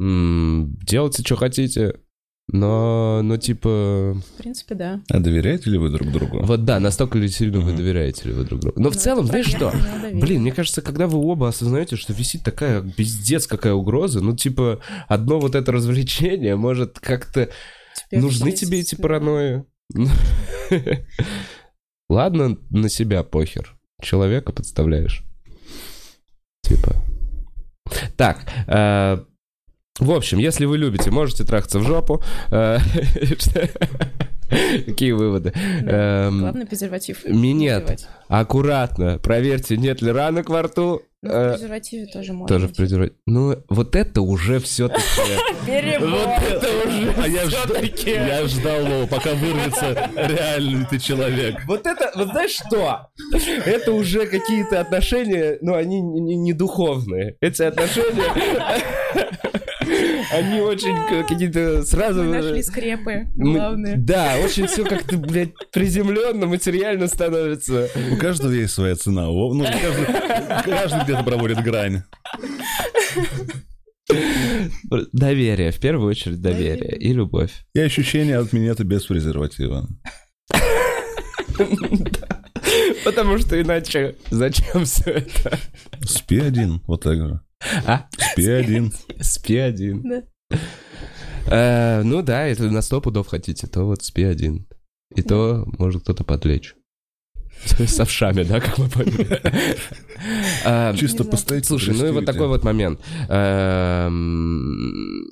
М, 0.00 0.74
Делайте, 0.86 1.22
что 1.22 1.36
хотите, 1.36 2.00
но, 2.48 3.20
ну, 3.22 3.36
типа... 3.36 4.14
В 4.14 4.38
принципе, 4.42 4.74
да. 4.74 5.00
А 5.10 5.20
доверяете 5.20 5.70
ли 5.70 5.78
вы 5.78 5.90
друг 5.90 6.10
другу? 6.10 6.42
Вот 6.42 6.64
да, 6.64 6.80
настолько 6.80 7.16
ли 7.18 7.28
сильно 7.28 7.60
вы 7.60 7.68
Мгм. 7.68 7.76
доверяете 7.76 8.28
ли 8.28 8.34
вы 8.34 8.44
друг 8.44 8.60
другу. 8.60 8.80
Но 8.80 8.90
в 8.90 8.94
Ну, 8.94 8.98
целом, 8.98 9.24
это 9.26 9.28
знаешь 9.28 9.46
что? 9.46 9.72
Блин, 10.12 10.42
мне 10.42 10.52
кажется, 10.52 10.82
когда 10.82 11.06
вы 11.06 11.18
оба 11.18 11.48
осознаете, 11.48 11.96
что 11.96 12.12
висит 12.12 12.42
такая 12.42 12.82
пиздец 12.82 13.46
какая 13.46 13.74
угроза, 13.74 14.20
ну, 14.20 14.34
типа, 14.36 14.80
одно 15.08 15.38
вот 15.40 15.54
это 15.54 15.70
развлечение 15.72 16.56
может 16.56 16.98
как-то... 16.98 17.48
Теперь 17.94 18.20
Нужны 18.20 18.52
тебе 18.52 18.80
эти 18.80 18.94
эти- 18.94 19.00
паранойи? 19.00 19.64
Ладно, 22.08 22.58
на 22.70 22.88
себя 22.88 23.22
похер. 23.22 23.76
Человека 24.00 24.52
подставляешь. 24.52 25.24
Типа. 26.62 26.94
Так, 28.16 28.46
э, 28.66 29.24
в 30.02 30.10
общем, 30.12 30.38
если 30.38 30.64
вы 30.66 30.78
любите, 30.78 31.10
можете 31.10 31.44
трахаться 31.44 31.78
в 31.78 31.82
жопу. 31.86 32.22
Э, 32.50 32.78
Какие 34.86 35.12
выводы? 35.12 35.52
Да. 35.82 36.26
Эм, 36.26 36.40
Главное, 36.40 36.66
презерватив. 36.66 37.24
Минет. 37.24 38.06
Аккуратно, 38.28 39.18
проверьте, 39.18 39.76
нет 39.78 40.02
ли 40.02 40.10
ранок 40.12 40.50
во 40.50 40.62
рту. 40.62 41.02
Ну, 41.24 41.30
в 41.30 41.32
Э, 41.34 41.52
презервативе 41.52 42.06
тоже 42.06 42.32
можно. 42.32 42.48
Тоже 42.54 42.68
в 42.68 42.74
презервативе. 42.74 43.16
Ну, 43.26 43.56
вот 43.70 43.94
это 43.96 44.20
уже 44.22 44.58
все-таки... 44.58 45.02
Перебор. 45.66 46.10
это 46.50 46.68
уже 46.86 47.14
А 47.16 47.28
я, 47.28 47.44
жд- 47.44 48.26
я 48.28 48.46
ждал, 48.48 48.84
Вова, 48.84 49.06
пока 49.06 49.32
вырвется 49.34 50.10
реальный 50.16 50.84
ты 50.84 50.98
человек. 50.98 51.60
Вот 51.66 51.86
это, 51.86 52.10
вот 52.16 52.28
знаешь 52.30 52.50
что? 52.50 53.06
Это 53.64 53.92
уже 53.92 54.26
какие-то 54.26 54.80
отношения, 54.80 55.58
ну, 55.62 55.74
они 55.76 56.00
не 56.00 56.52
духовные. 56.52 57.36
Эти 57.40 57.62
отношения, 57.62 58.24
они 60.32 60.60
очень 60.60 60.96
какие-то 61.26 61.82
сразу... 61.84 62.22
Мы 62.22 62.36
нашли 62.38 62.62
скрепы, 62.62 63.28
Мы- 63.36 63.54
главное. 63.58 63.96
Да, 63.96 64.36
очень 64.44 64.66
все 64.66 64.84
как-то, 64.84 65.16
блядь, 65.16 65.52
приземленно, 65.72 66.46
материально 66.46 67.06
становится. 67.08 67.88
У 68.10 68.16
каждого 68.16 68.52
есть 68.52 68.72
своя 68.74 68.96
цена. 68.96 69.26
Ну, 69.26 69.62
каждый, 69.64 70.06
каждый 70.64 71.04
где-то 71.04 71.22
проводит 71.22 71.62
грань. 71.62 72.02
Доверие, 75.12 75.70
в 75.70 75.78
первую 75.80 76.10
очередь 76.10 76.40
доверие 76.40 76.76
Доверие. 76.76 76.98
и 76.98 77.12
любовь. 77.12 77.52
И 77.74 77.80
ощущение 77.80 78.38
от 78.38 78.52
минета 78.52 78.84
без 78.84 79.04
презерватива. 79.06 79.88
Потому 83.04 83.38
что 83.38 83.60
иначе 83.60 84.16
зачем 84.30 84.84
все 84.84 85.10
это? 85.10 85.58
Спи 86.04 86.38
один, 86.38 86.80
вот 86.86 87.02
так 87.02 87.16
же. 87.16 87.40
А? 87.86 88.08
Спи 88.32 88.48
один. 88.48 88.92
Спи 89.20 89.56
один. 89.56 90.02
Да. 90.02 90.22
Э, 91.46 92.02
ну 92.02 92.22
да, 92.22 92.46
если 92.46 92.68
на 92.68 92.82
сто 92.82 93.00
пудов 93.00 93.28
хотите, 93.28 93.66
то 93.66 93.84
вот 93.84 94.02
спи 94.02 94.22
один. 94.24 94.66
И 95.14 95.22
то 95.22 95.64
может 95.78 96.02
кто-то 96.02 96.24
подлечь. 96.24 96.74
С 97.64 98.00
овшами, 98.00 98.42
да, 98.42 98.60
как 98.60 98.78
мы 98.78 98.88
поняли. 98.88 99.40
А, 100.64 100.94
Чисто 100.96 101.18
знаю. 101.18 101.30
постоять. 101.30 101.66
Слушай, 101.66 101.94
ну 101.94 102.06
и 102.06 102.10
вот 102.10 102.24
такой 102.24 102.48
вот 102.48 102.64
момент. 102.64 103.00
Эм, 103.28 105.24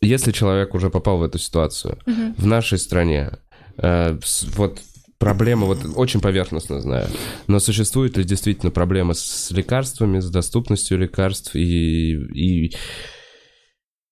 Если 0.00 0.32
человек 0.32 0.74
уже 0.74 0.88
попал 0.88 1.18
в 1.18 1.22
эту 1.22 1.38
ситуацию, 1.38 1.98
в 2.06 2.46
нашей 2.46 2.78
стране, 2.78 3.32
э, 3.76 4.18
вот 4.56 4.80
проблема, 5.20 5.66
вот 5.66 5.78
очень 5.94 6.20
поверхностно 6.20 6.80
знаю, 6.80 7.06
но 7.46 7.60
существует 7.60 8.16
ли 8.16 8.24
действительно 8.24 8.72
проблема 8.72 9.14
с 9.14 9.50
лекарствами, 9.52 10.18
с 10.18 10.30
доступностью 10.30 10.98
лекарств 10.98 11.54
и, 11.54 12.14
и, 12.14 12.74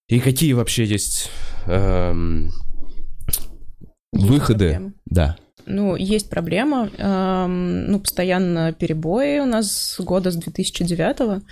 и 0.06 0.20
какие 0.20 0.52
вообще 0.52 0.85
есть 0.85 1.30
эм, 1.66 2.51
Есть 4.12 4.26
выходы? 4.28 4.70
проблемы. 4.70 4.93
Да. 5.06 5.36
Ну, 5.66 5.97
есть 5.97 6.30
проблема. 6.30 6.90
Эм, 6.98 7.90
ну, 7.90 8.01
постоянно 8.01 8.72
перебои 8.72 9.39
у 9.39 9.47
нас 9.47 9.97
года 9.98 10.30
с 10.30 10.36
2009 10.36 11.43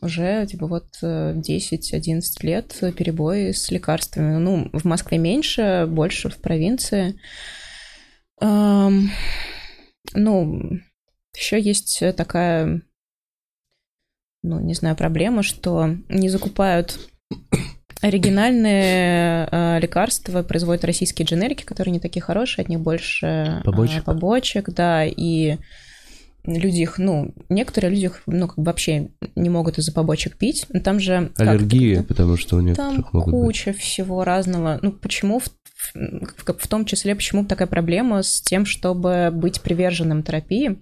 уже, 0.00 0.46
типа, 0.46 0.66
вот 0.66 0.86
10-11 1.02 2.20
лет 2.42 2.76
перебои 2.96 3.52
с 3.52 3.70
лекарствами. 3.70 4.38
Ну, 4.38 4.70
в 4.72 4.84
Москве 4.84 5.18
меньше, 5.18 5.86
больше 5.88 6.28
в 6.28 6.38
провинции. 6.38 7.18
Эм, 8.40 9.10
ну, 10.14 10.60
еще 11.36 11.60
есть 11.60 12.02
такая, 12.16 12.82
ну, 14.42 14.60
не 14.60 14.74
знаю, 14.74 14.96
проблема, 14.96 15.42
что 15.42 15.96
не 16.08 16.28
закупают 16.28 16.98
оригинальные 18.00 19.48
э, 19.50 19.80
лекарства, 19.80 20.42
производят 20.42 20.84
российские 20.84 21.26
дженерики, 21.26 21.64
которые 21.64 21.92
не 21.92 22.00
такие 22.00 22.22
хорошие, 22.22 22.62
от 22.62 22.68
них 22.68 22.80
больше 22.80 23.60
побочек, 23.64 24.02
э, 24.02 24.04
побочек 24.04 24.70
да, 24.70 25.04
и 25.04 25.58
люди 26.44 26.80
их, 26.80 26.98
ну, 26.98 27.34
некоторые 27.48 27.90
люди 27.90 28.06
их, 28.06 28.22
ну, 28.26 28.48
как 28.48 28.56
бы 28.56 28.64
вообще 28.64 29.10
не 29.36 29.50
могут 29.50 29.78
из-за 29.78 29.92
побочек 29.92 30.36
пить. 30.36 30.66
Там 30.84 31.00
же... 31.00 31.30
Аллергия, 31.36 32.02
потому 32.02 32.36
что 32.36 32.56
у 32.56 32.60
некоторых 32.60 32.94
Там 32.94 33.08
могут 33.12 33.32
куча 33.32 33.72
быть. 33.72 33.80
всего 33.80 34.24
разного. 34.24 34.78
Ну, 34.82 34.92
почему, 34.92 35.40
в, 35.40 35.48
в, 35.94 36.58
в 36.58 36.68
том 36.68 36.84
числе, 36.84 37.14
почему 37.14 37.44
такая 37.44 37.68
проблема 37.68 38.22
с 38.22 38.40
тем, 38.40 38.66
чтобы 38.66 39.30
быть 39.32 39.60
приверженным 39.60 40.22
терапии? 40.22 40.80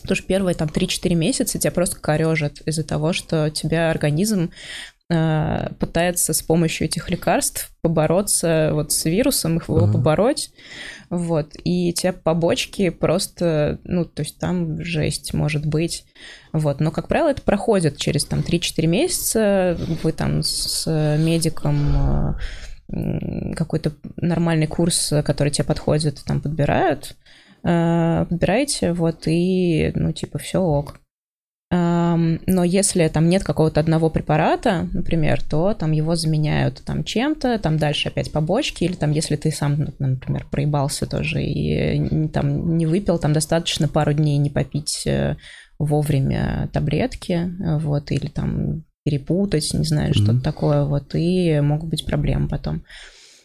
Потому 0.00 0.16
что 0.16 0.26
первые 0.26 0.54
там 0.54 0.68
3-4 0.68 1.14
месяца 1.14 1.58
тебя 1.58 1.70
просто 1.70 2.00
корежат 2.00 2.60
из-за 2.66 2.84
того, 2.84 3.12
что 3.12 3.50
тебя 3.50 3.90
организм 3.90 4.50
пытается 5.08 6.32
с 6.32 6.42
помощью 6.42 6.86
этих 6.86 7.10
лекарств 7.10 7.70
побороться 7.82 8.70
вот 8.72 8.90
с 8.90 9.04
вирусом, 9.04 9.58
их 9.58 9.68
его 9.68 9.80
uh-huh. 9.80 9.92
побороть, 9.92 10.50
вот, 11.10 11.52
и 11.62 11.92
те 11.92 12.12
побочки 12.12 12.88
просто, 12.88 13.78
ну, 13.84 14.06
то 14.06 14.22
есть 14.22 14.38
там 14.38 14.82
жесть 14.82 15.34
может 15.34 15.66
быть, 15.66 16.06
вот, 16.52 16.80
но, 16.80 16.90
как 16.90 17.08
правило, 17.08 17.28
это 17.28 17.42
проходит 17.42 17.98
через 17.98 18.24
там 18.24 18.40
3-4 18.40 18.86
месяца, 18.86 19.78
вы 20.02 20.12
там 20.12 20.42
с 20.42 20.86
медиком 21.18 22.36
э, 22.88 23.54
какой-то 23.54 23.92
нормальный 24.16 24.66
курс, 24.66 25.12
который 25.24 25.50
тебе 25.50 25.64
подходит, 25.64 26.22
там 26.24 26.40
подбирают, 26.40 27.14
э, 27.62 28.26
подбираете, 28.28 28.92
вот, 28.92 29.26
и, 29.26 29.92
ну, 29.94 30.12
типа, 30.12 30.38
все 30.38 30.60
ок. 30.60 31.00
Но 31.76 32.64
если 32.64 33.08
там 33.08 33.28
нет 33.28 33.42
какого-то 33.42 33.80
одного 33.80 34.10
препарата, 34.10 34.88
например, 34.92 35.42
то 35.42 35.74
там 35.74 35.92
его 35.92 36.14
заменяют 36.14 36.82
там 36.84 37.04
чем-то, 37.04 37.58
там 37.58 37.78
дальше 37.78 38.08
опять 38.08 38.30
побочки, 38.30 38.84
или 38.84 38.94
там 38.94 39.10
если 39.10 39.36
ты 39.36 39.50
сам, 39.50 39.88
например, 39.98 40.46
проебался 40.50 41.06
тоже 41.06 41.42
и 41.42 42.28
там 42.28 42.76
не 42.76 42.86
выпил, 42.86 43.18
там 43.18 43.32
достаточно 43.32 43.88
пару 43.88 44.12
дней 44.12 44.38
не 44.38 44.50
попить 44.50 45.06
э, 45.06 45.36
вовремя 45.78 46.68
таблетки, 46.72 47.50
вот, 47.80 48.10
или 48.10 48.28
там 48.28 48.84
перепутать, 49.04 49.74
не 49.74 49.84
знаю, 49.84 50.10
mm-hmm. 50.10 50.22
что-то 50.22 50.40
такое, 50.40 50.84
вот, 50.84 51.14
и 51.14 51.60
могут 51.60 51.90
быть 51.90 52.06
проблемы 52.06 52.48
потом. 52.48 52.84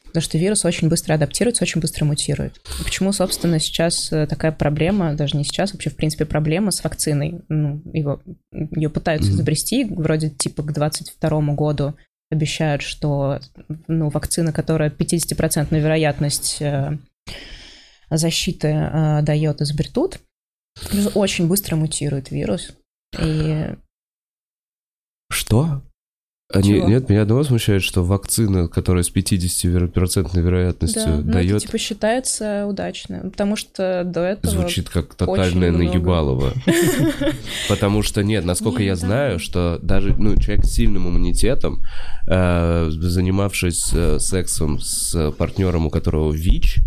Потому 0.10 0.23
что 0.23 0.38
вирус 0.38 0.65
очень 0.65 0.90
быстро 0.90 1.14
адаптируется, 1.14 1.64
очень 1.64 1.81
быстро 1.81 2.06
мутирует. 2.06 2.57
И 2.80 2.84
почему, 2.84 3.11
собственно, 3.11 3.60
сейчас 3.60 4.11
э, 4.11 4.26
такая 4.26 4.52
проблема, 4.52 5.14
даже 5.14 5.38
не 5.38 5.44
сейчас, 5.44 5.72
вообще, 5.72 5.90
в 5.91 5.95
принципе, 5.95 6.26
проблема 6.26 6.72
с 6.72 6.84
вакциной. 6.84 7.41
Ну, 7.48 7.81
его, 7.94 8.22
ее 8.52 8.90
пытаются 8.90 9.30
mm-hmm. 9.30 9.36
изобрести, 9.36 9.86
вроде 9.86 10.30
типа 10.30 10.64
к 10.64 10.73
22 10.73 11.41
году 11.53 11.95
обещают, 12.31 12.81
что 12.81 13.40
ну, 13.88 14.10
вакцина, 14.10 14.52
которая 14.52 14.90
50% 14.90 15.80
вероятность 15.80 16.61
э, 16.61 16.98
защиты 18.10 18.68
э, 18.68 19.22
дает, 19.22 19.61
изобретут. 19.61 20.19
Очень 21.14 21.48
быстро 21.48 21.76
мутирует 21.76 22.31
вирус. 22.31 22.73
И... 23.19 23.76
Что? 25.31 25.84
Они, 26.51 26.69
Чего? 26.77 26.88
нет, 26.88 27.09
меня 27.09 27.21
одного 27.21 27.43
смущает, 27.43 27.84
что 27.84 28.03
вакцина, 28.03 28.67
которая 28.67 29.03
с 29.03 29.13
50% 29.13 30.41
вероятностью 30.41 31.03
да, 31.05 31.17
ну, 31.17 31.31
дает... 31.31 31.57
это, 31.57 31.65
типа, 31.67 31.77
считается 31.77 32.65
удачной, 32.65 33.30
потому 33.30 33.55
что 33.55 34.01
до 34.03 34.21
этого... 34.21 34.51
Звучит 34.55 34.89
как 34.89 35.13
тотальное 35.13 35.71
наебалово. 35.71 36.53
Потому 37.69 38.01
что 38.01 38.23
нет, 38.23 38.45
насколько 38.45 38.81
я 38.81 38.95
знаю, 38.95 39.38
что 39.38 39.77
даже 39.84 40.15
ну, 40.17 40.35
человек 40.38 40.65
с 40.65 40.71
сильным 40.73 41.07
иммунитетом, 41.07 41.84
э, 42.27 42.88
занимавшись 42.89 43.91
э, 43.93 44.17
сексом 44.17 44.80
с 44.80 45.31
партнером, 45.34 45.85
у 45.85 45.91
которого 45.91 46.31
ВИЧ, 46.31 46.80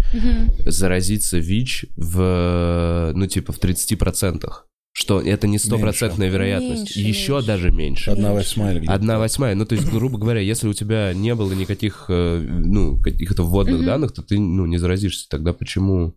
заразится 0.66 1.38
ВИЧ 1.38 1.86
в, 1.96 3.12
ну, 3.14 3.26
типа, 3.28 3.52
в 3.52 3.60
30% 3.60 4.50
что 4.92 5.20
это 5.20 5.46
не 5.46 5.58
стопроцентная 5.58 6.28
вероятность. 6.28 6.96
Меньше, 6.96 7.00
Еще 7.00 7.32
меньше. 7.32 7.46
даже 7.46 7.70
меньше. 7.70 8.10
Одна 8.10 8.32
восьмая. 8.32 8.82
Одна 8.86 9.18
восьмая. 9.18 9.54
Ну, 9.54 9.64
то 9.64 9.74
есть, 9.74 9.88
грубо 9.90 10.18
говоря, 10.18 10.40
если 10.40 10.68
у 10.68 10.74
тебя 10.74 11.12
не 11.14 11.34
было 11.34 11.52
никаких, 11.52 12.06
э, 12.08 12.38
ну, 12.38 13.00
каких-то 13.00 13.42
вводных 13.42 13.84
данных, 13.84 14.12
то 14.12 14.22
ты, 14.22 14.38
ну, 14.38 14.66
не 14.66 14.76
заразишься. 14.76 15.28
Тогда 15.30 15.54
почему... 15.54 16.14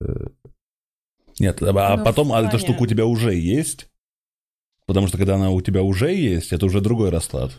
Э, 0.00 0.28
Нет, 1.38 1.62
а 1.62 1.96
ну, 1.96 2.04
потом 2.04 2.32
а 2.32 2.42
эта 2.42 2.58
штука 2.58 2.82
у 2.82 2.86
тебя 2.86 3.04
уже 3.04 3.34
есть, 3.34 3.88
потому 4.86 5.06
что 5.06 5.18
когда 5.18 5.34
она 5.34 5.50
у 5.50 5.60
тебя 5.60 5.82
уже 5.82 6.14
есть, 6.14 6.52
это 6.52 6.64
уже 6.64 6.80
другой 6.80 7.10
расклад. 7.10 7.52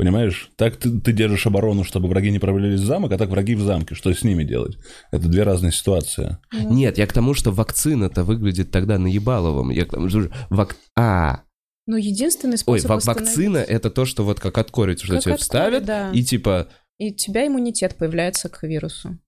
Понимаешь? 0.00 0.50
Так 0.56 0.78
ты, 0.78 0.98
ты 0.98 1.12
держишь 1.12 1.46
оборону, 1.46 1.84
чтобы 1.84 2.08
враги 2.08 2.30
не 2.30 2.38
пробрались 2.38 2.80
в 2.80 2.86
замок, 2.86 3.12
а 3.12 3.18
так 3.18 3.28
враги 3.28 3.54
в 3.54 3.60
замке. 3.60 3.94
Что 3.94 4.10
с 4.14 4.24
ними 4.24 4.44
делать? 4.44 4.78
Это 5.12 5.28
две 5.28 5.42
разные 5.42 5.72
ситуации. 5.72 6.38
Нет, 6.54 6.96
я 6.96 7.06
к 7.06 7.12
тому, 7.12 7.34
что 7.34 7.52
вакцина-то 7.52 8.24
выглядит 8.24 8.70
тогда 8.70 8.98
наебаловым. 8.98 9.68
Я 9.68 9.84
к 9.84 9.90
тому, 9.90 10.08
что 10.08 10.30
вак... 10.48 10.76
А, 10.96 11.42
ну, 11.86 11.98
единственный 11.98 12.56
способ 12.56 12.90
Ой, 12.90 12.98
вакцина— 13.04 13.58
это 13.58 13.90
то, 13.90 14.06
что 14.06 14.24
вот 14.24 14.40
как 14.40 14.56
от 14.56 14.70
кори, 14.70 14.96
что 14.96 15.16
как 15.16 15.22
тебе 15.22 15.34
от 15.34 15.40
вставят, 15.40 15.84
да. 15.84 16.10
и 16.12 16.24
типа... 16.24 16.68
И 16.98 17.10
у 17.10 17.14
тебя 17.14 17.46
иммунитет 17.46 17.96
появляется 17.96 18.48
к 18.48 18.62
вирусу. 18.62 19.18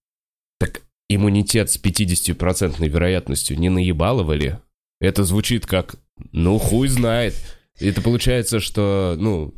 Так 0.59 0.81
иммунитет 1.11 1.71
с 1.71 1.79
50% 1.79 2.89
вероятностью 2.89 3.59
не 3.59 3.69
наебалово 3.69 4.33
ли? 4.33 4.57
Это 5.03 5.25
звучит 5.25 5.67
как, 5.67 5.97
ну, 6.33 6.57
хуй 6.57 6.89
знает. 6.89 7.35
Это 7.79 8.01
получается, 8.01 8.59
что, 8.59 9.17
ну, 9.19 9.53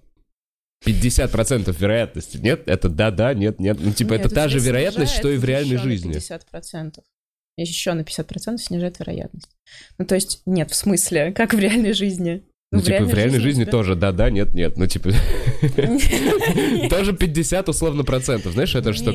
50% 0.85 1.77
вероятности. 1.79 2.37
Нет, 2.37 2.63
это 2.67 2.89
да-да, 2.89 3.35
нет, 3.35 3.59
нет. 3.59 3.79
Ну, 3.81 3.93
типа, 3.93 4.13
нет, 4.13 4.27
это 4.27 4.35
та 4.35 4.49
же 4.49 4.59
вероятность, 4.59 5.15
что 5.15 5.31
и 5.31 5.37
в 5.37 5.45
реальной 5.45 5.77
жизни. 5.79 6.15
50%. 6.17 7.03
Еще 7.57 7.93
на 7.93 8.01
50% 8.01 8.59
снижает 8.59 8.99
вероятность. 8.99 9.51
Ну, 9.99 10.05
то 10.05 10.15
есть, 10.15 10.43
нет, 10.45 10.71
в 10.71 10.75
смысле, 10.75 11.33
как 11.33 11.55
в 11.55 11.59
реальной 11.59 11.93
жизни. 11.93 12.45
Ну, 12.75 12.81
в 12.81 12.83
типа, 12.83 12.93
реальной 12.93 13.13
в 13.13 13.17
реальной 13.17 13.41
жизни, 13.41 13.61
жизни 13.61 13.71
тоже 13.71 13.95
да-да, 13.95 14.31
нет-нет. 14.31 14.77
Ну, 14.77 14.87
типа, 14.87 15.11
тоже 16.91 17.13
50 17.13 17.69
условно 17.69 18.05
процентов. 18.05 18.53
Знаешь, 18.53 18.75
это 18.75 18.93
что, 18.93 19.13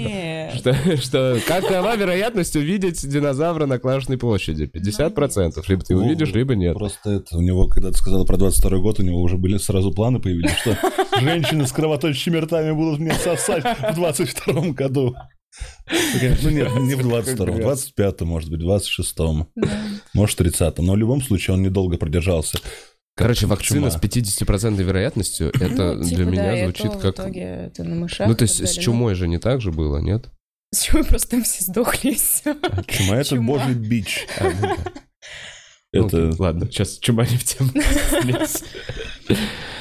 что, 0.56 0.98
что 0.98 1.40
какова 1.46 1.96
вероятность 1.98 2.56
увидеть 2.56 3.08
динозавра 3.08 3.66
на 3.66 3.80
Клашной 3.80 4.18
площади? 4.18 4.66
50 4.66 5.14
процентов. 5.14 5.68
Либо 5.68 5.84
ты 5.84 5.96
увидишь, 5.96 6.32
либо 6.32 6.56
нет. 6.56 6.76
Просто 6.76 7.10
это, 7.12 7.38
у 7.38 7.42
него, 7.42 7.68
когда 7.68 7.92
ты 7.92 7.98
сказала 7.98 8.24
про 8.24 8.38
22 8.38 8.78
год, 8.80 9.00
у 9.00 9.04
него 9.04 9.22
уже 9.22 9.38
были 9.38 9.58
сразу 9.58 9.92
планы 9.92 10.20
появились, 10.20 10.56
что 10.62 10.78
женщины 11.20 11.68
с 11.68 11.72
кровоточащими 11.72 12.38
ртами 12.38 12.72
будут 12.72 13.00
мне 13.00 13.14
сосать 13.14 13.64
в 13.64 13.96
22 13.96 14.70
году. 14.72 15.16
Ну 16.44 16.50
нет, 16.50 16.76
не 16.76 16.96
в 16.96 17.06
22-м, 17.06 17.56
в 17.56 17.60
25-м, 17.60 18.28
может 18.28 18.50
быть, 18.50 18.62
в 18.62 18.70
26-м, 18.70 19.48
может, 20.14 20.40
в 20.40 20.42
30-м. 20.42 20.86
Но 20.86 20.94
в 20.94 20.98
любом 20.98 21.22
случае 21.22 21.56
он 21.56 21.64
недолго 21.64 21.98
продержался. 21.98 22.60
Короче, 23.20 23.48
вакцина 23.48 23.92
чума. 23.92 23.92
с 23.92 24.02
50% 24.02 24.82
вероятностью, 24.82 25.52
ну, 25.60 25.66
это 25.66 25.94
ну, 25.94 26.04
типа, 26.06 26.16
для 26.16 26.26
меня 26.26 26.56
да, 26.56 26.64
звучит 26.64 26.92
как... 26.94 27.18
В 27.18 27.20
итоге 27.20 27.42
это 27.42 27.84
на 27.84 27.96
мышах 27.96 28.28
ну, 28.30 28.34
то 28.34 28.44
есть 28.44 28.66
с 28.66 28.74
чумой 28.78 29.14
же 29.14 29.28
не 29.28 29.38
так 29.40 29.60
же 29.60 29.74
было, 29.74 29.98
нет? 29.98 30.30
С 30.74 30.84
чумой 30.84 31.04
просто 31.04 31.32
там 31.32 31.44
все 31.44 31.66
сдохли, 31.66 32.12
и 32.12 32.16
все. 32.16 32.56
А, 32.62 32.82
чума— 32.84 33.18
это 33.18 33.36
божий 33.36 33.74
бич. 33.74 34.26
А, 34.40 34.50
ну 35.92 36.06
это... 36.06 36.18
Ну, 36.18 36.36
ладно, 36.40 36.66
сейчас 36.68 36.98
чума 36.98 37.26
не 37.26 37.36
в 37.36 37.44
тему. 37.44 37.72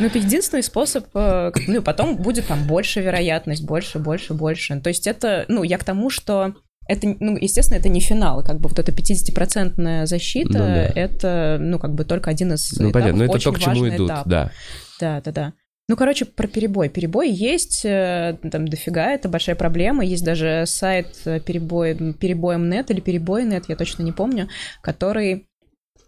Ну, 0.01 0.07
это 0.07 0.19
единственный 0.19 0.63
способ, 0.63 1.07
э, 1.15 1.53
ну, 1.69 1.83
потом 1.83 2.17
будет 2.17 2.47
там 2.47 2.67
больше 2.67 3.01
вероятность, 3.01 3.65
больше, 3.65 3.99
больше, 3.99 4.35
больше. 4.35 4.81
То 4.81 4.89
есть 4.89 5.07
это, 5.07 5.45
ну, 5.49 5.63
я 5.63 5.79
к 5.79 5.85
тому, 5.85 6.11
что 6.11 6.55
это, 6.89 7.17
ну, 7.21 7.37
естественно, 7.37 7.79
это 7.79 7.89
не 7.89 8.01
финал, 8.01 8.43
как 8.43 8.59
бы 8.61 8.69
вот 8.69 8.79
эта 8.79 8.91
50-процентная 8.91 10.07
защита, 10.07 10.49
ну, 10.53 10.59
да. 10.59 10.87
это, 10.87 11.59
ну, 11.61 11.79
как 11.79 11.95
бы 11.95 12.05
только 12.05 12.31
один 12.31 12.55
из 12.55 12.73
Ну, 12.73 12.91
этапов, 12.91 12.93
понятно, 12.95 13.19
но 13.19 13.25
это 13.25 13.45
то, 13.45 13.53
к 13.53 13.59
чему 13.61 13.89
идут, 13.89 14.11
этап. 14.11 14.27
да. 14.27 14.51
Да, 14.99 15.21
да, 15.21 15.33
да. 15.33 15.53
Ну, 15.89 15.97
короче, 15.97 16.27
про 16.27 16.47
перебой. 16.47 16.91
Перебой 16.91 17.31
есть, 17.31 17.83
э, 17.85 18.37
там 18.51 18.69
дофига, 18.69 19.13
это 19.13 19.29
большая 19.29 19.57
проблема. 19.57 20.05
Есть 20.05 20.23
даже 20.23 20.65
сайт 20.67 21.17
э, 21.25 21.41
перебой, 21.41 21.95
перебоем 22.15 22.69
нет 22.69 22.91
или 22.91 23.01
перебой 23.01 23.45
нет, 23.45 23.65
я 23.69 23.77
точно 23.77 24.03
не 24.03 24.13
помню, 24.13 24.49
который 24.83 25.47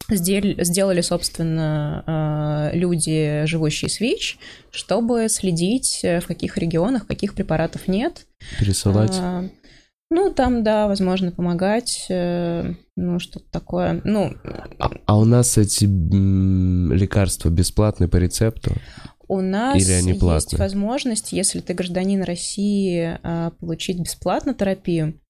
сделали, 0.09 1.01
собственно, 1.01 2.71
э, 2.73 2.77
люди, 2.77 3.45
живущие 3.47 3.89
с 3.89 4.01
ВИЧ, 4.01 4.39
чтобы 4.71 5.29
следить, 5.29 6.01
в 6.03 6.27
каких 6.27 6.59
регионах 6.59 7.07
каких 7.07 7.35
препаратов 7.35 7.89
нет. 7.89 8.27
Пересылать. 8.59 9.19
Ну, 10.13 10.33
там, 10.33 10.65
да, 10.65 10.89
возможно, 10.89 11.31
помогать, 11.31 12.07
э, 12.11 12.75
ну, 12.97 13.21
что-то 13.21 13.47
такое. 13.51 14.01
Ну, 14.05 14.33
А, 14.81 14.91
а 15.07 15.19
у 15.19 15.25
нас 15.25 15.57
эти 15.57 15.85
лекарства 15.85 17.49
бесплатные 17.49 18.09
по 18.09 18.17
рецепту? 18.17 18.73
у 19.29 19.41
нас 19.41 19.81
Или 19.81 19.93
они 19.93 20.09
есть 20.09 20.21
платные? 20.21 20.59
возможность, 20.59 21.33
если 21.33 21.61
ты 21.61 21.73
гражданин 21.75 22.25
России, 22.25 23.17
а, 23.23 23.53
получить 23.61 24.01
бесплатно 24.01 24.55
терапию. 24.55 25.21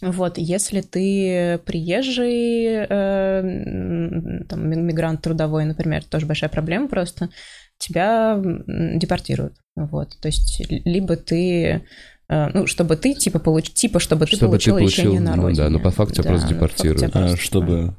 Вот, 0.00 0.38
если 0.38 0.80
ты 0.80 1.58
приезжий, 1.64 2.64
э, 2.88 4.42
там, 4.48 4.68
ми- 4.68 4.76
мигрант 4.76 5.22
трудовой, 5.22 5.64
например, 5.64 6.04
тоже 6.04 6.26
большая 6.26 6.50
проблема 6.50 6.88
просто, 6.88 7.30
тебя 7.78 8.40
депортируют. 8.66 9.54
Вот, 9.76 10.16
то 10.20 10.26
есть 10.26 10.60
либо 10.68 11.14
ты 11.16 11.82
ну, 12.28 12.66
чтобы 12.66 12.96
ты, 12.96 13.14
типа, 13.14 13.38
получ... 13.38 13.70
типа 13.72 14.00
чтобы 14.00 14.26
ты 14.26 14.36
Чтобы 14.36 14.58
ты 14.58 14.70
получил 14.70 14.78
лечение 14.78 15.20
получил, 15.20 15.24
на 15.24 15.36
ну 15.36 15.42
родине. 15.44 15.64
да, 15.64 15.70
но 15.70 15.80
по 15.80 15.90
факту 15.90 16.14
тебя 16.22 16.24
просто 16.30 16.48
депортируют. 16.48 16.98
тебя 16.98 17.08
А, 17.08 17.18
просто, 17.20 17.36
чтобы 17.38 17.96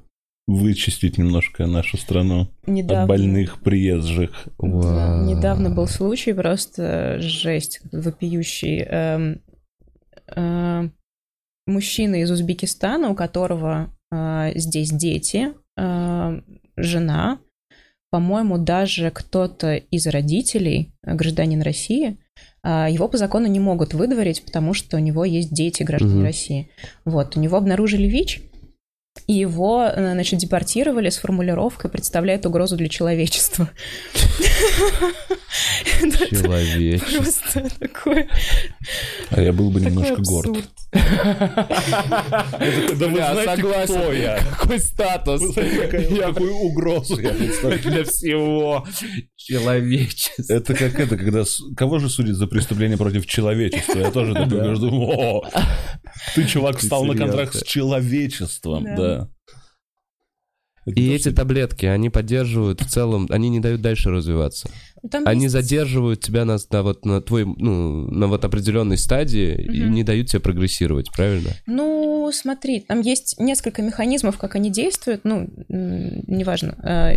вычистить 0.48 1.18
немножко 1.18 1.68
нашу 1.68 1.98
страну 1.98 2.50
да. 2.66 2.72
Недавно- 2.72 3.04
от 3.04 3.08
больных 3.10 3.62
приезжих. 3.62 4.32
Да, 4.58 5.24
недавно 5.26 5.70
был 5.70 5.88
случай, 5.88 6.34
просто 6.34 7.20
жесть, 7.20 7.82
вопиющий. 7.92 8.82
Эм, 8.82 9.42
э, 10.36 10.90
мужчина 11.68 12.22
из 12.22 12.32
Узбекистана, 12.32 13.10
у 13.10 13.16
которого 13.16 13.94
э, 14.12 14.52
здесь 14.56 14.90
дети, 14.90 15.54
э, 15.78 16.42
жена, 16.78 17.40
по-моему, 18.10 18.58
даже 18.58 19.12
кто-то 19.12 19.76
из 19.76 20.08
родителей, 20.08 20.92
э, 21.04 21.14
гражданин 21.14 21.62
России, 21.62 22.12
э, 22.12 22.16
его 22.64 23.08
по 23.08 23.18
закону 23.18 23.48
не 23.48 23.60
могут 23.60 23.94
выдворить, 23.94 24.44
потому 24.44 24.74
что 24.74 24.98
у 24.98 25.00
него 25.00 25.26
есть 25.26 25.54
дети 25.54 25.84
граждане 25.84 26.16
Мгм. 26.16 26.26
России. 26.26 26.70
Вот, 27.06 27.38
у 27.38 27.40
него 27.40 27.58
обнаружили 27.58 28.08
ВИЧ, 28.08 28.42
и 29.28 29.34
его, 29.34 29.86
э, 29.86 30.14
значит, 30.14 30.40
депортировали 30.40 31.10
с 31.10 31.18
формулировкой 31.18 31.92
«представляет 31.92 32.46
угрозу 32.46 32.78
для 32.78 32.90
человечества». 32.90 33.70
Человек. 36.30 37.04
Просто 37.16 37.70
такое... 37.80 38.28
А 39.30 39.42
я 39.42 39.54
был 39.54 39.70
бы 39.70 39.82
немножко 39.82 40.22
горд. 40.22 40.58
Да 40.92 41.70
вы 43.08 43.16
знаете, 43.16 43.56
согласен. 43.56 43.96
кто 43.96 44.12
я? 44.12 44.40
Какой 44.58 44.80
статус? 44.80 45.42
Какую 45.56 46.56
угрозу 46.56 47.20
я 47.20 47.30
представляю? 47.30 47.82
для 47.82 48.04
всего 48.04 48.88
человечества. 49.36 50.54
Это 50.54 50.74
как 50.74 51.00
это, 51.00 51.18
когда... 51.18 51.44
Кого 51.76 52.00
же 52.00 52.10
судят 52.10 52.36
за 52.36 52.48
преступление 52.48 52.98
против 52.98 53.26
человечества? 53.26 54.00
Я 54.00 54.12
тоже 54.12 54.34
такой 54.36 54.80
думаю, 54.80 55.20
о, 55.20 55.50
ты, 56.36 56.46
чувак, 56.46 56.78
встал 56.78 57.06
на 57.06 57.16
контракт 57.16 57.56
с 57.56 57.64
человечеством, 57.64 58.84
Да. 58.96 59.30
Это 60.86 61.00
И 61.00 61.10
эти 61.10 61.32
таблетки, 61.32 61.86
они 61.86 62.10
поддерживают 62.10 62.82
в 62.82 62.90
целом, 62.90 63.28
они 63.30 63.50
не 63.50 63.60
дают 63.60 63.82
дальше 63.82 64.10
развиваться. 64.10 64.70
Там 65.12 65.24
Они 65.28 65.44
есть- 65.44 65.54
задерживают 65.54 66.22
тебя 66.22 66.46
на, 66.46 66.58
на 66.72 66.84
вот 66.84 67.06
на 67.06 67.22
твой, 67.22 67.46
ну, 67.46 68.10
на 68.10 68.28
вот 68.28 68.44
определенной 68.46 68.98
стадии 68.98 69.54
и 69.56 69.84
Мгм. 69.84 69.92
не 69.94 70.04
дают 70.04 70.28
тебе 70.28 70.40
прогрессировать, 70.40 71.12
правильно? 71.16 71.52
Ну, 71.68 72.30
смотри, 72.34 72.80
там 72.82 73.02
есть 73.02 73.40
несколько 73.40 73.82
механизмов, 73.82 74.38
как 74.38 74.56
они 74.56 74.70
действуют, 74.72 75.22
ну, 75.24 75.50
неважно. 75.70 76.76
Э, 76.84 77.16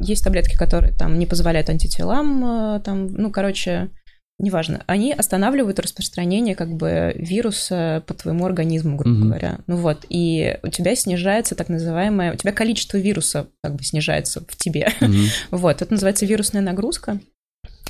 Есть 0.00 0.24
таблетки, 0.24 0.56
которые 0.56 0.92
там 0.92 1.18
не 1.20 1.24
позволяют 1.26 1.70
антителам, 1.70 2.44
э, 2.44 2.80
там, 2.84 3.06
ну, 3.06 3.30
короче, 3.30 3.90
неважно. 4.38 4.82
Они 4.86 5.12
останавливают 5.12 5.78
распространение 5.78 6.54
как 6.54 6.70
бы 6.72 7.12
вируса 7.16 8.02
по 8.06 8.14
твоему 8.14 8.44
организму, 8.46 8.96
грубо 8.96 9.16
Мгм. 9.16 9.28
говоря. 9.28 9.58
Ну 9.66 9.76
вот, 9.76 10.04
и 10.08 10.58
у 10.62 10.68
тебя 10.68 10.94
снижается 10.96 11.54
так 11.54 11.68
называемое, 11.68 12.32
у 12.32 12.36
тебя 12.36 12.52
количество 12.52 12.96
вируса 12.96 13.46
как 13.62 13.76
бы 13.76 13.82
снижается 13.84 14.40
в 14.40 14.56
тебе. 14.56 14.88
Мгм. 15.00 15.14
Вот, 15.50 15.82
это 15.82 15.92
называется 15.92 16.26
вирусная 16.26 16.62
нагрузка. 16.62 17.20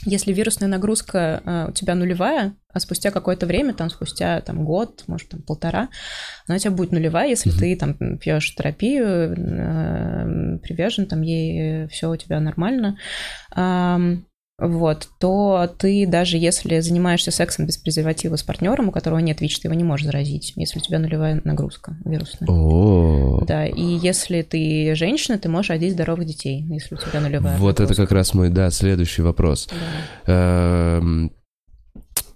Если 0.07 0.33
вирусная 0.35 0.69
нагрузка 0.69 1.41
э, 1.45 1.67
у 1.71 1.73
тебя 1.73 1.95
нулевая, 1.95 2.55
а 2.71 2.81
спустя 2.81 3.11
какое-то 3.11 3.47
время, 3.47 3.73
там 3.73 3.89
спустя 3.89 4.41
там, 4.43 4.65
год, 4.65 5.05
может, 5.07 5.31
там 5.31 5.41
полтора, 5.41 5.89
она 6.47 6.57
у 6.57 6.59
тебя 6.59 6.73
будет 6.73 6.93
нулевая, 6.93 7.29
если 7.31 7.49
Мгм. 7.51 7.59
ты 7.59 7.77
там 7.77 8.19
пьешь 8.19 8.55
терапию, 8.55 9.33
э, 9.35 10.59
привержен 10.59 11.07
там 11.07 11.23
ей, 11.23 11.87
все 11.89 12.11
у 12.11 12.17
тебя 12.17 12.39
нормально. 12.41 12.99
Ам, 13.53 14.27
вот, 14.57 15.09
то 15.19 15.69
ты 15.79 16.07
даже 16.07 16.39
если 16.39 16.79
занимаешься 16.79 17.33
сексом 17.33 17.67
без 17.67 17.77
презерватива 17.77 18.37
с 18.37 18.45
партнером, 18.45 18.89
у 18.89 18.93
которого 18.93 19.19
нет 19.19 19.41
ВИЧ, 19.41 19.61
ты 19.61 19.69
его 19.69 19.75
не 19.75 19.83
можешь 19.83 20.07
заразить, 20.07 20.53
если 20.55 20.79
у 20.79 20.83
тебя 20.83 21.01
нулевая 21.01 21.41
нагрузка 21.43 21.97
вирусная. 22.05 22.49
О, 22.49 23.45
Да, 23.47 23.67
и 23.67 23.83
если 23.83 24.43
ты 24.43 24.95
женщина, 24.95 25.39
ты 25.39 25.49
можешь 25.49 25.71
родить 25.71 25.95
здоровых 25.95 26.25
детей, 26.25 26.65
если 26.69 26.95
у 26.95 26.99
тебя 26.99 27.21
нулевая 27.21 27.59
вот 27.59 27.75
это 27.75 27.83
нагрузка. 27.83 28.03
как 28.05 28.13
раз 28.13 28.33
мой, 28.35 28.49
да, 28.49 28.71
следующий 28.71 29.23
вопрос. 29.23 29.69
Да. 30.27 31.01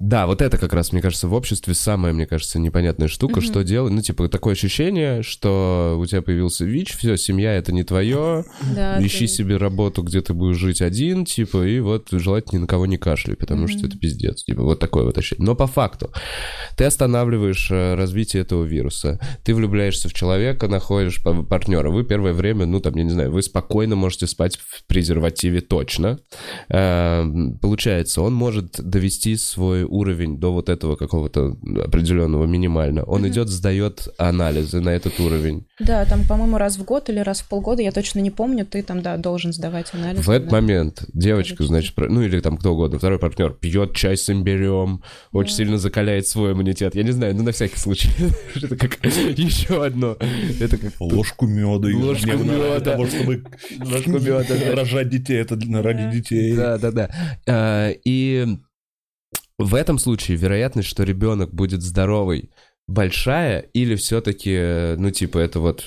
Эм, 0.00 0.08
Да, 0.08 0.26
вот 0.26 0.42
это 0.42 0.58
как 0.58 0.72
раз, 0.72 0.92
мне 0.92 1.02
кажется, 1.02 1.28
в 1.28 1.34
обществе 1.34 1.74
самая, 1.74 2.12
мне 2.12 2.26
кажется, 2.26 2.58
непонятная 2.58 3.08
штука, 3.08 3.40
Мгм. 3.40 3.42
что 3.42 3.64
делать. 3.64 3.92
Ну, 3.92 4.00
типа, 4.00 4.28
такое 4.28 4.52
ощущение, 4.54 5.22
что 5.22 5.96
у 6.00 6.06
тебя 6.06 6.22
появился 6.22 6.64
ВИЧ, 6.64 6.96
все, 6.96 7.16
семья 7.16 7.52
это 7.54 7.72
не 7.72 7.82
твое, 7.84 8.44
Да, 8.74 9.04
ищи 9.04 9.26
ты- 9.26 9.32
себе 9.32 9.56
работу, 9.56 10.02
где 10.02 10.20
ты 10.20 10.32
будешь 10.34 10.56
жить 10.56 10.82
один, 10.82 11.24
типа, 11.24 11.66
и 11.66 11.80
вот 11.80 12.08
желательно 12.12 12.58
ни 12.58 12.62
на 12.62 12.66
кого 12.68 12.86
не 12.86 12.96
кашляй, 12.96 13.36
потому 13.36 13.66
что 13.68 13.78
Мгм. 13.80 13.86
это 13.88 13.98
пиздец. 13.98 14.44
Типа, 14.44 14.62
вот 14.62 14.78
такое 14.78 15.04
вот 15.04 15.18
ощущение. 15.18 15.44
Но 15.44 15.54
по 15.54 15.66
факту, 15.66 16.10
ты 16.76 16.84
останавливаешь 16.84 17.68
э, 17.70 17.94
развитие 17.94 18.42
этого 18.42 18.64
вируса, 18.64 19.18
ты 19.44 19.54
влюбляешься 19.54 20.08
в 20.08 20.14
человека, 20.14 20.68
находишь 20.68 21.22
па- 21.22 21.42
партнера, 21.42 21.90
вы 21.90 22.04
первое 22.04 22.32
время, 22.32 22.66
ну, 22.66 22.80
там, 22.80 22.94
я 22.94 23.02
не 23.04 23.10
знаю, 23.10 23.30
вы 23.32 23.42
спокойно 23.42 23.96
можете 23.96 24.26
спать 24.26 24.56
в 24.58 24.84
презервативе 24.86 25.60
точно. 25.60 26.18
Э, 26.68 27.24
Получается, 27.60 28.22
он 28.22 28.34
может 28.34 28.80
довести 28.80 29.36
свой 29.36 29.84
уровень 29.88 30.38
до 30.38 30.52
вот 30.52 30.68
этого 30.68 30.96
какого-то 30.96 31.56
определенного 31.84 32.46
минимально. 32.46 33.02
Он 33.04 33.20
Мгм. 33.22 33.30
идет, 33.30 33.48
сдает 33.48 34.08
анализы 34.18 34.80
на 34.80 34.90
этот 34.90 35.18
уровень. 35.20 35.66
Да, 35.80 36.04
там, 36.04 36.24
по-моему, 36.26 36.58
раз 36.58 36.76
в 36.78 36.84
год 36.84 37.08
или 37.10 37.18
раз 37.20 37.40
в 37.40 37.48
полгода, 37.48 37.82
я 37.82 37.92
точно 37.92 38.20
не 38.20 38.30
помню, 38.30 38.64
ты 38.66 38.82
там, 38.82 39.02
да, 39.02 39.16
должен 39.16 39.52
сдавать 39.52 39.92
анализ. 39.94 40.26
В 40.26 40.30
этот 40.30 40.48
да. 40.50 40.56
момент 40.60 41.04
девочка, 41.12 41.64
значит, 41.64 41.94
про- 41.94 42.08
ну 42.08 42.22
или 42.22 42.40
там 42.40 42.56
кто 42.58 42.72
угодно, 42.72 42.98
второй 42.98 43.18
партнер 43.18 43.50
пьет 43.52 43.94
чай 43.94 44.16
с 44.16 44.28
имбирем, 44.30 45.02
очень 45.32 45.50
Да. 45.52 45.56
сильно 45.56 45.78
закаляет 45.78 46.26
свой 46.26 46.52
иммунитет. 46.52 46.94
Я 46.94 47.02
не 47.02 47.12
знаю, 47.12 47.34
ну 47.34 47.42
на 47.42 47.52
всякий 47.52 47.78
случай. 47.78 48.10
Это 48.54 48.76
как 48.76 48.98
еще 49.04 49.84
одно. 49.84 50.16
Это 50.60 50.76
как 50.76 50.92
Ложку 51.00 51.46
меда. 51.46 51.88
Ложку. 51.96 52.28
Для 52.36 52.80
того, 52.80 53.06
чтобы 53.06 53.44
Ложку 53.80 54.10
мёда, 54.10 54.46
да. 54.48 54.74
рожать 54.76 55.08
детей. 55.08 55.36
Это 55.38 55.56
ради 55.82 56.10
детей. 56.16 56.54
Да, 56.56 56.78
да, 56.78 56.90
да. 56.90 57.10
А, 57.46 57.90
И 58.04 58.46
в 59.58 59.74
этом 59.74 59.98
случае 59.98 60.36
вероятность, 60.36 60.88
что 60.88 61.02
ребенок 61.02 61.52
будет 61.52 61.82
здоровый, 61.82 62.50
большая, 62.86 63.60
или 63.60 63.96
все-таки, 63.96 64.94
ну, 64.96 65.10
типа, 65.10 65.38
это 65.38 65.60
вот 65.60 65.84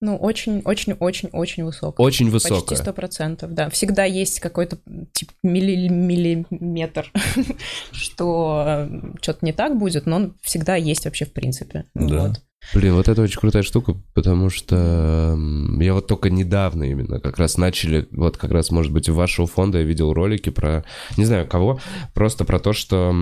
Ну, 0.00 0.16
очень-очень-очень-очень 0.16 1.64
высокая. 1.64 2.04
очень 2.06 2.30
Почти 2.30 2.50
высокое. 2.52 2.76
сто 2.78 2.92
процентов, 2.92 3.54
да. 3.54 3.70
Всегда 3.70 4.04
есть 4.04 4.40
какой-то 4.40 4.78
типа 5.12 5.32
милли- 5.42 5.88
миллиметр, 5.88 7.10
что 7.92 8.88
что-то 9.22 9.44
не 9.44 9.52
так 9.52 9.76
будет, 9.78 10.06
но 10.06 10.16
он 10.16 10.34
всегда 10.42 10.76
есть 10.76 11.04
вообще 11.04 11.24
в 11.24 11.32
принципе. 11.32 11.84
Да. 11.94 12.28
Вот. 12.28 12.42
Блин, 12.74 12.94
вот 12.94 13.08
это 13.08 13.22
очень 13.22 13.38
крутая 13.40 13.62
штука, 13.62 13.94
потому 14.14 14.50
что 14.50 15.38
я 15.80 15.94
вот 15.94 16.06
только 16.06 16.30
недавно 16.30 16.84
именно 16.84 17.20
как 17.20 17.38
раз 17.38 17.56
начали, 17.56 18.06
вот 18.10 18.36
как 18.36 18.50
раз, 18.50 18.70
может 18.70 18.92
быть, 18.92 19.08
у 19.08 19.14
вашего 19.14 19.46
фонда 19.46 19.78
я 19.78 19.84
видел 19.84 20.12
ролики 20.12 20.50
про, 20.50 20.84
не 21.16 21.24
знаю 21.24 21.46
кого, 21.46 21.80
просто 22.14 22.44
про 22.44 22.58
то, 22.58 22.72
что 22.72 23.14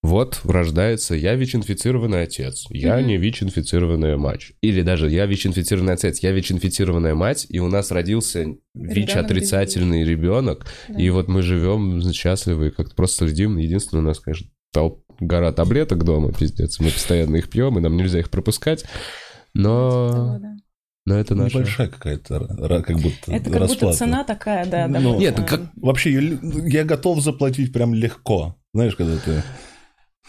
вот 0.00 0.40
рождается 0.44 1.16
я 1.16 1.34
ВИЧ-инфицированный 1.34 2.22
отец, 2.22 2.66
я 2.70 3.02
не 3.02 3.16
ВИЧ-инфицированная 3.16 4.16
мать. 4.16 4.52
Или 4.62 4.82
даже 4.82 5.10
я 5.10 5.26
ВИЧ-инфицированный 5.26 5.94
отец, 5.94 6.20
я 6.20 6.30
ВИЧ-инфицированная 6.30 7.14
мать, 7.16 7.46
и 7.48 7.58
у 7.58 7.68
нас 7.68 7.90
родился 7.90 8.46
ВИЧ-отрицательный 8.74 10.04
ребенок, 10.04 10.66
Да. 10.88 11.00
и 11.00 11.10
вот 11.10 11.26
мы 11.28 11.42
живем 11.42 12.00
счастливы, 12.12 12.70
как-то 12.70 12.94
просто 12.94 13.26
следим. 13.26 13.56
Единственное, 13.56 14.02
у 14.02 14.06
нас, 14.06 14.20
конечно, 14.20 14.46
толп- 14.74 15.00
гора 15.20 15.52
таблеток 15.52 16.04
дома, 16.04 16.32
пиздец. 16.32 16.78
Мы 16.80 16.90
постоянно 16.90 17.36
их 17.36 17.48
пьем, 17.50 17.78
и 17.78 17.80
нам 17.80 17.96
нельзя 17.96 18.18
их 18.20 18.30
пропускать. 18.30 18.84
Но, 19.54 20.40
но 21.06 21.16
это 21.18 21.34
наша... 21.34 21.58
Небольшая 21.58 21.88
какая-то, 21.88 22.82
как 22.86 22.96
будто 23.00 23.32
Это 23.32 23.50
как 23.50 23.60
расплата. 23.60 23.86
будто 23.86 23.98
цена 23.98 24.24
такая, 24.24 24.66
да. 24.66 24.88
да, 24.88 25.00
Ну, 25.00 25.18
Нет, 25.18 25.36
ну 25.38 25.46
как- 25.46 25.70
Вообще, 25.76 26.12
я- 26.12 26.38
я 26.80 26.84
готов 26.84 27.20
заплатить 27.22 27.72
прям 27.72 27.94
легко. 27.94 28.56
Знаешь, 28.74 28.94
когда 28.96 29.16
ты 29.16 29.42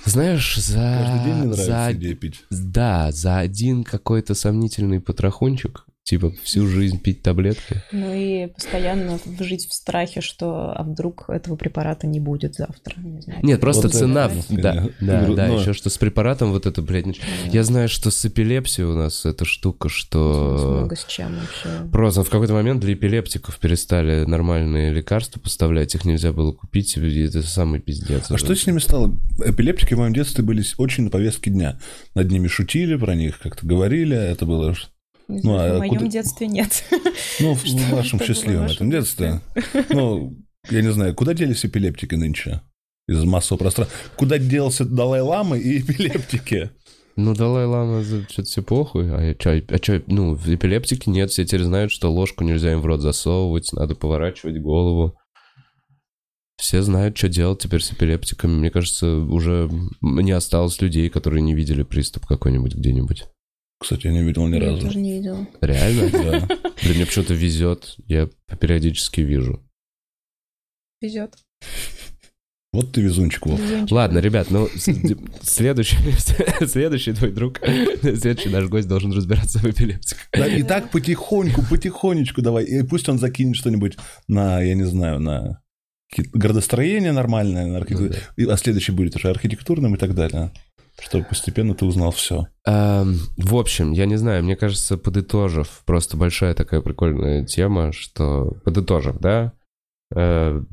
Знаешь, 0.05 0.55
за... 0.57 0.75
каждый 0.75 1.25
день 1.25 1.45
не 1.47 1.53
за... 1.53 1.71
нравится 1.71 1.99
идея 1.99 2.15
пить. 2.15 2.41
Да, 2.49 3.11
за 3.11 3.37
один 3.39 3.83
какой-то 3.83 4.33
сомнительный 4.33 5.01
потрохунчик, 5.01 5.85
Типа 6.09 6.33
всю 6.41 6.65
жизнь 6.65 6.99
пить 6.99 7.21
таблетки? 7.21 7.83
Ну 7.91 8.11
и 8.11 8.47
постоянно 8.47 9.19
жить 9.39 9.67
в 9.67 9.73
страхе, 9.75 10.21
что 10.21 10.71
а 10.75 10.81
вдруг 10.81 11.29
этого 11.29 11.55
препарата 11.55 12.07
не 12.07 12.19
будет 12.19 12.55
завтра. 12.55 12.99
Не 12.99 13.21
знаю. 13.21 13.41
Нет, 13.43 13.61
просто 13.61 13.83
Вот 13.89 13.93
цена. 13.93 14.25
это, 14.25 14.33
в- 14.35 14.55
Да, 14.55 14.89
да, 15.01 15.27
да. 15.27 15.47
но- 15.49 15.59
Еще 15.59 15.73
что 15.73 15.91
с 15.91 15.99
препаратом 15.99 16.49
вот 16.49 16.65
это, 16.65 16.81
блядь, 16.81 17.05
нач- 17.05 17.21
Я 17.51 17.63
знаю, 17.63 17.89
что 17.89 18.09
с 18.09 18.25
эпилепсией 18.25 18.87
у 18.87 18.95
нас 18.95 19.23
эта 19.23 19.45
штука, 19.45 19.87
что... 19.87 20.77
Много 20.79 20.95
с 20.95 21.05
чем 21.05 21.35
вообще. 21.35 21.87
Просто 21.91 22.23
в 22.23 22.29
какой-то 22.31 22.53
момент 22.53 22.81
для 22.81 22.93
эпилептиков 22.93 23.59
перестали 23.59 24.25
нормальные 24.25 24.91
лекарства 24.91 25.39
поставлять, 25.39 25.93
их 25.93 26.05
нельзя 26.05 26.33
было 26.33 26.53
купить, 26.53 26.97
и 26.97 27.19
это 27.21 27.43
самый 27.43 27.81
пиздец. 27.81 28.31
А 28.31 28.37
что 28.39 28.55
с 28.55 28.65
ними 28.65 28.79
стало? 28.79 29.15
Эпилептики 29.45 29.93
в 29.93 29.99
моем 29.99 30.13
детстве 30.15 30.43
были 30.43 30.63
очень 30.79 31.03
на 31.03 31.09
повестке 31.11 31.51
дня. 31.51 31.79
Над 32.15 32.31
ними 32.31 32.47
шутили, 32.47 32.95
про 32.95 33.13
них 33.13 33.37
как-то 33.37 33.67
говорили, 33.67 34.17
это 34.17 34.47
было... 34.47 34.73
Не 35.29 35.41
Ну, 35.43 35.57
а 35.57 35.75
в 35.75 35.77
моем 35.77 35.93
куда- 35.95 36.07
детстве 36.09 36.47
нет. 36.47 36.83
Ну, 37.39 37.53
в 37.53 37.89
вашем 37.91 38.19
счастливом 38.19 38.65
этом 38.65 38.89
детстве. 38.89 39.41
Ну, 39.89 40.35
я 40.69 40.81
не 40.81 40.91
знаю, 40.91 41.13
куда 41.15 41.33
делись 41.33 41.63
эпилептики 41.63 42.15
нынче? 42.15 42.61
Из 43.07 43.23
массового 43.23 43.59
пространства. 43.59 43.97
Куда 44.17 44.37
делся 44.37 44.85
Далай-Лама 44.85 45.57
и 45.57 45.79
эпилептики? 45.79 46.71
Ну, 47.15 47.33
Далай-Лама, 47.35 48.03
что-то 48.03 48.43
все 48.43 48.63
похуй. 48.63 49.09
А 49.11 49.33
чё, 49.35 49.61
а 49.67 49.79
чё, 49.79 50.01
ну, 50.07 50.35
в 50.35 50.47
эпилептике 50.53 51.11
нет, 51.11 51.29
все 51.31 51.45
теперь 51.45 51.63
знают, 51.63 51.91
что 51.91 52.11
ложку 52.11 52.43
нельзя 52.43 52.71
им 52.73 52.81
в 52.81 52.85
рот 52.85 53.01
засовывать, 53.01 53.71
надо 53.73 53.95
поворачивать 53.95 54.61
голову. 54.61 55.15
Все 56.57 56.81
знают, 56.81 57.17
что 57.17 57.29
делать 57.29 57.59
теперь 57.59 57.81
с 57.81 57.91
эпилептиками. 57.91 58.51
Мне 58.51 58.69
кажется, 58.69 59.15
уже 59.19 59.69
не 60.01 60.31
осталось 60.31 60.81
людей, 60.81 61.09
которые 61.09 61.41
не 61.41 61.53
видели 61.55 61.83
приступ 61.83 62.25
какой-нибудь 62.25 62.75
где-нибудь. 62.75 63.25
Кстати, 63.79 64.07
я 64.07 64.13
не 64.13 64.23
видел 64.23 64.45
ни 64.47 64.55
Я 64.55 64.61
разу. 64.71 64.81
тоже 64.87 64.99
не 64.99 65.13
видела. 65.13 65.47
Реально? 65.61 66.09
Да. 66.11 66.57
Блин, 66.83 66.95
мне 66.95 67.05
почему-то 67.05 67.33
везет. 67.33 67.95
Я 68.07 68.29
периодически 68.59 69.21
вижу. 69.21 69.63
Везет. 71.01 71.35
Вот 72.71 72.91
ты 72.91 73.01
везунчик, 73.01 73.47
Вов. 73.47 73.59
Везунчик. 73.59 73.91
Ладно, 73.91 74.19
ребят, 74.19 74.51
ну, 74.51 74.67
следующий, 75.41 75.97
следующий 76.67 77.13
твой 77.13 77.31
друг, 77.31 77.59
следующий 78.01 78.49
наш 78.49 78.65
гость 78.65 78.87
должен 78.87 79.11
разбираться 79.11 79.57
в 79.57 79.65
эпилептиках. 79.65 80.27
Да, 80.33 80.45
и 80.45 80.61
так 80.61 80.91
потихоньку, 80.91 81.63
потихонечку 81.67 82.43
давай. 82.43 82.65
И 82.65 82.83
пусть 82.83 83.09
он 83.09 83.17
закинет 83.17 83.55
что-нибудь 83.55 83.97
на, 84.27 84.61
я 84.61 84.75
не 84.75 84.83
знаю, 84.83 85.19
на 85.19 85.63
какие-то 86.11 86.37
градостроение 86.37 87.11
нормальное, 87.11 87.65
на 87.65 87.77
архитектуру. 87.77 88.13
Ну 88.37 88.45
да. 88.47 88.53
А 88.53 88.57
следующий 88.57 88.91
будет 88.91 89.15
уже 89.15 89.29
архитектурным 89.29 89.95
и 89.95 89.97
так 89.97 90.13
далее. 90.13 90.51
Чтобы 91.01 91.25
постепенно 91.25 91.73
ты 91.73 91.85
узнал 91.85 92.11
все. 92.11 92.47
Эм, 92.65 93.19
В 93.37 93.55
общем, 93.55 93.91
я 93.91 94.05
не 94.05 94.15
знаю, 94.17 94.43
мне 94.43 94.55
кажется, 94.55 94.97
подытожив, 94.97 95.81
просто 95.85 96.17
большая 96.17 96.53
такая 96.53 96.81
прикольная 96.81 97.45
тема, 97.45 97.91
что 97.91 98.57
подытожив, 98.63 99.17
да, 99.19 99.53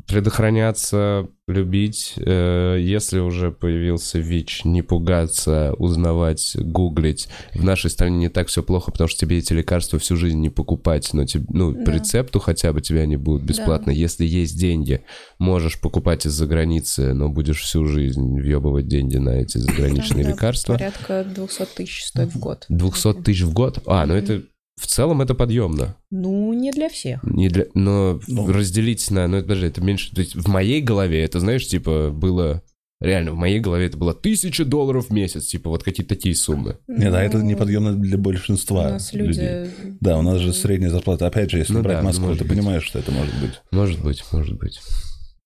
предохраняться, 0.06 1.28
любить, 1.46 2.14
э, 2.16 2.78
если 2.80 3.20
уже 3.20 3.52
появился 3.52 4.18
ВИЧ, 4.18 4.64
не 4.64 4.82
пугаться, 4.82 5.74
узнавать, 5.78 6.56
гуглить. 6.58 7.28
В 7.54 7.62
нашей 7.62 7.90
стране 7.90 8.16
не 8.16 8.28
так 8.28 8.48
все 8.48 8.62
плохо, 8.62 8.90
потому 8.90 9.08
что 9.08 9.20
тебе 9.20 9.38
эти 9.38 9.52
лекарства 9.52 9.98
всю 9.98 10.16
жизнь 10.16 10.40
не 10.40 10.50
покупать, 10.50 11.10
но 11.12 11.24
тебе, 11.24 11.44
ну, 11.50 11.72
по 11.74 11.92
Да. 11.92 11.98
рецепту 11.98 12.40
хотя 12.40 12.72
бы 12.72 12.80
тебе 12.80 13.02
они 13.02 13.16
будут 13.16 13.44
бесплатно. 13.44 13.90
Если 13.90 14.24
есть 14.24 14.58
деньги, 14.58 15.02
можешь 15.38 15.80
покупать 15.80 16.26
из-за 16.26 16.46
границы, 16.46 17.12
но 17.14 17.28
будешь 17.28 17.60
всю 17.60 17.84
жизнь 17.84 18.40
въебывать 18.40 18.88
деньги 18.88 19.18
на 19.18 19.30
эти 19.30 19.58
заграничные 19.58 20.24
Да, 20.24 20.30
лекарства. 20.30 20.72
Порядка 20.74 21.24
200 21.24 21.64
тысяч 21.76 22.04
стоит 22.06 22.34
в 22.34 22.38
год. 22.38 22.64
200 22.68 23.22
тысяч 23.22 23.42
в 23.42 23.52
год? 23.52 23.78
А, 23.86 24.04
ну 24.06 24.14
это 24.14 24.42
в 24.78 24.86
целом 24.86 25.22
это 25.22 25.34
подъемно. 25.34 25.96
Ну, 26.10 26.52
не 26.52 26.70
для 26.70 26.88
всех. 26.88 27.22
Не 27.24 27.48
для, 27.48 27.66
но 27.74 28.20
Ну. 28.28 28.46
разделить 28.52 29.10
на, 29.10 29.26
ну 29.26 29.38
это 29.38 29.48
даже 29.48 29.66
это 29.66 29.80
меньше. 29.82 30.14
То 30.14 30.20
есть 30.20 30.34
в 30.36 30.48
моей 30.48 30.80
голове 30.82 31.22
это, 31.24 31.40
знаешь, 31.40 31.66
типа 31.66 32.10
было 32.10 32.62
реально 33.00 33.32
в 33.32 33.36
моей 33.36 33.58
голове 33.60 33.86
это 33.86 33.96
было 33.98 34.14
тысяча 34.14 34.64
долларов 34.64 35.06
в 35.08 35.12
месяц, 35.12 35.46
типа 35.46 35.68
вот 35.70 35.82
какие-то 35.82 36.14
такие 36.14 36.34
суммы. 36.34 36.78
Нет, 36.88 37.12
а 37.14 37.22
это 37.22 37.38
Ну, 37.38 37.44
неподъемно 37.44 37.94
для 37.94 38.16
У 38.16 38.20
большинства 38.20 38.90
нас 38.90 39.12
людей. 39.12 39.64
люди... 39.64 39.70
Да, 40.00 40.18
у 40.18 40.22
нас 40.22 40.40
же 40.40 40.52
средняя 40.52 40.90
зарплата. 40.90 41.26
Опять 41.26 41.50
же, 41.50 41.58
если 41.58 41.72
Ну 41.74 41.82
брать 41.82 41.98
да, 41.98 42.02
Москву, 42.02 42.32
ты 42.34 42.44
быть. 42.44 42.48
понимаешь, 42.48 42.84
что 42.84 42.98
это 42.98 43.12
может 43.12 43.34
быть. 43.40 43.60
Может 43.70 44.02
быть, 44.02 44.24
может 44.32 44.58
быть. 44.58 44.80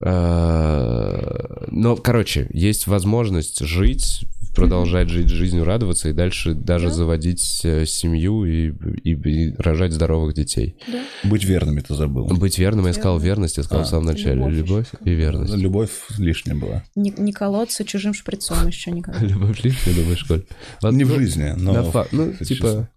А, 0.02 1.64
Но, 1.70 1.96
короче, 1.96 2.48
есть 2.52 2.86
возможность 2.86 3.60
жить, 3.64 4.24
продолжать 4.54 5.08
жить 5.08 5.28
жизнью, 5.28 5.64
радоваться 5.64 6.08
и 6.08 6.12
дальше 6.12 6.54
даже 6.54 6.88
Да. 6.88 6.92
заводить 6.94 7.60
э, 7.64 7.86
семью 7.86 8.44
и, 8.44 8.72
и- 9.04 9.12
и 9.14 9.54
рожать 9.58 9.92
здоровых 9.92 10.34
детей. 10.34 10.76
Да. 10.88 11.02
Быть 11.28 11.44
верными 11.44 11.80
ты 11.80 11.94
забыл. 11.94 12.26
Быть 12.26 12.58
верным, 12.58 12.86
я 12.86 12.92
сказал 12.92 13.18
Верно. 13.18 13.26
верность, 13.26 13.56
я 13.56 13.62
сказал 13.62 13.82
А, 13.82 13.86
в 13.86 13.88
самом 13.88 14.06
начале. 14.06 14.34
любовь 14.36 14.54
Любовь 14.56 14.86
и 15.04 15.10
верность. 15.10 15.54
Любовь 15.56 15.90
лишняя 16.18 16.56
была. 16.56 16.84
Не, 16.94 17.12
не 17.16 17.32
колоться 17.32 17.84
чужим 17.84 18.14
шприцом 18.14 18.66
еще 18.66 18.90
никогда. 18.90 19.20
Любовь 19.26 19.62
лишняя, 19.62 19.94
думаешь, 19.94 20.24
Коль? 20.24 20.44
Не 20.92 21.04
в 21.04 21.08
ну, 21.10 21.14
жизни, 21.16 21.54
но... 21.56 21.92
Ну, 22.12 22.32
типа... 22.44 22.88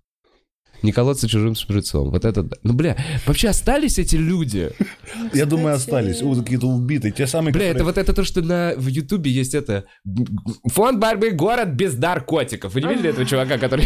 Не 0.84 0.92
колоться 0.92 1.30
чужим 1.30 1.56
шприцом. 1.56 2.12
Вот 2.12 2.26
это... 2.26 2.44
да. 2.44 2.58
Ну, 2.64 2.74
бля, 2.74 2.98
вообще 3.26 3.48
остались 3.48 3.98
эти 4.00 4.18
люди? 4.18 4.72
Я 5.34 5.46
думаю, 5.46 5.76
остались. 5.76 6.22
У, 6.22 6.36
какие-то 6.36 6.68
убитые. 6.68 7.14
Те 7.14 7.26
самые, 7.26 7.54
Бля, 7.54 7.70
это 7.70 7.86
вот 7.86 7.98
это 7.98 8.14
то, 8.14 8.26
что 8.26 8.42
на, 8.42 8.74
в 8.76 8.88
Ютубе 8.88 9.32
есть 9.32 9.54
это... 9.56 9.86
Фонд 10.66 11.00
борьбы 11.00 11.32
город 11.32 11.70
без 11.70 11.98
наркотиков. 11.98 12.74
Вы 12.74 12.82
не 12.82 12.90
видели 12.90 13.10
этого 13.12 13.26
чувака, 13.26 13.58
который... 13.58 13.86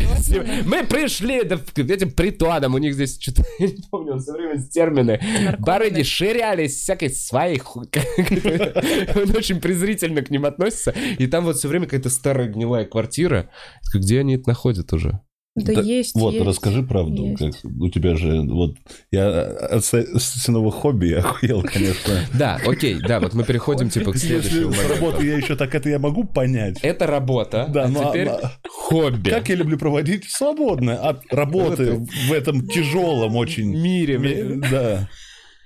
Мы 0.65 0.83
пришли 0.85 1.41
к 1.41 1.77
этим 1.77 2.11
притонам. 2.11 2.73
У 2.73 2.79
них 2.79 2.95
здесь 2.95 3.19
что-то... 3.21 3.43
Я 3.59 3.67
не 3.67 3.83
помню, 3.91 4.13
он 4.13 4.19
все 4.19 4.31
время 4.33 4.61
термины. 4.63 5.21
Барыги 5.59 6.01
ширялись 6.01 6.75
всякой 6.75 7.11
своей... 7.11 7.61
Он 7.67 9.35
очень 9.35 9.61
презрительно 9.61 10.21
к 10.21 10.31
ним 10.31 10.45
относится. 10.45 10.95
И 11.19 11.27
там 11.27 11.45
вот 11.45 11.57
все 11.57 11.67
время 11.67 11.85
какая-то 11.85 12.09
старая 12.09 12.47
гнилая 12.47 12.85
квартира. 12.85 13.49
Где 13.93 14.19
они 14.21 14.35
это 14.35 14.49
находят 14.49 14.91
уже? 14.93 15.21
Да, 15.65 15.73
Да, 15.73 15.81
есть, 15.81 16.13
Вот, 16.15 16.33
есть. 16.33 16.45
расскажи 16.45 16.83
правду. 16.83 17.25
есть. 17.25 17.61
Как, 17.61 17.71
у 17.79 17.89
тебя 17.89 18.15
же 18.15 18.41
вот... 18.41 18.75
Я 19.11 19.41
от 19.41 19.83
сынового 19.83 20.71
хобби 20.71 21.13
охуел, 21.13 21.63
конечно. 21.63 22.19
Да, 22.37 22.59
окей, 22.65 22.99
да, 22.99 23.19
вот 23.19 23.33
мы 23.33 23.43
переходим 23.43 23.89
типа 23.89 24.11
к 24.11 24.15
Если 24.15 24.27
следующему 24.39 24.73
с 24.73 24.77
моменту. 24.77 24.93
работы 25.05 25.25
я 25.25 25.37
еще 25.37 25.55
так 25.55 25.73
это 25.73 25.89
я 25.89 25.99
могу 25.99 26.23
понять. 26.25 26.77
Это 26.83 27.07
работа, 27.07 27.67
Да, 27.73 27.85
а 27.85 27.87
ну, 27.87 28.01
а- 28.07 28.11
теперь 28.11 28.27
а- 28.27 28.51
хобби. 28.69 29.29
Как 29.29 29.49
я 29.49 29.55
люблю 29.55 29.77
проводить 29.77 30.29
свободное 30.29 30.97
от 30.97 31.23
работы 31.33 32.05
в 32.27 32.31
этом 32.31 32.67
тяжелом 32.67 33.35
очень... 33.35 33.69
мире. 33.75 34.17
ми- 34.19 34.61
Да. 34.69 35.09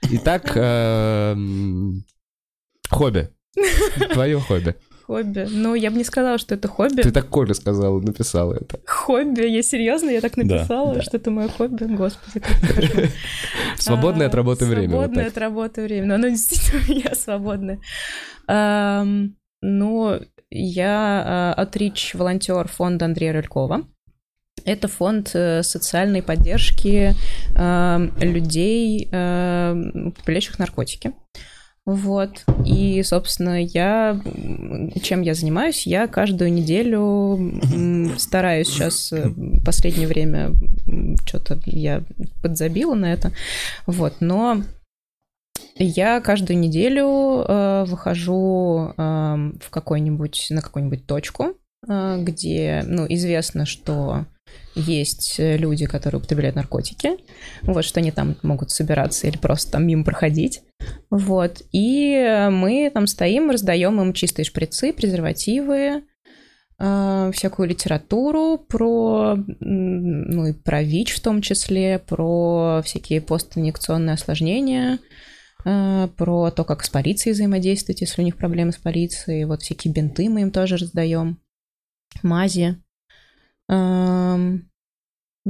Итак, 0.09 0.53
эм, 0.55 2.03
хобби. 2.89 3.29
Твое 4.13 4.39
хобби. 4.39 4.75
Хобби. 5.11 5.45
Ну, 5.51 5.75
я 5.75 5.91
бы 5.91 5.97
не 5.97 6.05
сказала, 6.05 6.37
что 6.37 6.55
это 6.55 6.69
хобби. 6.69 7.01
Ты 7.01 7.11
так 7.11 7.27
Коля 7.27 7.53
сказала, 7.53 7.99
написала 7.99 8.53
это. 8.53 8.79
Хобби. 8.85 9.41
Я 9.41 9.61
серьезно, 9.61 10.09
я 10.09 10.21
так 10.21 10.37
написала, 10.37 10.95
да. 10.95 11.01
что 11.01 11.17
это 11.17 11.29
мое 11.31 11.49
хобби. 11.49 11.83
Господи, 11.83 12.39
как. 12.39 13.09
Свободное 13.77 14.27
от 14.27 14.33
А, 14.33 14.37
работы 14.37 14.65
время. 14.65 14.87
вот 14.87 14.99
Свободное 14.99 15.27
от 15.27 15.37
работы 15.37 15.81
время. 15.81 16.07
Но 16.07 16.15
оно 16.15 16.29
действительно 16.29 16.81
у 16.87 16.91
меня 16.91 17.13
свободное. 17.13 17.79
Ну, 19.61 20.19
я 20.49 21.53
отрич 21.57 22.15
волонтер 22.15 22.69
фонда 22.69 23.03
Андрея 23.03 23.33
Рылькова. 23.33 23.85
Это 24.63 24.87
фонд 24.87 25.31
э, 25.33 25.63
социальной 25.63 26.21
поддержки 26.21 27.13
людей, 27.53 29.07
употребляющих 29.07 30.57
наркотики. 30.57 31.13
Вот. 31.85 32.43
И, 32.65 33.01
собственно, 33.03 33.63
я... 33.63 34.19
Чем 35.01 35.21
я 35.21 35.33
занимаюсь? 35.33 35.87
Я 35.87 36.07
каждую 36.07 36.53
неделю 36.53 38.17
стараюсь 38.17 38.67
сейчас... 38.67 39.11
э, 39.11 39.31
Последнее 39.65 40.07
время 40.07 40.51
что-то 41.25 41.59
я 41.65 42.03
подзабила 42.41 42.93
на 42.93 43.11
это. 43.11 43.31
Вот. 43.87 44.15
Но 44.19 44.61
я 45.75 46.21
каждую 46.21 46.59
неделю 46.59 47.45
э, 47.47 47.85
выхожу 47.87 48.93
эм, 48.97 49.59
в 49.59 49.69
какой-нибудь, 49.71 50.47
на 50.51 50.61
какую-нибудь 50.61 51.07
точку, 51.07 51.55
э, 51.87 52.17
где, 52.21 52.83
ну, 52.85 53.05
известно, 53.09 53.65
что 53.65 54.25
есть 54.75 55.35
э, 55.39 55.57
люди, 55.57 55.85
которые 55.85 56.19
употребляют 56.19 56.55
наркотики, 56.55 57.11
вот, 57.63 57.83
что 57.83 57.99
они 57.99 58.11
там 58.11 58.37
могут 58.41 58.71
собираться 58.71 59.27
или 59.27 59.37
просто 59.37 59.73
там 59.73 59.85
мимо 59.85 60.03
проходить, 60.03 60.61
вот, 61.09 61.61
и 61.71 62.47
мы 62.51 62.89
там 62.93 63.07
стоим, 63.07 63.51
раздаем 63.51 63.99
им 64.01 64.13
чистые 64.13 64.45
шприцы, 64.45 64.93
презервативы, 64.93 66.03
э, 66.79 67.31
всякую 67.33 67.69
литературу 67.69 68.57
про, 68.57 69.35
ну, 69.59 70.47
и 70.47 70.53
про 70.53 70.83
ВИЧ 70.83 71.15
в 71.15 71.21
том 71.21 71.41
числе, 71.41 71.99
про 71.99 72.81
всякие 72.83 73.21
постинъекционные 73.21 74.13
осложнения, 74.13 74.99
э, 75.65 76.07
про 76.15 76.51
то, 76.51 76.63
как 76.63 76.83
с 76.83 76.89
полицией 76.89 77.33
взаимодействовать, 77.33 78.01
если 78.01 78.21
у 78.21 78.25
них 78.25 78.37
проблемы 78.37 78.71
с 78.71 78.77
полицией, 78.77 79.45
вот 79.45 79.61
всякие 79.63 79.93
бинты 79.93 80.29
мы 80.29 80.41
им 80.41 80.51
тоже 80.51 80.77
раздаем, 80.77 81.39
мази. 82.23 82.81
Эм, 83.71 84.67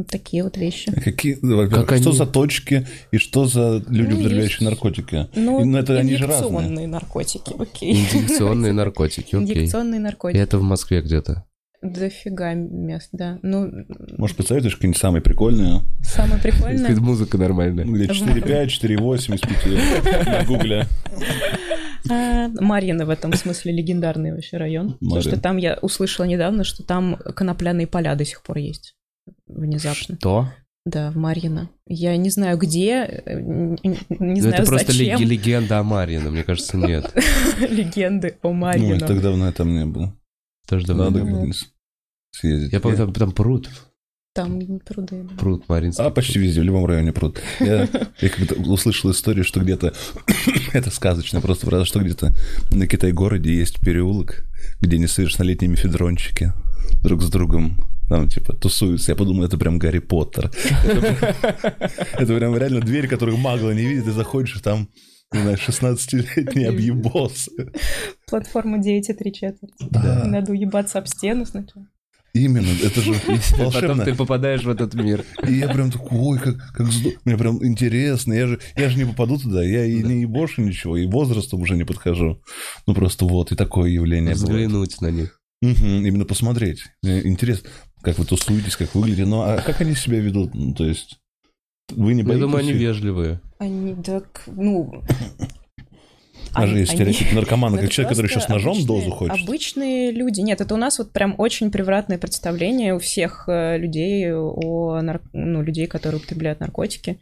такие 0.09 0.43
вот 0.43 0.55
вещи. 0.57 0.93
А 0.95 1.01
Какие, 1.01 1.33
Как 1.35 1.97
что 1.97 2.09
они- 2.09 2.17
за 2.17 2.25
точки 2.27 2.87
и 3.11 3.17
что 3.17 3.45
за 3.45 3.83
люди, 3.89 4.11
Ну, 4.11 4.19
употребляющие 4.19 4.43
есть- 4.43 4.61
наркотики? 4.61 5.27
Ну, 5.35 5.61
И, 5.61 5.65
ну, 5.65 5.77
это 5.77 5.97
они 5.97 6.15
же 6.15 6.27
разные. 6.27 6.49
инъекционные 6.49 6.87
наркотики, 6.87 7.53
окей. 7.57 7.91
Инъекционные 7.93 8.73
наркотики, 8.73 9.35
окей. 9.35 9.55
Инъекционные 9.57 9.99
И 9.99 10.03
наркотики. 10.03 10.39
это 10.39 10.57
в 10.59 10.61
Москве 10.63 11.01
где-то. 11.01 11.45
Дофига 11.81 12.53
мест, 12.53 13.09
да. 13.11 13.39
Ну, 13.41 13.71
Может, 14.19 14.37
посоветуешь 14.37 14.75
какие-нибудь 14.75 15.01
самые 15.01 15.23
прикольные? 15.23 15.81
самое 16.03 16.39
прикольное... 16.39 16.95
Музыка 16.97 17.39
нормальная. 17.39 17.85
Ну, 17.85 17.93
где 17.95 18.05
4,5, 18.05 18.67
4,8 18.67 19.33
из 19.33 19.41
5 19.41 20.25
на 20.27 20.45
гугле. 20.45 20.85
А, 22.11 22.49
Марьино 22.59 23.05
в 23.05 23.09
этом 23.09 23.33
смысле 23.33 23.71
легендарный 23.73 24.31
вообще 24.31 24.57
район. 24.57 24.93
Потому 24.93 25.11
Марьино. 25.15 25.31
что 25.31 25.41
там 25.41 25.57
я 25.57 25.77
услышала 25.81 26.25
недавно, 26.25 26.63
что 26.63 26.83
там 26.83 27.15
конопляные 27.35 27.87
поля 27.87 28.15
до 28.15 28.25
сих 28.25 28.43
пор 28.43 28.57
есть. 28.57 28.95
Внезапно. 29.47 30.15
Что? 30.15 30.49
Да, 30.85 31.11
в 31.11 31.15
Марьино. 31.15 31.69
Я 31.87 32.17
не 32.17 32.29
знаю 32.31 32.57
где, 32.57 33.03
э, 33.25 33.39
не 33.39 33.97
Ну, 34.19 34.35
знаю 34.41 34.55
это 34.55 34.65
просто 34.65 34.91
зачем. 34.91 35.19
лег- 35.19 35.25
легенда 35.27 35.79
о 35.79 35.83
Марьино, 35.83 36.31
мне 36.31 36.43
кажется, 36.43 36.75
нет. 36.77 37.13
Легенды 37.59 38.37
о 38.41 38.47
Ну, 38.49 38.53
Марьино. 38.53 38.93
я 38.95 38.99
так 38.99 39.21
давно 39.21 39.45
я 39.45 39.51
там 39.51 39.73
не 39.73 39.85
был. 39.85 40.11
Тоже 40.67 40.87
давно 40.87 41.11
Надо 41.11 41.51
съездить. 42.31 42.73
Я 42.73 42.79
помню, 42.79 42.97
там, 42.97 43.13
там 43.13 43.31
пруд, 43.31 43.69
Там 44.33 44.61
пруды. 44.79 45.23
да. 45.23 45.35
пруд 45.37 45.67
Маринский. 45.67 46.05
А, 46.05 46.09
почти 46.09 46.39
везде, 46.39 46.61
в 46.61 46.63
любом 46.63 46.85
районе 46.85 47.11
пруд. 47.11 47.41
Я, 47.59 47.89
я 48.21 48.29
как-то 48.29 48.55
услышал 48.61 49.11
историю, 49.11 49.43
что 49.43 49.59
где-то... 49.59 49.93
это 50.73 50.89
сказочно 50.89 51.41
просто, 51.41 51.67
правда, 51.67 51.85
что 51.85 51.99
где-то 51.99 52.33
на 52.71 52.87
Китай-городе 52.87 53.53
есть 53.53 53.81
переулок, 53.81 54.45
где 54.79 54.97
несовершеннолетние 54.97 55.69
мефедрончики 55.71 56.53
друг 57.03 57.21
с 57.21 57.29
другом 57.29 57.77
там, 58.07 58.29
типа, 58.29 58.53
тусуются. 58.53 59.11
Я 59.11 59.15
подумал, 59.17 59.43
это 59.43 59.57
прям 59.57 59.79
Гарри 59.79 59.99
Поттер. 59.99 60.49
Это 60.85 61.35
это 62.13 62.35
прям 62.37 62.55
реально 62.57 62.79
дверь, 62.79 63.09
которую 63.09 63.37
магла 63.37 63.73
не 63.73 63.83
видит, 63.85 64.07
и 64.07 64.11
заходишь, 64.11 64.55
и 64.55 64.59
там, 64.61 64.87
не 65.33 65.41
знаю, 65.41 65.57
16-летние 65.57 66.69
объебосы. 66.69 67.71
Платформа 68.27 68.79
9 68.79 69.09
и 69.09 69.13
3 69.13 69.33
четверти. 69.33 69.87
Да. 69.89 70.23
Надо 70.25 70.51
уебаться 70.53 70.99
об 70.99 71.07
стену 71.07 71.45
сначала. 71.45 71.85
Именно, 72.33 72.69
это 72.83 73.01
же 73.01 73.13
Потом 73.51 73.65
волшебно. 73.65 74.05
ты 74.05 74.15
попадаешь 74.15 74.63
в 74.63 74.69
этот 74.69 74.93
мир. 74.93 75.25
И 75.47 75.53
я 75.53 75.67
прям 75.69 75.91
такой, 75.91 76.17
ой, 76.17 76.39
как, 76.39 76.55
как 76.73 76.87
здорово. 76.87 77.19
Мне 77.25 77.37
прям 77.37 77.65
интересно. 77.65 78.33
Я 78.33 78.47
же, 78.47 78.59
я 78.77 78.89
же 78.89 78.97
не 78.97 79.05
попаду 79.05 79.37
туда. 79.37 79.63
Я 79.63 79.85
и 79.85 80.01
не 80.01 80.25
больше 80.25 80.61
ничего, 80.61 80.95
и 80.97 81.05
возрастом 81.07 81.61
уже 81.61 81.75
не 81.75 81.83
подхожу. 81.83 82.41
Ну, 82.87 82.93
просто 82.93 83.25
вот, 83.25 83.51
и 83.51 83.55
такое 83.55 83.89
явление 83.89 84.35
бывает. 84.35 84.67
Взглянуть 84.67 85.01
на 85.01 85.11
них. 85.11 85.39
Мгм, 85.61 86.05
именно 86.05 86.25
посмотреть. 86.25 86.85
Мне 87.03 87.21
Интересно, 87.27 87.69
как 88.01 88.17
вы 88.17 88.25
тусуетесь, 88.25 88.75
как 88.77 88.95
выглядите. 88.95 89.25
Ну, 89.25 89.41
а 89.41 89.57
как 89.57 89.81
они 89.81 89.93
себя 89.93 90.19
ведут? 90.19 90.55
Ну, 90.55 90.73
то 90.73 90.85
есть, 90.85 91.19
вы 91.91 92.13
не 92.13 92.21
Я 92.21 92.25
боитесь? 92.25 92.41
думаю, 92.41 92.59
они 92.61 92.73
вежливые. 92.73 93.41
Они 93.59 93.93
так, 94.01 94.43
ну... 94.47 95.03
А 96.53 96.67
же 96.67 96.79
есть 96.79 96.91
стереотип 96.91 97.31
наркомана, 97.33 97.77
как 97.77 97.89
человек, 97.89 98.09
который 98.09 98.27
просто 98.27 98.39
сейчас 98.41 98.49
ножом 98.49 98.73
обычные- 98.73 98.87
дозу 98.87 99.11
хочет. 99.11 99.43
Обычные 99.43 100.11
люди. 100.11 100.41
Нет, 100.41 100.61
это 100.61 100.73
у 100.73 100.77
нас 100.77 100.99
вот 100.99 101.11
прям 101.11 101.35
очень 101.37 101.71
превратное 101.71 102.17
представление 102.17 102.93
у 102.95 102.99
всех 102.99 103.45
э, 103.47 103.77
людей, 103.77 104.31
о 104.33 105.01
нар- 105.01 105.21
ну, 105.33 105.61
людей, 105.61 105.87
которые 105.87 106.19
употребляют 106.19 106.59
наркотики. 106.59 107.19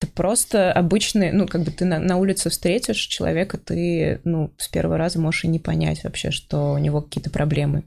Это 0.00 0.10
просто 0.12 0.72
обычные, 0.72 1.32
ну, 1.32 1.46
как 1.46 1.62
бы 1.62 1.70
ты 1.70 1.84
на, 1.84 1.98
на 1.98 2.16
улице 2.16 2.50
встретишь 2.50 2.98
человека, 2.98 3.58
ты, 3.58 4.20
ну, 4.24 4.50
с 4.58 4.68
первого 4.68 4.98
раза 4.98 5.20
можешь 5.20 5.44
и 5.44 5.48
не 5.48 5.58
понять 5.58 6.04
вообще, 6.04 6.30
что 6.30 6.72
у 6.72 6.78
него 6.78 7.00
какие-то 7.00 7.30
проблемы 7.30 7.84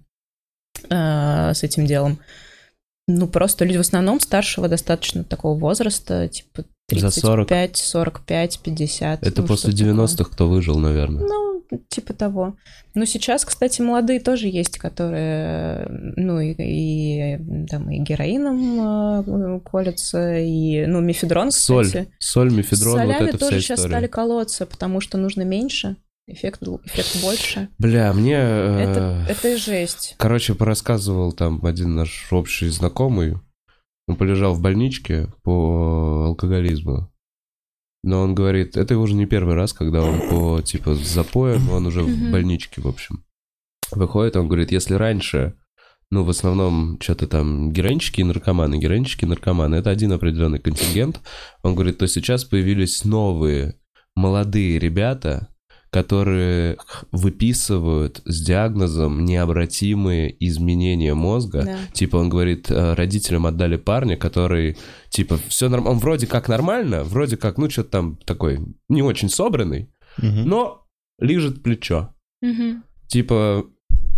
э, 0.90 1.54
с 1.54 1.64
этим 1.64 1.86
делом. 1.86 2.20
Ну, 3.08 3.28
просто 3.28 3.66
люди 3.66 3.78
в 3.78 3.82
основном 3.82 4.20
старшего 4.20 4.68
достаточно 4.68 5.24
такого 5.24 5.58
возраста, 5.58 6.28
типа 6.28 6.66
За 6.90 7.12
40. 7.12 7.48
35, 7.48 7.78
45, 7.78 8.60
50. 8.64 9.24
Это 9.28 9.42
ну, 9.42 9.48
после 9.48 9.72
что-то 9.72 9.90
такое. 9.92 10.06
90-х 10.06 10.32
кто 10.32 10.48
выжил, 10.48 10.80
наверное. 10.80 11.26
Ну, 11.28 11.64
типа 11.90 12.14
того. 12.14 12.56
Но 12.94 13.04
сейчас, 13.04 13.44
кстати, 13.44 13.82
молодые 13.82 14.22
тоже 14.22 14.48
есть, 14.48 14.78
которые, 14.78 15.86
ну, 16.16 16.40
и, 16.40 16.54
и, 16.58 17.68
там, 17.68 17.92
и 17.92 18.00
героином 18.00 19.58
э, 19.58 19.60
колятся, 19.60 20.38
и, 20.38 20.86
ну, 20.86 21.02
мефедрон, 21.02 21.52
Соль. 21.52 21.86
кстати. 21.86 22.10
Соль, 22.20 22.52
С 22.52 22.54
мефедрон, 22.54 22.94
вот 22.94 23.02
солями 23.02 23.30
это 23.30 23.38
тоже 23.38 23.58
вся 23.58 23.62
сейчас 23.62 23.80
история. 23.80 23.94
стали 23.96 24.08
колоться, 24.08 24.66
потому 24.66 25.02
что 25.02 25.18
нужно 25.18 25.42
меньше, 25.42 25.98
эффект, 26.26 26.62
эффект 26.86 27.22
больше. 27.22 27.68
Бля, 27.78 28.14
мне... 28.14 28.38
э, 28.40 28.80
Это, 28.90 29.26
это 29.28 29.58
жесть. 29.58 30.16
Короче, 30.18 30.56
порассказывал 30.56 31.34
там 31.34 31.66
один 31.66 31.96
наш 31.96 32.32
общий 32.32 32.70
знакомый. 32.70 33.36
Он 34.08 34.16
полежал 34.16 34.54
в 34.54 34.62
больничке 34.62 35.28
по 35.44 36.26
алкоголизму. 36.28 37.12
Но 38.04 38.22
он 38.22 38.36
говорит, 38.36 38.78
это 38.78 38.98
уже 38.98 39.16
не 39.16 39.26
первый 39.26 39.56
раз, 39.56 39.74
когда 39.74 40.02
он 40.02 40.30
по, 40.30 40.62
типа, 40.62 40.96
запоем, 40.96 41.70
он 41.70 41.88
уже 41.88 42.04
в 42.04 42.32
больничке, 42.32 42.82
в 42.82 42.88
общем. 42.88 43.26
Выходит, 43.92 44.38
он 44.38 44.48
говорит, 44.48 44.72
если 44.72 44.94
раньше, 44.94 45.56
ну, 46.10 46.24
в 46.24 46.30
основном, 46.30 47.00
что-то 47.02 47.28
там 47.28 47.72
героинчики 47.72 48.22
и 48.22 48.24
наркоманы, 48.24 48.80
героинчики 48.80 49.26
и 49.26 49.28
наркоманы, 49.28 49.76
это 49.76 49.90
один 49.90 50.14
определенный 50.14 50.60
контингент. 50.60 51.20
Он 51.64 51.76
говорит, 51.76 51.98
то 51.98 52.08
сейчас 52.08 52.46
появились 52.46 53.04
новые 53.04 53.78
молодые 54.18 54.80
ребята, 54.80 55.48
которые 55.98 56.78
выписывают 57.12 58.22
с 58.26 58.46
диагнозом 58.46 59.26
необратимые 59.26 60.36
изменения 60.48 61.16
мозга. 61.16 61.64
Да. 61.66 61.78
Типа 61.92 62.18
он 62.18 62.30
говорит, 62.30 62.70
э, 62.70 62.94
родителям 62.94 63.48
отдали 63.48 63.78
парня, 63.78 64.16
который, 64.16 64.78
типа, 65.10 65.40
все 65.48 65.70
нормально, 65.70 65.96
он 65.96 65.98
вроде 66.00 66.28
как 66.28 66.50
нормально, 66.50 67.04
вроде 67.04 67.36
как, 67.36 67.58
ну, 67.58 67.68
что-то 67.68 67.90
там 67.90 68.16
такой 68.26 68.60
не 68.90 69.02
очень 69.02 69.30
собранный, 69.30 69.90
Мгм. 70.18 70.48
но 70.48 70.86
лижет 71.20 71.64
плечо. 71.64 72.14
Мгм. 72.44 72.84
Типа, 73.08 73.66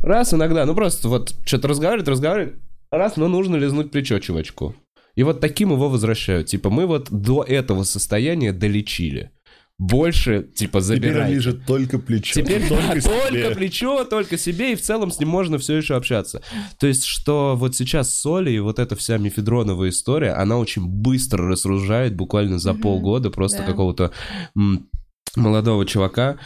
раз 0.03 0.33
иногда, 0.33 0.65
ну, 0.65 0.75
просто 0.75 1.07
вот 1.07 1.33
что-то 1.45 1.69
разговаривает, 1.69 2.09
разговаривает, 2.09 2.59
раз, 2.91 3.15
но 3.15 3.29
нужно 3.29 3.55
лизнуть 3.55 3.91
плечо 3.91 4.19
чувачку. 4.19 4.75
И 5.15 5.23
вот 5.23 5.39
таким 5.39 5.71
его 5.71 5.87
возвращают. 5.89 6.47
Типа, 6.47 6.69
мы 6.69 6.85
вот 6.85 7.07
до 7.09 7.41
этого 7.43 7.83
состояния 7.83 8.51
долечили. 8.51 9.31
Больше, 9.79 10.43
типа, 10.53 10.81
Теперь 10.81 10.97
он 10.97 11.01
забирайте. 11.01 11.35
лежит 11.35 11.65
только 11.65 11.99
плечо. 11.99 12.33
Теперь 12.33 12.67
да, 12.69 12.99
себе. 12.99 13.01
только 13.01 13.55
плечо, 13.55 14.03
только 14.03 14.37
себе, 14.37 14.73
и 14.73 14.75
в 14.75 14.81
целом 14.81 15.09
с 15.09 15.19
ним 15.19 15.29
можно 15.29 15.57
все 15.57 15.77
еще 15.77 15.95
общаться. 15.95 16.41
То 16.79 16.85
есть, 16.85 17.05
что 17.05 17.55
вот 17.55 17.77
сейчас 17.77 18.13
соли 18.13 18.51
и 18.51 18.59
вот 18.59 18.77
эта 18.77 18.97
вся 18.97 19.17
мефедроновая 19.17 19.89
история, 19.89 20.33
она 20.33 20.57
очень 20.57 20.85
быстро 20.85 21.47
разоружает, 21.47 22.13
буквально 22.13 22.59
за 22.59 22.73
полгода 22.73 23.29
просто 23.29 23.59
да. 23.59 23.63
какого-то 23.63 24.11
м, 24.57 24.89
молодого 25.37 25.85
чувака. 25.85 26.37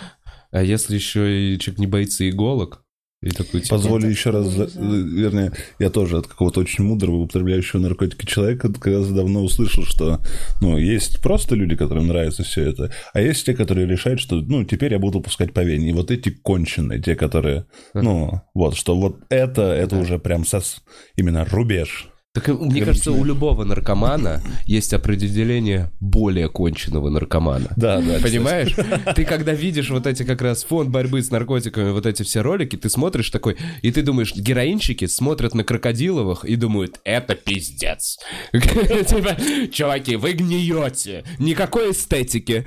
А 0.51 0.61
если 0.61 0.93
еще 0.93 1.55
и 1.55 1.59
человек 1.59 1.79
не 1.79 1.87
боится 1.87 2.29
иголок, 2.29 2.82
и 3.23 3.29
такой, 3.31 3.61
типа, 3.61 3.75
Позволю 3.75 4.09
еще 4.09 4.29
раз, 4.31 4.47
за- 4.47 4.63
ужас. 4.65 4.75
вернее, 4.75 5.51
я 5.79 5.89
тоже 5.89 6.17
от 6.17 6.27
какого-то 6.27 6.59
очень 6.59 6.83
мудрого, 6.83 7.15
употребляющего 7.17 7.79
наркотики 7.79 8.25
человека 8.25 8.71
как 8.71 8.85
раз 8.87 9.09
давно 9.09 9.43
услышал, 9.43 9.83
что, 9.85 10.19
ну, 10.61 10.77
есть 10.77 11.21
просто 11.21 11.55
люди, 11.55 11.75
которым 11.75 12.07
нравится 12.07 12.43
все 12.43 12.63
это, 12.69 12.91
а 13.13 13.21
есть 13.21 13.45
те, 13.45 13.53
которые 13.53 13.87
решают, 13.87 14.19
что, 14.19 14.35
ну, 14.35 14.63
теперь 14.65 14.91
я 14.93 14.99
буду 14.99 15.21
пускать 15.21 15.53
по 15.53 15.61
вене. 15.63 15.89
И 15.89 15.93
вот 15.93 16.11
эти 16.11 16.29
конченые, 16.29 17.01
те, 17.01 17.15
которые, 17.15 17.65
ну, 17.93 18.41
вот, 18.53 18.75
что 18.75 18.95
вот 18.95 19.17
это, 19.29 19.61
это 19.61 19.97
уже 19.97 20.19
прям 20.19 20.41
сос- 20.43 20.81
именно 21.15 21.45
рубеж. 21.45 22.09
Так, 22.33 22.49
э, 22.49 22.53
мне 22.53 22.83
кажется, 22.83 23.11
у 23.11 23.23
любого 23.23 23.63
наркомана 23.63 24.41
есть 24.65 24.91
определение 24.93 25.91
более 25.99 26.49
конченного 26.49 27.09
наркомана. 27.09 27.71
Да, 27.77 28.01
да. 28.01 28.17
Понимаешь? 28.23 28.75
Ты 29.15 29.23
когда 29.23 29.53
видишь 29.53 29.91
вот 29.91 30.07
эти 30.07 30.23
как 30.23 30.41
раз 30.41 30.63
фонд 30.63 30.89
борьбы 30.89 31.21
с 31.21 31.29
наркотиками, 31.29 31.91
вот 31.91 32.07
эти 32.07 32.23
все 32.23 32.41
ролики, 32.41 32.75
ты 32.75 32.89
смотришь 32.89 33.29
такой, 33.29 33.57
и 33.83 33.91
ты 33.91 34.01
думаешь, 34.01 34.33
героинщики 34.33 35.05
смотрят 35.05 35.53
на 35.53 35.63
крокодиловых 35.63 36.43
и 36.43 36.55
думают, 36.55 36.99
это 37.03 37.35
пиздец. 37.35 38.17
Типа, 38.51 39.37
чуваки, 39.71 40.15
вы 40.15 40.33
гниете. 40.33 41.23
Никакой 41.37 41.91
эстетики. 41.91 42.63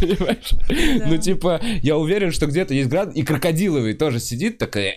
Понимаешь? 0.00 0.52
Ну, 1.06 1.16
типа, 1.16 1.62
я 1.82 1.96
уверен, 1.96 2.30
что 2.30 2.46
где-то 2.46 2.74
есть 2.74 2.90
град, 2.90 3.16
и 3.16 3.22
крокодиловый 3.22 3.94
тоже 3.94 4.20
сидит 4.20 4.58
такой... 4.58 4.94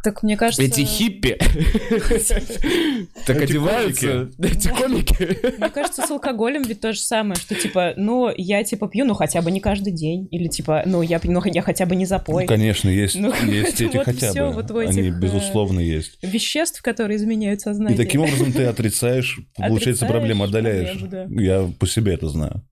«А, 0.00 0.04
Так 0.04 0.22
мне 0.22 0.36
кажется... 0.36 0.62
Эти 0.62 0.80
хиппи 0.82 1.38
так 3.26 3.42
одеваются. 3.42 4.30
Эти 4.38 4.68
комики. 4.68 5.58
Мне 5.58 5.70
кажется, 5.70 6.06
с 6.06 6.10
алкоголем 6.10 6.62
ведь 6.62 6.80
то 6.80 6.92
же 6.92 7.00
самое, 7.00 7.36
что 7.36 7.54
типа, 7.54 7.94
ну, 7.96 8.32
я 8.36 8.64
типа 8.64 8.88
пью, 8.88 9.04
ну, 9.04 9.14
хотя 9.14 9.42
бы 9.42 9.50
не 9.50 9.60
каждый 9.60 9.92
день. 9.92 10.28
Или 10.30 10.48
типа, 10.48 10.82
ну, 10.86 11.02
я, 11.02 11.18
пью, 11.18 11.32
ну, 11.32 11.42
я 11.44 11.62
хотя 11.62 11.86
бы 11.86 11.96
не 11.96 12.06
запой. 12.06 12.44
Ну, 12.44 12.48
конечно, 12.48 12.88
есть, 12.88 13.16
Ну, 13.16 13.32
эти 13.48 13.96
хотя 14.02 14.32
бы. 14.32 14.84
Они, 14.84 15.08
э, 15.08 15.10
безусловно, 15.10 15.80
есть. 15.80 16.18
Веществ, 16.22 16.82
которые 16.82 17.16
изменяют 17.16 17.60
И 17.60 17.64
сознание. 17.64 17.96
таким 17.96 18.22
образом 18.22 18.52
ты 18.52 18.64
отрицаешь, 18.64 19.38
получается, 19.56 20.06
проблему 20.06 20.44
отдаляешь. 20.44 20.98
Я 21.30 21.70
по 21.78 21.86
себе 21.86 22.14
это 22.14 22.28
знаю, 22.28 22.62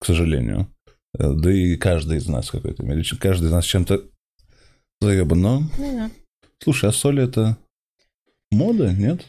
к 0.00 0.06
сожалению. 0.06 0.68
Э, 1.18 1.32
Да 1.32 1.52
и 1.52 1.76
каждый 1.76 2.18
из 2.18 2.26
нас 2.26 2.50
какой-то 2.50 2.84
Каждый 3.20 3.46
из 3.46 3.52
нас 3.52 3.64
чем-то 3.64 4.02
заебан. 5.00 5.40
Но, 5.40 5.60
Ну, 5.78 5.96
да. 5.96 6.10
Слушай, 6.58 6.88
а 6.88 6.92
соль 6.92 7.20
это 7.20 7.56
Мода, 8.50 8.92
нет? 8.92 9.24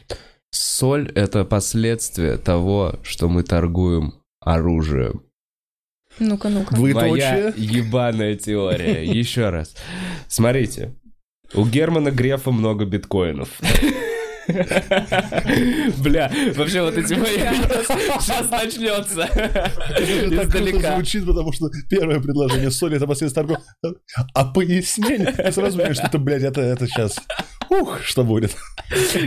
Соль— 0.50 1.10
это 1.14 1.44
последствие 1.44 2.38
того, 2.38 2.94
что 3.02 3.28
мы 3.28 3.42
торгуем 3.42 4.14
оружием. 4.40 5.22
Ну-ка, 6.18 6.48
ну-ка. 6.48 6.76
Моя 6.76 6.94
Двоеточие. 6.94 7.52
ебаная 7.56 8.36
теория. 8.36 9.04
Еще 9.04 9.50
раз. 9.50 9.74
Смотрите. 10.28 10.94
У 11.52 11.66
Германа 11.66 12.10
Грефа 12.10 12.50
много 12.52 12.84
биткоинов. 12.86 13.48
Бля, 16.02 16.30
вообще 16.54 16.82
вот 16.82 16.96
эти 16.96 17.14
мои 17.14 17.36
сейчас 18.20 18.50
начнется. 18.50 19.22
Это 19.22 20.50
так 20.50 20.94
звучит, 20.94 21.26
потому 21.26 21.52
что 21.52 21.70
первое 21.90 22.20
предложение 22.20 22.70
соли 22.70 22.96
это 22.96 23.06
последствия 23.06 23.42
торгов. 23.42 23.58
А 24.34 24.44
пояснение? 24.44 25.34
Я 25.36 25.52
сразу 25.52 25.76
понимаю, 25.76 25.94
что 25.94 26.06
это, 26.06 26.18
блядь, 26.18 26.42
это, 26.42 26.60
это 26.60 26.86
сейчас. 26.86 27.18
Ух, 27.68 28.00
что 28.02 28.22
будет. 28.22 28.56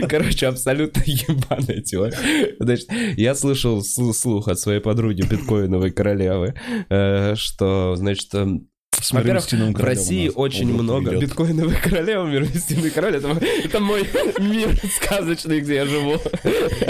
Короче, 0.08 0.46
абсолютно 0.46 1.02
ебаная 1.04 1.82
теория. 1.82 2.56
Значит, 2.58 2.88
я 3.16 3.34
слышал 3.34 3.80
сл- 3.80 4.14
слух 4.14 4.48
от 4.48 4.58
своей 4.58 4.80
подруги 4.80 5.20
биткоиновой 5.22 5.90
королевы, 5.90 6.54
э, 6.88 7.34
что, 7.36 7.96
значит, 7.96 8.34
эм, 8.34 8.69
во-первых, 9.12 9.44
в 9.50 9.80
России 9.82 10.30
очень 10.34 10.72
много 10.72 11.10
идет. 11.10 11.22
биткоиновой 11.22 11.76
королевы, 11.76 12.28
миростиновый 12.28 12.90
король. 12.90 13.16
Это, 13.16 13.28
это 13.64 13.80
мой 13.80 14.02
мир 14.40 14.76
сказочный, 14.90 15.60
где 15.60 15.76
я 15.76 15.86
живу. 15.86 16.16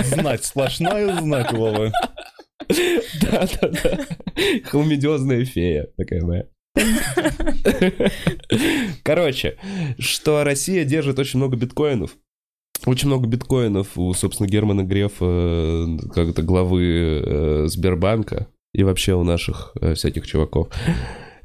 Знать, 0.05 0.45
сплошная 0.45 1.21
знать, 1.21 1.53
Вова. 1.53 1.93
Да-да-да. 2.69 4.07
Хламидиозная 4.65 5.45
фея 5.45 5.89
такая 5.97 6.23
моя. 6.23 6.47
Короче, 9.03 9.57
что 9.99 10.45
Россия 10.45 10.85
держит 10.85 11.19
очень 11.19 11.39
много 11.39 11.57
биткоинов. 11.57 12.17
Очень 12.87 13.09
много 13.09 13.27
биткоинов 13.27 13.99
у, 13.99 14.15
собственно, 14.15 14.49
Германа 14.49 14.83
Грефа, 14.83 15.25
э, 15.27 15.99
как-то 16.15 16.43
главы 16.43 17.23
э, 17.23 17.65
Сбербанка 17.67 18.47
и 18.73 18.85
вообще 18.85 19.15
у 19.15 19.23
наших 19.23 19.73
э, 19.81 19.95
всяких 19.95 20.27
чуваков. 20.27 20.69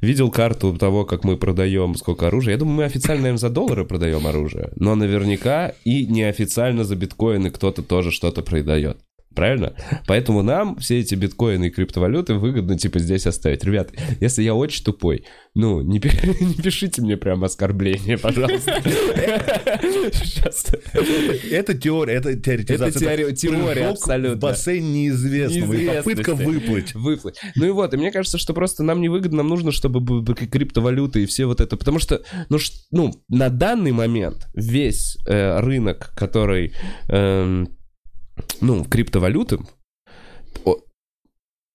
Видел 0.06 0.30
карту 0.30 0.72
того, 0.78 1.04
как 1.04 1.24
мы 1.24 1.36
продаем 1.36 1.96
сколько 1.96 2.28
оружия. 2.28 2.52
Я 2.52 2.58
думаю, 2.58 2.76
мы 2.76 2.84
официально, 2.84 3.22
наверное, 3.22 3.40
за 3.40 3.50
доллары 3.50 3.84
продаем 3.84 4.24
оружие. 4.24 4.70
Но 4.76 4.94
наверняка 4.94 5.72
и 5.84 6.06
неофициально 6.06 6.84
за 6.84 6.94
биткоины 6.94 7.50
кто-то 7.50 7.82
тоже 7.82 8.12
что-то 8.12 8.42
продает. 8.42 8.98
Правильно? 9.36 9.74
Поэтому 10.06 10.42
нам 10.42 10.76
все 10.78 10.98
эти 10.98 11.14
биткоины 11.14 11.66
и 11.66 11.70
криптовалюты 11.70 12.34
выгодно, 12.34 12.78
типа, 12.78 12.98
здесь 12.98 13.26
оставить. 13.26 13.62
Ребят, 13.64 13.92
если 14.18 14.42
я 14.42 14.54
очень 14.54 14.82
тупой, 14.82 15.24
ну, 15.54 15.82
не, 15.82 15.98
не 16.40 16.54
пишите 16.54 17.02
мне 17.02 17.18
прям 17.18 17.44
оскорбления, 17.44 18.16
пожалуйста. 18.16 18.82
Это 21.50 21.74
теория, 21.74 22.14
это 22.14 22.34
теоретизация. 22.34 23.10
Это 23.10 23.22
теори- 23.22 23.34
теория, 23.34 23.72
прыжок 23.74 23.90
абсолютно. 23.92 24.36
бассейн 24.36 24.92
неизвестного. 24.92 25.72
и 25.74 25.76
Неизвестности. 25.76 26.22
попытка 26.22 26.34
выплыть. 26.34 26.94
Выплыть. 26.94 27.36
Ну 27.56 27.66
и 27.66 27.70
вот, 27.70 27.92
и 27.92 27.96
мне 27.98 28.10
кажется, 28.10 28.38
что 28.38 28.54
просто 28.54 28.82
нам 28.84 29.00
не 29.00 29.08
выгодно, 29.08 29.38
нам 29.38 29.48
нужно, 29.48 29.70
чтобы 29.70 30.24
криптовалюты 30.34 31.24
и 31.24 31.26
все 31.26 31.44
вот 31.46 31.60
это, 31.60 31.76
потому 31.76 31.98
что, 31.98 32.22
ну, 32.48 32.58
ну 32.90 33.12
на 33.28 33.50
данный 33.50 33.92
момент 33.92 34.46
весь 34.54 35.18
э, 35.26 35.60
рынок, 35.60 36.12
который, 36.16 36.72
эм, 37.08 37.75
ну, 38.60 38.84
криптовалюты, 38.84 39.58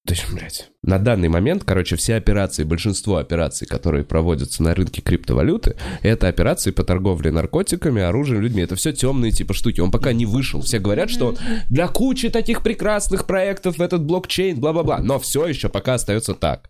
то 0.05 0.13
есть, 0.13 0.31
блядь, 0.33 0.70
на 0.83 0.97
данный 0.97 1.29
момент, 1.29 1.63
короче, 1.63 1.95
все 1.95 2.15
операции, 2.15 2.63
большинство 2.63 3.17
операций, 3.17 3.67
которые 3.67 4.03
проводятся 4.03 4.63
на 4.63 4.73
рынке 4.73 5.01
криптовалюты, 5.01 5.75
это 6.01 6.27
операции 6.27 6.71
по 6.71 6.83
торговле 6.83 7.31
наркотиками, 7.31 8.01
оружием, 8.01 8.41
людьми. 8.41 8.63
Это 8.63 8.75
все 8.75 8.91
темные 8.91 9.31
типа 9.31 9.53
штуки. 9.53 9.79
Он 9.79 9.91
пока 9.91 10.11
не 10.11 10.25
вышел. 10.25 10.61
Все 10.61 10.79
говорят, 10.79 11.11
что 11.11 11.37
для 11.69 11.87
кучи 11.87 12.29
таких 12.29 12.63
прекрасных 12.63 13.27
проектов 13.27 13.79
этот 13.79 14.03
блокчейн, 14.03 14.59
бла-бла-бла. 14.59 14.99
Но 15.03 15.19
все 15.19 15.45
еще 15.45 15.69
пока 15.69 15.95
остается 15.95 16.33
так. 16.33 16.67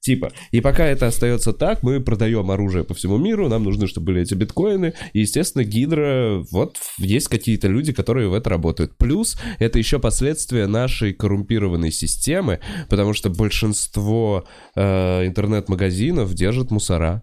Типа, 0.00 0.32
и 0.50 0.60
пока 0.60 0.84
это 0.84 1.06
остается 1.06 1.52
так, 1.52 1.84
мы 1.84 2.00
продаем 2.00 2.50
оружие 2.50 2.82
по 2.82 2.94
всему 2.94 3.16
миру, 3.16 3.48
нам 3.48 3.62
нужны, 3.62 3.86
чтобы 3.86 4.06
были 4.06 4.22
эти 4.22 4.34
биткоины. 4.34 4.94
И, 5.12 5.20
естественно, 5.20 5.62
Гидра, 5.62 6.42
вот 6.50 6.78
есть 6.98 7.28
какие-то 7.28 7.68
люди, 7.68 7.92
которые 7.92 8.28
в 8.28 8.34
это 8.34 8.50
работают. 8.50 8.96
Плюс 8.96 9.38
это 9.60 9.78
еще 9.78 10.00
последствия 10.00 10.66
нашей 10.66 11.12
коррумпированной 11.12 11.92
системы, 11.92 12.58
потому 12.88 13.12
что 13.12 13.30
большинство 13.52 14.46
э, 14.74 15.26
интернет-магазинов 15.26 16.32
держат 16.34 16.70
мусора. 16.70 17.22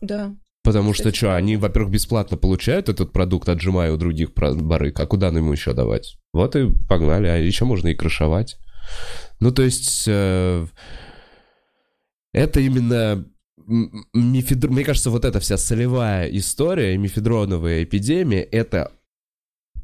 Да. 0.00 0.34
Потому 0.64 0.92
что 0.92 1.04
Кстати, 1.04 1.16
что, 1.16 1.36
они, 1.36 1.56
во-первых, 1.56 1.92
бесплатно 1.92 2.36
получают 2.36 2.88
этот 2.88 3.12
продукт, 3.12 3.48
отжимая 3.48 3.92
у 3.92 3.96
других 3.96 4.32
барыг, 4.34 4.98
а 4.98 5.06
куда 5.06 5.28
ему 5.28 5.52
еще 5.52 5.72
давать? 5.72 6.18
Вот 6.32 6.56
и 6.56 6.68
погнали, 6.88 7.28
а 7.28 7.36
еще 7.36 7.64
можно 7.64 7.88
и 7.88 7.94
крышевать. 7.94 8.56
Ну, 9.38 9.52
то 9.52 9.62
есть, 9.62 10.04
э, 10.08 10.66
это 12.32 12.60
именно 12.60 13.24
мифедр... 14.12 14.68
Мне 14.68 14.84
кажется, 14.84 15.10
вот 15.10 15.24
эта 15.24 15.38
вся 15.38 15.56
солевая 15.56 16.28
история, 16.28 16.98
мифедроновая 16.98 17.84
эпидемия, 17.84 18.42
это, 18.42 18.90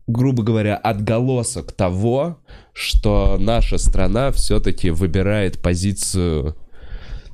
грубо 0.07 0.43
говоря, 0.43 0.77
отголосок 0.77 1.73
того, 1.73 2.39
что 2.73 3.37
наша 3.41 3.79
страна 3.79 4.31
все-таки 4.33 4.91
выбирает 4.91 5.61
позицию, 5.63 6.57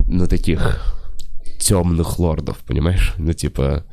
ну, 0.06 0.26
таких 0.26 0.82
темных 1.58 2.18
лордов, 2.18 2.58
понимаешь? 2.66 3.14
Ну, 3.18 3.32
типа, 3.32 3.84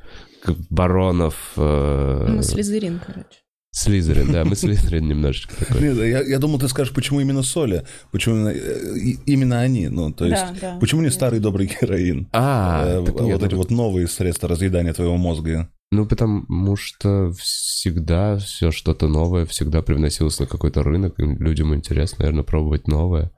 баронов... 0.70 1.36
э, 1.58 2.26
Мы 2.30 2.44
слезерин, 2.44 2.99
короче. 3.06 3.28
Слизерин, 3.72 4.32
да, 4.32 4.44
мы 4.45 4.56
Слизерин 4.56 5.08
немножечко 5.08 5.54
такой. 5.56 5.82
Нет, 5.82 5.98
я, 5.98 6.22
я 6.24 6.40
думал, 6.40 6.58
ты 6.60 6.68
скажешь, 6.68 6.94
почему 6.94 7.20
именно 7.20 7.44
соли, 7.44 7.84
почему 8.12 8.36
именно, 8.36 8.49
э, 8.49 8.98
именно 9.26 9.60
они, 9.60 9.88
ну, 9.90 10.12
то 10.12 10.26
есть, 10.26 10.41
Да, 10.41 10.56
да. 10.74 10.78
почему 10.80 11.02
не 11.02 11.12
старый 11.12 11.40
добрый 11.40 11.68
героин? 11.82 12.28
А, 12.32 12.86
Э, 12.88 12.99
вот 13.02 13.20
нет, 13.22 13.44
эти 13.44 13.52
ну, 13.54 13.58
вот 13.58 13.70
новые 13.70 14.08
средства 14.08 14.49
разъедания 14.49 14.94
твоего 14.94 15.18
мозга. 15.18 15.70
Ну, 15.89 16.05
потому 16.05 16.76
что 16.76 17.31
всегда 17.31 18.38
все 18.38 18.72
что-то 18.72 19.07
новое 19.07 19.45
всегда 19.45 19.81
привносилось 19.81 20.39
на 20.39 20.45
какой-то 20.45 20.84
рынок, 20.84 21.18
и 21.18 21.23
людям 21.23 21.73
интересно, 21.73 22.18
наверное, 22.19 22.43
пробовать 22.43 22.88
новое. 22.88 23.31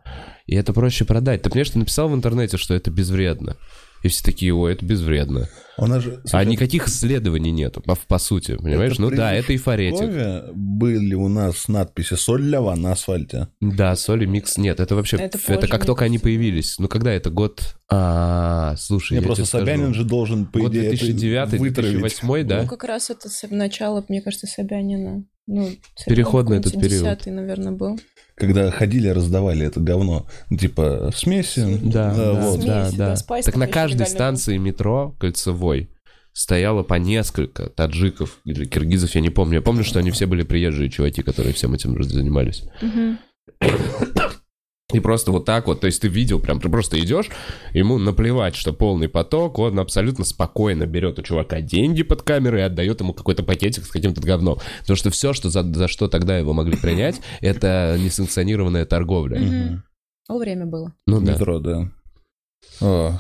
И 0.48 0.56
это 0.56 0.74
проще 0.74 1.06
продать. 1.06 1.44
Ты, 1.44 1.52
конечно, 1.52 1.80
написал 1.80 2.10
в 2.10 2.16
интернете, 2.16 2.58
что 2.58 2.74
это 2.74 2.90
безвредно. 2.90 3.56
И 4.04 4.08
все 4.08 4.24
такие, 4.24 4.54
ой, 4.54 4.74
это 4.74 4.86
безвредно. 4.86 5.50
У 5.78 5.86
нас 5.86 6.04
же 6.04 6.22
А 6.32 6.44
никаких 6.44 6.88
исследований 6.88 7.52
нету, 7.52 7.82
по, 7.82 7.96
по 7.96 8.18
сути, 8.18 8.58
понимаешь? 8.58 8.94
Это 8.94 9.02
ну 9.02 9.12
да, 9.12 9.34
это 9.34 9.54
эйфоретик. 9.54 10.54
Были 10.54 11.16
у 11.16 11.28
нас 11.30 11.68
надписи 11.68 12.16
«Соль 12.16 12.44
для 12.44 12.62
ван» 12.62 12.82
на 12.82 12.92
асфальте. 12.92 13.48
Да, 13.62 13.96
соли 13.96 14.26
микс. 14.26 14.58
Нет, 14.58 14.80
это 14.80 14.96
вообще... 14.96 15.18
Это 15.18 15.40
Это, 15.48 15.68
как 15.68 15.86
только 15.86 16.06
они 16.06 16.20
появились. 16.20 16.78
Ну, 16.80 16.88
когда 16.88 17.12
это 17.12 17.30
год... 17.30 17.76
А, 17.92 18.76
слушай, 18.78 19.14
Не, 19.14 19.20
я 19.20 19.22
просто 19.24 19.44
тебе 19.44 19.48
скажу. 19.48 19.66
Собянин 19.66 19.94
же 19.94 20.04
должен, 20.04 20.46
по 20.46 20.60
Год 20.60 20.72
идее, 20.72 20.88
это 20.88 21.00
2009 21.00 21.60
вытравить. 21.60 22.00
2008 22.00 22.48
да? 22.48 22.62
Ну, 22.64 22.68
как 22.68 22.84
раз 22.84 23.10
это 23.10 23.30
начало, 23.50 24.04
мне 24.10 24.22
кажется, 24.22 24.48
Собянина. 24.48 25.26
Ну, 25.48 25.70
Переходный 26.06 26.58
этот 26.58 26.74
период. 26.74 27.06
10 27.06 27.26
наверное, 27.34 27.72
был. 27.72 28.00
Когда 28.40 28.72
ходили, 28.72 29.10
раздавали 29.10 29.66
это 29.66 29.80
говно. 29.82 30.26
Ну, 30.50 30.58
Типа, 30.58 31.12
смеси. 31.14 31.80
Да, 31.84 32.14
э, 32.14 32.16
да, 32.16 32.34
вот. 32.34 32.62
Смеси, 32.62 32.68
да, 32.68 32.92
да, 32.92 33.16
да. 33.16 33.42
Так 33.42 33.56
на 33.58 33.68
каждой 33.68 34.08
станции 34.08 34.58
метро 34.58 35.16
кольцевой 35.20 35.90
стояло 36.32 36.84
по 36.84 36.94
несколько 36.94 37.68
таджиков 37.68 38.40
или 38.46 38.66
киргизов, 38.66 39.14
я 39.14 39.22
не 39.22 39.30
помню. 39.30 39.56
Я 39.56 39.62
помню, 39.62 39.84
что 39.84 40.00
они 40.00 40.12
все 40.12 40.26
были 40.26 40.44
приезжие 40.44 40.90
чуваки, 40.90 41.22
которые 41.22 41.54
всем 41.54 41.74
этим 41.74 42.02
занимались. 42.02 42.64
Мгм. 42.82 43.20
И 44.92 45.00
просто 45.00 45.32
вот 45.32 45.46
так 45.46 45.68
вот, 45.68 45.82
то 45.82 45.86
есть 45.86 46.02
ты 46.02 46.08
видел, 46.08 46.40
прям 46.40 46.60
ты 46.60 46.68
просто 46.68 47.00
идешь, 47.00 47.30
ему 47.74 48.00
наплевать, 48.00 48.56
что 48.56 48.74
полный 48.74 49.08
поток, 49.08 49.60
он 49.60 49.80
абсолютно 49.80 50.26
спокойно 50.26 50.88
берет 50.88 51.20
у 51.20 51.22
чувака 51.22 51.62
деньги 51.62 52.02
под 52.02 52.24
камерой 52.24 52.62
и 52.62 52.64
отдает 52.64 53.00
ему 53.00 53.14
какой-то 53.14 53.44
пакетик 53.44 53.86
с 53.86 53.90
каким-то 53.90 54.20
говном. 54.22 54.58
Потому 54.80 54.98
что 54.98 55.12
все, 55.12 55.34
что 55.34 55.52
за, 55.52 55.62
за 55.62 55.88
что 55.88 56.08
тогда 56.08 56.40
его 56.40 56.54
могли 56.54 56.76
принять, 56.76 57.22
это 57.42 57.98
несанкционированная 58.00 58.86
торговля. 58.86 59.84
О, 60.28 60.38
время 60.40 60.66
было. 60.66 60.94
Ну 61.06 61.22
да. 61.22 61.34
Метро, 61.34 61.60
да. 61.60 61.92
О, 62.82 63.20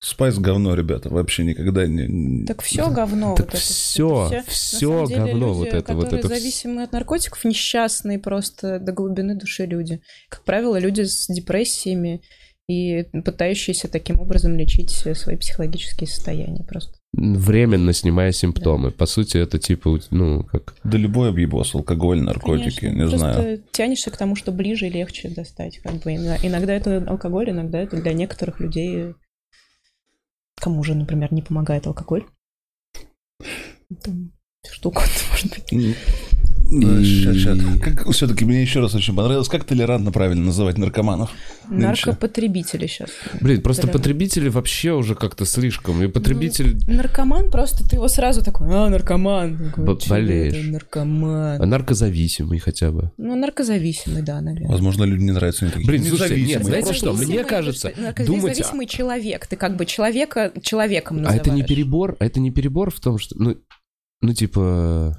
спайс 0.00 0.38
говно, 0.38 0.74
ребята, 0.74 1.08
вообще 1.10 1.44
никогда 1.44 1.86
не... 1.86 2.44
Так 2.46 2.62
все 2.62 2.90
говно. 2.90 3.34
Так 3.36 3.46
вот 3.46 3.54
это 3.54 3.62
всё, 3.62 4.28
это 4.32 4.50
самом 4.50 5.06
деле 5.06 5.20
говно, 5.20 5.46
люди, 5.48 5.58
вот 5.58 5.68
это, 5.68 5.94
вот 5.94 6.12
это 6.12 6.26
вс- 6.26 6.28
зависимы 6.28 6.82
от 6.82 6.92
наркотиков, 6.92 7.44
несчастные 7.44 8.18
просто 8.18 8.78
до 8.78 8.92
глубины 8.92 9.34
души 9.34 9.66
люди. 9.66 10.00
Как 10.28 10.44
правило, 10.44 10.78
люди 10.78 11.02
с 11.02 11.26
депрессиями 11.28 12.22
и 12.68 13.04
пытающиеся 13.24 13.88
таким 13.88 14.20
образом 14.20 14.56
лечить 14.56 14.90
свои 14.90 15.36
психологические 15.36 16.08
состояния 16.08 16.64
просто. 16.64 16.92
Временно 17.12 17.92
снимая 17.92 18.30
симптомы. 18.30 18.92
По 18.92 19.06
сути, 19.06 19.36
это 19.36 19.58
типа, 19.58 19.98
ну, 20.10 20.44
как... 20.44 20.76
Да 20.84 20.96
любой 20.96 21.30
объебос, 21.30 21.74
алкоголь, 21.74 22.20
наркотики, 22.20 22.80
Конечно. 22.80 23.04
не 23.04 23.08
Просто 23.08 23.18
знаю. 23.18 23.62
тянешься 23.72 24.12
к 24.12 24.16
тому, 24.16 24.36
что 24.36 24.52
ближе 24.52 24.86
и 24.86 24.90
легче 24.90 25.28
достать. 25.28 25.78
Как 25.78 25.94
бы. 25.94 26.12
Иногда 26.12 26.72
это 26.72 27.04
алкоголь, 27.08 27.50
иногда 27.50 27.80
это 27.80 28.00
для 28.00 28.12
некоторых 28.12 28.60
людей... 28.60 29.14
Кому 30.60 30.84
же, 30.84 30.94
например, 30.94 31.32
не 31.32 31.42
помогает 31.42 31.86
алкоголь? 31.86 32.26
Там 34.02 34.32
что 34.68 34.90
угодно 34.90 35.10
может 35.30 35.50
быть. 35.50 35.96
Да, 36.72 37.00
И- 37.00 37.04
щас, 37.24 37.36
щас. 37.36 37.58
Как 37.82 38.08
все-таки 38.12 38.44
мне 38.44 38.62
еще 38.62 38.80
раз 38.80 38.94
очень 38.94 39.14
понравилось, 39.16 39.48
как 39.48 39.64
толерантно 39.64 40.12
правильно 40.12 40.44
называть 40.44 40.78
наркоманов. 40.78 41.30
Наркопотребители 41.68 42.86
сейчас. 42.86 43.10
Блин, 43.40 43.60
просто 43.62 43.82
Прям. 43.82 43.92
потребители 43.94 44.48
вообще 44.48 44.92
уже 44.92 45.14
как-то 45.14 45.44
слишком. 45.44 46.02
И 46.02 46.06
потребитель... 46.08 46.76
Наркоман 46.86 47.50
просто, 47.50 47.88
ты 47.88 47.96
его 47.96 48.08
сразу 48.08 48.42
такой, 48.44 48.68
а, 48.70 48.88
наркоман. 48.88 49.58
Такой, 49.70 49.84
Б- 49.84 50.00
«Чё 50.00 50.10
болеешь. 50.10 50.54
это, 50.54 50.70
Наркоман. 50.70 51.60
А 51.62 51.66
наркозависимый 51.66 52.58
хотя 52.58 52.90
бы. 52.92 53.10
Ну, 53.18 53.34
наркозависимый, 53.36 54.22
да, 54.22 54.40
наверное. 54.40 54.70
Возможно, 54.70 55.04
люди 55.04 55.22
не 55.24 55.32
нравятся 55.32 55.64
мне 55.64 55.72
такие. 55.72 55.86
Блин, 55.88 56.04
слушайте, 56.04 56.40
нет, 56.40 56.64
знаете 56.64 56.92
что, 56.94 57.06
мне 57.12 57.26
Наркозависимый, 57.26 57.48
кажется, 57.48 57.90
что? 57.90 58.24
думать- 58.26 58.42
Наркозависимый 58.44 58.86
человек. 58.86 59.46
Ты 59.46 59.56
как 59.56 59.76
бы 59.76 59.86
человека 59.86 60.52
человеком 60.62 61.16
А 61.18 61.20
называешь. 61.20 61.42
это 61.42 61.50
не 61.50 61.62
перебор? 61.64 62.16
А 62.20 62.24
это 62.26 62.38
не 62.40 62.50
перебор 62.50 62.90
в 62.90 63.00
том, 63.00 63.18
что... 63.18 63.34
Ну, 63.38 63.56
ну 64.22 64.34
типа... 64.34 65.16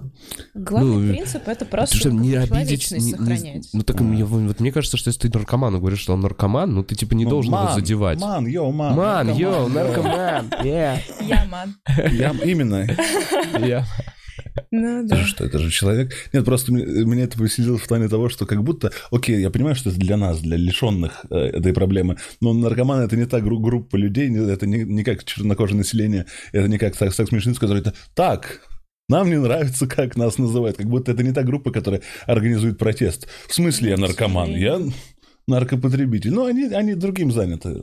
Главный 0.53 1.07
ну, 1.07 1.14
принцип 1.14 1.48
это 1.48 1.65
просто 1.65 1.98
Что, 1.98 2.11
не 2.11 2.36
обидеть... 2.36 2.91
не- 2.91 2.99
не- 2.99 3.11
сохранять. 3.11 3.69
ну, 3.73 3.82
так 3.82 3.99
мне, 3.99 4.23
вот 4.23 4.60
мне 4.60 4.72
кажется, 4.72 4.98
что 4.98 5.10
если 5.10 5.28
ты 5.28 5.38
наркоману 5.38 5.80
говоришь, 5.80 5.99
что 5.99 6.14
он 6.14 6.19
наркоман, 6.19 6.72
ну, 6.73 6.84
ты 6.84 6.94
типа 6.95 7.15
не 7.15 7.23
Ну, 7.23 7.32
должен 7.32 7.52
его 7.53 7.64
ман, 7.64 7.73
задевать. 7.76 8.19
Ман, 8.22 8.45
йоу, 8.45 8.72
ман. 8.72 8.95
Ман, 8.95 9.28
наркоман, 9.28 9.38
йоу, 9.40 9.68
наркоман, 9.69 10.52
Я 10.64 10.99
ман. 11.49 11.76
Я 12.11 12.32
именно. 12.44 12.86
yeah. 13.56 13.84
Ну 14.69 14.99
Это 14.99 15.07
да. 15.10 15.15
же 15.18 15.26
что, 15.28 15.45
это 15.45 15.60
же 15.60 15.69
человек? 15.72 16.14
Нет, 16.34 16.45
просто 16.45 16.72
мне, 16.72 16.84
меня 16.86 17.23
это 17.23 17.38
поселило 17.38 17.78
в 17.78 17.88
плане 17.88 18.07
того, 18.07 18.30
что 18.30 18.45
как 18.45 18.64
будто, 18.64 18.91
окей, 19.11 19.40
я 19.41 19.49
понимаю, 19.49 19.76
что 19.76 19.90
это 19.90 19.99
для 19.99 20.18
нас, 20.18 20.40
для 20.40 20.57
лишенных 20.57 21.26
э, 21.30 21.36
этой 21.36 21.73
проблемы, 21.73 22.18
но 22.40 22.53
наркоманы 22.53 23.03
это 23.03 23.15
не 23.18 23.26
та 23.26 23.40
гру- 23.40 23.60
группа 23.60 23.95
людей, 23.95 24.30
не- 24.30 24.52
это 24.52 24.65
не, 24.68 24.84
не 24.84 25.03
как 25.03 25.23
чернокожее 25.26 25.78
население, 25.78 26.26
это 26.53 26.68
не 26.68 26.78
как 26.78 26.95
секс 26.95 27.32
меньшинств, 27.32 27.60
которые 27.60 27.82
это 27.82 27.94
так. 28.14 28.61
Нам 29.11 29.29
не 29.29 29.38
нравится, 29.38 29.88
как 29.88 30.15
нас 30.15 30.38
называют. 30.38 30.77
Как 30.77 30.85
будто 30.88 31.11
это 31.11 31.21
не 31.21 31.33
та 31.33 31.43
группа, 31.43 31.69
которая 31.71 32.01
организует 32.27 32.77
протест. 32.77 33.27
В 33.49 33.53
смысле 33.53 33.89
я 33.89 33.97
наркоман? 33.97 34.51
Я 34.55 34.79
наркопотребитель. 35.47 36.31
Ну, 36.33 36.45
они, 36.45 36.67
они 36.73 36.93
другим 36.95 37.29
заняты. 37.33 37.81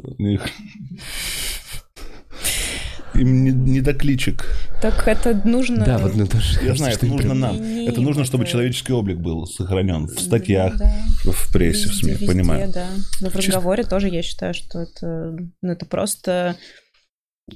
Им 3.15 3.45
не, 3.45 3.51
не 3.51 3.81
до 3.83 3.93
кличек. 3.93 4.47
Так 4.81 5.07
это 5.07 5.35
нужно... 5.45 5.85
Да, 5.85 5.99
вот 5.99 6.15
ну, 6.15 6.27
тоже 6.27 6.61
Я 6.65 6.75
знаю, 6.75 6.95
что 6.95 7.05
это 7.05 7.13
нужно 7.15 7.29
прям- 7.31 7.41
нам. 7.41 7.57
Не- 7.57 7.75
не 7.81 7.89
Это 7.89 8.01
нужно, 8.01 8.25
чтобы 8.25 8.45
это- 8.45 8.53
человеческий 8.53 8.93
облик 8.95 9.19
был 9.19 9.45
сохранен 9.47 10.07
в 10.07 10.19
статьях, 10.21 10.79
Да, 10.79 10.91
в 11.25 11.53
прессе, 11.53 11.89
в 11.89 11.91
везде, 11.91 12.01
СМИ, 12.05 12.11
везде, 12.13 12.27
понимаю. 12.27 12.71
да. 12.73 12.87
Но 13.21 13.29
в 13.29 13.33
Чисто- 13.35 13.49
разговоре 13.53 13.83
тоже 13.85 14.09
я 14.09 14.23
считаю, 14.23 14.55
что 14.55 14.79
это, 14.81 15.37
ну, 15.63 15.73
это 15.73 15.85
просто 15.85 16.57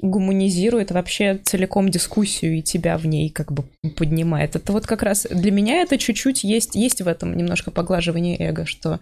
гуманизирует 0.01 0.91
вообще 0.91 1.39
целиком 1.43 1.89
дискуссию 1.89 2.59
и 2.59 2.63
тебя 2.63 2.97
в 2.97 3.07
ней 3.07 3.29
как 3.31 3.53
бы 3.53 3.65
поднимает. 3.97 4.57
Это 4.57 4.73
вот 4.73 4.87
как 4.87 5.03
раз 5.03 5.27
для 5.31 5.51
меня 5.51 5.83
это 5.83 5.99
чуть-чуть 5.99 6.45
есть, 6.45 6.75
есть 6.75 7.03
в 7.03 7.09
этом 7.09 7.37
немножко 7.37 7.71
поглаживание 7.71 8.37
эго, 8.39 8.65
что 8.67 9.01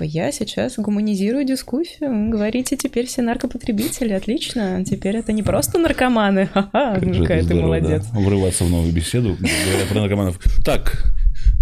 типа, 0.00 0.04
я 0.04 0.32
сейчас 0.32 0.76
гуманизирую 0.78 1.44
дискуссию, 1.44 2.30
говорите 2.30 2.76
теперь 2.76 3.06
все 3.06 3.22
наркопотребители, 3.22 4.12
отлично, 4.12 4.84
теперь 4.84 5.16
это 5.16 5.32
не 5.32 5.42
просто 5.42 5.78
наркоманы, 5.78 6.46
ха-ха, 6.46 6.94
какая 6.94 7.40
ты 7.40 7.44
здорово, 7.44 7.62
молодец. 7.66 8.06
да, 8.12 8.20
Врываться 8.20 8.64
в 8.64 8.70
новую 8.70 8.92
беседу, 8.92 9.36
говоря 9.38 9.86
про 9.88 10.00
наркоманов. 10.00 10.40
Так, 10.64 11.12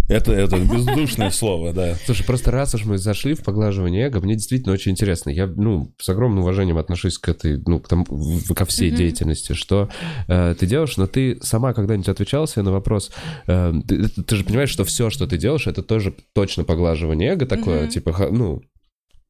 это, 0.09 0.33
это 0.33 0.59
бездушное 0.59 1.29
слово, 1.31 1.71
да. 1.73 1.95
Слушай, 2.05 2.25
просто 2.25 2.51
раз 2.51 2.75
уж 2.75 2.83
мы 2.85 2.97
зашли 2.97 3.33
в 3.35 3.43
поглаживание 3.43 4.07
эго, 4.07 4.19
мне 4.19 4.33
действительно 4.35 4.73
очень 4.73 4.91
интересно. 4.91 5.29
Я, 5.29 5.47
ну, 5.47 5.93
с 5.99 6.09
огромным 6.09 6.39
уважением 6.43 6.77
отношусь 6.77 7.17
к 7.17 7.29
этой, 7.29 7.61
ну, 7.65 7.79
к 7.79 7.87
в- 7.91 8.53
ко 8.53 8.65
всей 8.65 8.89
Мгм. 8.89 8.97
деятельности, 8.97 9.53
что 9.53 9.89
э, 10.27 10.55
ты 10.59 10.65
делаешь, 10.65 10.97
но 10.97 11.07
ты 11.07 11.37
сама 11.41 11.73
когда-нибудь 11.73 12.09
отвечала 12.09 12.47
себе 12.47 12.63
на 12.63 12.71
вопрос, 12.71 13.11
э, 13.47 13.73
ты, 13.87 14.09
ты 14.09 14.35
же 14.35 14.43
понимаешь, 14.43 14.69
что 14.69 14.83
все, 14.83 15.09
что 15.09 15.27
ты 15.27 15.37
делаешь, 15.37 15.67
это 15.67 15.83
тоже 15.83 16.13
точно 16.33 16.63
поглаживание 16.63 17.33
эго 17.33 17.45
такое, 17.45 17.81
Мгм. 17.83 17.89
типа, 17.89 18.27
ну, 18.31 18.61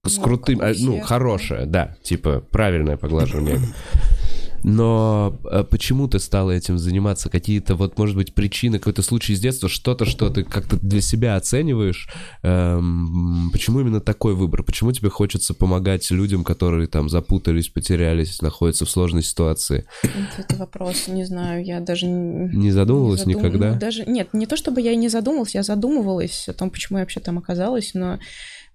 с 0.06 0.16
Ну, 0.18 0.24
крутым, 0.24 0.60
а, 0.62 0.68
ну, 0.80 0.94
всех, 0.94 1.06
хорошее, 1.08 1.66
да, 1.66 1.98
типа, 2.04 2.42
правильное 2.52 2.96
поглаживание 2.96 3.56
эго. 3.56 3.66
Но 4.64 5.38
э, 5.50 5.64
почему 5.64 6.08
ты 6.08 6.20
стала 6.20 6.52
этим 6.52 6.78
заниматься? 6.78 7.30
Какие-то, 7.30 7.76
вот, 7.76 7.98
может 7.98 8.16
быть, 8.16 8.34
причины, 8.34 8.80
какой-то 8.80 9.02
случай 9.02 9.34
из 9.34 9.40
детства, 9.40 9.70
что-то, 9.70 10.06
что 10.06 10.30
ты 10.30 10.44
как-то 10.44 10.78
для 10.78 11.02
себя 11.02 11.36
оцениваешь? 11.36 12.10
Эм, 12.44 13.50
почему 13.52 13.80
именно 13.80 14.02
такой 14.02 14.36
выбор? 14.36 14.64
Почему 14.64 14.92
тебе 14.92 15.10
хочется 15.10 15.54
помогать 15.54 16.10
людям, 16.12 16.44
которые 16.44 16.88
там 16.88 17.10
запутались, 17.10 17.70
потерялись, 17.70 18.42
находятся 18.42 18.86
в 18.86 18.90
сложной 18.90 19.24
ситуации? 19.24 19.86
Это 20.38 20.56
вопрос, 20.58 21.08
не 21.08 21.26
знаю, 21.26 21.64
я 21.64 21.80
даже 21.80 22.06
не 22.08 22.56
Не 22.56 22.72
задумывалась 22.72 23.26
Не 23.26 23.34
задум- 23.34 23.38
никогда? 23.38 23.74
ну, 23.74 23.80
даже 23.80 24.06
нет, 24.06 24.34
не 24.34 24.46
то 24.46 24.58
чтобы 24.58 24.82
я 24.82 24.92
и 24.92 24.96
не 24.96 25.10
задумывалась, 25.10 25.56
я 25.56 25.64
задумывалась 25.64 26.48
о 26.48 26.54
том, 26.54 26.70
почему 26.70 26.98
я 27.00 27.04
вообще 27.04 27.20
там 27.20 27.38
оказалась, 27.38 27.92
но 27.94 28.20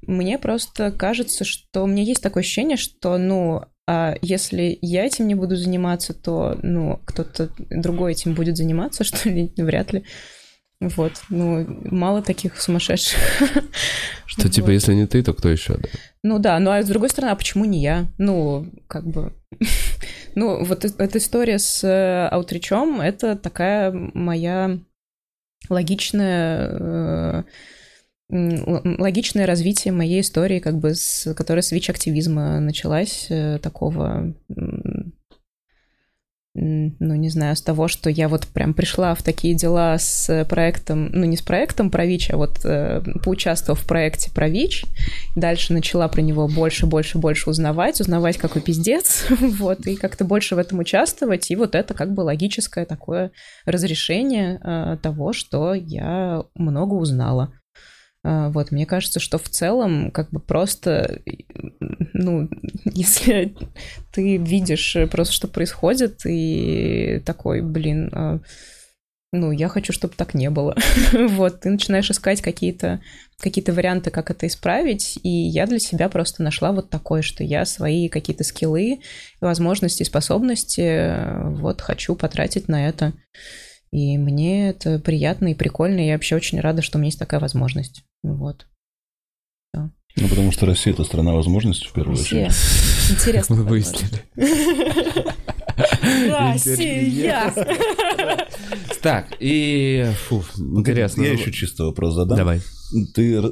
мне 0.07 0.39
просто 0.39 0.91
кажется, 0.91 1.45
что 1.45 1.83
у 1.83 1.87
меня 1.87 2.03
есть 2.03 2.23
такое 2.23 2.43
ощущение, 2.43 2.77
что, 2.77 3.17
ну, 3.19 3.63
а 3.87 4.15
если 4.23 4.79
я 4.81 5.05
этим 5.05 5.29
не 5.29 5.35
буду 5.35 5.57
заниматься, 5.57 6.15
то, 6.15 6.59
ну, 6.63 7.01
кто-то 7.05 7.51
другой 7.71 8.13
этим 8.13 8.35
будет 8.35 8.57
заниматься, 8.57 9.05
что 9.05 9.29
ли, 9.29 9.53
вряд 9.57 9.93
ли. 9.93 10.05
Вот, 10.81 11.13
ну, 11.31 11.67
мало 11.91 12.21
таких 12.23 12.61
сумасшедших. 12.61 13.19
Что, 14.27 14.49
типа, 14.49 14.71
если 14.71 14.95
не 14.95 15.07
ты, 15.07 15.23
то 15.23 15.33
кто 15.33 15.49
еще? 15.49 15.79
Ну 16.23 16.39
да, 16.39 16.59
ну 16.59 16.71
а 16.71 16.83
с 16.83 16.89
другой 16.89 17.09
стороны, 17.11 17.31
а 17.31 17.37
почему 17.37 17.65
не 17.65 17.81
я? 17.81 18.07
Ну, 18.19 18.73
как 18.89 19.07
бы... 19.07 19.33
Ну, 20.37 20.65
вот 20.65 20.85
э- 20.85 20.91
эта 20.99 21.19
история 21.19 21.61
с 21.61 21.85
э, 21.85 22.27
аутричом, 22.27 23.01
это 23.01 23.37
такая 23.37 23.93
моя 23.93 24.81
логичная... 25.69 27.45
логичное 28.31 29.47
развитие 29.47 29.93
моей 29.93 30.21
истории, 30.21 30.59
как 30.59 30.79
бы, 30.79 30.95
с, 30.95 31.33
которая 31.35 31.63
с 31.63 31.73
ВИЧ-активизма 31.73 32.59
началась, 32.61 33.27
э, 33.29 33.59
такого, 33.59 34.35
ну, 36.57 37.15
не 37.17 37.31
знаю, 37.31 37.57
с 37.57 37.63
того, 37.63 37.89
что 37.89 38.09
я 38.09 38.29
вот 38.29 38.47
прям 38.47 38.75
пришла 38.75 39.15
в 39.15 39.23
такие 39.23 39.55
дела 39.55 39.99
с 39.99 40.47
проектом, 40.49 41.11
ну, 41.13 41.25
не 41.25 41.37
с 41.37 41.43
проектом 41.43 41.91
про 41.91 42.07
ВИЧ, 42.07 42.31
а 42.31 42.37
вот 42.37 42.65
э, 42.65 43.03
поучаствовав 43.25 43.81
в 43.81 43.87
проекте 43.87 44.31
про 44.31 44.49
ВИЧ, 44.49 44.85
дальше 45.35 45.73
начала 45.73 46.07
про 46.07 46.23
него 46.23 46.47
больше, 46.47 46.87
больше, 46.87 47.19
больше 47.19 47.51
узнавать, 47.51 48.01
узнавать, 48.01 48.39
какой 48.39 48.63
пиздец, 48.63 49.27
вот, 49.41 49.87
и 49.87 49.97
как-то 49.97 50.25
больше 50.25 50.55
в 50.55 50.59
этом 50.59 50.79
участвовать, 50.79 51.51
и 51.51 51.57
вот 51.57 51.75
это 51.75 51.93
как 51.93 52.15
бы 52.15 52.21
логическое 52.21 52.87
такое 52.87 53.33
разрешение 53.67 54.61
э, 54.63 54.97
того, 55.03 55.33
что 55.33 55.75
я 55.75 56.45
много 56.55 56.95
узнала. 56.95 57.53
А, 58.25 58.49
Вот, 58.49 58.73
мне 58.73 58.87
кажется, 58.87 59.21
что 59.21 59.39
в 59.39 59.49
целом, 59.49 60.11
как 60.11 60.31
бы 60.31 60.41
просто, 60.41 61.21
ну, 62.15 62.49
если 62.85 63.55
ты 64.13 64.39
видишь 64.39 64.97
просто, 65.11 65.35
что 65.35 65.47
происходит, 65.47 66.23
и 66.27 67.23
такой, 67.25 67.61
блин, 67.61 68.11
а, 68.13 68.41
ну, 69.33 69.51
я 69.51 69.69
хочу, 69.69 69.93
чтобы 69.93 70.15
так 70.17 70.35
не 70.35 70.49
было. 70.49 70.75
Вот, 71.13 71.61
ты 71.61 71.71
начинаешь 71.71 72.11
искать 72.11 72.41
какие-то 72.41 73.01
какие 73.41 73.69
варианты, 73.69 74.11
как 74.11 74.31
это 74.31 74.47
исправить, 74.47 75.19
и 75.23 75.29
я 75.29 75.67
для 75.67 75.81
себя 75.81 76.09
просто 76.09 76.43
нашла 76.43 76.73
вот 76.73 76.89
такое, 76.89 77.21
что 77.21 77.45
я 77.45 77.67
свои 77.67 78.09
какие-то 78.09 78.45
скиллы, 78.45 79.01
возможности, 79.41 80.05
способности 80.05 81.51
вот 81.59 81.81
хочу 81.81 82.15
потратить 82.15 82.69
на 82.69 82.89
это. 82.89 83.13
И 83.91 84.17
мне 84.19 84.71
это 84.71 84.99
приятно 84.99 85.49
и 85.49 85.55
прикольно, 85.55 86.01
и 86.01 86.07
я 86.07 86.15
вообще 86.15 86.37
очень 86.37 86.61
рада, 86.61 86.81
что 86.81 86.97
у 86.97 87.01
меня 87.01 87.09
есть 87.09 87.19
такая 87.19 87.41
возможность. 87.41 88.05
Вот. 88.25 88.67
Ну, 90.17 90.29
потому 90.29 90.53
что 90.53 90.65
Россия– 90.67 90.93
это 90.95 91.03
страна 91.03 91.33
возможностей, 91.33 91.89
в 91.89 91.93
первую 91.93 92.17
Россия. 92.17 92.47
очередь. 92.47 93.11
Интересно. 93.11 93.57
Мы 93.57 93.65
выяснили. 93.65 94.23
Россия! 96.31 97.53
Так, 99.03 99.27
и... 99.41 100.07
Фу, 100.29 100.45
интересно. 100.57 101.23
Я 101.23 101.33
еще 101.33 101.51
чисто 101.51 101.85
вопрос 101.87 102.15
задам. 102.15 102.39
Давай. 102.39 102.61
Ты, 103.15 103.43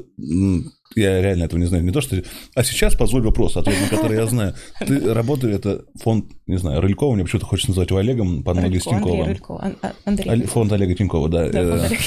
я 0.94 1.20
реально 1.20 1.44
этого 1.44 1.58
не 1.58 1.66
знаю, 1.66 1.82
не 1.82 1.90
то 1.90 2.00
что... 2.00 2.22
А 2.54 2.62
сейчас 2.62 2.94
позволь 2.94 3.22
вопрос, 3.22 3.56
ответ 3.56 3.80
на 3.80 3.88
который 3.88 4.16
я 4.16 4.26
знаю. 4.26 4.54
Ты 4.86 5.12
работаешь, 5.12 5.56
это 5.56 5.84
фонд, 6.00 6.26
не 6.46 6.58
знаю, 6.58 6.80
Рылькова, 6.80 7.14
мне 7.14 7.24
почему-то 7.24 7.46
хочется 7.46 7.70
назвать 7.70 7.90
его 7.90 7.98
Олегом, 7.98 8.44
по 8.44 8.52
аналогии 8.52 8.78
с 8.78 8.84
Тиньковым. 8.84 9.36
А- 9.48 10.46
Фонд 10.46 10.72
Олега 10.72 10.94
Тинькова, 10.94 11.28
да. 11.28 11.48
Да, 11.48 11.58
Э, 11.60 11.70
фонд 11.70 11.82
Олега. 11.82 12.02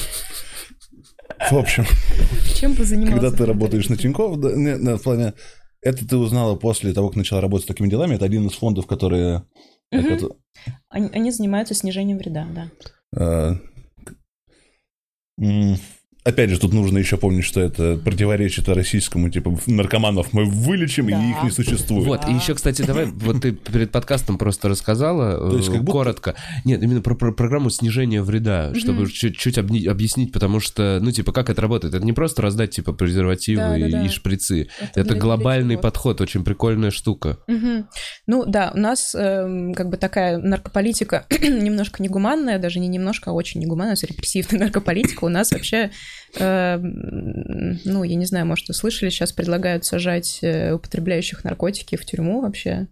В 1.52 1.58
общем, 1.58 1.86
Чем 2.56 2.74
бы 2.74 2.84
занимался? 2.84 3.20
когда 3.22 3.38
ты 3.38 3.46
работаешь 3.46 3.90
на? 3.90 3.98
Тинькова, 3.98 4.38
да, 4.38 4.52
не, 4.56 4.78
не, 4.78 4.98
в 4.98 5.02
плане... 5.04 5.34
Это 5.82 6.08
ты 6.08 6.18
узнала 6.18 6.56
после 6.56 6.94
того, 6.94 7.10
как 7.10 7.18
начала 7.18 7.42
работать 7.42 7.66
с 7.66 7.68
такими 7.68 7.88
делами. 7.90 8.16
Это 8.16 8.26
один 8.26 8.48
из 8.48 8.54
фондов, 8.54 8.88
которые... 8.88 9.46
Мгм. 9.92 10.06
это, 10.06 10.30
Они, 10.90 11.10
они 11.14 11.30
занимаются 11.32 11.76
снижением 11.76 12.18
вреда, 12.18 12.48
да. 13.14 13.60
м, 15.40 15.78
опять 16.26 16.50
же, 16.50 16.60
тут 16.60 16.74
нужно 16.74 16.98
еще 16.98 17.18
помнить, 17.18 17.46
что 17.46 17.62
это 17.62 17.98
противоречит 18.04 18.68
российскому, 18.68 19.30
типа, 19.30 19.58
наркоманов 19.68 20.34
мы 20.34 20.46
вылечим, 20.46 21.08
Да. 21.08 21.24
и 21.24 21.30
их 21.30 21.44
не 21.44 21.52
существует. 21.52 22.08
Вот, 22.08 22.28
и 22.28 22.34
еще, 22.34 22.56
кстати, 22.56 22.82
давай, 22.82 23.06
вот 23.06 23.42
ты 23.42 23.52
перед 23.52 23.92
подкастом 23.92 24.38
просто 24.40 24.68
рассказала, 24.68 25.52
То 25.52 25.58
есть 25.58 25.70
э, 25.70 25.74
как 25.74 25.82
будто- 25.84 25.92
коротко. 26.00 26.36
Нет, 26.66 26.82
именно 26.82 27.02
про, 27.02 27.14
про 27.16 27.32
программу 27.32 27.70
снижения 27.70 28.24
вреда, 28.24 28.74
чтобы 28.76 29.10
чуть-чуть 29.10 29.58
обни- 29.60 29.86
объяснить, 29.88 30.32
потому 30.32 30.60
что, 30.60 31.00
ну, 31.02 31.12
типа, 31.12 31.32
как 31.32 31.50
это 31.52 31.62
работает? 31.62 31.94
Это 31.94 32.04
не 32.04 32.14
просто 32.14 32.42
раздать, 32.42 32.72
типа, 32.72 32.92
презервативы 32.94 33.62
Да-да-да. 33.62 34.02
и, 34.02 34.06
и 34.08 34.10
шприцы. 34.10 34.68
Это 34.80 35.02
Это, 35.02 35.16
глобальный 35.16 35.78
подход, 35.78 36.22
очень 36.22 36.44
прикольная 36.44 36.90
штука. 36.92 37.38
Мгм. 37.48 37.88
Ну 38.26 38.46
да, 38.46 38.72
у 38.74 38.80
нас 38.80 39.14
эм, 39.14 39.74
как 39.76 39.90
бы 39.90 39.98
такая 39.98 40.38
наркополитика 40.40 41.26
немножко 41.42 42.02
негуманная, 42.02 42.58
даже 42.58 42.80
не 42.80 42.88
немножко, 42.88 43.30
а 43.30 43.34
очень 43.34 43.62
негуманная, 43.62 43.96
репрессивная 44.02 44.60
наркополитика. 44.62 45.24
У 45.26 45.30
нас 45.30 45.52
вообще, 45.52 45.92
эм, 46.38 47.80
ну, 47.86 48.04
я 48.04 48.16
не 48.16 48.26
знаю, 48.26 48.46
может, 48.46 48.68
вы 48.68 48.74
слышали, 48.74 49.10
сейчас 49.10 49.32
предлагают 49.32 49.86
сажать 49.86 50.40
э, 50.42 50.74
употребляющих 50.74 51.44
наркотики 51.44 51.96
в 51.96 52.06
тюрьму 52.06 52.42
вообще. 52.42 52.88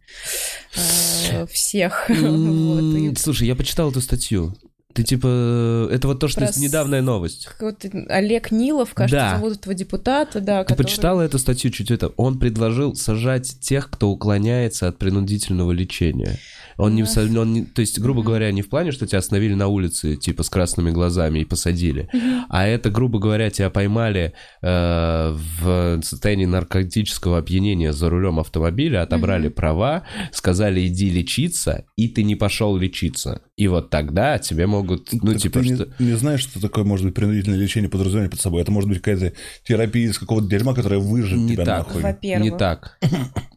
Э, 1.31 1.45
Всех. 1.47 2.05
Вот, 2.09 2.95
и 2.95 3.07
М, 3.09 3.15
Слушай, 3.15 3.47
я 3.47 3.55
почитал 3.55 3.91
эту 3.91 4.01
статью. 4.01 4.55
Ты 4.93 5.01
типа, 5.03 5.89
это 5.91 6.07
вот 6.07 6.19
то, 6.19 6.27
что 6.27 6.41
Про 6.41 6.51
недавняя 6.59 7.01
новость. 7.01 7.49
вот 7.59 7.83
Олег 8.09 8.51
Нилов, 8.51 8.93
кажется, 8.93 9.17
Да. 9.17 9.35
зовут 9.37 9.57
этого 9.57 9.73
депутата, 9.73 10.39
да, 10.39 10.63
Ты 10.63 10.69
который- 10.69 10.85
почитала 10.85 11.21
эту 11.23 11.39
статью 11.39 11.71
чуть 11.71 11.89
это? 11.89 12.09
Он 12.09 12.37
предложил 12.37 12.93
сажать 12.95 13.59
тех, 13.59 13.89
кто 13.89 14.09
уклоняется 14.11 14.87
от 14.87 14.99
принудительного 14.99 15.71
лечения. 15.71 16.37
Он 16.77 16.95
не, 16.95 17.03
в 17.03 17.17
он 17.17 17.53
не- 17.53 17.65
то 17.65 17.81
есть, 17.81 17.99
грубо 17.99 18.23
говоря, 18.23 18.51
не 18.51 18.61
в 18.61 18.69
плане, 18.69 18.91
что 18.91 19.05
тебя 19.07 19.19
остановили 19.19 19.53
на 19.53 19.67
улице, 19.67 20.15
типа, 20.15 20.43
с 20.43 20.49
красными 20.49 20.91
глазами 20.91 21.39
и 21.39 21.45
посадили, 21.45 22.09
а 22.49 22.65
это, 22.67 22.89
грубо 22.89 23.19
говоря, 23.19 23.49
тебя 23.49 23.69
поймали 23.69 24.33
э, 24.61 25.35
в 25.61 26.01
состоянии 26.03 26.45
наркотического 26.45 27.37
опьянения 27.39 27.93
за 27.93 28.09
рулем 28.09 28.39
автомобиля, 28.39 29.01
отобрали 29.03 29.49
права, 29.49 30.03
сказали, 30.31 30.87
иди 30.87 31.09
лечиться, 31.09 31.85
и 31.95 32.07
ты 32.07 32.23
не 32.23 32.35
пошел 32.35 32.75
лечиться. 32.77 33.41
И 33.55 33.67
вот 33.67 33.89
тогда 33.89 34.39
тебе 34.39 34.65
могут, 34.67 35.09
ну, 35.13 35.33
Так 35.33 35.41
типа, 35.41 35.59
ты 35.59 35.69
не- 35.69 35.75
что... 35.75 35.87
не, 35.99 36.13
знаешь, 36.17 36.41
что 36.41 36.59
такое 36.59 36.83
может 36.83 37.05
быть 37.05 37.15
принудительное 37.15 37.57
лечение 37.59 37.89
подразумевает 37.89 38.31
под 38.31 38.41
собой. 38.41 38.61
Это 38.61 38.71
может 38.71 38.89
быть 38.89 38.99
какая-то 39.01 39.33
терапия 39.63 40.09
из 40.09 40.17
какого-то 40.17 40.47
дерьма, 40.47 40.73
которая 40.73 40.99
выжжет 40.99 41.37
Не 41.39 41.53
тебя 41.53 41.65
так. 41.65 41.87
нахуй. 41.87 42.01
Во-первых. 42.01 42.51
Не 42.51 42.57
так. 42.57 42.97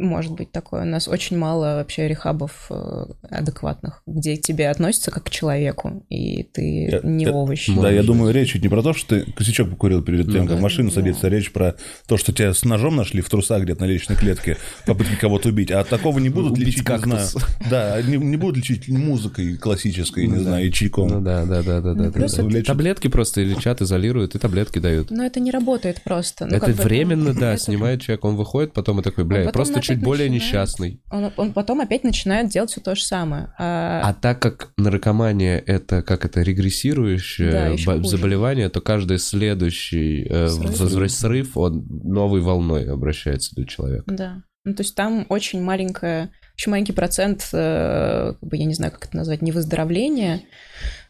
Может 0.00 0.32
быть 0.32 0.50
такое. 0.50 0.82
У 0.82 0.86
нас 0.86 1.08
очень 1.08 1.36
мало 1.36 1.76
вообще 1.76 2.08
рехабов 2.08 2.66
э, 2.70 3.04
адекватных, 3.28 4.02
где 4.06 4.36
к 4.36 4.40
тебе 4.42 4.68
относятся 4.70 5.10
как 5.10 5.24
к 5.24 5.30
человеку, 5.30 6.04
и 6.08 6.42
ты 6.42 6.88
Я- 6.90 7.00
не 7.02 7.24
я- 7.24 7.32
овощ. 7.32 7.66
Да, 7.68 7.74
Может 7.74 7.92
я 7.92 8.02
думаю, 8.02 8.32
речь 8.32 8.54
ведь 8.54 8.62
не 8.62 8.68
про 8.68 8.82
то, 8.82 8.92
что 8.94 9.20
ты 9.24 9.30
косячок 9.32 9.68
покурил 9.70 10.02
перед 10.02 10.24
тем, 10.26 10.42
Ну 10.42 10.46
как 10.46 10.50
да. 10.50 10.56
в 10.56 10.60
машину 10.62 10.88
Да. 10.88 10.94
садиться, 10.96 11.26
а 11.26 11.30
речь 11.30 11.52
про 11.52 11.76
то, 12.06 12.16
что 12.16 12.32
тебя 12.32 12.54
с 12.54 12.64
ножом 12.64 12.96
нашли 12.96 13.20
в 13.20 13.28
трусах 13.28 13.62
где-то 13.62 13.82
на 13.82 13.86
личной 13.86 14.16
клетке, 14.16 14.56
попытки 14.86 15.14
кого-то 15.16 15.50
убить. 15.50 15.70
А 15.70 15.84
такого 15.84 16.18
не 16.18 16.28
будут 16.30 16.52
Убить 16.52 16.66
лечить, 16.68 16.88
не 16.88 16.98
знаю. 16.98 17.20
кактус. 17.26 17.44
Да, 17.68 18.00
не, 18.02 18.16
не 18.16 18.36
будут 18.36 18.56
лечить 18.56 18.88
музыкой 18.88 19.56
классической, 19.56 20.26
не 20.26 20.32
Ну 20.32 20.36
да. 20.38 20.42
знаю, 20.44 20.66
и 20.68 20.72
чайком. 20.72 21.08
Ну 21.08 21.20
да, 21.20 21.44
да, 21.44 21.62
да, 21.62 21.80
да, 21.80 21.94
Ну, 21.94 22.10
да. 22.10 22.10
да. 22.10 22.26
это- 22.26 22.62
Таблетки 22.64 23.08
просто 23.08 23.42
лечат, 23.42 23.82
изолируют, 23.82 24.34
и 24.34 24.38
таблетки 24.38 24.78
дают. 24.78 25.10
Но 25.10 25.24
это 25.24 25.40
не 25.40 25.50
работает 25.50 26.02
просто. 26.02 26.46
Ну, 26.46 26.56
это 26.56 26.66
бы, 26.68 26.72
временно, 26.72 27.32
ну, 27.32 27.40
да, 27.40 27.56
снимает 27.58 28.00
человек, 28.02 28.24
он 28.24 28.36
выходит, 28.36 28.72
потом 28.72 29.00
и 29.00 29.02
такой, 29.02 29.24
бля, 29.24 29.40
я 29.40 29.44
потом 29.46 29.58
просто 29.64 29.80
чуть 29.94 30.02
более 30.02 30.28
начинает. 30.30 30.50
несчастный. 30.52 31.00
Он, 31.10 31.32
он 31.36 31.52
потом 31.52 31.80
опять 31.80 32.04
начинает 32.04 32.48
делать 32.48 32.70
все 32.70 32.80
то 32.80 32.94
же 32.94 33.02
самое. 33.02 33.52
А, 33.58 34.00
А 34.04 34.14
так 34.14 34.40
как 34.40 34.72
наркомания 34.76 35.58
это 35.58 36.02
как 36.02 36.24
это 36.24 36.40
Да, 36.40 36.44
регрессирующее 36.44 37.76
хуже. 37.76 38.08
заболевание, 38.08 38.68
то 38.68 38.80
каждый 38.80 39.18
следующий 39.18 40.26
э, 40.28 40.48
Срыв. 40.48 41.10
срыв, 41.12 41.56
он 41.56 41.86
новой 41.88 42.40
волной 42.40 42.90
обращается 42.90 43.54
для 43.54 43.66
человека. 43.66 44.04
Да. 44.06 44.42
Ну, 44.64 44.74
то 44.74 44.82
есть 44.82 44.94
там 44.94 45.24
очень 45.30 45.62
маленькая, 45.62 46.30
очень 46.54 46.70
маленький 46.70 46.92
процент, 46.92 47.48
э, 47.52 48.34
как 48.38 48.48
бы, 48.48 48.56
я 48.58 48.66
не 48.66 48.74
знаю, 48.74 48.92
как 48.92 49.06
это 49.06 49.16
назвать, 49.16 49.40
не 49.40 49.52
выздоровления, 49.52 50.42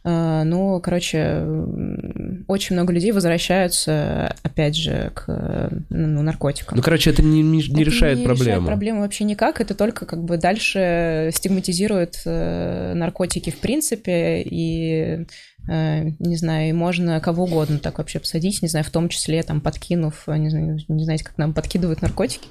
но, 0.02 0.80
короче, 0.80 1.44
очень 2.48 2.74
много 2.76 2.92
людей 2.92 3.12
возвращаются, 3.12 4.34
опять 4.42 4.74
же, 4.76 5.12
к 5.14 5.24
э, 5.28 5.68
ну, 5.90 6.22
наркотикам. 6.22 6.76
Ну, 6.78 6.82
короче, 6.82 7.10
это 7.10 7.22
не, 7.22 7.42
не- 7.42 7.58
не 7.58 7.82
Это 7.82 7.82
решает 7.82 8.18
не 8.18 8.24
проблему. 8.24 8.50
решает 8.50 8.66
проблему 8.66 9.00
вообще 9.00 9.24
никак, 9.24 9.60
это 9.60 9.74
только 9.74 10.06
как 10.06 10.24
бы 10.24 10.38
дальше 10.38 11.30
стигматизирует 11.34 12.22
э, 12.24 12.94
наркотики 12.94 13.50
в 13.50 13.58
принципе, 13.58 14.42
и, 14.42 15.26
э, 15.68 16.04
не 16.18 16.36
знаю, 16.36 16.70
и 16.70 16.72
можно 16.72 17.20
кого 17.20 17.44
угодно 17.44 17.78
так 17.78 17.98
вообще 17.98 18.18
посадить, 18.20 18.62
не 18.62 18.68
знаю, 18.68 18.84
в 18.84 18.90
том 18.90 19.08
числе 19.10 19.42
там 19.42 19.60
подкинув, 19.60 20.26
не 20.28 20.48
знаю, 20.48 20.78
не 20.88 21.04
знаете, 21.04 21.24
как 21.24 21.36
нам 21.36 21.52
подкидывают 21.52 22.00
наркотики. 22.02 22.48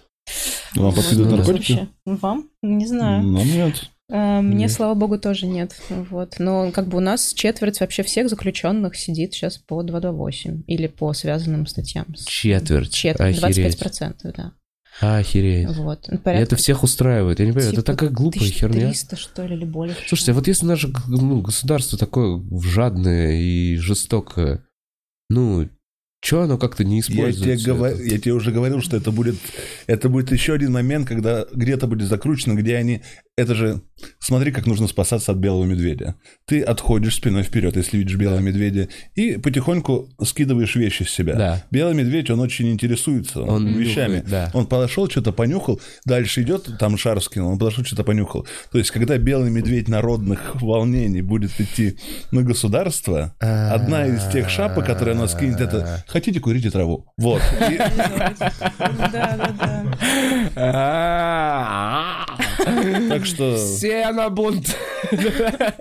Вам 0.76 0.94
подкидывают 0.94 1.32
Ну, 1.32 1.38
наркотики? 1.38 1.72
Вообще. 1.74 1.88
Вам? 2.06 2.50
Не 2.62 2.86
знаю. 2.86 3.24
Ну, 3.24 3.44
нет. 3.44 3.90
Э, 4.10 4.42
Мне, 4.42 4.64
Нет. 4.66 4.72
слава 4.72 4.96
богу, 4.96 5.20
тоже 5.20 5.46
нет. 5.46 5.80
Вот. 5.90 6.36
Но 6.40 6.72
как 6.72 6.88
бы 6.88 6.98
у 6.98 7.02
нас 7.02 7.34
четверть 7.34 7.80
вообще 7.80 8.04
всех 8.04 8.30
заключенных 8.30 8.96
сидит 8.96 9.34
сейчас 9.34 9.58
по 9.58 9.84
228 9.84 10.64
или 10.68 10.88
по 10.88 11.14
связанным 11.14 11.68
статьям. 11.68 12.08
Четверть. 12.26 12.92
Четверть, 12.94 13.42
Охереть. 13.44 13.80
25%, 13.82 14.34
да. 14.36 14.54
Охереть. 15.02 15.68
Вот. 15.78 16.06
Ну, 16.10 16.16
И 16.16 16.18
порядка 16.18 16.44
это 16.44 16.56
всех 16.56 16.84
устраивает. 16.84 17.40
Я 17.40 17.46
не 17.46 17.52
понимаю, 17.52 17.72
это 17.72 17.82
типа 17.82 17.92
такая 17.94 18.10
глупая 18.10 18.50
херня. 18.50 18.88
1300, 18.88 19.16
что 19.16 19.46
ли, 19.46 19.56
или 19.56 19.66
больше. 19.66 19.96
Слушайте, 20.08 20.32
а 20.32 20.36
вот 20.36 20.48
если 20.48 20.66
наше 20.66 20.92
ну, 21.08 21.42
государство 21.42 21.98
такое 21.98 22.42
жадное 22.62 23.34
и 23.40 23.76
жестокое, 23.78 24.66
ну, 25.30 25.70
что 26.22 26.42
оно 26.42 26.58
как-то 26.58 26.84
не 26.84 26.96
Я 26.96 27.02
использует? 27.02 27.38
тебе, 27.38 27.56
всё 27.56 27.76
говор- 27.76 27.94
это? 27.94 28.04
я 28.04 28.18
тебе 28.20 28.34
уже 28.34 28.52
говорил, 28.52 28.82
что 28.82 28.98
это 28.98 29.12
будет, 29.12 29.36
это 29.88 30.10
будет 30.10 30.32
еще 30.34 30.54
один 30.54 30.74
момент, 30.74 31.08
когда 31.08 31.46
где-то 31.54 31.88
будет 31.88 32.10
закручено, 32.10 32.56
где 32.56 32.76
они... 32.76 33.04
Это 33.40 33.56
же... 33.56 33.82
Смотри, 34.20 34.52
как 34.52 34.66
нужно 34.66 34.88
спасаться 34.88 35.32
от 35.32 35.38
белого 35.38 35.64
медведя. 35.66 36.16
Ты 36.46 36.62
отходишь 36.62 37.16
спиной 37.16 37.44
вперед, 37.44 37.76
если 37.78 37.98
видишь 37.98 38.16
белого 38.18 38.40
медведя, 38.40 38.88
и 39.16 39.38
потихоньку 39.38 40.10
скидываешь 40.24 40.76
вещи 40.76 41.04
с 41.04 41.10
себя. 41.10 41.36
Да. 41.36 41.64
Белый 41.72 41.94
медведь, 41.96 42.30
он 42.30 42.40
очень 42.42 42.70
интересуется 42.72 43.42
Он 43.42 43.68
вещами. 43.68 44.18
нюхает, 44.18 44.30
да. 44.30 44.52
Он 44.54 44.66
подошел, 44.68 45.10
что-то 45.10 45.32
понюхал, 45.34 45.80
дальше 46.06 46.42
идет, 46.42 46.70
там 46.80 46.98
шар 46.98 47.22
скинул, 47.22 47.52
он 47.52 47.60
подошел, 47.60 47.84
что-то 47.86 48.04
понюхал. 48.04 48.46
То 48.72 48.78
есть, 48.78 48.92
когда 48.92 49.18
белый 49.18 49.52
медведь 49.52 49.88
народных 49.90 50.62
волнений 50.62 51.22
будет 51.22 51.52
идти 51.60 51.98
на 52.32 52.42
государство, 52.42 53.34
одна 53.40 54.06
из 54.06 54.26
тех 54.32 54.50
шапок, 54.50 54.86
которые 54.86 55.16
она 55.16 55.28
скинет, 55.28 55.60
это 55.62 56.04
«хотите, 56.08 56.40
курите 56.40 56.72
траву». 56.72 57.06
Вот. 57.18 57.42
И- 57.70 57.78
Да, 57.78 59.36
да, 60.56 62.26
Так 62.66 63.26
что... 63.26 63.58
Все 63.58 64.12
на 64.12 64.30
бунт. 64.30 64.76
да. 65.12 65.76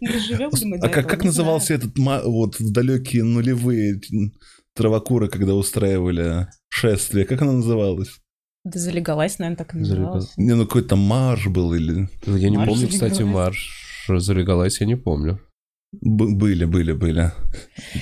Доживем 0.00 0.50
ли 0.50 0.66
мы 0.66 0.76
А 0.78 0.88
как, 0.88 1.24
назывался 1.24 1.74
этот 1.74 1.96
вот 1.96 2.58
в 2.58 2.72
далекие 2.72 3.24
нулевые 3.24 4.00
травокуры, 4.74 5.28
когда 5.28 5.54
устраивали 5.54 6.48
шествие? 6.68 7.24
Как 7.24 7.42
она 7.42 7.52
называлась? 7.52 8.20
Да 8.64 8.78
залегалась, 8.78 9.38
наверное, 9.38 9.58
так 9.58 9.74
и 9.74 9.78
называлась. 9.78 10.32
Не, 10.36 10.54
ну 10.54 10.66
какой-то 10.66 10.96
марш 10.96 11.46
был 11.46 11.74
или... 11.74 12.08
Я 12.26 12.50
не 12.50 12.56
помню, 12.56 12.88
кстати, 12.88 13.22
марш 13.22 14.06
залегалась, 14.08 14.80
я 14.80 14.86
не 14.86 14.96
помню. 14.96 15.40
Б- 16.00 16.34
были, 16.34 16.64
были, 16.64 16.92
были. 16.92 17.32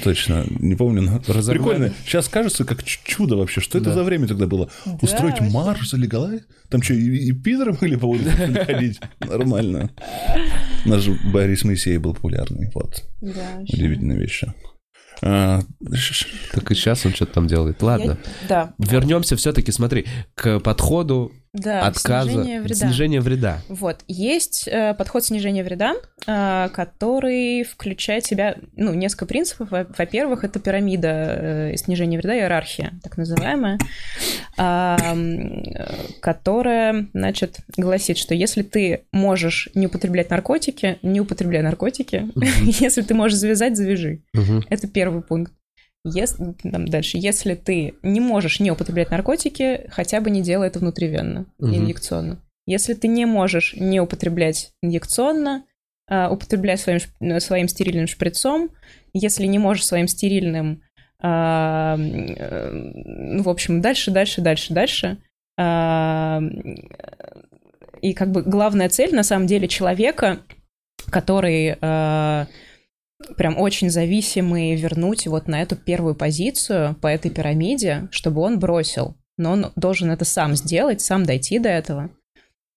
Точно, 0.04 0.44
не 0.60 0.74
помню. 0.74 1.02
Но... 1.02 1.22
Разогнали. 1.26 1.58
Прикольно. 1.58 1.92
Сейчас 2.04 2.28
кажется, 2.28 2.64
как 2.64 2.82
ч- 2.84 3.00
чудо 3.04 3.36
вообще. 3.36 3.60
Что 3.60 3.78
это 3.78 3.90
Да. 3.90 3.94
за 3.94 4.04
время 4.04 4.26
тогда 4.28 4.46
было? 4.46 4.70
Устроить 5.00 5.40
вообще. 5.40 5.54
марш 5.54 5.88
за 5.90 5.96
Легалай? 5.96 6.40
Там 6.70 6.82
что, 6.82 6.94
и, 6.94 7.16
и 7.28 7.32
пидором 7.32 7.76
были 7.80 7.96
по 7.96 8.06
улице 8.06 8.30
ходить? 8.64 9.00
Нормально. 9.20 9.90
Наш 10.86 11.08
Борис 11.32 11.64
Моисей 11.64 11.98
был 11.98 12.14
популярный. 12.14 12.70
Вот. 12.74 13.04
Да, 13.20 13.30
вообще. 13.58 13.76
Удивительные 13.76 14.18
вещи. 14.18 14.52
А, 15.24 15.60
Так 16.52 16.70
и 16.70 16.74
сейчас 16.74 17.06
он 17.06 17.12
что-то 17.14 17.34
там 17.34 17.46
делает. 17.46 17.80
Ладно. 17.82 18.18
Я- 18.42 18.48
Да, 18.48 18.74
Вернемся 18.78 19.36
все-таки, 19.36 19.70
смотри, 19.70 20.06
к 20.34 20.58
подходу 20.60 21.32
да, 21.52 21.86
отказа, 21.86 22.30
снижение 22.30 22.60
вреда. 22.62 22.74
снижения 22.74 23.20
вреда. 23.20 23.58
Вот, 23.68 24.00
есть 24.08 24.66
э, 24.66 24.94
подход 24.94 25.24
снижения 25.24 25.62
вреда, 25.62 25.94
э, 26.26 26.68
который 26.72 27.64
включает 27.64 28.24
в 28.24 28.28
себя, 28.28 28.56
ну, 28.74 28.94
несколько 28.94 29.26
принципов. 29.26 29.70
Во- 29.70 29.86
Во-первых, 29.98 30.44
это 30.44 30.58
пирамида 30.60 31.08
э, 31.72 31.76
снижения 31.76 32.16
вреда, 32.18 32.34
иерархия, 32.36 32.94
так 33.02 33.16
называемая, 33.18 33.78
э, 34.56 36.10
которая, 36.20 37.08
значит, 37.12 37.58
гласит, 37.76 38.16
что 38.18 38.34
если 38.34 38.62
ты 38.62 39.04
можешь 39.12 39.68
не 39.74 39.86
употреблять 39.86 40.30
наркотики, 40.30 40.98
не 41.02 41.20
употребляй 41.20 41.62
наркотики. 41.62 42.28
Если 42.82 43.02
ты 43.02 43.14
можешь 43.14 43.38
завязать, 43.38 43.76
завяжи. 43.76 44.22
Это 44.68 44.86
первый 44.88 45.22
пункт. 45.22 45.52
Если, 46.04 46.54
там 46.70 46.88
дальше, 46.88 47.16
если 47.18 47.54
ты 47.54 47.94
не 48.02 48.20
можешь 48.20 48.58
не 48.60 48.70
употреблять 48.72 49.10
наркотики, 49.10 49.86
хотя 49.90 50.20
бы 50.20 50.30
не 50.30 50.42
делай 50.42 50.66
это 50.66 50.80
внутривенно, 50.80 51.46
Мгм. 51.58 51.74
инъекционно. 51.74 52.38
Если 52.66 52.94
ты 52.94 53.08
не 53.08 53.24
можешь 53.24 53.74
не 53.76 54.00
употреблять 54.00 54.72
инъекционно, 54.82 55.64
э, 56.10 56.28
употребляй 56.28 56.76
своим, 56.76 56.98
шп- 56.98 57.40
своим 57.40 57.68
стерильным 57.68 58.06
шприцом. 58.08 58.70
Если 59.12 59.46
не 59.46 59.58
можешь 59.58 59.86
своим 59.86 60.08
стерильным, 60.08 60.82
э, 61.22 61.26
э, 61.26 62.70
ну, 62.72 63.42
в 63.42 63.48
общем, 63.48 63.80
дальше, 63.80 64.10
дальше, 64.10 64.40
дальше, 64.40 64.74
дальше. 64.74 65.18
Э, 65.58 66.40
и 68.00 68.12
как 68.14 68.32
бы 68.32 68.42
главная 68.42 68.88
цель, 68.88 69.14
на 69.14 69.22
самом 69.22 69.46
деле, 69.46 69.68
человека, 69.68 70.40
который 71.10 71.76
э, 71.80 72.46
прям 73.36 73.58
очень 73.58 73.90
зависимый, 73.90 74.74
вернуть 74.74 75.26
вот 75.26 75.48
на 75.48 75.62
эту 75.62 75.76
первую 75.76 76.14
позицию 76.14 76.96
по 77.00 77.06
этой 77.06 77.30
пирамиде, 77.30 78.08
чтобы 78.10 78.42
он 78.42 78.58
бросил. 78.58 79.16
Но 79.38 79.52
он 79.52 79.72
должен 79.76 80.10
это 80.10 80.24
сам 80.24 80.54
сделать, 80.54 81.00
сам 81.00 81.24
дойти 81.24 81.58
до 81.58 81.68
этого. 81.68 82.10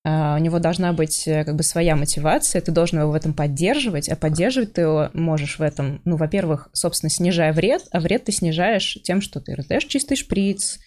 Uh, 0.07 0.35
у 0.35 0.37
него 0.37 0.59
должна 0.59 0.93
быть 0.93 1.27
э, 1.27 1.43
как 1.43 1.55
бы 1.55 1.63
своя 1.63 1.95
мотивация, 1.95 2.61
ты 2.61 2.71
должен 2.71 2.99
его 2.99 3.09
в 3.09 3.15
этом 3.15 3.33
поддерживать, 3.33 4.07
а 4.07 4.15
поддерживать 4.15 4.73
ты 4.73 4.81
его 4.81 5.09
можешь 5.13 5.57
в 5.57 5.63
этом, 5.63 5.99
ну, 6.05 6.15
во-первых, 6.15 6.69
собственно, 6.73 7.09
снижая 7.09 7.51
вред, 7.53 7.87
а 7.89 7.99
вред 7.99 8.25
ты 8.25 8.31
снижаешь 8.31 8.99
тем, 9.03 9.19
что 9.19 9.39
ты 9.39 9.55
раздаешь 9.55 9.85
чистый 9.85 10.15
шприц, 10.15 10.77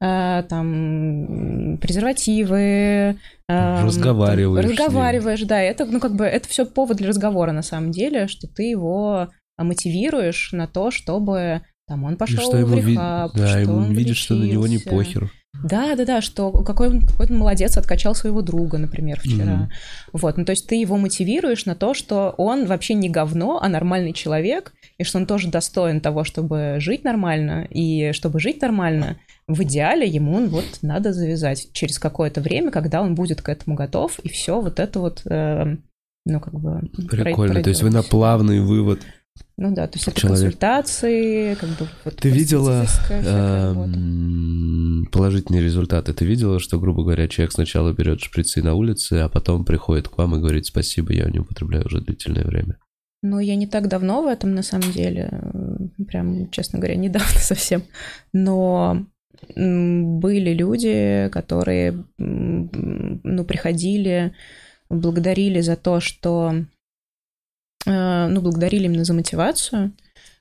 там, 0.00 1.78
презервативы. 1.80 3.16
Uh, 3.50 3.84
разговариваешь. 3.84 4.64
Разговариваешь, 4.64 5.42
да, 5.42 5.60
это, 5.60 5.86
ну, 5.86 6.00
как 6.00 6.14
бы, 6.14 6.24
это 6.24 6.48
все 6.48 6.66
повод 6.66 6.98
для 6.98 7.08
разговора, 7.08 7.52
на 7.52 7.62
самом 7.62 7.90
деле, 7.90 8.28
что 8.28 8.46
ты 8.46 8.64
его 8.64 9.28
мотивируешь 9.56 10.52
на 10.52 10.66
то, 10.66 10.90
чтобы 10.90 11.62
там 11.88 12.04
он 12.04 12.16
пошел 12.16 12.44
что 12.44 12.58
ему 12.58 12.76
в 12.76 12.86
рехаб, 12.86 13.34
ви... 13.34 13.40
да, 13.40 13.48
что 13.48 13.58
ему 13.58 13.76
он 13.78 13.92
видит, 13.92 14.16
что 14.16 14.34
на 14.34 14.44
него 14.44 14.66
не 14.66 14.78
похер. 14.78 15.32
Да, 15.64 15.96
да, 15.96 16.04
да, 16.04 16.20
что 16.20 16.52
какой 16.62 16.88
он, 16.88 17.02
какой 17.02 17.26
он 17.26 17.38
молодец, 17.38 17.76
откачал 17.76 18.14
своего 18.14 18.42
друга, 18.42 18.78
например, 18.78 19.18
вчера. 19.18 19.56
Мгм. 19.56 19.70
Вот, 20.12 20.36
ну 20.36 20.44
то 20.44 20.50
есть 20.50 20.68
ты 20.68 20.76
его 20.76 20.96
мотивируешь 20.96 21.64
на 21.66 21.74
то, 21.74 21.94
что 21.94 22.34
он 22.36 22.66
вообще 22.66 22.94
не 22.94 23.08
говно, 23.08 23.58
а 23.60 23.68
нормальный 23.68 24.12
человек, 24.12 24.72
и 24.98 25.04
что 25.04 25.18
он 25.18 25.26
тоже 25.26 25.48
достоин 25.48 26.00
того, 26.00 26.22
чтобы 26.24 26.76
жить 26.78 27.02
нормально, 27.02 27.66
и 27.70 28.12
чтобы 28.12 28.40
жить 28.40 28.60
нормально, 28.62 29.18
в 29.48 29.62
идеале 29.62 30.06
ему 30.06 30.46
вот 30.46 30.78
надо 30.82 31.12
завязать 31.12 31.72
через 31.72 31.98
какое-то 31.98 32.40
время, 32.40 32.70
когда 32.70 33.02
он 33.02 33.14
будет 33.14 33.42
к 33.42 33.48
этому 33.48 33.74
готов, 33.74 34.18
и 34.20 34.28
все 34.28 34.60
вот 34.60 34.78
это 34.78 35.00
вот, 35.00 35.22
э, 35.24 35.76
ну 36.24 36.40
как 36.40 36.54
бы... 36.54 36.82
Прикольно, 37.08 37.62
то 37.62 37.70
есть 37.70 37.82
вы 37.82 37.90
на 37.90 38.02
плавный 38.02 38.60
вывод. 38.60 39.00
Ну 39.56 39.74
да, 39.74 39.86
то 39.86 39.96
есть 39.96 40.06
это 40.08 40.20
Человек. 40.20 40.40
консультации, 40.40 41.54
как 41.54 41.68
бы... 41.70 41.88
Вот 42.04 42.16
Ты 42.16 42.30
видела 42.30 42.86
эм, 43.10 45.08
положительные 45.10 45.62
результаты? 45.62 46.12
Ты 46.12 46.24
видела, 46.24 46.60
что, 46.60 46.78
грубо 46.78 47.02
говоря, 47.02 47.26
человек 47.28 47.52
сначала 47.52 47.92
берет 47.92 48.20
шприцы 48.20 48.62
на 48.62 48.74
улице, 48.74 49.14
а 49.14 49.28
потом 49.28 49.64
приходит 49.64 50.08
к 50.08 50.16
вам 50.16 50.36
и 50.36 50.40
говорит 50.40 50.66
спасибо, 50.66 51.12
я 51.12 51.28
не 51.28 51.40
употребляю 51.40 51.86
уже 51.86 52.00
длительное 52.00 52.44
время. 52.44 52.78
Ну, 53.22 53.40
я 53.40 53.56
не 53.56 53.66
так 53.66 53.88
давно 53.88 54.22
в 54.22 54.26
этом, 54.26 54.54
на 54.54 54.62
самом 54.62 54.92
деле. 54.92 55.28
э, 55.32 56.04
Прям, 56.06 56.48
честно 56.50 56.78
говоря, 56.78 56.94
недавно 56.96 57.38
совсем. 57.40 57.82
Но 58.32 59.06
были 59.56 60.52
люди, 60.52 61.28
которые, 61.32 62.04
ну, 62.18 63.44
приходили, 63.44 64.34
благодарили 64.88 65.60
за 65.60 65.76
то, 65.76 66.00
что... 66.00 66.64
э, 67.88 68.28
Ну, 68.28 68.40
благодарили 68.40 68.84
именно 68.84 69.04
за 69.04 69.14
мотивацию. 69.14 69.92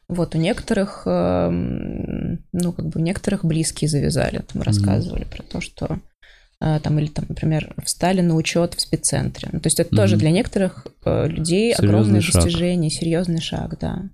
Вот, 0.10 0.36
у 0.36 0.38
некоторых, 0.38 1.04
э, 1.06 1.50
ну, 1.52 2.72
как 2.74 2.86
бы, 2.88 3.00
у 3.00 3.04
некоторых 3.04 3.44
близкие 3.44 3.90
завязали, 3.90 4.40
там, 4.54 4.62
рассказывали 4.62 5.26
про 5.26 5.44
то, 5.44 5.60
что 5.62 6.00
э, 6.62 6.80
там, 6.82 6.98
или 7.00 7.08
там, 7.08 7.26
например, 7.30 7.74
встали 7.84 8.22
на 8.22 8.36
учет 8.36 8.74
в 8.74 8.82
спеццентре. 8.82 9.50
Ну, 9.52 9.60
то 9.60 9.68
есть 9.68 9.80
это 9.80 9.96
тоже 9.96 10.16
Мгм. 10.16 10.20
для 10.22 10.32
некоторых 10.32 10.88
людей 11.06 11.74
Серьезный 11.74 11.90
огромное 11.90 12.22
шаг. 12.22 12.44
достижение, 12.44 12.90
серьезный 12.90 13.42
шаг, 13.42 13.78
да. 13.80 14.10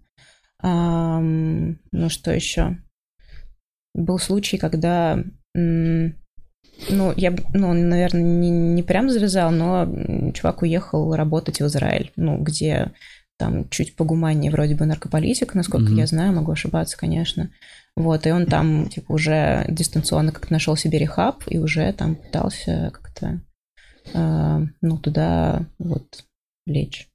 Ам, 0.59 1.77
ну, 1.91 2.09
что 2.09 2.31
еще? 2.31 2.77
Был 3.93 4.17
случай, 4.19 4.57
когда, 4.57 5.23
ну, 5.53 6.13
я, 7.15 7.33
ну, 7.53 7.69
он, 7.69 7.87
наверное, 7.89 8.23
не, 8.23 8.49
не 8.49 8.83
прям 8.83 9.09
завязал, 9.09 9.51
но 9.51 10.31
чувак 10.33 10.63
уехал 10.63 11.13
работать 11.15 11.61
в 11.61 11.65
Израиль, 11.67 12.11
ну, 12.15 12.37
где 12.39 12.91
там 13.37 13.69
чуть 13.69 13.95
погуманнее 13.95 14.51
вроде 14.51 14.75
бы 14.75 14.85
наркополитика, 14.85 15.57
насколько 15.57 15.87
Мгм. 15.87 15.97
я 15.97 16.07
знаю, 16.07 16.33
могу 16.33 16.51
ошибаться, 16.51 16.97
конечно. 16.97 17.49
Вот, 17.95 18.25
и 18.25 18.31
он 18.31 18.45
там, 18.45 18.89
типа, 18.89 19.11
уже 19.13 19.65
дистанционно 19.67 20.31
как 20.31 20.49
нашел 20.49 20.75
себе 20.75 20.97
рехаб 20.97 21.43
и 21.47 21.57
уже 21.57 21.91
там 21.93 22.15
пытался 22.15 22.91
как-то, 22.93 23.41
э, 24.13 24.65
ну, 24.81 24.97
туда 24.97 25.65
вот 25.77 26.25
лечь. 26.65 27.09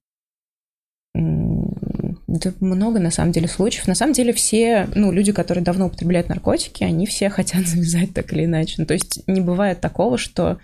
Да 1.14 2.52
много, 2.60 3.00
на 3.00 3.10
самом 3.10 3.32
деле, 3.32 3.48
случаев. 3.48 3.88
На 3.88 3.94
самом 3.94 4.12
деле 4.12 4.32
все, 4.32 4.88
ну, 4.94 5.10
люди, 5.10 5.32
которые 5.32 5.64
давно 5.64 5.86
употребляют 5.86 6.28
наркотики, 6.28 6.84
они 6.84 7.06
все 7.06 7.30
хотят 7.30 7.66
завязать 7.66 8.14
так 8.14 8.32
или 8.32 8.44
иначе. 8.44 8.74
Ну, 8.78 8.86
то 8.86 8.94
есть 8.94 9.26
не 9.26 9.40
бывает 9.40 9.80
такого, 9.80 10.18
что 10.18 10.58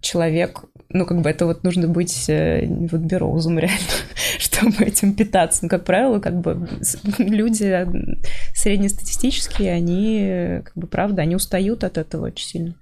человек, 0.00 0.64
ну, 0.88 1.06
как 1.06 1.20
бы 1.22 1.30
это 1.30 1.46
вот 1.46 1.64
нужно 1.64 1.88
быть 1.88 2.28
э, 2.28 2.66
вот 2.66 3.00
бероузом 3.00 3.58
реально, 3.58 3.78
чтобы 4.38 4.84
этим 4.84 5.14
питаться. 5.14 5.60
Ну, 5.62 5.68
как 5.68 5.84
правило, 5.84 6.20
как 6.20 6.40
бы 6.40 6.68
люди 7.18 7.86
среднестатистические, 8.54 9.72
они, 9.72 10.62
как 10.64 10.76
бы, 10.76 10.86
правда, 10.86 11.22
они 11.22 11.36
устают 11.36 11.84
от 11.84 11.98
этого 11.98 12.26
очень 12.26 12.46
сильно. 12.46 12.74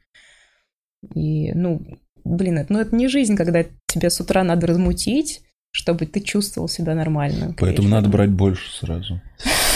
И, 1.15 1.53
ну, 1.53 1.81
блин, 2.25 2.59
это, 2.59 2.73
ну, 2.73 2.81
это 2.81 2.95
не 2.95 3.09
жизнь, 3.09 3.37
когда 3.37 3.65
тебе 3.87 4.11
с 4.11 4.20
утра 4.20 4.43
надо 4.43 4.66
размутить, 4.66 5.43
чтобы 5.70 6.07
ты 6.07 6.20
чувствовал 6.20 6.69
себя 6.69 6.95
нормально. 6.95 7.55
Поэтому 7.59 7.89
надо 7.89 8.09
брать 8.09 8.31
больше 8.31 8.70
сразу. 8.77 9.20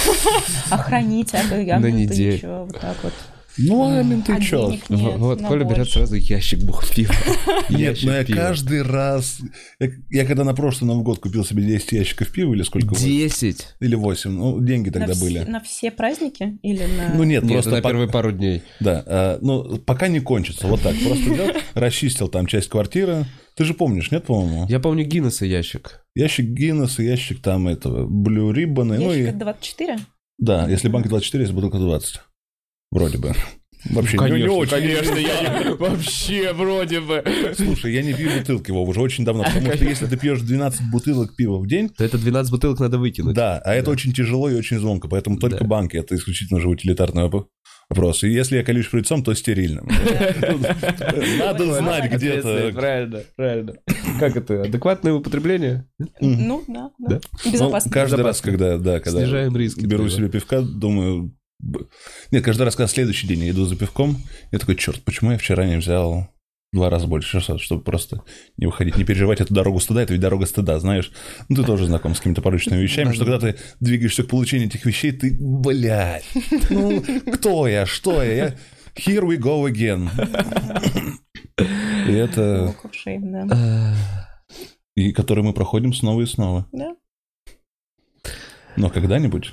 Охранить, 0.70 1.32
а, 1.34 1.78
На 1.78 1.90
неделю. 1.90 2.64
вот 2.64 2.80
так 2.80 2.96
вот. 3.02 3.12
Ну, 3.58 3.84
а 3.98 4.02
менты 4.02 4.32
А 4.32 4.40
чё? 4.40 4.70
нет, 4.70 4.82
Вот- 4.88 5.42
Коля 5.42 5.64
берет 5.64 5.88
сразу 5.88 6.14
ящик 6.14 6.60
бог 6.60 6.88
пива. 6.88 7.14
Нет, 7.68 7.98
но 8.02 8.12
я 8.12 8.24
пива. 8.24 8.36
каждый 8.36 8.82
раз... 8.82 9.38
Я, 9.78 9.90
я 10.10 10.24
когда 10.24 10.44
на 10.44 10.54
прошлый 10.54 10.88
Новый 10.88 11.04
год 11.04 11.18
купил 11.20 11.44
себе 11.44 11.62
10 11.62 11.92
ящиков 11.92 12.30
пива 12.32 12.54
или 12.54 12.62
сколько? 12.62 12.88
вот? 12.94 12.98
10. 12.98 13.66
Или 13.80 13.94
8. 13.94 14.30
Ну, 14.30 14.60
деньги 14.60 14.90
тогда 14.90 15.14
были. 15.14 15.40
На 15.40 15.60
все 15.60 15.90
праздники 15.90 16.58
или 16.62 16.84
на... 16.84 17.14
Ну 17.14 17.24
нет, 17.24 17.46
просто 17.46 17.70
на 17.70 17.82
первые 17.82 18.08
пару 18.08 18.32
дней. 18.32 18.62
Да, 18.80 19.02
а, 19.06 19.38
ну, 19.40 19.78
пока 19.78 20.08
не 20.08 20.20
кончится. 20.20 20.66
Вот 20.66 20.80
так. 20.82 20.94
Просто 20.98 21.54
расчистил 21.74 22.28
там 22.28 22.46
часть 22.46 22.68
квартиры. 22.68 23.26
Ты 23.56 23.64
же 23.64 23.74
помнишь, 23.74 24.10
нет, 24.10 24.24
по-моему? 24.24 24.66
Я 24.68 24.80
помню 24.80 25.04
Гиннесса 25.04 25.44
ящик. 25.44 26.04
Ящик 26.14 26.46
Гиннесса, 26.46 27.02
ящик 27.02 27.42
там 27.42 27.68
этого, 27.68 28.06
Блю 28.06 28.50
Риббана. 28.50 28.94
Ну 28.96 29.12
Ящик 29.12 29.26
и... 29.26 29.28
от 29.28 29.38
24? 29.38 29.98
Да, 30.38 30.66
если 30.68 30.88
банк 30.88 31.06
24, 31.08 31.42
если 31.44 31.54
бутылка 31.54 31.78
20. 31.78 32.20
Вроде 32.92 33.18
бы. 33.18 33.34
Вообще, 33.90 34.16
не- 34.16 34.42
не 34.42 34.48
очень. 34.48 34.76
я 35.66 35.74
вообще 35.74 36.52
вроде 36.52 37.00
бы. 37.00 37.24
Слушай, 37.56 37.94
я 37.94 38.02
не 38.02 38.12
пью 38.14 38.30
бутылки, 38.38 38.70
Вова, 38.70 38.88
уже 38.88 39.00
очень 39.00 39.24
давно. 39.24 39.42
Потому 39.42 39.72
что 39.74 39.84
если 39.84 40.06
ты 40.06 40.16
пьешь 40.16 40.40
12 40.40 40.82
бутылок 40.92 41.34
пива 41.34 41.58
в 41.58 41.66
день, 41.66 41.88
То 41.88 42.04
это 42.04 42.16
12 42.16 42.52
бутылок 42.52 42.78
надо 42.78 42.98
выкинуть. 42.98 43.34
да, 43.34 43.60
а 43.64 43.74
это 43.74 43.90
очень 43.90 44.12
тяжело 44.12 44.48
и 44.48 44.54
очень 44.54 44.78
звонко, 44.78 45.08
поэтому 45.08 45.36
только 45.38 45.60
Да. 45.60 45.64
банки, 45.66 45.96
это 45.96 46.14
исключительно 46.14 46.60
же 46.60 46.68
утилитарный 46.68 47.24
воп- 47.24 47.46
вопрос. 47.90 48.22
И 48.22 48.28
если 48.28 48.56
я 48.58 48.62
колюсь 48.62 48.84
шприцом, 48.86 49.24
то 49.24 49.34
стерильным. 49.34 49.88
Надо 51.38 51.74
знать 51.74 52.12
где-то. 52.12 52.70
Правильно, 52.74 53.20
правильно. 53.36 53.72
Как 54.20 54.36
это? 54.36 54.62
Адекватное 54.62 55.12
употребление? 55.14 55.86
Ну, 56.20 56.62
да, 56.68 56.90
Да? 57.00 57.18
да. 57.44 57.50
Безопасно. 57.50 57.88
Ну, 57.88 57.92
каждый 57.92 58.22
раз, 58.22 58.40
когда, 58.40 58.78
да, 58.78 59.00
когда 59.00 59.20
Снижаем 59.20 59.56
риски. 59.56 59.84
беру 59.86 60.08
себе 60.08 60.28
пивка, 60.28 60.60
думаю... 60.62 61.34
Нет, 62.30 62.44
каждый 62.44 62.62
раз, 62.62 62.76
когда 62.76 62.88
следующий 62.88 63.26
день 63.26 63.44
я 63.44 63.50
иду 63.50 63.64
за 63.64 63.76
пивком, 63.76 64.22
я 64.50 64.58
такой, 64.58 64.76
черт, 64.76 65.02
почему 65.04 65.32
я 65.32 65.38
вчера 65.38 65.64
не 65.64 65.76
взял 65.76 66.28
два 66.72 66.88
раза 66.88 67.06
больше 67.06 67.38
часов, 67.38 67.62
чтобы 67.62 67.82
просто 67.82 68.22
не 68.56 68.66
выходить, 68.66 68.96
не 68.96 69.04
переживать 69.04 69.40
эту 69.40 69.52
дорогу 69.52 69.78
стыда, 69.78 70.02
это 70.02 70.14
ведь 70.14 70.22
дорога 70.22 70.46
стыда, 70.46 70.78
знаешь. 70.80 71.12
Ну, 71.48 71.56
ты 71.56 71.64
тоже 71.64 71.86
знаком 71.86 72.14
с 72.14 72.18
какими-то 72.18 72.42
порочными 72.42 72.80
вещами, 72.80 73.12
что 73.12 73.24
когда 73.24 73.38
ты 73.38 73.58
двигаешься 73.80 74.24
к 74.24 74.28
получению 74.28 74.68
этих 74.68 74.84
вещей, 74.86 75.12
ты, 75.12 75.36
блядь, 75.38 76.24
ну, 76.70 77.02
кто 77.34 77.68
я, 77.68 77.86
что 77.86 78.22
я, 78.22 78.34
я... 78.34 78.56
Here 78.94 79.22
we 79.22 79.38
go 79.38 79.70
again. 79.70 80.08
И 82.08 82.12
это... 82.12 82.74
А, 83.50 83.94
И 84.94 85.12
который 85.12 85.42
мы 85.42 85.54
проходим 85.54 85.94
снова 85.94 86.20
и 86.22 86.26
снова. 86.26 86.66
Да. 86.72 86.96
Но 88.76 88.90
когда-нибудь... 88.90 89.52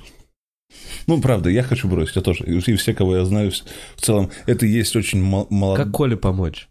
Ну, 1.09 1.19
правда, 1.19 1.49
я 1.49 1.63
хочу 1.63 1.87
бросить, 1.87 2.17
я 2.17 2.21
тоже. 2.21 2.43
И 2.45 2.75
все, 2.75 2.93
кого 2.93 3.17
я 3.17 3.25
знаю, 3.25 3.51
в 3.95 4.01
целом, 4.01 4.29
это 4.45 4.67
и 4.67 4.69
есть 4.69 4.95
очень 4.95 5.23
молодой... 5.23 5.75
Как 5.75 5.91
Коле 5.91 6.15
помочь? 6.15 6.69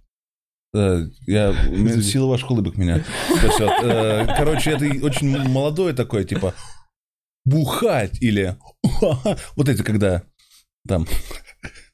Я... 0.73 1.09
Извини. 1.27 2.03
Сила 2.03 2.27
ваших 2.27 2.53
улыбок 2.53 2.77
меня. 2.77 3.05
спасет. 3.37 3.69
Э, 3.83 4.27
Короче, 4.37 4.71
это 4.71 4.85
очень 5.05 5.37
молодое 5.49 5.93
такое, 5.93 6.23
типа, 6.23 6.55
бухать 7.45 8.23
или... 8.23 8.57
Вот 9.57 9.69
эти, 9.69 9.83
когда 9.83 10.23
там... 10.87 11.09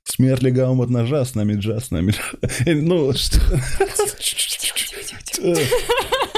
Смерть 0.03 0.43
легавым 0.43 0.83
от 0.83 0.91
ножа, 0.91 1.25
с 1.25 1.35
нами 1.35 1.55
джаз, 1.55 1.87
с 1.87 1.91
нами... 1.93 2.11
джаз». 2.11 2.35
Э, 2.67 2.75
Ну, 2.75 3.15
что... 3.15 3.41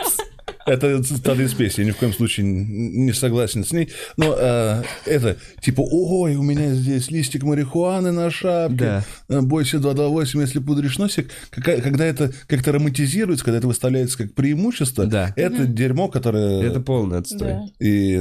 Это 0.66 1.02
цитата 1.02 1.40
из 1.43 1.55
песни, 1.55 1.82
я 1.82 1.86
ни 1.86 1.90
в 1.93 1.97
коем 1.97 2.12
случае 2.12 2.44
не 2.47 3.12
согласен 3.12 3.64
с 3.64 3.70
ней. 3.72 3.88
Но 4.16 4.36
э, 4.38 4.82
это 5.06 5.36
типа, 5.60 5.80
ой, 5.88 6.34
у 6.36 6.43
меня 6.43 6.74
здесь 6.74 7.10
листик 7.10 7.44
марихуаны 7.44 8.10
на 8.10 8.30
шапке, 8.30 9.02
Да. 9.28 9.43
бойся 9.43 9.78
228, 9.78 10.40
если 10.40 10.59
пудришь 10.59 10.98
носик. 10.98 11.30
Какая- 11.51 11.80
Когда 11.80 12.05
это 12.05 12.32
как-то 12.48 12.72
романтизируется, 12.72 13.44
когда 13.44 13.59
это 13.59 13.68
выставляется 13.68 14.18
как 14.18 14.34
преимущество, 14.34 15.06
Да. 15.06 15.32
это 15.36 15.66
дерьмо, 15.66 16.09
которое... 16.09 16.62
Это 16.62 16.80
полный 16.80 17.18
отстой. 17.18 17.38
Да. 17.48 17.62
И, 17.78 18.20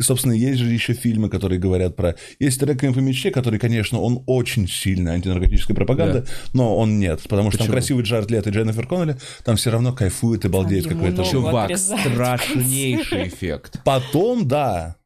и, 0.00 0.02
собственно, 0.02 0.32
есть 0.32 0.58
же 0.58 0.72
еще 0.72 0.94
фильмы, 0.94 1.28
которые 1.28 1.60
говорят 1.60 1.94
про... 1.94 2.16
Есть 2.38 2.62
«Реквием 2.62 2.94
по 2.94 3.00
мечте», 3.00 3.30
который, 3.30 3.58
конечно, 3.58 4.00
он 4.00 4.24
очень 4.26 4.66
сильная 4.66 5.12
антинаркотическая 5.12 5.74
пропаганда, 5.74 6.26
но 6.54 6.74
он 6.76 6.98
нет, 6.98 7.20
потому 7.28 7.50
что 7.50 7.58
там 7.58 7.68
красивый 7.68 8.02
Джаред 8.02 8.30
Лето 8.30 8.48
и 8.48 8.52
Дженнифер 8.52 8.86
Коннелли, 8.86 9.18
там 9.44 9.56
все 9.56 9.70
равно 9.70 9.92
кайфует 9.92 10.46
и 10.46 10.48
балдеет 10.48 10.86
какой-то... 10.86 11.22
Чувак, 11.24 11.76
страшнейший 11.76 13.28
эффект. 13.28 13.80
Потом, 13.84 14.48
да, 14.48 14.96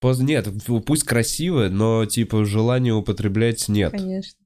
Поз- 0.00 0.18
Нет, 0.18 0.48
пусть 0.84 1.04
красиво, 1.04 1.68
но 1.70 2.04
типа 2.04 2.44
желания 2.44 2.92
употреблять 2.92 3.68
нет. 3.68 3.92
Конечно. 3.92 4.43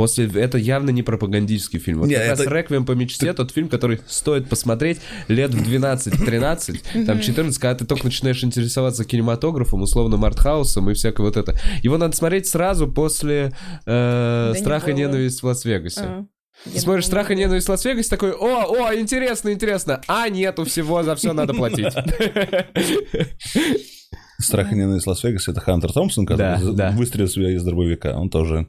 После 0.00 0.30
это 0.34 0.56
явно 0.56 0.88
не 0.88 1.02
пропагандический 1.02 1.78
фильм. 1.78 1.98
Вот 1.98 2.08
Не, 2.08 2.14
как 2.14 2.28
раз 2.28 2.40
это- 2.40 2.54
«Реквием 2.54 2.86
по 2.86 2.92
мечте» 2.92 3.34
тот 3.34 3.50
фильм, 3.50 3.68
который 3.68 4.00
стоит 4.08 4.48
посмотреть 4.48 4.98
лет 5.28 5.52
в 5.52 5.62
12-13, 5.62 6.80
там 7.06 7.20
14, 7.20 7.60
когда 7.60 7.74
ты 7.74 7.84
только 7.84 8.06
начинаешь 8.06 8.42
интересоваться 8.42 9.04
кинематографом, 9.04 9.82
условным 9.82 10.24
артхаусом 10.24 10.88
и 10.88 10.94
всякое 10.94 11.24
вот 11.24 11.36
это. 11.36 11.54
Его 11.82 11.98
надо 11.98 12.16
смотреть 12.16 12.46
сразу 12.46 12.90
после 12.90 13.52
э, 13.84 14.52
Да 14.54 14.58
«Страха 14.58 14.92
и 14.92 14.94
ненависть 14.94 15.42
в 15.42 15.46
Лас-Вегасе». 15.46 16.00
А, 16.00 16.24
Ты 16.64 16.70
я 16.76 16.80
смотришь 16.80 17.04
«Страх 17.04 17.30
и 17.30 17.36
ненависть 17.36 17.66
в 17.66 17.70
Лас-Вегасе», 17.70 18.08
такой, 18.08 18.32
о, 18.32 18.86
о, 18.86 18.94
интересно, 18.94 19.52
интересно. 19.52 20.00
А 20.08 20.30
нету 20.30 20.64
всего, 20.64 21.02
за 21.02 21.14
все 21.14 21.34
надо 21.34 21.52
платить. 21.52 21.92
«Страх 24.40 24.72
и 24.72 24.74
ненависть 24.74 25.06
Лас-Вегас»— 25.06 25.48
это 25.48 25.60
Хантер 25.60 25.92
Томпсон, 25.92 26.26
который 26.26 26.58
Да, 26.58 26.72
да. 26.72 26.90
выстрелил 26.96 27.28
себя 27.28 27.50
из 27.54 27.62
дробовика. 27.62 28.18
Он 28.18 28.30
тоже 28.30 28.68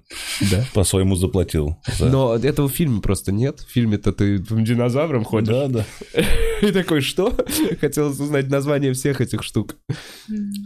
Да. 0.52 0.64
по-своему 0.74 1.16
заплатил. 1.16 1.78
за- 1.98 2.10
Но 2.10 2.36
этого 2.36 2.68
в 2.68 2.72
фильме 2.74 3.02
просто 3.02 3.32
нет. 3.32 3.60
В 3.62 3.72
фильме-то 3.72 4.12
ты 4.12 4.38
динозавром 4.40 5.24
ходишь. 5.24 5.50
Да, 5.50 5.68
да. 5.68 5.86
И 6.62 6.72
такой, 6.72 7.02
что? 7.02 7.34
Хотелось 7.82 8.20
узнать 8.20 8.50
название 8.50 8.94
всех 8.94 9.22
этих 9.22 9.44
штук. 9.44 9.76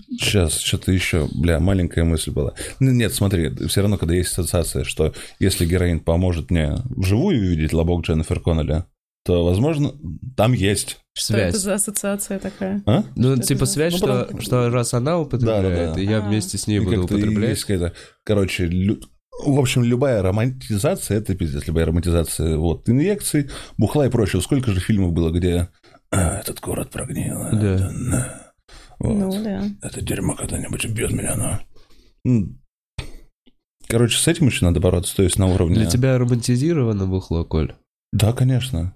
Сейчас, 0.09 0.59
что-то 0.59 0.91
еще, 0.91 1.27
бля, 1.33 1.59
маленькая 1.59 2.03
мысль 2.03 2.31
была. 2.31 2.53
Ну, 2.79 2.91
Нет, 2.91 3.13
смотри, 3.13 3.51
все 3.67 3.81
равно, 3.81 3.97
когда 3.97 4.15
есть 4.15 4.31
ассоциация, 4.31 4.83
что 4.83 5.13
если 5.39 5.65
героин 5.65 5.99
поможет 5.99 6.51
мне 6.51 6.75
вживую 6.89 7.39
увидеть 7.39 7.73
лобок 7.73 8.05
Дженнифер 8.05 8.39
Коннелли, 8.39 8.83
то, 9.25 9.43
возможно, 9.43 9.91
там 10.37 10.53
есть. 10.53 10.99
Что 11.13 11.35
это 11.37 11.51
Связь. 11.51 11.63
за 11.63 11.73
ассоциация 11.75 12.39
такая? 12.39 12.83
А? 12.85 13.03
Ну, 13.15 13.23
Что 13.23 13.33
это 13.33 13.41
типа 13.43 13.65
за- 13.65 13.71
связь, 13.73 13.93
Ну, 13.93 13.97
что, 13.97 14.07
потом- 14.25 14.41
что 14.41 14.69
раз 14.69 14.93
она 14.93 15.19
употребляет, 15.19 15.63
Да-да-да. 15.93 16.01
и 16.01 16.05
я 16.05 16.17
А. 16.19 16.21
вместе 16.21 16.57
с 16.57 16.67
ней 16.67 16.77
И 16.77 16.79
буду 16.79 16.95
и 16.95 16.99
употреблять. 16.99 17.49
есть 17.49 17.63
какая-то, 17.65 17.93
короче, 18.23 18.67
лю- 18.67 19.01
в 19.45 19.59
общем, 19.59 19.83
любая 19.83 20.21
романтизация, 20.21 21.17
это 21.17 21.35
пиздец, 21.35 21.65
любая 21.67 21.85
романтизация, 21.85 22.55
вот, 22.57 22.87
инъекций, 22.87 23.49
бухла 23.77 24.05
и 24.05 24.09
прочего. 24.09 24.41
Сколько 24.41 24.71
же 24.71 24.79
фильмов 24.79 25.11
было, 25.11 25.31
где 25.31 25.69
«А, 26.11 26.39
этот 26.39 26.59
город 26.61 26.91
прогнил, 26.91 27.41
а, 27.41 27.51
Да. 27.51 27.75
это, 27.75 27.89
на, 27.91 28.41
вот, 28.99 29.13
Ну 29.15 29.43
да. 29.43 29.63
это 29.81 30.01
дерьмо 30.01 30.35
когда-нибудь 30.35 30.85
убьет 30.85 31.11
меня, 31.11 31.35
но... 31.35 31.59
Короче, 33.87 34.17
с 34.17 34.27
этим 34.27 34.47
еще 34.47 34.65
надо 34.65 34.79
бороться, 34.79 35.15
то 35.15 35.23
есть 35.23 35.37
на 35.37 35.47
уровне... 35.47 35.75
Для 35.75 35.85
тебя 35.85 36.17
романтизировано 36.17 37.05
бухло, 37.05 37.43
Коль? 37.43 37.75
Да, 38.13 38.33
конечно. 38.33 38.95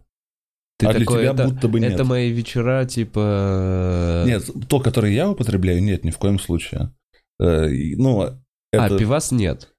Ты 0.80 0.88
а 0.88 0.93
для 0.93 1.01
такой, 1.01 1.23
тебя 1.23 1.34
это, 1.34 1.47
будто 1.49 1.68
бы 1.68 1.81
нет. 1.81 1.91
это 1.91 2.06
мои 2.06 2.31
вечера, 2.31 2.85
типа... 2.85 4.23
Нет, 4.26 4.49
то, 4.69 4.80
которое 4.80 5.11
я 5.11 5.30
употребляю, 5.30 5.84
нет, 5.84 6.06
ни 6.06 6.10
в 6.10 6.18
коем 6.18 6.39
случае. 6.39 6.93
Э, 7.38 7.68
Ну, 7.97 8.22
А, 8.22 8.39
это... 8.72 8.97
пивас 8.97 9.31
нет. 9.34 9.73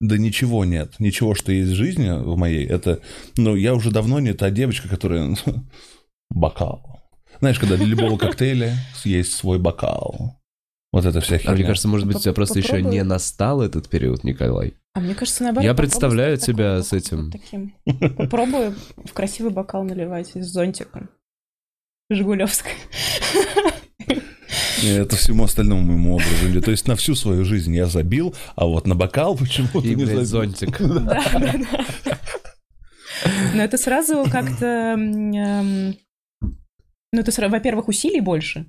Да 0.00 0.18
ничего 0.18 0.66
нет. 0.66 0.96
Ничего, 0.98 1.34
что 1.34 1.52
есть 1.52 1.70
в 1.70 1.74
жизни 1.74 2.10
в 2.10 2.36
моей, 2.36 2.66
это... 2.66 3.00
Ну, 3.38 3.56
я 3.56 3.74
уже 3.74 3.90
давно 3.90 4.20
не 4.20 4.34
та 4.34 4.50
девочка, 4.50 4.88
которая... 4.88 5.34
Бокал. 6.30 7.00
Знаешь, 7.40 7.58
когда 7.58 7.76
для 7.76 7.86
любого 7.86 8.18
коктейля 8.18 8.76
есть 9.04 9.32
свой 9.32 9.58
бокал. 9.58 10.38
Вот 10.92 11.06
это 11.06 11.22
вся 11.22 11.36
А 11.36 11.38
херня. 11.38 11.54
мне 11.54 11.64
кажется, 11.64 11.88
может 11.88 12.06
быть, 12.06 12.16
у 12.16 12.20
тебя 12.20 12.34
просто 12.34 12.58
еще 12.58 12.82
не 12.82 13.02
настал 13.04 13.62
этот 13.62 13.88
период, 13.88 14.22
Николай. 14.22 14.74
А 14.94 15.00
мне 15.00 15.14
кажется, 15.14 15.42
наоборот. 15.42 15.64
Я 15.64 15.74
представляю 15.74 16.36
тебя 16.36 16.82
с 16.82 16.92
вот 16.92 16.98
этим. 16.98 17.30
таким. 17.30 17.74
Попробуй 18.16 18.74
в 19.04 19.12
красивый 19.14 19.50
бокал 19.52 19.84
наливать 19.84 20.32
с 20.34 20.46
зонтиком. 20.46 21.08
Жигулевской. 22.10 22.72
И 24.82 24.86
Это 24.88 25.16
всему 25.16 25.44
остальному 25.44 25.80
моему 25.82 26.14
образу. 26.16 26.60
То 26.60 26.70
есть 26.72 26.86
на 26.88 26.96
всю 26.96 27.14
свою 27.14 27.44
жизнь 27.44 27.74
я 27.74 27.86
забил, 27.86 28.34
а 28.56 28.66
вот 28.66 28.86
на 28.86 28.94
бокал 28.94 29.36
почему-то 29.36 29.78
И, 29.80 29.94
не 29.94 30.04
блядь, 30.04 30.08
забил. 30.08 30.24
зонтик. 30.26 30.78
Да, 30.78 31.22
да, 31.32 31.54
да. 32.04 32.18
Но 33.54 33.62
это 33.62 33.78
сразу 33.78 34.24
как-то... 34.30 34.66
эм, 34.66 35.96
Ну, 37.12 37.20
это, 37.20 37.48
во-первых, 37.48 37.88
усилий 37.88 38.20
больше. 38.20 38.66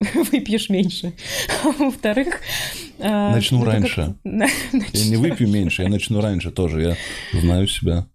Выпьешь 0.32 0.68
меньше. 0.68 1.14
А 1.64 1.70
во-вторых... 1.72 2.40
э, 2.98 3.08
Начну 3.08 3.58
ну, 3.58 3.64
как- 3.64 3.74
раньше. 3.74 4.14
Я 4.24 5.06
не 5.08 5.16
выпью 5.16 5.48
меньше, 5.48 5.82
я 5.82 5.88
начну 5.88 6.20
раньше 6.20 6.50
тоже. 6.50 6.82
Я 7.32 7.40
знаю 7.40 7.66
себя. 7.66 8.06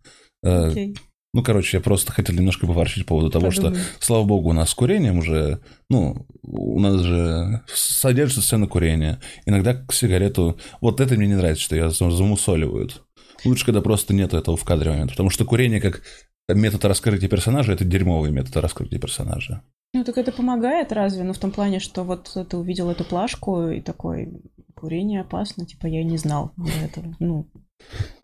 Окей, 0.44 0.95
Ну, 1.34 1.44
короче, 1.44 1.78
я 1.78 1.82
просто 1.82 2.12
хотел 2.12 2.36
немножко 2.36 2.68
поворчить 2.68 3.06
по 3.06 3.10
поводу 3.16 3.30
того, 3.30 3.52
что. 3.52 3.76
Слава 3.99 4.24
богу, 4.26 4.49
у 4.49 4.53
нас 4.53 4.70
с 4.70 4.74
курением 4.74 5.20
уже, 5.20 5.60
ну, 5.90 6.26
у 6.44 6.80
нас 6.80 7.02
же 7.02 7.62
содержится 7.68 8.41
сцена 8.41 8.68
курения. 8.68 9.20
Иногда 9.45 9.74
к 9.74 9.94
сигарету... 9.94 10.60
Вот 10.82 10.99
это 10.99 11.16
мне 11.16 11.28
не 11.28 11.36
нравится, 11.36 11.64
что 11.64 11.76
ее 11.76 11.90
зам- 11.90 12.12
замусоливают. 12.12 13.03
Лучше, 13.44 13.66
когда 13.66 13.82
просто 13.82 14.14
нету 14.14 14.38
этого 14.38 14.56
в 14.56 14.64
кадре 14.64 14.91
момента. 14.91 15.14
Потому 15.14 15.30
что 15.32 15.45
курение 15.45 15.82
как 15.82 16.02
метод 16.48 16.86
раскрытия 16.86 17.30
персонажа– 17.30 17.72
это 17.74 17.86
дерьмовый 17.86 18.32
метод 18.32 18.58
раскрытия 18.58 18.99
персонажа. 18.99 19.64
Ну, 19.93 20.03
так 20.05 20.18
это 20.18 20.31
помогает 20.31 20.91
разве? 20.93 21.23
Ну, 21.23 21.34
в 21.34 21.38
том 21.38 21.51
плане, 21.51 21.80
что 21.80 22.03
вот 22.03 22.38
ты 22.49 22.57
увидел 22.57 22.89
эту 22.89 23.03
плашку 23.03 23.68
и 23.68 23.81
такой, 23.81 24.30
курение 24.73 25.22
опасно, 25.22 25.65
типа, 25.65 25.88
я 25.88 26.01
и 26.01 26.05
не 26.05 26.18
знал 26.18 26.51
до 26.55 26.72
этого. 26.85 27.15
Ну, 27.19 27.47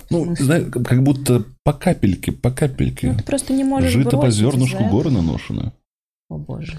Ну, 0.09 0.33
знаешь, 0.37 0.71
как 0.71 1.03
будто 1.03 1.43
по 1.63 1.73
капельке, 1.73 2.31
по 2.31 2.51
капельке. 2.51 3.11
ну, 3.11 3.17
ты 3.17 3.23
просто 3.23 3.53
не 3.53 3.65
можешь 3.65 3.91
Жито 3.91 4.17
по 4.17 4.29
зернышку 4.29 4.77
из-за 4.77 4.89
горы 4.89 5.11
наношено. 5.11 5.73
О, 6.29 6.37
боже. 6.37 6.77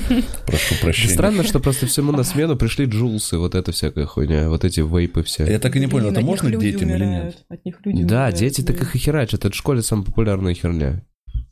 Прошу 0.46 0.74
прощения. 0.80 1.12
Странно, 1.12 1.44
что 1.44 1.60
просто 1.60 1.86
всему 1.86 2.10
на 2.10 2.24
смену 2.24 2.56
пришли 2.56 2.86
джулсы, 2.86 3.38
вот 3.38 3.54
эта 3.54 3.70
всякая 3.70 4.04
хуйня, 4.04 4.48
вот 4.48 4.64
эти 4.64 4.80
вейпы 4.80 5.22
все. 5.22 5.44
Я 5.46 5.60
так 5.60 5.76
и 5.76 5.80
не 5.80 5.86
понял, 5.86 6.06
Блин, 6.08 6.16
это 6.16 6.26
можно 6.26 6.50
детям 6.56 6.90
или 6.90 7.04
нет? 7.04 7.44
От 7.48 7.64
них 7.64 7.78
люди 7.84 8.02
Да, 8.02 8.16
умирают, 8.16 8.36
дети 8.36 8.62
так 8.62 8.80
их 8.80 8.96
и 8.96 8.98
херачат. 8.98 9.44
Это 9.44 9.50
в 9.52 9.56
школе 9.56 9.82
самая 9.82 10.06
популярная 10.06 10.54
херня. 10.54 11.02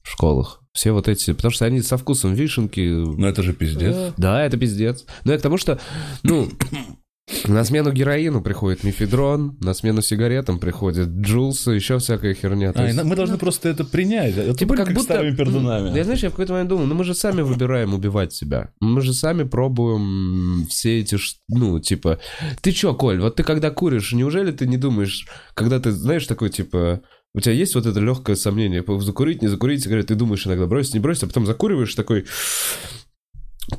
В 0.09 0.13
школах. 0.13 0.63
Все 0.73 0.93
вот 0.93 1.07
эти... 1.07 1.35
Потому 1.35 1.53
что 1.53 1.67
они 1.67 1.83
со 1.83 1.99
вкусом 1.99 2.33
вишенки. 2.33 2.81
Ну, 2.81 3.27
это 3.27 3.43
же 3.43 3.53
пиздец. 3.53 4.15
Да, 4.17 4.43
это 4.43 4.57
пиздец. 4.57 5.05
Но 5.25 5.33
я 5.33 5.39
к 5.39 5.43
тому, 5.43 5.59
что, 5.59 5.79
ну, 6.23 6.49
на 7.47 7.63
смену 7.63 7.93
героину 7.93 8.41
приходит 8.41 8.85
мифедрон, 8.85 9.59
на 9.61 9.75
смену 9.75 10.01
сигаретам 10.01 10.59
приходит 10.61 11.09
джулсы, 11.09 11.73
еще 11.73 11.99
всякая 11.99 12.33
херня. 12.33 12.73
А, 12.75 12.87
есть- 12.87 13.05
мы 13.05 13.17
должны 13.17 13.37
просто 13.37 13.69
это 13.69 13.85
принять. 13.85 14.35
Это 14.35 14.57
Типа 14.57 14.71
были 14.71 14.85
как 14.85 14.95
будто... 14.95 15.03
старыми 15.15 15.37
пердунами. 15.37 15.95
Я, 15.95 16.05
знаешь, 16.05 16.23
я 16.23 16.31
в 16.31 16.33
какой-то 16.33 16.55
момент 16.55 16.71
думал, 16.71 16.87
ну 16.87 16.95
мы 16.95 17.05
же 17.05 17.15
сами 17.15 17.43
выбираем 17.43 17.93
убивать 17.93 18.33
себя. 18.33 18.73
Мы 18.81 19.03
же 19.03 19.13
сами 19.13 19.43
пробуем 19.43 20.67
все 20.71 21.01
эти, 21.01 21.19
ну, 21.49 21.81
типа... 21.81 22.19
Ты 22.63 22.73
чё, 22.73 22.95
Коль, 22.95 23.21
вот 23.21 23.37
ты 23.37 23.43
когда 23.43 23.71
куришь, 23.71 24.13
неужели 24.15 24.53
ты 24.53 24.67
не 24.67 24.79
думаешь, 24.79 25.27
когда 25.53 25.79
ты, 25.81 25.91
знаешь, 25.91 26.27
такой, 26.27 26.49
типа... 26.49 27.03
У 27.35 27.41
тебя 27.41 27.55
есть 27.55 27.75
вот 27.75 27.87
это 27.87 28.01
легкое 28.01 28.37
сомнение, 28.37 28.83
по- 28.83 29.01
закурить, 29.01 29.43
не 29.43 29.49
закурить, 29.49 29.83
сигарет, 29.83 30.07
ты 30.07 30.15
думаешь 30.15 30.47
иногда 30.47 30.67
бросить, 30.67 30.95
не 30.95 31.01
бросить, 31.01 31.25
а 31.25 31.27
потом 31.27 31.47
закуриваешь 31.47 31.95
такой... 31.95 32.27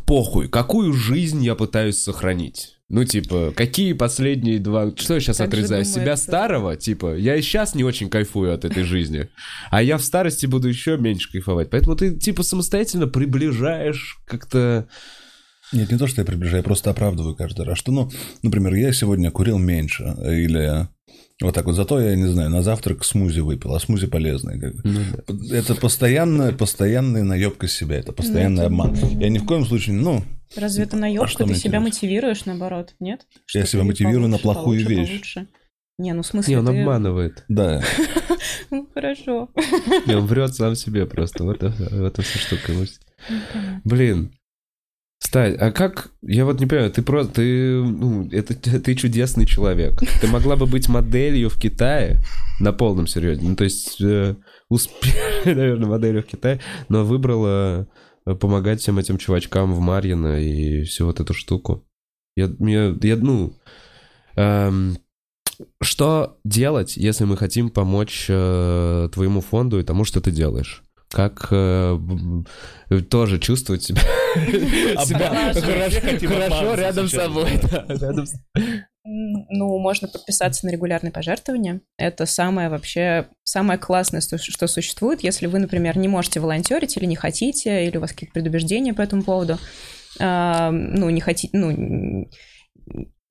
Похуй, 0.05 0.47
какую 0.47 0.93
жизнь 0.93 1.43
я 1.43 1.55
пытаюсь 1.55 1.97
сохранить? 1.97 2.80
Ну, 2.89 3.03
типа, 3.03 3.53
какие 3.55 3.93
последние 3.93 4.59
два... 4.59 4.95
Что 4.95 5.15
я 5.15 5.19
сейчас 5.19 5.38
Так 5.38 5.47
отрезаю? 5.47 5.85
Себя 5.85 6.15
старого? 6.15 6.76
Типа, 6.76 7.15
я 7.15 7.35
и 7.35 7.41
сейчас 7.41 7.76
не 7.76 7.84
очень 7.84 8.09
кайфую 8.09 8.53
от 8.53 8.65
этой 8.65 8.84
жизни. 8.84 9.30
А 9.69 9.81
я 9.81 9.97
в 9.97 10.03
старости 10.03 10.45
буду 10.47 10.67
еще 10.67 10.97
меньше 10.97 11.31
кайфовать. 11.31 11.69
Поэтому 11.69 11.95
ты, 11.95 12.15
типа, 12.15 12.43
самостоятельно 12.43 13.07
приближаешь 13.07 14.17
как-то... 14.26 14.88
Нет, 15.71 15.91
не 15.91 15.99
то, 15.99 16.07
что 16.07 16.21
я 16.21 16.26
приближаю, 16.26 16.57
я 16.57 16.63
просто 16.63 16.89
оправдываю 16.89 17.35
каждый 17.35 17.65
раз. 17.65 17.77
Что, 17.77 17.91
ну, 17.91 18.11
например, 18.41 18.73
я 18.73 18.91
сегодня 18.91 19.30
курил 19.30 19.59
меньше, 19.59 20.15
или 20.23 20.88
вот 21.41 21.56
так 21.56 21.66
вот. 21.66 21.74
Зато 21.76 21.99
я, 22.02 22.16
не 22.16 22.28
знаю, 22.28 22.49
на 22.49 22.61
завтрак 22.61 23.03
смузи 23.06 23.40
выпил, 23.40 23.74
а 23.76 23.80
смузи 23.80 24.07
полезный. 24.07 24.60
как 24.60 24.76
бы. 24.76 24.84
Это 25.52 25.76
постоянная, 25.76 26.52
постоянная 26.52 27.24
наебка 27.24 27.68
себя, 27.68 27.98
это 27.98 28.11
постоянный 28.11 28.56
Ну, 28.56 28.61
это- 28.61 28.68
обман. 28.68 28.95
Я 29.20 29.30
ни 29.30 29.38
в 29.38 29.45
коем 29.45 29.66
случае, 29.66 29.95
ну, 29.95 30.24
Разве 30.56 30.84
это 30.86 30.98
А 30.98 30.99
наебка? 30.99 31.28
что 31.28 31.45
ты 31.45 31.53
себя 31.56 31.80
мотивируешь, 31.80 32.45
наоборот, 32.45 32.95
нет? 32.99 33.22
Я 33.53 33.61
Что 33.61 33.66
себя 33.68 33.82
ты 33.84 33.88
мотивирую 33.88 34.28
на 34.30 34.38
плохую 34.40 34.80
получше, 34.84 34.88
вещь. 34.99 35.10
получше. 35.10 35.48
Не, 35.99 36.14
ну 36.14 36.22
в 36.24 36.26
смысле 36.26 36.53
Не, 36.56 36.60
он 36.60 36.66
ты- 36.68 36.82
обманывает. 36.82 37.44
Да. 37.49 37.84
Ну, 38.72 38.88
хорошо. 38.94 39.49
Не, 40.07 40.16
он 40.16 40.26
врет 40.28 40.53
сам 40.56 40.76
себе 40.76 41.06
просто. 41.06 41.44
Вот 41.44 41.61
это, 41.64 41.74
вот 41.91 42.14
эта 42.14 42.22
вся 42.22 42.40
штука. 42.40 42.72
Блин. 43.84 44.32
Стать, 45.19 45.57
а 45.59 45.71
как, 45.71 46.11
я 46.21 46.45
вот 46.45 46.61
не 46.61 46.65
понимаю, 46.65 46.91
ты 46.91 47.01
просто, 47.01 47.33
ты, 47.35 47.73
ну, 47.83 48.29
это, 48.31 48.55
ты 48.79 48.95
чудесный 48.95 49.45
человек. 49.45 49.99
Ты 50.21 50.27
могла 50.27 50.55
бы 50.55 50.65
быть 50.65 50.87
моделью 50.87 51.49
в 51.49 51.59
Китае 51.59 52.21
на 52.59 52.71
полном 52.71 53.05
серьезе. 53.05 53.41
Ну, 53.41 53.55
то 53.55 53.65
есть, 53.65 54.01
э, 54.01 54.35
успешной, 54.69 55.43
наверное, 55.55 55.89
моделью 55.89 56.23
в 56.23 56.25
Китае, 56.25 56.61
но 56.87 57.03
выбрала 57.03 57.87
э, 58.25 58.35
помогать 58.35 58.79
всем 58.79 58.97
этим 58.97 59.17
чувачкам 59.17 59.73
в 59.73 59.79
Марьино 59.79 60.39
и 60.39 60.83
всю 60.83 61.05
вот 61.05 61.19
эту 61.19 61.33
штуку. 61.33 61.85
Я, 62.37 62.49
я, 62.59 62.95
я, 63.01 63.15
ну, 63.17 63.53
эм, 64.35 64.97
что 65.81 66.39
делать, 66.45 66.95
если 66.95 67.25
мы 67.25 67.35
хотим 67.35 67.69
помочь 67.69 68.27
э, 68.29 69.09
твоему 69.13 69.41
фонду 69.41 69.79
и 69.79 69.83
тому, 69.83 70.05
что 70.05 70.21
ты 70.21 70.31
делаешь? 70.31 70.83
Как 71.11 71.48
э, 71.52 71.98
тоже 73.10 73.40
чувствовать 73.40 73.81
себя, 73.84 74.02
себя 75.06 75.53
хорошо, 75.53 76.02
хотим 76.02 76.30
хорошо 76.30 76.76
рядом 76.76 77.07
с 77.07 77.11
собой. 77.11 77.49
да. 77.72 77.81
да, 77.88 77.94
рядом 78.07 78.26
с- 78.27 78.36
М, 78.56 79.45
Ну, 79.49 79.80
можно 79.80 80.07
подписаться 80.07 80.68
на 80.68 80.72
регулярные 80.72 81.11
пожертвования. 81.11 81.81
Это 81.98 82.26
самое 82.27 82.69
вообще, 82.69 83.27
самое 83.44 83.80
классное, 83.80 84.22
что, 84.22 84.38
что 84.38 84.68
существует. 84.68 85.23
Если 85.23 85.48
вы, 85.48 85.57
например, 85.60 85.98
не 85.98 86.07
можете 86.07 86.40
волонтерить 86.41 86.95
или 86.98 87.06
не 87.06 87.15
хотите, 87.15 87.86
или 87.88 87.98
у 87.98 88.02
вас 88.02 88.11
какие-то 88.11 88.34
предубеждения 88.34 88.94
по 88.94 89.02
этому 89.02 89.23
поводу, 89.23 89.57
а, 90.19 90.69
ну, 90.72 91.10
не 91.10 91.22
хотите, 91.22 91.57
ну, 91.57 92.30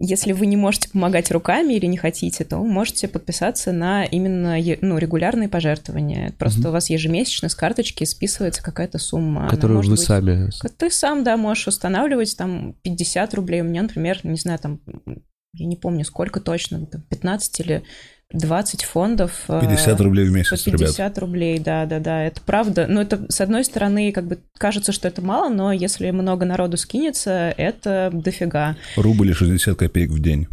если 0.01 0.33
вы 0.33 0.47
не 0.47 0.57
можете 0.57 0.89
помогать 0.91 1.31
руками 1.33 1.75
или 1.75 1.87
не 1.87 1.97
хотите, 1.97 2.45
то 2.45 2.59
можете 2.59 3.09
подписаться 3.09 3.73
на 3.73 4.05
именно 4.05 4.57
ну, 4.81 4.97
регулярные 4.97 5.49
пожертвования. 5.49 6.33
Просто 6.39 6.61
Мгм. 6.61 6.69
у 6.69 6.73
вас 6.73 6.89
ежемесячно 6.89 7.49
с 7.49 7.55
карточки 7.57 8.05
списывается 8.05 8.63
какая-то 8.63 8.99
сумма. 8.99 9.49
Которую 9.49 9.83
вы 9.83 9.91
быть- 9.91 10.01
сами... 10.01 10.51
ты 10.77 10.91
сам, 10.91 11.25
да, 11.25 11.37
можешь 11.37 11.67
устанавливать 11.67 12.37
там 12.37 12.75
50 12.83 13.35
рублей. 13.35 13.63
У 13.63 13.65
меня, 13.65 13.83
например, 13.83 14.21
не 14.23 14.37
знаю, 14.39 14.61
там, 14.61 14.81
я 15.55 15.67
не 15.67 15.77
помню, 15.77 16.05
сколько 16.05 16.39
точно, 16.39 16.87
там 16.87 17.03
15 17.03 17.61
или 17.61 17.83
20 18.33 18.85
фондов. 18.85 19.33
э, 19.49 19.61
50 19.61 20.01
рублей 20.01 20.27
в 20.27 20.31
по 20.31 20.37
месяц, 20.37 20.67
ребят. 20.67 20.81
50 20.81 21.19
рублей, 21.19 21.59
да, 21.59 21.87
да, 21.87 21.99
да, 21.99 22.25
это 22.25 22.41
правда. 22.45 22.87
Но 22.87 23.01
это, 23.01 23.25
с 23.31 23.41
одной 23.41 23.65
стороны, 23.65 24.13
как 24.13 24.27
бы 24.27 24.39
кажется, 24.59 24.93
что 24.93 25.09
это 25.09 25.23
мало, 25.23 25.49
но 25.49 25.73
если 25.73 26.11
много 26.11 26.45
народу 26.45 26.77
скинется, 26.77 27.55
это 27.57 28.11
дофига. 28.13 28.77
Рубль 28.97 29.31
и 29.31 29.33
60 29.33 29.79
копеек 29.79 30.11
в 30.11 30.21
день. 30.21 30.47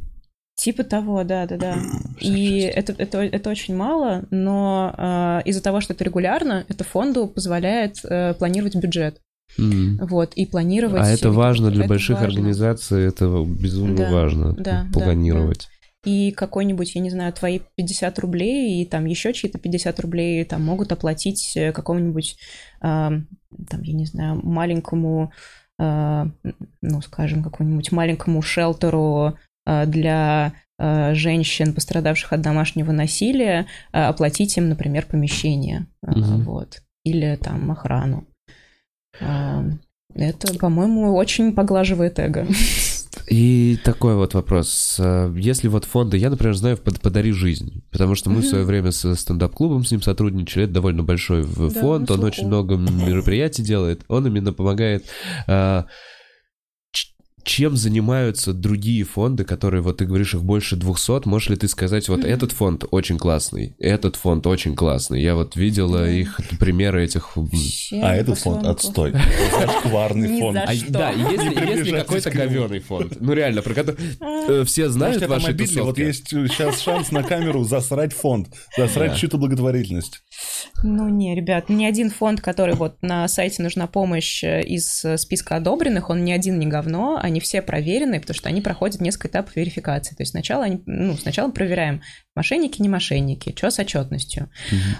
Типа 0.56 0.86
того, 0.86 1.26
да, 1.26 1.46
да, 1.48 1.58
да. 1.58 1.76
И 2.22 2.60
это, 2.60 2.96
это, 2.98 3.18
это 3.20 3.50
очень 3.50 3.76
мало, 3.76 4.24
но 4.32 4.96
э, 4.98 5.42
из-за 5.50 5.62
того, 5.62 5.82
что 5.82 5.92
это 5.92 6.06
регулярно, 6.06 6.66
это 6.70 6.86
фонду 6.86 7.28
позволяет 7.28 7.98
э, 8.06 8.34
планировать 8.36 8.76
бюджет. 8.76 9.20
М. 9.60 10.00
Вот, 10.02 10.34
и 10.34 10.46
планировать... 10.46 11.02
А 11.04 11.10
это 11.10 11.30
важно 11.32 11.72
для 11.72 11.82
это 11.82 11.90
больших 11.90 12.22
важно. 12.22 12.28
организаций, 12.28 13.06
это 13.06 13.44
безумно 13.46 13.98
Да, 13.98 14.12
важно 14.12 14.54
да, 14.54 14.88
планировать. 14.94 15.68
И 16.06 16.32
какой-нибудь, 16.32 16.96
я 16.96 17.02
не 17.02 17.10
знаю, 17.10 17.34
твои 17.34 17.60
50 17.76 18.20
рублей 18.20 18.82
и 18.82 18.86
там 18.86 19.06
еще 19.06 19.34
чьи-то 19.34 19.58
50 19.58 20.00
рублей 20.00 20.44
там 20.46 20.64
могут 20.64 20.92
оплатить 20.92 21.54
э, 21.58 21.72
какому-нибудь, 21.72 22.38
а, 22.82 23.10
там, 23.70 23.82
я 23.82 23.94
не 23.94 24.06
знаю, 24.06 24.40
маленькому, 24.44 25.32
а, 25.80 26.28
ну, 26.82 27.02
скажем, 27.02 27.44
какому-нибудь 27.44 27.92
маленькому 27.92 28.42
шелтеру 28.42 29.38
а, 29.66 29.86
для 29.86 30.54
женщин, 30.78 31.74
пострадавших 31.74 32.34
от 32.34 32.42
домашнего 32.42 32.92
насилия, 32.92 33.66
оплатить 33.94 34.58
им, 34.58 34.68
например, 34.68 35.06
помещение, 35.06 35.88
Мгм. 36.02 36.44
вот, 36.44 36.82
или 37.06 37.38
там 37.42 37.72
охрану. 37.72 38.28
Это, 39.22 40.60
по-моему, 40.60 41.16
очень 41.16 41.56
поглаживает 41.56 42.20
эго. 42.20 42.46
И 43.28 43.78
такой 43.84 44.16
вот 44.16 44.34
вопрос. 44.34 44.98
А, 45.00 45.34
Если 45.36 45.68
вот 45.68 45.86
фонды, 45.86 46.18
я, 46.18 46.30
например, 46.30 46.56
знаю 46.56 46.78
под 46.78 47.02
«Подари 47.02 47.32
жизнь», 47.32 47.84
потому 47.92 48.16
что 48.16 48.30
мы 48.30 48.42
в 48.42 48.46
свое 48.46 48.64
время 48.64 48.92
со 48.92 49.16
стендап-клубом 49.16 49.84
с 49.84 49.92
ним 49.92 50.02
сотрудничали, 50.02 50.66
это 50.66 50.74
довольно 50.74 51.04
большой 51.04 51.44
Да, 51.44 51.70
фонд, 51.70 52.10
на 52.10 52.16
он 52.16 52.24
очень 52.24 52.48
много 52.48 52.76
мероприятий 52.76 53.64
делает, 53.64 54.04
он 54.08 54.28
именно 54.28 54.54
помогает 54.54 55.06
а, 55.48 55.86
чем 57.46 57.78
занимаются 57.78 58.52
другие 58.54 59.04
фонды, 59.06 59.46
которые, 59.46 59.82
вот 59.82 59.98
ты 59.98 60.06
говоришь, 60.06 60.34
их 60.34 60.44
больше 60.44 60.76
200, 60.76 61.28
можешь 61.28 61.50
ли 61.50 61.56
ты 61.56 61.68
сказать, 61.68 62.10
вот 62.10 62.20
Мгм. 62.20 62.28
этот 62.28 62.52
фонд 62.52 62.86
очень 62.92 63.18
классный, 63.18 63.76
этот 63.80 64.16
фонд 64.18 64.46
очень 64.48 64.76
классный, 64.76 65.22
я 65.22 65.36
вот 65.36 65.56
видела 65.56 66.00
Да. 66.00 66.10
их 66.10 66.40
примеры 66.60 67.04
этих... 67.06 67.30
м, 67.38 67.50
А 68.02 68.16
этот 68.16 68.40
фонд 68.40 68.66
отстой. 68.66 69.14
Зашкварный 69.52 70.40
фонд. 70.40 70.58
А, 70.58 70.72
да, 70.90 71.12
если, 71.12 71.92
какой-то 71.92 72.32
говёный 72.32 72.80
фонд. 72.80 73.18
Ну 73.22 73.34
реально, 73.34 73.62
про 73.62 73.74
который 73.74 73.98
э, 74.20 74.64
все 74.66 74.90
знают 74.90 75.26
ваши 75.28 75.48
мобильный, 75.48 75.82
вот 75.84 75.96
тусовки. 75.96 76.02
есть 76.02 76.30
сейчас 76.30 76.82
шанс 76.82 77.12
на 77.12 77.24
камеру 77.24 77.64
засрать 77.64 78.14
фонд, 78.14 78.50
засрать 78.78 79.18
чью-то 79.18 79.38
благотворительность. 79.38 80.24
Ну 80.84 81.10
не, 81.10 81.36
ребят, 81.36 81.70
ни 81.70 81.86
один 81.86 82.10
фонд, 82.10 82.42
который 82.42 82.76
вот 82.76 83.02
на 83.02 83.28
сайте 83.28 83.64
нужна 83.64 83.88
помощь 83.88 84.44
э, 84.44 84.62
из 84.62 85.04
э, 85.06 85.18
списка 85.18 85.56
одобренных, 85.56 86.10
он 86.10 86.24
ни 86.24 86.32
один 86.32 86.60
не 86.60 86.68
говно, 86.68 87.20
они 87.22 87.40
все 87.40 87.62
проверены, 87.62 88.20
потому 88.20 88.36
что 88.36 88.50
они 88.50 88.62
проходят 88.62 89.02
несколько 89.02 89.30
этапов 89.30 89.56
верификации. 89.56 90.16
То 90.16 90.22
есть 90.22 90.32
сначала, 90.32 90.66
они, 90.66 90.82
ну, 90.86 91.16
сначала 91.18 91.50
проверяем, 91.50 92.02
мошенники, 92.36 92.82
не 92.82 92.90
мошенники, 92.90 93.54
что 93.56 93.72
с 93.72 93.80
отчетностью, 93.80 94.50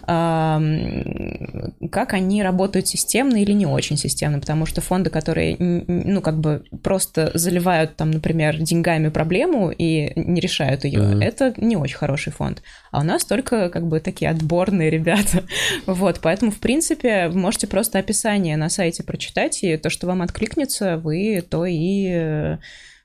А, 0.04 0.58
м, 0.58 1.76
как 1.92 2.14
они 2.14 2.42
работают 2.42 2.88
системно 2.88 3.36
или 3.42 3.52
не 3.52 3.66
очень 3.66 3.98
системно, 3.98 4.40
потому 4.40 4.66
что 4.66 4.82
фонды, 4.82 5.10
которые, 5.10 5.58
ну, 5.60 6.22
как 6.22 6.40
бы 6.40 6.64
просто 6.84 7.32
заливают 7.34 7.96
там, 7.98 8.12
например, 8.12 8.58
деньгами 8.60 9.10
проблему 9.10 9.70
и 9.72 10.12
не 10.16 10.40
решают 10.40 10.86
ее, 10.86 11.02
Ага. 11.02 11.24
это 11.24 11.54
не 11.58 11.76
очень 11.76 11.98
хороший 11.98 12.32
фонд. 12.32 12.64
А 12.96 13.00
у 13.00 13.04
нас 13.04 13.26
только 13.26 13.70
как 13.70 13.88
бы 13.88 14.00
такие 14.00 14.32
отборные 14.32 14.90
ребята. 14.90 15.44
Вот, 15.86 16.20
поэтому, 16.22 16.52
в 16.52 16.60
принципе, 16.60 17.28
вы 17.28 17.38
можете 17.38 17.68
просто 17.68 18.00
описание 18.00 18.56
на 18.56 18.70
сайте 18.70 19.04
прочитать, 19.04 19.64
и 19.64 19.76
то, 19.76 19.90
что 19.90 20.08
вам 20.08 20.22
откликнется, 20.22 20.98
вы 20.98 21.44
то 21.48 21.66
и 21.66 22.08
э, 22.08 22.58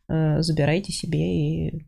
забирайте 0.06 0.92
себе 0.92 1.18
И 1.18 1.84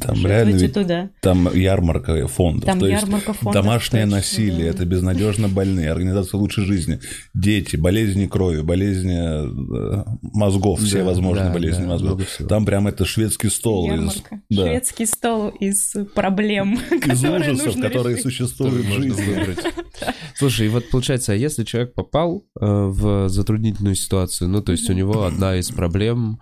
там 0.00 0.26
реально 0.26 0.56
ведь 0.56 0.74
туда. 0.74 1.10
Там 1.20 1.54
ярмарка 1.54 2.26
фондов. 2.26 2.64
Там 2.64 2.80
то 2.80 2.86
есть 2.86 3.02
ярмарка 3.02 3.32
фондов, 3.32 3.62
домашнее 3.62 4.04
точно, 4.04 4.16
насилие, 4.16 4.64
да. 4.64 4.70
это 4.70 4.84
безнадежно 4.84 5.48
больные, 5.48 5.90
организация 5.90 6.38
лучшей 6.38 6.64
жизни, 6.64 7.00
дети, 7.34 7.76
болезни 7.76 8.26
крови, 8.26 8.62
болезни 8.62 9.16
э, 9.16 10.04
мозгов, 10.22 10.80
все 10.80 10.98
Да, 10.98 11.04
возможные 11.04 11.48
да, 11.48 11.52
болезни 11.52 11.82
да, 11.82 11.88
мозгов. 11.88 12.22
Там 12.48 12.64
прям 12.64 12.86
это 12.88 13.04
шведский 13.04 13.48
стол 13.48 13.92
из, 13.92 14.22
да, 14.50 14.62
Шведский 14.66 15.06
стол 15.06 15.48
из 15.48 15.94
проблем, 16.14 16.74
из 16.90 17.00
которые 17.00 17.52
ужасов, 17.52 17.66
нужно 17.66 17.82
которые 17.82 18.16
решить. 18.16 18.22
существуют 18.24 18.86
в 18.86 18.92
жизни. 18.92 19.22
выбрать. 19.22 19.58
Слушай, 20.34 20.66
и 20.66 20.68
вот 20.68 20.88
получается, 20.90 21.32
а 21.32 21.34
если 21.36 21.64
человек 21.64 21.94
попал 21.94 22.44
э, 22.60 22.64
в 22.66 23.28
затруднительную 23.28 23.94
ситуацию, 23.94 24.48
ну, 24.48 24.60
то 24.62 24.72
есть 24.72 24.88
у 24.90 24.92
него 24.92 25.24
одна 25.24 25.56
из 25.56 25.70
проблем, 25.70 26.40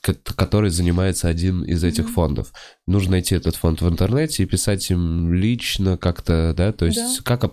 ко- 0.00 0.14
которой 0.14 0.70
занимается 0.70 1.28
один 1.28 1.62
из 1.62 1.82
этих 1.84 2.04
Мгм. 2.04 2.12
фондов. 2.14 2.52
Нужно 2.86 3.12
найти 3.12 3.34
этот 3.34 3.56
фонд 3.56 3.80
в 3.82 3.88
интернете 3.88 4.42
и 4.42 4.46
писать 4.46 4.90
им 4.90 5.32
лично 5.32 5.96
как-то, 5.96 6.54
да, 6.56 6.72
то 6.72 6.86
есть 6.86 6.98
Да. 7.24 7.36
как, 7.36 7.52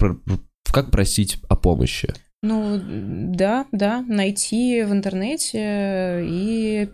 как 0.72 0.92
просить 0.92 1.38
о 1.50 1.56
помощи. 1.56 2.14
Ну, 2.44 2.82
да, 2.84 3.68
да, 3.72 4.02
найти 4.08 4.82
в 4.82 4.92
интернете 4.92 6.26
и, 6.28 6.90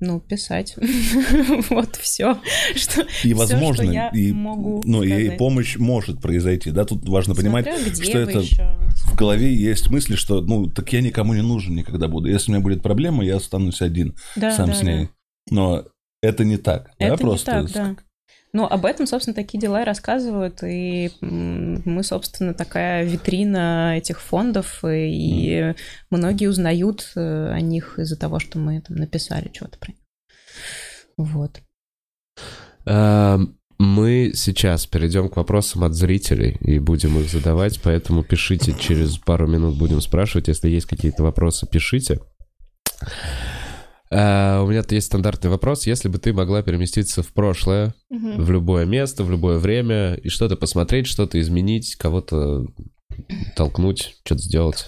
ну, 0.00 0.20
писать. 0.20 0.74
Вот 1.68 1.96
все, 1.96 2.38
что 2.74 3.02
И 3.02 3.06
всё, 3.28 3.36
возможно, 3.36 3.84
что 3.84 3.92
я 3.92 4.08
и, 4.08 4.32
могу 4.32 4.82
ну, 4.86 5.02
и 5.02 5.36
помощь 5.36 5.76
может 5.76 6.22
произойти, 6.22 6.70
да, 6.70 6.86
тут 6.86 7.06
важно 7.08 7.34
понимать, 7.34 7.66
Смотря 7.66 8.04
что 8.04 8.18
это 8.18 8.40
в 8.40 9.16
голове 9.16 9.54
есть 9.54 9.90
мысли, 9.90 10.16
что, 10.16 10.40
ну, 10.40 10.66
так 10.70 10.90
я 10.94 11.02
никому 11.02 11.34
не 11.34 11.42
нужен 11.42 11.74
никогда 11.74 12.08
буду. 12.08 12.28
Если 12.28 12.50
у 12.50 12.54
меня 12.54 12.62
будет 12.62 12.82
проблема, 12.82 13.22
я 13.22 13.36
останусь 13.36 13.82
один 13.82 14.16
Да, 14.34 14.50
сам 14.52 14.68
да, 14.68 14.74
с 14.74 14.82
ней. 14.82 15.04
да. 15.04 15.10
Но 15.50 15.84
это 16.22 16.44
не 16.44 16.56
так. 16.56 16.90
да, 16.98 17.06
Это 17.06 17.16
не 17.16 17.28
просто 17.28 17.46
так, 17.46 17.72
да. 17.72 17.96
Но 18.56 18.66
об 18.66 18.86
этом, 18.86 19.06
собственно, 19.06 19.34
такие 19.34 19.60
дела 19.60 19.82
и 19.82 19.84
рассказывают, 19.84 20.62
и 20.62 21.10
мы, 21.20 22.02
собственно, 22.02 22.54
такая 22.54 23.04
витрина 23.04 23.98
этих 23.98 24.18
фондов, 24.18 24.82
и 24.82 25.74
многие 26.08 26.46
узнают 26.46 27.12
э, 27.16 27.50
о 27.52 27.60
них 27.60 27.98
из-за 27.98 28.16
того, 28.16 28.38
что 28.38 28.58
мы 28.58 28.80
там 28.80 28.96
написали 28.96 29.50
что-то 29.52 29.76
про 29.78 29.92
них. 29.92 30.00
Вот. 31.18 31.60
Эм, 32.86 33.58
Мы 33.78 34.32
сейчас 34.34 34.86
перейдем 34.86 35.28
к 35.28 35.36
вопросам 35.36 35.84
от 35.84 35.92
зрителей 35.92 36.56
и 36.62 36.78
будем 36.78 37.18
их 37.20 37.28
задавать, 37.28 37.78
поэтому 37.82 38.24
пишите, 38.24 38.74
через 38.78 39.18
пару 39.18 39.46
минут 39.46 39.76
будем 39.76 40.00
спрашивать. 40.00 40.48
Если 40.48 40.70
есть 40.70 40.86
какие-то 40.86 41.22
вопросы, 41.22 41.66
пишите. 41.66 42.20
А, 44.10 44.62
у 44.62 44.68
меня 44.68 44.82
есть 44.88 45.06
стандартный 45.06 45.50
вопрос. 45.50 45.86
Если 45.86 46.08
бы 46.08 46.18
ты 46.18 46.32
могла 46.32 46.62
переместиться 46.62 47.22
в 47.22 47.32
прошлое, 47.32 47.94
в 48.10 48.50
любое 48.50 48.84
место, 48.84 49.24
в 49.24 49.30
любое 49.30 49.58
время, 49.58 50.14
и 50.14 50.28
что-то 50.28 50.56
посмотреть, 50.56 51.06
что-то 51.06 51.40
изменить, 51.40 51.96
кого-то 51.96 52.66
толкнуть, 53.56 54.16
что-то 54.24 54.42
сделать, 54.42 54.86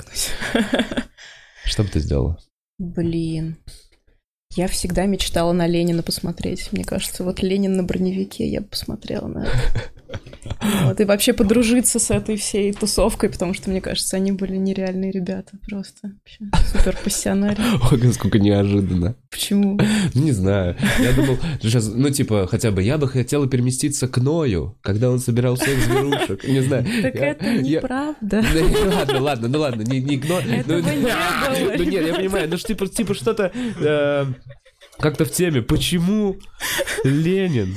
что 1.64 1.82
бы 1.82 1.88
ты 1.88 2.00
сделала? 2.00 2.38
Блин. 2.78 3.56
Я 4.54 4.66
всегда 4.66 5.04
мечтала 5.04 5.52
на 5.52 5.66
Ленина 5.66 6.02
посмотреть. 6.02 6.72
Мне 6.72 6.84
кажется, 6.84 7.22
вот 7.22 7.42
Ленин 7.42 7.76
на 7.76 7.82
броневике, 7.82 8.48
я 8.48 8.60
бы 8.60 8.68
посмотрела 8.68 9.26
на 9.26 9.46
это. 9.46 9.92
Вот, 10.84 11.00
и 11.00 11.04
вообще 11.04 11.32
подружиться 11.32 11.98
с 11.98 12.10
этой 12.10 12.36
всей 12.36 12.72
тусовкой, 12.72 13.30
потому 13.30 13.54
что, 13.54 13.70
мне 13.70 13.80
кажется, 13.80 14.16
они 14.16 14.32
были 14.32 14.56
нереальные 14.56 15.10
ребята. 15.12 15.52
Просто 15.68 16.12
вообще 16.12 16.44
супер 16.66 16.96
пассионарии. 17.02 17.62
Ой, 17.92 18.12
сколько 18.12 18.38
неожиданно. 18.38 19.14
Почему? 19.30 19.78
Ну, 20.14 20.22
Не 20.22 20.32
знаю. 20.32 20.76
Я 21.00 21.12
думал, 21.12 21.38
сейчас, 21.60 21.88
ну, 21.94 22.10
типа, 22.10 22.46
хотя 22.50 22.70
бы 22.70 22.82
я 22.82 22.98
бы 22.98 23.08
хотела 23.08 23.46
переместиться 23.48 24.08
к 24.08 24.18
Ною, 24.18 24.76
когда 24.82 25.10
он 25.10 25.18
собирал 25.20 25.56
всех 25.56 25.78
зверушек. 25.80 26.46
Не 26.46 26.60
знаю. 26.60 26.84
Так 27.02 27.14
это 27.14 27.54
неправда. 27.58 28.16
Да, 28.20 28.42
ну 28.42 28.90
ладно, 28.96 29.20
ладно, 29.20 29.48
ну 29.48 29.58
ладно, 29.60 29.82
не, 29.82 30.16
гно- 30.16 30.40
Этого 30.40 30.80
ну, 30.80 30.90
не 30.90 31.02
было. 31.02 31.76
Ну 31.76 31.84
нет, 31.84 32.06
я 32.06 32.14
понимаю, 32.14 32.48
ну 32.48 32.56
типа, 32.56 32.86
типа 32.88 33.14
что-то 33.14 33.52
э, 33.80 34.24
как-то 34.98 35.24
в 35.24 35.30
теме. 35.32 35.62
Почему 35.62 36.36
Ленин? 37.04 37.74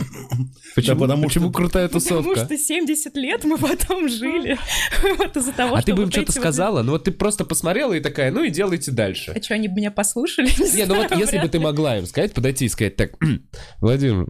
Почему, 0.75 0.99
потому 1.01 1.23
почему 1.23 1.45
что- 1.49 1.53
крутая 1.53 1.87
Потому 1.87 2.01
тусовка? 2.23 2.45
что 2.45 2.57
70 2.57 3.15
лет 3.15 3.43
мы 3.43 3.57
потом 3.57 4.09
жили. 4.09 4.57
Вот 5.17 5.35
из-за 5.37 5.51
того, 5.53 5.75
А 5.75 5.81
ты 5.81 5.93
бы 5.93 5.99
им 6.03 6.05
вот 6.05 6.13
что-то 6.13 6.31
эти 6.31 6.37
вот- 6.37 6.41
сказала? 6.43 6.81
Ну 6.83 6.93
вот 6.93 7.03
ты 7.03 7.11
просто 7.11 7.45
посмотрела 7.45 7.93
и 7.93 7.99
такая, 7.99 8.31
ну 8.31 8.43
и 8.43 8.49
делайте 8.49 8.91
дальше. 8.91 9.31
А 9.35 9.41
что, 9.41 9.53
они 9.55 9.67
бы 9.67 9.75
меня 9.75 9.91
послушали? 9.91 10.47
Не, 10.75 10.85
ну 10.85 10.95
вот 10.95 11.11
если 11.15 11.37
бы 11.39 11.47
ты 11.49 11.59
могла 11.59 11.97
им 11.97 12.05
сказать, 12.05 12.33
подойти 12.33 12.65
и 12.65 12.69
сказать, 12.69 12.95
так, 12.95 13.11
Владимир, 13.79 14.27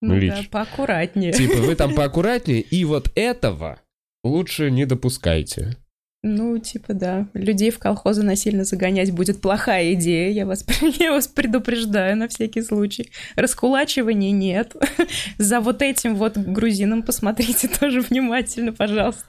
Ну 0.00 0.16
Ильич. 0.16 0.32
да, 0.34 0.42
поаккуратнее. 0.50 1.32
типа 1.32 1.56
вы 1.58 1.74
там 1.74 1.94
поаккуратнее, 1.96 2.60
и 2.60 2.84
вот 2.84 3.10
этого 3.14 3.80
лучше 4.24 4.70
не 4.70 4.84
допускайте. 4.86 5.76
Ну, 6.24 6.56
типа, 6.58 6.94
да. 6.94 7.26
Людей 7.34 7.72
в 7.72 7.80
колхозы 7.80 8.22
насильно 8.22 8.62
загонять 8.62 9.10
будет 9.10 9.40
плохая 9.40 9.94
идея. 9.94 10.30
Я 10.30 10.46
вас, 10.46 10.64
я 11.00 11.10
вас 11.10 11.26
предупреждаю 11.26 12.16
на 12.16 12.28
всякий 12.28 12.62
случай. 12.62 13.10
Раскулачивания 13.34 14.30
нет. 14.30 14.76
За 15.38 15.58
вот 15.60 15.82
этим 15.82 16.14
вот 16.14 16.38
грузином 16.38 17.02
посмотрите 17.02 17.66
тоже 17.80 18.02
внимательно, 18.02 18.72
пожалуйста. 18.72 19.24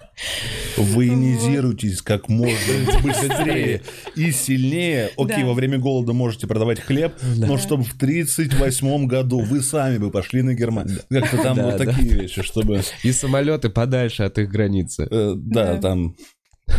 Военизируйтесь 0.77 2.03
как 2.03 2.29
можно 2.29 2.55
быстрее 3.03 3.81
и 4.15 4.31
сильнее. 4.31 5.09
Окей, 5.17 5.41
Да. 5.41 5.47
во 5.47 5.53
время 5.55 5.79
голода 5.79 6.13
можете 6.13 6.45
продавать 6.45 6.79
хлеб, 6.79 7.13
но 7.37 7.57
чтобы 7.57 7.85
в 7.85 7.97
38 7.97 9.07
году 9.07 9.39
вы 9.39 9.61
сами 9.61 9.97
бы 9.97 10.11
пошли 10.11 10.43
на 10.43 10.53
Германию. 10.53 10.99
Как-то 11.09 11.37
там 11.41 11.55
Да, 11.57 11.65
вот 11.65 11.77
да. 11.77 11.85
такие 11.85 12.13
вещи, 12.13 12.43
чтобы... 12.43 12.81
И 13.01 13.11
самолеты 13.11 13.69
подальше 13.69 14.21
от 14.21 14.37
их 14.37 14.49
границы. 14.49 15.07
э, 15.09 15.33
Да, 15.35 15.73
Да. 15.73 15.81
там... 15.81 16.15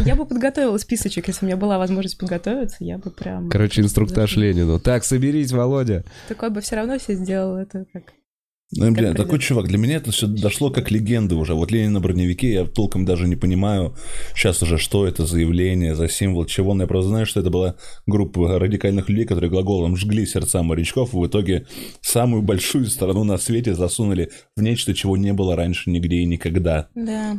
Я 0.05 0.17
бы 0.17 0.27
подготовила 0.27 0.77
списочек, 0.79 1.29
если 1.29 1.45
у 1.45 1.49
меня 1.49 1.57
была 1.57 1.79
возможность 1.79 2.19
подготовиться, 2.19 2.79
я 2.81 2.99
бы 2.99 3.11
прям... 3.11 3.49
Короче, 3.49 3.81
инструктаж 3.83 4.37
Ленину. 4.37 4.81
Так, 4.81 5.05
соберись, 5.05 5.53
Володя. 5.53 6.05
Такой 6.29 6.51
бы 6.51 6.61
все 6.61 6.77
равно 6.77 6.99
все 6.99 7.15
сделал 7.15 7.57
это 7.57 7.87
как... 7.93 8.15
Ну, 8.77 8.93
Как 8.93 9.17
такой 9.17 9.39
чувак, 9.39 9.69
для 9.69 9.79
меня 9.79 9.97
это 9.97 10.11
все 10.11 10.27
дошло 10.27 10.71
как 10.71 10.91
легенда 10.91 11.37
уже. 11.37 11.55
Вот 11.55 11.71
Ленин 11.71 11.93
на 11.93 12.01
броневике, 12.01 12.53
я 12.53 12.65
толком 12.65 13.05
даже 13.05 13.29
не 13.29 13.37
понимаю 13.37 13.95
сейчас 14.35 14.63
уже, 14.63 14.79
что 14.79 15.07
это 15.07 15.27
за 15.27 15.39
явление, 15.39 15.95
за 15.95 16.09
символ, 16.09 16.45
чего. 16.45 16.75
Но 16.75 16.83
я 16.83 16.87
просто 16.89 17.11
знаю, 17.11 17.27
что 17.27 17.41
это 17.41 17.51
была 17.51 17.77
группа 18.07 18.59
радикальных 18.59 19.09
людей, 19.09 19.27
которые 19.27 19.51
глаголом 19.51 19.97
жгли 19.97 20.27
сердца 20.27 20.63
морячков, 20.63 21.15
и 21.15 21.17
в 21.17 21.27
итоге 21.27 21.67
самую 22.01 22.43
большую 22.43 22.87
страну 22.87 23.23
на 23.23 23.37
свете 23.39 23.75
засунули 23.75 24.31
в 24.57 24.63
нечто, 24.63 24.93
чего 24.93 25.17
не 25.17 25.33
было 25.33 25.55
раньше 25.55 25.91
нигде 25.91 26.17
и 26.17 26.27
никогда. 26.27 26.89
Да. 26.97 27.37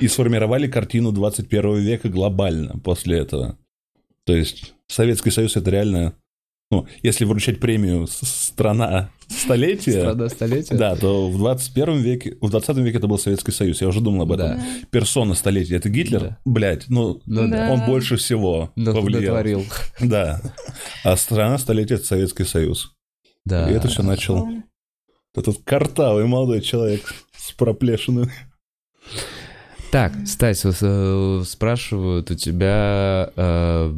И 0.00 0.08
сформировали 0.08 0.68
картину 0.68 1.12
21 1.12 1.76
века 1.78 2.08
глобально 2.08 2.78
после 2.78 3.18
этого. 3.18 3.58
То 4.24 4.34
есть 4.34 4.74
Советский 4.88 5.30
Союз 5.30 5.56
это 5.56 5.70
реально... 5.70 6.14
Ну, 6.72 6.84
если 7.04 7.24
вручать 7.24 7.60
премию 7.60 8.08
«Страна 8.08 9.10
столетия», 9.28 10.00
Страна 10.00 10.28
столетия. 10.28 10.74
да, 10.74 10.96
то 10.96 11.30
в 11.30 11.38
21 11.38 11.98
веке, 12.02 12.36
в 12.40 12.50
20 12.50 12.76
веке 12.78 12.98
это 12.98 13.06
был 13.06 13.18
Советский 13.18 13.52
Союз. 13.52 13.80
Я 13.80 13.86
уже 13.86 14.00
думал 14.00 14.22
об 14.22 14.32
этом. 14.32 14.56
Да. 14.56 14.64
Персона 14.90 15.34
столетия 15.34 15.76
это 15.76 15.88
Гитлер, 15.88 16.20
Да. 16.20 16.38
блядь, 16.44 16.88
ну, 16.88 17.20
Ну 17.24 17.48
Да. 17.48 17.70
он 17.70 17.86
больше 17.86 18.16
всего 18.16 18.72
Но 18.74 18.92
повлиял. 18.92 19.62
Да. 20.00 20.40
А 21.04 21.16
страна 21.16 21.56
столетия 21.58 21.94
это 21.94 22.04
Советский 22.04 22.44
Союз. 22.44 22.92
Да. 23.44 23.70
И 23.70 23.72
это 23.74 23.86
все 23.86 24.02
начал 24.02 24.48
этот 25.36 25.58
картавый 25.62 26.26
молодой 26.26 26.62
человек 26.62 27.14
с 27.38 27.52
проплешиной. 27.52 28.28
Так, 29.90 30.12
Стась, 30.26 30.62
э, 30.64 31.42
спрашивают 31.46 32.30
у 32.30 32.34
тебя, 32.34 33.30
э, 33.36 33.94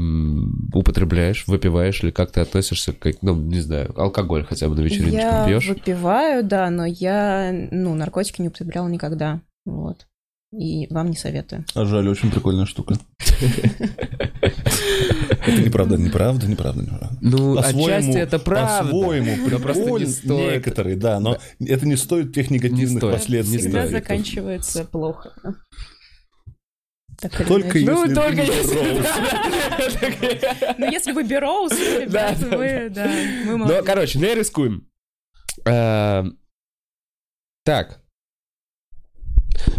употребляешь, 0.72 1.44
выпиваешь 1.46 2.02
ли, 2.02 2.12
как 2.12 2.30
ты 2.30 2.40
относишься 2.40 2.92
к, 2.92 3.10
ну, 3.22 3.34
не 3.34 3.60
знаю, 3.60 3.92
алкоголь 3.98 4.44
хотя 4.44 4.68
бы 4.68 4.76
на 4.76 4.80
вечериночках 4.80 5.22
Я 5.22 5.46
пьешь? 5.46 5.68
выпиваю, 5.68 6.44
да, 6.44 6.70
но 6.70 6.84
я, 6.84 7.52
ну, 7.70 7.94
наркотики 7.94 8.42
не 8.42 8.48
употребляла 8.48 8.88
никогда. 8.88 9.40
Вот. 9.64 10.06
И 10.52 10.86
вам 10.90 11.10
не 11.10 11.16
советую. 11.16 11.64
А 11.74 11.84
жаль, 11.84 12.08
очень 12.08 12.30
прикольная 12.30 12.66
штука. 12.66 12.94
Это 15.48 15.62
неправда, 15.62 15.96
неправда, 15.96 16.46
неправда, 16.46 16.82
неправда. 16.82 17.18
Ну, 17.20 17.56
По-своему- 17.56 17.84
отчасти 17.86 18.18
это 18.18 18.38
правда. 18.38 18.90
По-своему, 18.90 19.36
не 19.44 19.50
прикольно 19.58 20.06
стоит. 20.06 20.52
некоторые, 20.52 20.96
да, 20.96 21.20
но 21.20 21.38
это 21.60 21.86
не 21.86 21.96
стоит 21.96 22.32
тех 22.34 22.50
негативных 22.50 22.98
стоит, 22.98 23.14
последствий. 23.14 23.52
не 23.56 23.58
Всегда 23.58 23.86
стоит. 23.86 23.92
заканчивается 24.02 24.84
плохо. 24.84 25.32
Так 27.20 27.46
Только 27.48 27.82
иначе. 27.82 27.90
Ну, 27.90 28.02
если 28.04 28.14
только 28.14 28.42
не 28.42 28.46
если... 28.46 28.74
Роуз. 28.78 29.06
Ну, 30.78 30.90
если 30.90 31.12
вы 31.12 31.22
Бероуз, 31.24 31.72
ребята, 31.72 32.38
Да, 32.40 32.48
да, 32.50 32.56
вы, 32.56 32.88
да, 32.90 33.10
мы 33.46 33.56
Ну, 33.66 33.84
короче, 33.84 34.18
не 34.20 34.34
рискуем. 34.34 34.86
Э, 35.66 36.24
Так. 37.64 38.00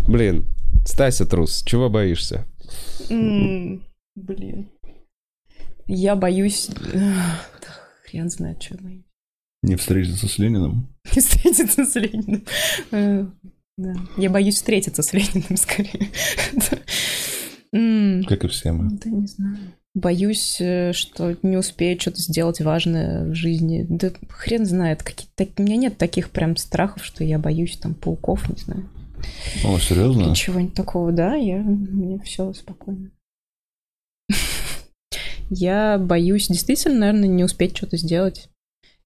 Блин, 0.08 0.46
Стася 0.86 1.26
трус, 1.26 1.64
чего 1.64 1.90
боишься? 1.90 2.46
Блин. 3.10 3.82
Я 5.92 6.16
боюсь... 6.16 6.70
Хрен 8.06 8.30
знает, 8.30 8.62
что 8.62 8.78
боюсь. 8.78 9.04
Не 9.64 9.76
встретиться 9.76 10.28
с 10.28 10.38
Лениным. 10.38 10.88
Не 11.16 11.22
встретиться 11.22 11.84
с 11.84 11.96
Лениным. 11.96 12.46
Э, 12.92 13.26
Да. 13.78 13.96
Я 14.16 14.30
боюсь 14.30 14.56
встретиться 14.56 15.02
с 15.02 15.14
Лениным, 15.14 15.58
скорее. 15.58 16.10
Как 18.28 18.44
и 18.44 18.48
все 18.48 18.72
мы. 18.72 18.98
Да 18.98 19.10
не 19.10 19.26
знаю. 19.26 19.58
Боюсь, 19.96 20.62
э, 20.62 20.94
что 20.94 21.36
не 21.42 21.58
успею 21.58 22.00
что-то 22.00 22.22
сделать 22.22 22.62
важное 22.62 23.26
в 23.26 23.34
жизни. 23.34 23.84
Да 23.90 24.12
хрен 24.30 24.68
знает. 24.68 25.02
Какие 25.02 25.28
так... 25.36 25.50
У 25.58 25.64
меня 25.64 25.76
нет 25.76 25.98
таких 25.98 26.30
прям 26.30 26.56
страхов, 26.56 27.04
что 27.04 27.24
я 27.24 27.40
боюсь 27.40 27.78
там 27.78 27.96
пауков, 27.96 28.48
не 28.48 28.58
знаю. 28.58 28.88
О, 29.66 29.80
серьезно? 29.80 30.26
Ничего-нибудь 30.30 30.76
такого, 30.76 31.12
да, 31.12 31.34
я... 31.34 31.58
мне 31.58 32.20
все 32.20 32.54
спокойно. 32.54 33.10
Я 35.50 35.98
боюсь 35.98 36.48
действительно, 36.48 37.00
наверное, 37.00 37.28
не 37.28 37.44
успеть 37.44 37.76
что-то 37.76 37.98
сделать. 37.98 38.50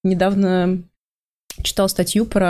Недавно 0.02 0.82
читал 1.62 1.88
статью 1.88 2.26
про 2.26 2.48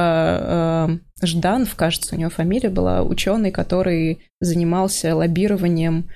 э, 1.21 1.27
Жданов, 1.27 1.75
кажется, 1.75 2.15
у 2.15 2.19
него 2.19 2.31
фамилия 2.31 2.71
была, 2.71 3.03
ученый, 3.03 3.51
который 3.51 4.21
занимался 4.41 5.15
лоббированием 5.15 6.09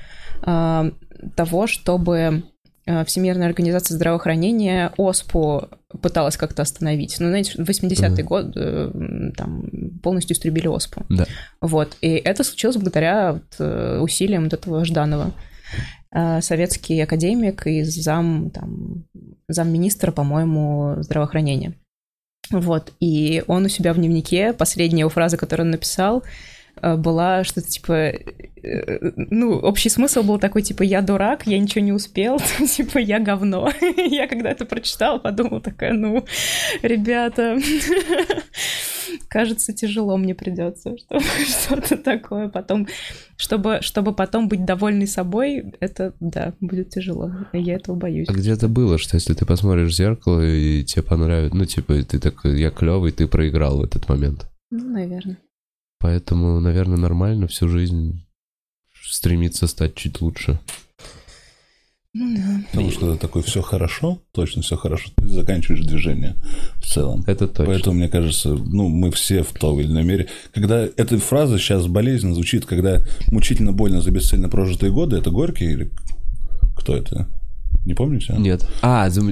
э, 0.45 0.91
того, 1.37 1.67
чтобы 1.67 2.43
э, 2.87 3.05
Всемирная 3.05 3.47
организация 3.47 3.95
здравоохранения 3.95 4.93
ОСПУ 4.97 5.69
пыталась 6.03 6.37
как-то 6.37 6.63
остановить. 6.63 7.17
Ну, 7.21 7.29
знаете, 7.29 7.63
в 7.63 7.69
80-е 7.69 8.11
Мгм. 8.11 8.27
годы 8.27 8.61
э, 8.61 9.31
там 9.37 9.69
полностью 10.03 10.35
истребили 10.35 10.67
ОСПУ. 10.69 11.05
Да. 11.09 11.27
Вот. 11.61 11.97
И 12.01 12.09
это 12.09 12.43
случилось 12.43 12.77
благодаря 12.77 13.35
вот, 13.35 13.55
э, 13.59 13.99
усилиям 14.01 14.45
вот 14.45 14.55
этого 14.55 14.85
Жданова. 14.85 15.33
Э, 16.11 16.41
Советский 16.41 17.01
академик 17.01 17.67
и 17.67 17.83
зам, 17.83 18.51
там, 18.51 19.05
замминистра, 19.49 20.11
по-моему, 20.11 20.97
здравоохранения. 21.03 21.75
Вот. 22.51 22.93
И 23.01 23.45
он 23.47 23.67
у 23.67 23.69
себя 23.69 23.93
в 23.93 23.97
дневнике, 23.97 24.53
последняя 24.55 25.01
его 25.01 25.11
фраза, 25.11 25.37
которую 25.37 25.67
он 25.67 25.71
написал, 25.73 26.23
э, 26.81 26.97
была 26.97 27.45
что-то 27.45 27.69
типа... 27.69 27.93
э, 27.93 29.11
Ну, 29.17 29.59
общий 29.59 29.91
смысл 29.91 30.23
был 30.23 30.39
такой, 30.39 30.63
типа, 30.63 30.83
я 30.83 31.03
дурак, 31.03 31.47
я 31.47 31.59
ничего 31.59 31.85
не 31.85 31.93
успел, 31.93 32.41
типа, 32.77 32.99
я 32.99 33.19
говно. 33.21 33.71
Я 33.97 34.27
когда 34.29 34.51
это 34.51 34.65
прочитала, 34.65 35.19
подумала 35.19 35.61
такая, 35.61 35.93
ну, 35.93 36.25
ребята, 36.81 37.59
кажется, 39.29 39.73
тяжело 39.73 40.17
мне 40.17 40.35
придется, 40.35 40.97
чтобы 40.99 41.25
что-то 41.47 41.97
такое 41.97 42.49
потом, 42.49 42.87
чтобы, 43.37 43.79
чтобы 43.83 44.15
потом 44.15 44.49
быть 44.49 44.65
довольной 44.65 45.07
собой, 45.07 45.73
это, 45.81 46.15
да, 46.21 46.55
будет 46.61 46.91
тяжело, 46.91 47.33
я 47.53 47.77
этого 47.77 47.97
боюсь. 47.97 48.29
А 48.29 48.33
где 48.33 48.53
это 48.53 48.69
было, 48.69 48.99
что 48.99 49.17
если 49.17 49.35
ты 49.35 49.47
посмотришь 49.47 49.93
в 49.93 49.97
зеркало 49.97 50.41
и 50.41 50.85
тебе 50.85 51.03
понравится, 51.03 51.57
ну, 51.57 51.65
типа, 51.65 52.03
ты 52.03 52.19
такой, 52.19 52.59
я 52.61 52.71
клевый, 52.71 53.13
ты 53.13 53.27
проиграл 53.27 53.79
в 53.79 53.85
этот 53.85 54.09
момент? 54.09 54.49
Ну, 54.71 54.91
наверное. 54.91 55.39
Поэтому, 55.99 56.61
наверное, 56.61 56.99
нормально 56.99 57.49
всю 57.49 57.69
жизнь 57.69 58.25
стремиться 59.03 59.67
стать 59.67 59.95
чуть 59.95 60.21
лучше. 60.21 60.61
Ну 62.15 62.37
да. 62.37 62.65
Потому 62.71 62.91
что 62.91 63.17
такой 63.17 63.43
все 63.43 63.61
хорошо, 63.61 64.23
точно 64.33 64.63
все 64.63 64.77
хорошо, 64.77 65.11
ты 65.17 65.29
заканчиваешь 65.29 65.85
движение 65.85 66.37
в 66.77 66.87
целом. 66.87 67.23
Это 67.27 67.47
точно. 67.47 67.67
Поэтому, 67.67 67.97
мне 67.97 68.09
кажется, 68.09 68.51
ну, 68.51 68.89
мы 68.89 69.11
все 69.11 69.43
в 69.43 69.53
той 69.53 69.83
или 69.85 69.91
иной 69.91 70.05
мере. 70.05 70.29
Когда 70.53 70.83
эта 70.85 71.19
фраза 71.19 71.59
сейчас 71.59 71.87
болезненно 71.87 72.35
звучит, 72.35 72.65
когда 72.65 73.03
мучительно 73.31 73.73
больно 73.73 74.01
за 74.01 74.11
бесцельно 74.11 74.49
прожитые 74.49 74.91
годы, 74.91 75.17
это 75.17 75.31
Горький 75.31 75.67
или 75.67 75.91
кто 76.77 76.97
это? 76.97 77.29
Не 77.85 77.95
помните? 77.95 78.35
Нет. 78.39 78.67
А, 78.83 79.09
зам... 79.09 79.31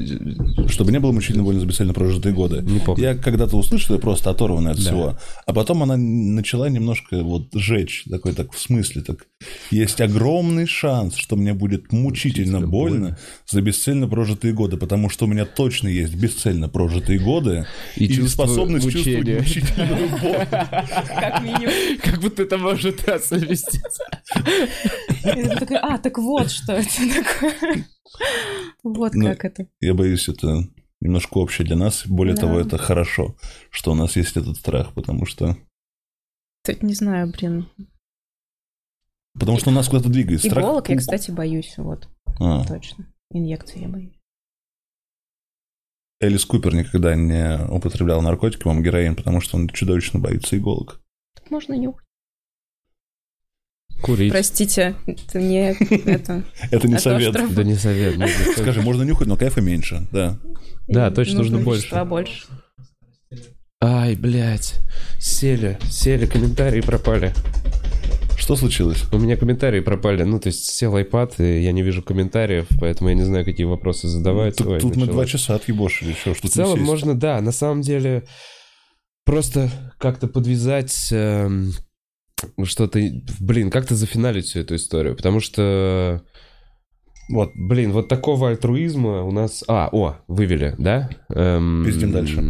Чтобы 0.68 0.90
не 0.92 0.98
было 1.00 1.12
мучительно 1.12 1.42
больно 1.44 1.60
за 1.60 1.66
бесцельно 1.66 1.92
прожитые 1.92 2.34
годы. 2.34 2.62
Не 2.62 2.78
помню. 2.80 3.02
Я 3.02 3.14
когда-то 3.14 3.56
услышал, 3.56 3.94
я 3.94 4.00
просто 4.00 4.30
оторванный 4.30 4.70
от 4.70 4.78
Да. 4.78 4.82
всего. 4.82 5.18
А 5.44 5.52
потом 5.52 5.82
она 5.82 5.96
начала 5.96 6.68
немножко 6.70 7.22
вот 7.22 7.48
жечь. 7.52 8.04
Такой, 8.10 8.32
так, 8.32 8.52
в 8.52 8.58
смысле, 8.58 9.02
так. 9.02 9.26
Есть 9.70 10.00
огромный 10.00 10.66
шанс, 10.66 11.16
что 11.16 11.36
мне 11.36 11.52
будет 11.52 11.92
мучительно 11.92 12.60
Мучительно 12.60 12.60
больно, 12.66 12.98
больно. 13.00 13.18
за 13.50 13.60
бесцельно 13.60 14.08
прожитые 14.08 14.54
годы, 14.54 14.76
потому 14.78 15.10
что 15.10 15.26
у 15.26 15.28
меня 15.28 15.44
точно 15.44 15.88
есть 15.88 16.14
бесцельно 16.14 16.68
прожитые 16.70 17.18
годы 17.18 17.66
И 17.96 18.04
и, 18.06 18.08
чувство 18.08 18.46
способность 18.46 18.86
мучения. 18.86 19.40
чувствовать 19.40 19.78
мучительную 19.78 20.08
боль. 20.08 20.46
Как 20.50 21.42
минимум. 21.42 21.98
Как 22.02 22.20
будто 22.20 22.42
это 22.42 22.56
может 22.58 23.00
совместиться. 23.22 24.02
А, 25.82 25.98
так 25.98 26.16
вот 26.18 26.50
что 26.50 26.72
это 26.72 26.88
такое. 26.88 27.84
Вот 28.82 29.14
Ну, 29.14 29.26
как 29.26 29.44
это. 29.44 29.66
Я 29.80 29.94
боюсь, 29.94 30.28
это 30.28 30.68
немножко 31.00 31.38
общее 31.38 31.66
для 31.66 31.76
нас. 31.76 32.06
Более 32.06 32.34
Да. 32.34 32.42
того, 32.42 32.58
это 32.60 32.78
хорошо, 32.78 33.36
что 33.70 33.92
у 33.92 33.94
нас 33.94 34.16
есть 34.16 34.36
этот 34.36 34.56
страх, 34.56 34.94
потому 34.94 35.26
что... 35.26 35.56
Тут 36.64 36.82
не 36.82 36.94
знаю, 36.94 37.30
блин. 37.32 37.68
Потому 39.38 39.58
что 39.58 39.70
у 39.70 39.72
нас 39.72 39.88
куда-то 39.88 40.08
двигается. 40.08 40.48
Страх- 40.48 40.64
Иголок 40.64 40.88
я, 40.88 40.96
кстати, 40.96 41.30
боюсь, 41.30 41.74
вот, 41.76 42.08
А. 42.40 42.64
точно. 42.64 43.06
Инъекции 43.30 43.80
я 43.82 43.88
боюсь. 43.88 44.14
Элис 46.20 46.46
Купер 46.46 46.74
никогда 46.74 47.14
не 47.14 47.58
употреблял 47.70 48.22
наркотики, 48.22 48.62
по 48.62 48.74
героин, 48.74 49.14
потому 49.16 49.40
что 49.42 49.58
он 49.58 49.68
чудовищно 49.68 50.18
боится 50.18 50.56
иголок. 50.56 51.02
Так 51.34 51.50
можно 51.50 51.74
нюхать. 51.74 52.05
Курить. 54.02 54.30
Простите, 54.30 54.94
это 55.06 55.40
не 55.40 55.72
это. 56.06 56.44
Это 56.70 56.88
не 56.88 56.98
совет. 56.98 57.32
Да 57.54 57.64
не 57.64 57.76
совет. 57.76 58.16
Скажи, 58.56 58.82
можно 58.82 59.02
нюхать, 59.02 59.26
но 59.26 59.36
кайфа 59.36 59.60
меньше, 59.60 60.06
да. 60.12 60.38
Да, 60.86 61.10
точно, 61.10 61.38
нужно 61.38 61.58
больше. 61.58 62.04
больше. 62.04 62.44
Ай, 63.82 64.16
блядь. 64.16 64.74
Сели, 65.18 65.78
сели, 65.90 66.26
комментарии 66.26 66.80
пропали. 66.80 67.32
Что 68.38 68.54
случилось? 68.54 69.02
У 69.12 69.18
меня 69.18 69.36
комментарии 69.36 69.80
пропали. 69.80 70.22
Ну, 70.22 70.38
то 70.38 70.48
есть 70.48 70.66
сел 70.66 70.96
iPad, 70.96 71.34
и 71.38 71.62
я 71.62 71.72
не 71.72 71.82
вижу 71.82 72.02
комментариев, 72.02 72.66
поэтому 72.78 73.08
я 73.08 73.14
не 73.14 73.24
знаю, 73.24 73.44
какие 73.44 73.66
вопросы 73.66 74.08
задавать. 74.08 74.56
Тут, 74.56 74.66
Ой, 74.66 74.80
тут 74.80 74.96
мы 74.96 75.06
два 75.06 75.26
часа 75.26 75.56
отъебошили, 75.56 76.12
что 76.12 76.34
ж 76.34 76.38
В 76.42 76.48
целом 76.48 76.80
можно, 76.80 77.18
да, 77.18 77.40
на 77.40 77.52
самом 77.52 77.82
деле 77.82 78.24
просто 79.24 79.70
как-то 79.98 80.28
подвязать 80.28 81.08
эм, 81.10 81.72
что-то, 82.64 83.00
блин, 83.40 83.70
как-то 83.70 83.94
зафиналить 83.94 84.46
всю 84.46 84.60
эту 84.60 84.76
историю, 84.76 85.16
потому 85.16 85.40
что, 85.40 86.22
Вот, 87.28 87.52
блин, 87.54 87.92
вот 87.92 88.08
такого 88.08 88.50
альтруизма 88.50 89.22
у 89.22 89.30
нас... 89.32 89.64
А, 89.68 89.88
о, 89.90 90.18
вывели, 90.28 90.74
да? 90.78 91.10
Эм, 91.30 91.84
Пиздим 91.84 92.12
дальше. 92.12 92.42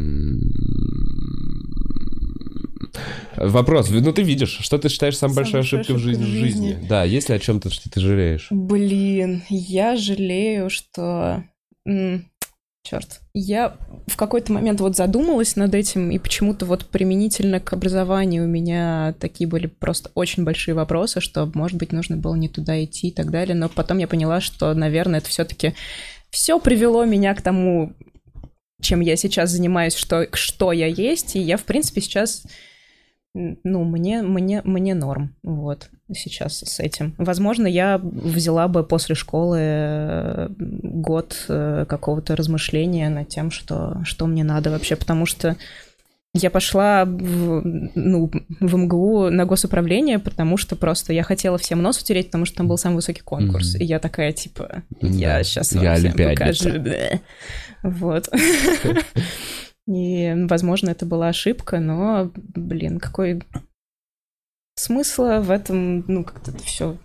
Вопрос, 3.37 3.91
ну 3.91 4.13
ты 4.13 4.23
видишь, 4.23 4.59
что 4.61 4.79
ты 4.79 4.89
считаешь 4.89 5.17
самой 5.17 5.35
Самой 5.35 5.45
большой 5.45 5.61
ошибкой 5.61 5.97
в 5.97 5.99
жизни? 5.99 6.25
в 6.25 6.27
жизни? 6.27 6.79
Да, 6.89 7.05
есть 7.05 7.29
ли 7.29 7.35
о 7.35 7.39
чем-то, 7.39 7.71
что 7.71 7.91
ты 7.91 8.01
жалеешь? 8.01 8.49
Блин, 8.51 9.43
я 9.49 9.97
жалею, 9.97 10.71
что... 10.71 11.45
Черт. 12.89 13.21
Я 13.35 13.77
в 14.07 14.17
какой-то 14.17 14.53
момент 14.53 14.81
вот 14.81 14.95
задумалась 14.95 15.57
над 15.57 15.75
этим, 15.75 16.13
и 16.13 16.21
почему-то 16.21 16.67
вот 16.67 16.87
применительно 16.87 17.59
к 17.59 17.73
образованию 17.73 18.45
у 18.45 18.47
меня 18.47 19.13
такие 19.19 19.51
были 19.51 19.67
просто 19.67 20.13
очень 20.15 20.45
большие 20.45 20.77
вопросы, 20.77 21.21
что, 21.21 21.51
может 21.53 21.77
быть, 21.79 21.91
нужно 21.91 22.17
было 22.17 22.37
не 22.37 22.49
туда 22.49 22.85
идти 22.85 23.09
и 23.09 23.11
так 23.13 23.33
далее. 23.33 23.57
Но 23.57 23.69
потом 23.69 23.99
я 23.99 24.07
поняла, 24.07 24.41
что, 24.41 24.73
наверное, 24.73 25.19
это 25.19 25.29
все-таки 25.29 25.75
все 26.31 26.61
привело 26.61 27.05
меня 27.05 27.35
к 27.35 27.43
тому, 27.43 27.93
чем 28.81 29.01
я 29.01 29.17
сейчас 29.17 29.51
занимаюсь, 29.51 29.97
что, 29.97 30.29
что 30.33 30.71
я 30.71 30.87
есть, 30.87 31.35
и 31.35 31.41
я, 31.41 31.57
в 31.57 31.65
принципе, 31.65 32.01
сейчас 32.01 32.45
ну, 33.35 33.83
мне, 33.83 34.23
мне, 34.23 34.63
мне 34.63 34.95
норм, 34.95 35.35
вот, 35.43 35.91
сейчас 36.15 36.59
с 36.61 36.81
этим. 36.81 37.15
Возможно, 37.19 37.67
я 37.67 37.99
взяла 38.03 38.69
бы 38.69 38.85
после 38.85 39.15
школы 39.15 39.59
э, 39.61 40.49
год 40.59 41.37
э, 41.49 41.85
какого-то 41.89 42.37
размышления 42.37 43.09
над 43.09 43.29
тем, 43.29 43.51
что, 43.51 43.99
что 44.05 44.27
мне 44.27 44.45
надо 44.45 44.71
вообще, 44.71 44.97
потому 44.97 45.27
что 45.27 45.57
я 46.39 46.51
пошла 46.51 47.05
в, 47.07 47.63
ну, 47.95 48.31
в 48.61 48.77
МГУ 48.77 49.31
на 49.31 49.47
госуправление, 49.47 50.19
потому 50.19 50.59
что 50.59 50.77
просто 50.77 51.13
я 51.15 51.23
хотела 51.23 51.57
всем 51.57 51.81
нос 51.81 52.01
утереть, 52.03 52.27
потому 52.27 52.45
что 52.45 52.59
там 52.59 52.69
был 52.69 52.77
самый 52.77 52.97
высокий 52.97 53.23
конкурс. 53.23 53.75
Мгм. 53.75 53.83
И 53.83 53.87
я 53.87 53.99
такая, 53.99 54.33
типа, 54.33 54.83
Да. 55.01 55.09
я 55.09 55.43
сейчас 55.43 55.73
Я 55.73 55.81
вам 55.83 55.95
всем 55.97 56.07
олимпиадница. 56.15 56.71
покажу. 56.71 57.21
Вот. 57.83 58.29
И, 59.89 60.35
возможно, 60.49 60.91
это 60.91 61.07
была 61.07 61.29
ошибка, 61.29 61.79
но, 61.79 62.31
блин, 62.35 62.99
какой 62.99 63.43
смысла 64.77 65.41
в 65.41 65.51
этом, 65.51 66.05
ну, 66.07 66.23
как-то 66.25 66.51
это 66.53 66.63
все 66.63 66.97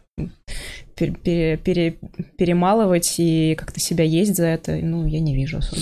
перемалывать 2.38 3.16
и 3.18 3.56
как-то 3.56 3.80
себя 3.80 4.04
есть 4.04 4.36
за 4.36 4.46
это, 4.46 4.76
ну, 4.76 5.08
я 5.08 5.20
не 5.20 5.36
вижу 5.36 5.58
особо. 5.58 5.82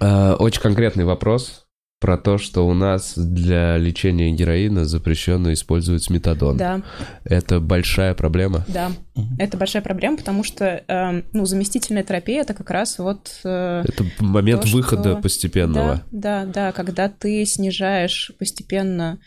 Э, 0.00 0.34
Очень 0.34 0.60
конкретный 0.62 1.04
вопрос 1.04 1.66
про 2.00 2.16
то, 2.16 2.38
что 2.38 2.66
у 2.66 2.72
нас 2.72 3.12
для 3.16 3.76
лечения 3.76 4.30
героина 4.32 4.86
запрещенно 4.86 5.52
использовать 5.52 6.08
метадон. 6.08 6.56
Да, 6.56 6.80
Это 7.24 7.60
большая 7.60 8.14
проблема. 8.14 8.64
да. 8.68 8.90
Это 9.38 9.58
большая 9.58 9.82
проблема, 9.82 10.16
потому 10.16 10.42
что, 10.44 10.82
эм, 10.88 11.24
ну, 11.34 11.44
заместительная 11.44 12.02
терапия 12.02 12.40
это 12.40 12.54
как 12.54 12.70
раз 12.70 12.98
вот 12.98 13.40
э, 13.44 13.84
Это 13.86 14.04
момент 14.20 14.62
То, 14.62 14.68
что- 14.68 14.76
выхода 14.78 15.16
постепенного. 15.16 16.02
Да, 16.10 16.44
да, 16.44 16.52
да, 16.52 16.72
когда 16.72 17.08
ты 17.10 17.44
снижаешь 17.44 18.32
постепенно, 18.38 19.18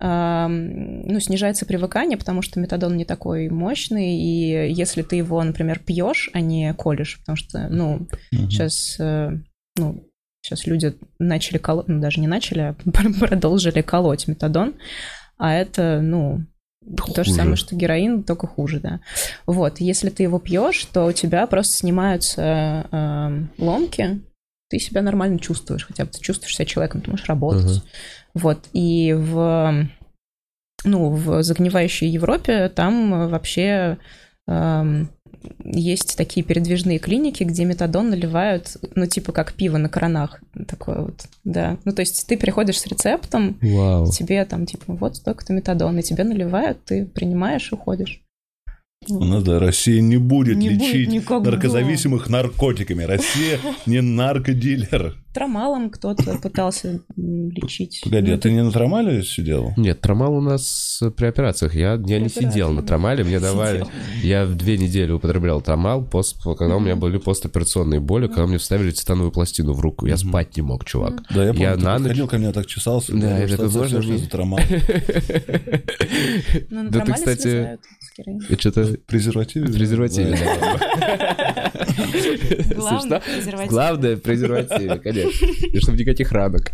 ну, 0.00 1.20
снижается 1.20 1.66
привыкание, 1.66 2.18
потому 2.18 2.42
что 2.42 2.60
метадон 2.60 2.96
не 2.96 3.04
такой 3.04 3.48
мощный, 3.48 4.16
и 4.16 4.72
если 4.72 5.02
ты 5.02 5.16
его, 5.16 5.42
например, 5.42 5.78
пьешь, 5.78 6.30
а 6.32 6.40
не 6.40 6.72
колешь, 6.74 7.18
потому 7.20 7.36
что, 7.36 7.68
ну, 7.68 8.06
Мгм. 8.32 8.50
сейчас, 8.50 8.96
ну, 8.98 10.04
сейчас 10.42 10.66
люди 10.66 10.94
начали 11.18 11.58
колоть, 11.58 11.88
ну, 11.88 12.00
даже 12.00 12.20
не 12.20 12.26
начали, 12.26 12.60
а 12.60 12.76
продолжили 13.20 13.80
колоть 13.82 14.28
метадон, 14.28 14.74
а 15.38 15.54
это, 15.54 16.00
ну, 16.02 16.44
то 16.96 17.24
же 17.24 17.30
Хуже. 17.30 17.34
самое, 17.34 17.56
что 17.56 17.74
героин, 17.74 18.22
только 18.22 18.46
хуже, 18.46 18.78
да. 18.80 19.00
Вот, 19.46 19.80
если 19.80 20.10
ты 20.10 20.22
его 20.22 20.38
пьешь, 20.38 20.84
то 20.92 21.06
у 21.06 21.12
тебя 21.12 21.46
просто 21.46 21.76
снимаются 21.76 22.86
эм, 22.92 23.50
ломки, 23.58 24.20
ты 24.68 24.78
себя 24.78 25.02
нормально 25.02 25.38
чувствуешь, 25.38 25.86
хотя 25.86 26.04
бы 26.04 26.10
ты 26.10 26.20
чувствуешь 26.20 26.54
себя 26.54 26.66
человеком, 26.66 27.00
ты 27.00 27.10
можешь 27.10 27.26
работать. 27.26 27.64
Ага. 27.64 27.82
Вот, 28.34 28.68
и 28.72 29.12
в, 29.16 29.88
ну, 30.84 31.10
в 31.10 31.42
загнивающей 31.42 32.08
Европе 32.08 32.68
там 32.68 33.30
вообще 33.30 33.98
эм, 34.48 35.08
есть 35.64 36.16
такие 36.16 36.44
передвижные 36.44 36.98
клиники, 36.98 37.44
где 37.44 37.64
метадон 37.64 38.10
наливают, 38.10 38.76
ну, 38.94 39.06
типа 39.06 39.32
как 39.32 39.52
пиво 39.54 39.78
на 39.78 39.88
кранах, 39.88 40.40
такое 40.66 41.02
вот, 41.02 41.26
да. 41.44 41.78
Ну, 41.84 41.92
то 41.92 42.02
есть 42.02 42.26
ты 42.26 42.36
приходишь 42.36 42.80
с 42.80 42.86
рецептом, 42.86 43.58
Вау. 43.60 44.10
тебе 44.10 44.44
там, 44.44 44.66
типа, 44.66 44.94
вот 44.94 45.16
столько-то 45.16 45.52
метадон, 45.52 45.98
и 45.98 46.02
тебе 46.02 46.24
наливают, 46.24 46.84
ты 46.84 47.06
принимаешь 47.06 47.70
и 47.70 47.74
уходишь. 47.74 48.20
У 49.08 49.24
нас, 49.24 49.42
да, 49.42 49.58
Россия 49.58 50.00
не 50.00 50.16
будет 50.16 50.56
Не 50.56 50.70
будет 50.70 50.80
лечить 50.80 51.08
никогда. 51.08 51.50
наркозависимых 51.50 52.30
наркотиками. 52.30 53.02
Россия 53.02 53.58
не 53.86 54.00
наркодилер. 54.00 55.16
Трамалом 55.34 55.90
кто-то 55.90 56.38
пытался 56.38 57.00
лечить. 57.16 58.00
Погоди, 58.04 58.30
Ну, 58.30 58.36
а 58.36 58.38
ты 58.38 58.50
не 58.52 58.62
на 58.62 58.70
трамале 58.70 59.22
сидел? 59.22 59.72
Нет, 59.76 60.00
трамал 60.00 60.34
у 60.36 60.40
нас 60.40 61.02
при 61.16 61.26
операциях. 61.26 61.74
Я, 61.74 62.00
я 62.06 62.20
не 62.20 62.28
сидел 62.28 62.70
на 62.72 62.82
трамале, 62.82 63.24
мне 63.24 63.40
давали... 63.40 63.78
Сидел. 63.80 63.90
Я 64.22 64.44
в 64.46 64.54
две 64.56 64.78
недели 64.78 65.10
употреблял 65.12 65.60
трамал, 65.60 66.04
пост, 66.04 66.40
когда 66.42 66.76
у 66.76 66.80
меня 66.80 66.96
были 66.96 67.18
постоперационные 67.18 68.00
боли, 68.00 68.28
когда 68.28 68.46
мне 68.46 68.58
вставили 68.58 68.92
титановую 68.92 69.32
пластину 69.32 69.72
в 69.72 69.80
руку. 69.80 70.06
Я 70.06 70.16
спать 70.16 70.56
не 70.56 70.62
мог, 70.62 70.84
чувак. 70.84 71.22
Да, 71.34 71.44
я 71.44 71.52
помню, 71.52 71.62
Я 71.68 71.74
ты 71.76 71.82
на 71.82 71.92
ночь- 71.94 72.02
подходил 72.02 72.28
ко 72.28 72.38
мне, 72.38 72.52
так 72.52 72.66
чесался. 72.66 73.12
Да, 73.12 73.18
говорил, 73.18 73.38
я 73.48 73.48
такой, 73.56 73.66
это 73.68 73.78
можно 73.78 73.98
мне- 74.00 74.18
за 74.18 74.30
трамал? 74.30 74.60
Ну, 76.70 76.90
Да 76.90 77.00
ты, 77.00 77.04
трамале 77.06 77.14
кстати. 77.14 77.78
И 78.48 78.56
что-то... 78.56 78.96
Презерватив? 79.06 79.64
Презервативе, 79.74 80.38
Да. 80.38 81.70
Главное, 82.76 83.20
Что? 83.20 83.30
презерватив. 83.34 83.70
Главное, 83.70 84.16
презервативе, 84.16 84.96
конечно. 84.98 85.23
И 85.30 85.78
чтобы 85.80 85.98
никаких 85.98 86.32
ранок. 86.32 86.72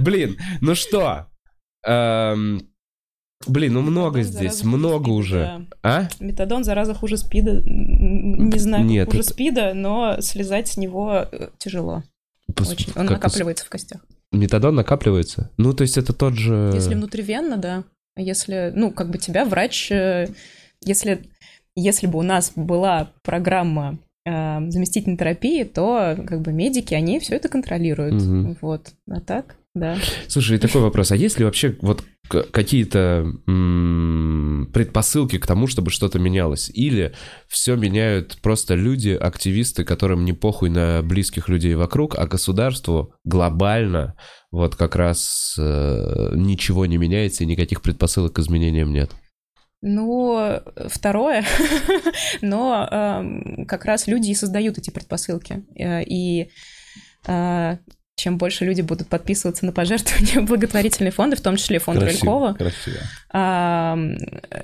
Блин, 0.00 0.36
ну 0.60 0.74
что? 0.74 1.26
Эм, 1.86 2.68
Блин, 3.48 3.72
ну 3.72 3.80
много 3.82 4.20
Метадон, 4.20 4.38
здесь, 4.38 4.62
много 4.62 5.02
спида, 5.04 5.12
уже. 5.16 5.38
да. 5.40 5.62
А? 5.82 6.08
Метадон, 6.20 6.62
зараза, 6.62 6.94
хуже 6.94 7.16
спида. 7.16 7.60
Не 7.66 8.58
знаю, 8.58 8.84
Нет, 8.84 9.06
хуже 9.08 9.20
это- 9.22 9.30
спида, 9.30 9.74
но 9.74 10.20
слезать 10.20 10.68
с 10.68 10.76
него 10.76 11.26
э, 11.32 11.48
тяжело. 11.58 12.04
Очень. 12.60 12.92
Он 12.94 13.08
Как- 13.08 13.16
накапливается 13.22 13.64
в 13.64 13.68
костях. 13.68 14.00
Метадон 14.30 14.76
накапливается? 14.76 15.50
Ну, 15.56 15.72
то 15.74 15.82
есть 15.82 15.98
это 15.98 16.12
тот 16.12 16.34
же... 16.34 16.70
Если 16.72 16.94
внутривенно, 16.94 17.56
да. 17.56 17.82
Если, 18.16 18.72
ну, 18.76 18.92
как 18.92 19.10
бы 19.10 19.18
тебя 19.18 19.44
врач... 19.44 19.90
э, 19.90 20.28
Если, 20.84 21.24
если 21.74 22.06
бы 22.06 22.18
у 22.20 22.22
нас 22.22 22.52
была 22.54 23.10
программа 23.22 23.98
заместительной 24.24 25.16
терапии, 25.16 25.64
то 25.64 26.16
как 26.26 26.42
бы 26.42 26.52
медики, 26.52 26.94
они 26.94 27.18
все 27.18 27.36
это 27.36 27.48
контролируют. 27.48 28.22
Мгм. 28.22 28.56
Вот. 28.60 28.92
А 29.10 29.20
так, 29.20 29.56
да. 29.74 29.96
Слушай, 30.28 30.56
и 30.56 30.60
такой 30.60 30.82
вопрос. 30.82 31.12
А 31.12 31.16
есть 31.16 31.38
ли 31.38 31.44
вообще 31.44 31.76
вот 31.80 32.04
какие-то 32.28 33.26
предпосылки 34.72 35.38
к 35.38 35.46
тому, 35.46 35.66
чтобы 35.66 35.90
что-то 35.90 36.18
менялось? 36.18 36.70
Или 36.70 37.14
все 37.48 37.74
меняют 37.76 38.38
просто 38.42 38.74
люди, 38.74 39.10
активисты, 39.10 39.84
которым 39.84 40.24
не 40.24 40.32
похуй 40.32 40.70
на 40.70 41.02
близких 41.02 41.48
людей 41.48 41.74
вокруг, 41.74 42.16
а 42.16 42.26
государству 42.26 43.14
глобально 43.24 44.14
вот 44.50 44.76
как 44.76 44.96
раз 44.96 45.56
э, 45.58 46.32
ничего 46.34 46.84
не 46.86 46.98
меняется 46.98 47.42
и 47.42 47.46
никаких 47.46 47.80
предпосылок 47.80 48.34
к 48.34 48.38
изменениям 48.38 48.92
нет? 48.92 49.10
Ну, 49.82 50.60
второе, 50.88 51.44
но 52.40 52.88
эм, 52.90 53.66
как 53.66 53.84
раз 53.84 54.06
люди 54.06 54.30
и 54.30 54.34
создают 54.34 54.78
эти 54.78 54.90
предпосылки. 54.90 55.64
Э, 55.76 56.02
И 56.04 56.50
э, 57.26 57.76
чем 58.14 58.38
больше 58.38 58.64
люди 58.64 58.82
будут 58.82 59.08
подписываться 59.08 59.66
на 59.66 59.72
пожертвования 59.72 60.40
в 60.40 60.44
благотворительные 60.48 61.10
фонды, 61.10 61.36
в 61.36 61.40
том 61.40 61.56
числе 61.56 61.80
фонд 61.80 62.00
Рылькова, 62.00 62.52
Красиво, 62.52 62.70
красиво. 62.70 63.04
а, 63.32 63.94
м, 63.94 64.18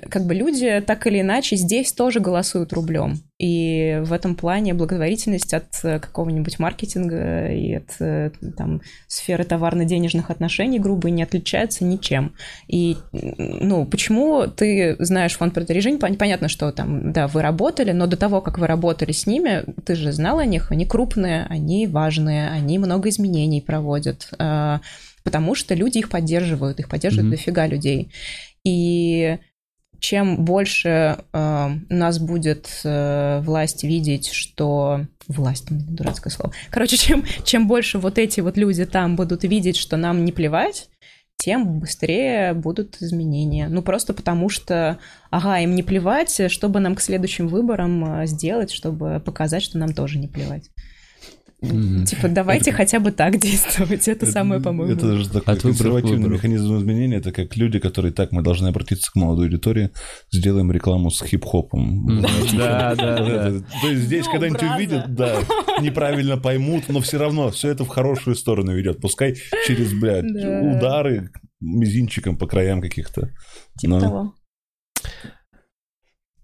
как 0.09 0.25
бы 0.25 0.33
люди 0.33 0.81
так 0.87 1.05
или 1.07 1.19
иначе 1.19 1.57
здесь 1.57 1.91
тоже 1.91 2.21
голосуют 2.21 2.71
рублем. 2.71 3.17
И 3.39 3.99
в 4.03 4.11
этом 4.11 4.35
плане 4.35 4.73
благотворительность 4.73 5.53
от 5.53 5.67
э, 5.83 5.99
какого-нибудь 5.99 6.59
маркетинга 6.59 7.47
и 7.47 7.73
от 7.75 7.89
э, 8.01 8.31
там, 8.57 8.81
сферы 9.07 9.45
товарно-денежных 9.45 10.29
отношений 10.29 10.77
грубо 10.77 11.09
не 11.09 11.23
отличается 11.23 11.85
ничем. 11.85 12.33
И, 12.67 12.97
ну, 13.13 13.85
почему 13.85 14.45
ты 14.47 14.97
знаешь 14.99 15.37
фонд 15.37 15.53
продвижения? 15.53 15.97
Пон- 15.97 16.17
Понятно, 16.17 16.49
что 16.49 16.69
там, 16.73 17.13
да, 17.13 17.27
вы 17.27 17.41
работали, 17.41 17.93
но 17.93 18.07
до 18.07 18.17
того, 18.17 18.41
как 18.41 18.59
вы 18.59 18.67
работали 18.67 19.13
с 19.13 19.25
ними, 19.25 19.63
ты 19.85 19.95
же 19.95 20.11
знал 20.11 20.39
о 20.39 20.45
них, 20.45 20.69
они 20.71 20.85
крупные, 20.85 21.45
они 21.49 21.87
важные, 21.87 22.49
они 22.49 22.77
много 22.77 23.07
изменений 23.07 23.61
проводят, 23.61 24.29
а, 24.37 24.81
потому 25.23 25.55
что 25.55 25.75
люди 25.75 25.99
их 25.99 26.09
поддерживают, 26.09 26.81
их 26.81 26.89
поддерживают 26.89 27.27
Мгм. 27.29 27.37
дофига 27.37 27.67
людей. 27.67 28.11
И 28.65 29.37
чем 29.99 30.45
больше 30.45 31.23
э, 31.33 31.69
нас 31.89 32.19
будет 32.19 32.69
э, 32.83 33.41
власть 33.41 33.83
видеть, 33.83 34.29
что... 34.31 35.05
Власть, 35.27 35.67
дурацкое 35.69 36.31
слово. 36.31 36.53
Короче, 36.71 36.97
чем, 36.97 37.23
чем 37.43 37.67
больше 37.67 37.99
вот 37.99 38.17
эти 38.17 38.39
вот 38.39 38.57
люди 38.57 38.85
там 38.85 39.15
будут 39.15 39.43
видеть, 39.43 39.77
что 39.77 39.95
нам 39.95 40.25
не 40.25 40.31
плевать, 40.31 40.89
тем 41.39 41.79
быстрее 41.79 42.53
будут 42.53 43.01
изменения. 43.01 43.69
Ну, 43.69 43.81
просто 43.81 44.13
потому 44.13 44.49
что, 44.49 44.99
ага, 45.29 45.59
им 45.59 45.75
не 45.75 45.83
плевать, 45.83 46.51
чтобы 46.51 46.79
нам 46.79 46.95
к 46.95 47.01
следующим 47.01 47.47
выборам 47.47 48.21
э, 48.21 48.25
сделать, 48.25 48.71
чтобы 48.71 49.21
показать, 49.23 49.63
что 49.63 49.77
нам 49.77 49.93
тоже 49.93 50.17
не 50.17 50.27
плевать. 50.27 50.69
Мгм. 51.61 52.05
Типа, 52.05 52.29
давайте 52.29 52.71
хотя 52.71 52.99
бы 52.99 53.11
так 53.11 53.37
действовать. 53.41 54.07
Это 54.07 54.25
самое, 54.25 54.61
по-моему. 54.61 54.93
Это 54.93 55.17
же 55.17 55.29
такой 55.29 55.53
От 55.53 55.61
консервативный 55.61 56.29
механизм 56.29 56.77
изменения. 56.77 57.17
Это 57.17 57.31
как 57.31 57.55
люди, 57.57 57.79
которые 57.79 58.13
так, 58.13 58.31
мы 58.31 58.41
должны 58.41 58.69
обратиться 58.69 59.11
к 59.11 59.15
молодой 59.15 59.47
аудитории, 59.47 59.91
сделаем 60.31 60.71
рекламу 60.71 61.11
с 61.11 61.21
хип-хопом. 61.21 62.21
Да, 62.57 62.95
да, 62.95 63.17
да. 63.17 63.17
это. 63.49 63.65
То 63.81 63.87
есть 63.89 64.03
здесь 64.03 64.25
когда-нибудь 64.27 64.63
увидят, 64.63 65.13
да, 65.13 65.39
неправильно 65.81 66.37
поймут, 66.37 66.85
но 66.87 67.01
все 67.01 67.17
равно 67.17 67.49
все 67.51 67.69
это 67.69 67.83
в 67.83 67.89
хорошую 67.89 68.35
сторону 68.35 68.73
ведет. 68.73 69.01
Пускай 69.01 69.35
через, 69.67 69.93
блядь, 69.93 70.31
Да. 70.33 70.61
удары 70.61 71.29
мизинчиком 71.59 72.37
по 72.37 72.47
краям 72.47 72.81
каких-то. 72.81 73.29
Типа 73.77 73.99
того. 73.99 74.33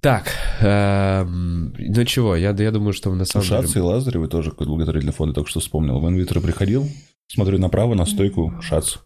Так, 0.06 0.32
эм, 0.61 1.73
ну 1.80 2.06
чего, 2.06 2.36
я, 2.36 2.52
я 2.52 2.72
думаю, 2.72 2.94
что 2.94 3.11
на 3.15 3.26
самом 3.26 3.44
Шац 3.44 3.72
и 3.72 3.73
деле... 3.73 3.86
Лазаревы 3.86 4.27
тоже 4.27 4.52
какой-то 4.52 4.69
благотворительный 4.69 5.14
фонд, 5.14 5.34
только 5.34 5.49
что 5.49 5.61
вспомнил. 5.61 5.99
В 5.99 6.07
инвитро 6.07 6.40
приходил, 6.41 6.88
смотрю 7.26 7.57
направо 7.57 7.95
на 7.95 8.06
стойку 8.06 8.53
Шац. 8.61 8.98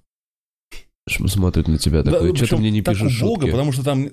Смотрит 1.07 1.69
на 1.69 1.77
тебя 1.77 2.03
такой, 2.03 2.35
что 2.35 2.47
ты 2.47 2.57
мне 2.57 2.69
не 2.69 2.81
пишешь 2.81 3.21
убого, 3.21 3.37
шутки? 3.37 3.49
потому 3.49 3.71
что 3.71 3.85
там 3.85 4.09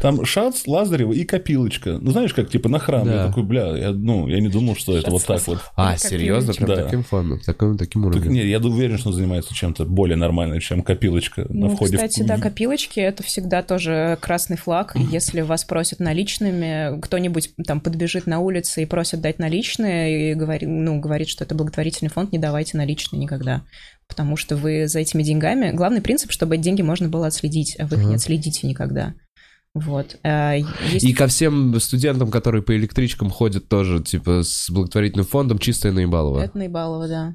там 0.00 0.24
Шац, 0.24 0.66
Лазарева 0.66 1.12
и 1.12 1.24
Копилочка. 1.24 1.98
Ну, 2.00 2.10
знаешь, 2.10 2.32
как 2.34 2.50
типа 2.50 2.68
на 2.68 2.78
храм. 2.78 3.04
Да. 3.06 3.14
Я 3.22 3.26
такой, 3.28 3.42
бля, 3.42 3.76
я, 3.76 3.90
ну, 3.92 4.28
я 4.28 4.40
не 4.40 4.48
думал, 4.48 4.76
что 4.76 4.96
это 4.96 5.10
вот 5.10 5.24
так 5.24 5.46
вот. 5.46 5.58
А, 5.76 5.96
серьезно? 5.96 6.52
Прям 6.54 6.68
Да. 6.68 6.84
таким 6.84 7.02
фоном, 7.04 7.40
таким, 7.44 7.76
таким 7.78 8.02
Так, 8.02 8.12
уровнем? 8.12 8.32
нет, 8.32 8.44
я 8.46 8.58
уверен, 8.58 8.98
что 8.98 9.08
он 9.10 9.14
занимается 9.14 9.54
чем-то 9.54 9.84
более 9.84 10.16
нормальным, 10.16 10.60
чем 10.60 10.82
Копилочка 10.82 11.42
на 11.48 11.68
Ну, 11.68 11.76
входе 11.76 11.92
в- 11.96 12.00
кстати, 12.00 12.22
да, 12.22 12.38
копилочки 12.38 13.00
это 13.00 13.22
всегда 13.22 13.62
тоже 13.62 14.18
красный 14.20 14.56
флаг. 14.56 14.94
Если 15.10 15.40
вас 15.40 15.64
просят 15.64 16.00
наличными, 16.00 17.00
кто-нибудь 17.00 17.50
там 17.66 17.80
подбежит 17.80 18.26
на 18.26 18.40
улице 18.40 18.82
и 18.82 18.86
просит 18.86 19.20
дать 19.20 19.38
наличные, 19.38 20.32
и 20.32 20.34
говорит, 20.34 20.68
ну, 20.68 21.00
говорит, 21.00 21.28
что 21.28 21.44
это 21.44 21.54
благотворительный 21.54 22.10
фонд, 22.10 22.32
не 22.32 22.38
давайте 22.38 22.76
наличные 22.76 23.20
никогда. 23.20 23.62
Потому 24.08 24.36
что 24.36 24.56
вы 24.56 24.88
за 24.88 24.98
этими 25.00 25.22
деньгами... 25.22 25.70
Главный 25.70 26.02
принцип, 26.02 26.30
чтобы 26.32 26.56
эти 26.56 26.62
деньги 26.62 26.82
можно 26.82 27.08
было 27.08 27.28
отследить, 27.28 27.76
а 27.78 27.86
вы 27.86 27.96
их 27.96 28.00
Ага. 28.02 28.10
не 28.10 28.14
отследите 28.16 28.66
никогда. 28.66 29.14
Вот. 29.74 30.18
А, 30.22 30.54
Есть 30.54 31.04
И 31.04 31.14
ко 31.14 31.26
всем 31.28 31.78
студентам, 31.80 32.30
которые 32.30 32.62
по 32.62 32.76
электричкам 32.76 33.30
ходят 33.30 33.68
тоже, 33.68 34.02
типа, 34.02 34.42
с 34.42 34.68
благотворительным 34.70 35.24
фондом, 35.26 35.58
чистое 35.58 35.92
наебалово. 35.92 36.40
Это 36.40 36.58
наебалово, 36.58 37.08
да. 37.08 37.34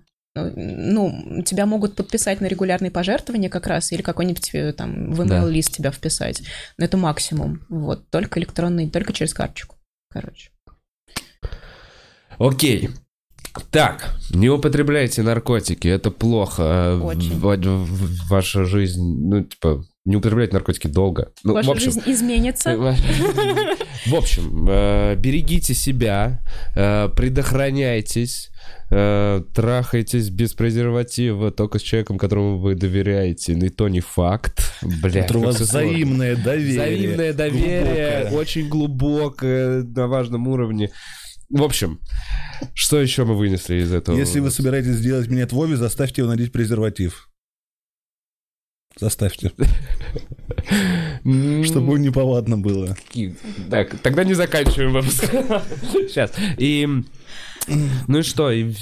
Ну, 0.56 1.42
тебя 1.44 1.66
могут 1.66 1.96
подписать 1.96 2.42
на 2.42 2.46
регулярные 2.46 2.92
пожертвования 2.92 3.50
как 3.50 3.66
раз, 3.66 3.92
или 3.92 4.04
какой-нибудь 4.04 4.52
э, 4.54 4.72
там 4.74 5.12
в 5.14 5.26
Да. 5.26 5.40
email-лист 5.42 5.72
тебя 5.74 5.90
вписать. 5.92 6.44
Но 6.78 6.86
это 6.86 6.96
максимум. 6.96 7.62
Вот, 7.70 8.08
только 8.12 8.40
электронный, 8.40 8.88
только 8.88 9.14
через 9.14 9.34
карточку. 9.34 9.78
Короче. 10.12 10.52
Окей. 12.38 12.90
Так, 13.72 14.14
не 14.30 14.50
употребляйте 14.50 15.24
наркотики, 15.24 15.88
это 15.88 16.12
плохо. 16.12 16.64
А, 16.64 17.00
Очень. 17.02 17.40
в- 17.40 17.86
в- 17.86 18.30
ваша 18.30 18.66
жизнь, 18.66 19.02
ну, 19.02 19.44
типа, 19.44 19.84
не 20.08 20.16
употребляйте 20.16 20.54
наркотики 20.54 20.88
долго. 20.88 21.34
Ну, 21.44 21.54
Ваша 21.54 21.68
в 21.68 21.72
общем, 21.72 21.92
жизнь 21.92 22.04
изменится. 22.06 22.76
В 24.06 24.16
общем, 24.16 24.66
э, 24.70 25.16
берегите 25.18 25.74
себя, 25.74 26.40
э, 26.78 27.10
предохраняйтесь, 27.10 28.50
э, 28.90 29.44
трахайтесь 29.54 30.30
без 30.30 30.54
презерватива, 30.54 31.52
только 31.52 31.80
с 31.80 31.82
человеком, 31.82 32.18
которому 32.18 32.58
вы 32.58 32.76
доверяете. 32.76 33.52
И 33.52 33.70
то 33.70 33.90
не 33.90 34.00
факт. 34.00 34.72
Бля, 34.82 35.28
у 35.34 35.40
вас 35.40 35.56
всё 35.58 35.66
сложно. 35.66 35.90
взаимное 35.90 36.36
доверие. 36.38 36.74
Взаимное 36.74 37.34
доверие, 37.34 38.12
глубокое. 38.22 38.32
очень 38.32 38.70
глубокое, 38.70 39.84
на 39.84 40.08
важном 40.08 40.48
уровне. 40.48 40.90
В 41.50 41.64
общем, 41.64 42.00
что 42.74 43.02
еще 43.02 43.26
мы 43.26 43.36
вынесли 43.36 43.82
из 43.82 43.92
этого? 43.92 44.16
Если 44.16 44.40
вы 44.40 44.52
собираетесь 44.52 44.96
сделать 44.96 45.28
минет 45.28 45.52
Вове, 45.52 45.76
заставьте 45.76 46.22
его 46.22 46.32
надеть 46.32 46.54
презерватив. 46.54 47.28
Заставьте, 49.00 49.52
чтобы 51.24 52.00
неповадно 52.00 52.58
было. 52.58 52.98
Так, 53.70 53.98
тогда 54.00 54.24
не 54.24 54.34
заканчиваем 54.34 54.94
выпуск. 54.94 55.26
Сейчас. 55.92 56.34
И... 56.58 56.88
Ну 58.08 58.20
и 58.20 58.24
что? 58.24 58.50
И 58.50 58.74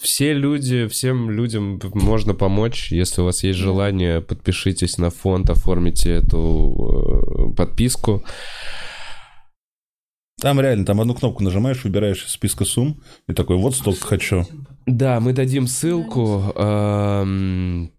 все 0.00 0.32
люди, 0.32 0.86
всем 0.88 1.30
людям 1.30 1.80
можно 1.94 2.34
помочь. 2.34 2.92
Если 2.92 3.20
у 3.20 3.24
вас 3.24 3.42
есть 3.42 3.58
желание, 3.58 4.20
подпишитесь 4.20 4.98
на 4.98 5.10
фонд, 5.10 5.50
оформите 5.50 6.12
эту 6.12 7.50
э, 7.50 7.54
подписку. 7.54 8.24
Там 10.40 10.60
реально, 10.60 10.84
там 10.84 11.00
одну 11.00 11.14
кнопку 11.14 11.42
нажимаешь, 11.42 11.82
выбираешь 11.82 12.24
из 12.24 12.30
списка 12.30 12.64
сумм, 12.66 13.02
и 13.26 13.32
такой, 13.32 13.56
вот 13.56 13.74
столько 13.74 14.06
хочу. 14.06 14.46
Да, 14.84 15.18
мы 15.18 15.32
дадим 15.32 15.66
ссылку. 15.66 16.52
эм, 16.54 17.90